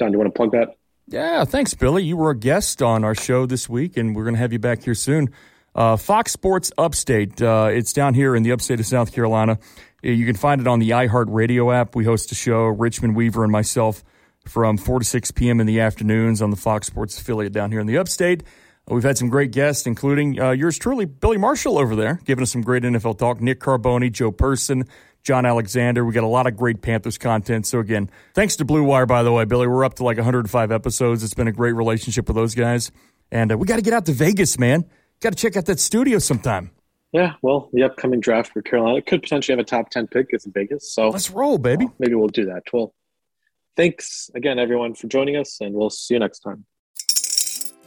John, 0.00 0.10
do 0.10 0.14
you 0.14 0.18
want 0.18 0.34
to 0.34 0.38
plug 0.38 0.52
that? 0.52 0.78
Yeah, 1.08 1.44
thanks, 1.44 1.74
Billy. 1.74 2.02
You 2.02 2.16
were 2.16 2.30
a 2.30 2.36
guest 2.36 2.80
on 2.80 3.04
our 3.04 3.14
show 3.14 3.44
this 3.44 3.68
week, 3.68 3.98
and 3.98 4.16
we're 4.16 4.24
going 4.24 4.34
to 4.34 4.40
have 4.40 4.50
you 4.50 4.58
back 4.58 4.82
here 4.82 4.94
soon. 4.94 5.28
Uh, 5.74 5.98
Fox 5.98 6.32
Sports 6.32 6.72
Upstate. 6.78 7.42
Uh, 7.42 7.68
it's 7.70 7.92
down 7.92 8.14
here 8.14 8.34
in 8.34 8.42
the 8.42 8.52
upstate 8.52 8.80
of 8.80 8.86
South 8.86 9.12
Carolina. 9.12 9.58
You 10.02 10.24
can 10.24 10.36
find 10.36 10.58
it 10.58 10.66
on 10.66 10.78
the 10.78 10.90
iHeartRadio 10.90 11.74
app. 11.74 11.94
We 11.94 12.06
host 12.06 12.32
a 12.32 12.34
show, 12.34 12.64
Richmond 12.64 13.14
Weaver 13.14 13.42
and 13.44 13.52
myself, 13.52 14.02
from 14.46 14.78
4 14.78 15.00
to 15.00 15.04
6 15.04 15.30
p.m. 15.32 15.60
in 15.60 15.66
the 15.66 15.80
afternoons 15.80 16.40
on 16.40 16.48
the 16.48 16.56
Fox 16.56 16.86
Sports 16.86 17.20
affiliate 17.20 17.52
down 17.52 17.70
here 17.70 17.80
in 17.80 17.86
the 17.86 17.98
upstate. 17.98 18.42
We've 18.88 19.02
had 19.02 19.18
some 19.18 19.28
great 19.28 19.52
guests, 19.52 19.86
including 19.86 20.40
uh, 20.40 20.52
yours 20.52 20.78
truly, 20.78 21.04
Billy 21.04 21.36
Marshall 21.36 21.76
over 21.76 21.94
there, 21.94 22.20
giving 22.24 22.42
us 22.42 22.50
some 22.50 22.62
great 22.62 22.84
NFL 22.84 23.18
talk. 23.18 23.42
Nick 23.42 23.60
Carboni, 23.60 24.10
Joe 24.10 24.32
Person, 24.32 24.84
John 25.22 25.44
Alexander. 25.46 26.04
We 26.04 26.12
got 26.12 26.24
a 26.24 26.28
lot 26.28 26.46
of 26.46 26.56
great 26.56 26.82
Panthers 26.82 27.18
content. 27.18 27.66
So 27.66 27.78
again, 27.78 28.10
thanks 28.34 28.56
to 28.56 28.64
Blue 28.64 28.82
Wire, 28.82 29.06
by 29.06 29.22
the 29.22 29.32
way, 29.32 29.44
Billy. 29.44 29.66
We're 29.66 29.84
up 29.84 29.94
to 29.94 30.04
like 30.04 30.16
105 30.16 30.72
episodes. 30.72 31.22
It's 31.22 31.34
been 31.34 31.48
a 31.48 31.52
great 31.52 31.72
relationship 31.72 32.28
with 32.28 32.36
those 32.36 32.54
guys, 32.54 32.90
and 33.30 33.52
uh, 33.52 33.58
we 33.58 33.66
got 33.66 33.76
to 33.76 33.82
get 33.82 33.92
out 33.92 34.06
to 34.06 34.12
Vegas, 34.12 34.58
man. 34.58 34.84
Got 35.20 35.30
to 35.30 35.36
check 35.36 35.56
out 35.56 35.66
that 35.66 35.80
studio 35.80 36.18
sometime. 36.18 36.70
Yeah, 37.12 37.34
well, 37.42 37.68
the 37.72 37.82
upcoming 37.82 38.20
draft 38.20 38.52
for 38.52 38.62
Carolina 38.62 39.02
could 39.02 39.22
potentially 39.22 39.56
have 39.56 39.64
a 39.64 39.68
top 39.68 39.90
10 39.90 40.06
pick. 40.06 40.28
It's 40.30 40.46
in 40.46 40.52
Vegas. 40.52 40.92
So 40.92 41.08
let's 41.08 41.30
roll, 41.30 41.58
baby. 41.58 41.86
Well, 41.86 41.94
maybe 41.98 42.14
we'll 42.14 42.28
do 42.28 42.46
that. 42.46 42.62
Well, 42.72 42.94
thanks 43.76 44.30
again, 44.34 44.58
everyone, 44.58 44.94
for 44.94 45.08
joining 45.08 45.36
us, 45.36 45.60
and 45.60 45.74
we'll 45.74 45.90
see 45.90 46.14
you 46.14 46.20
next 46.20 46.40
time. 46.40 46.64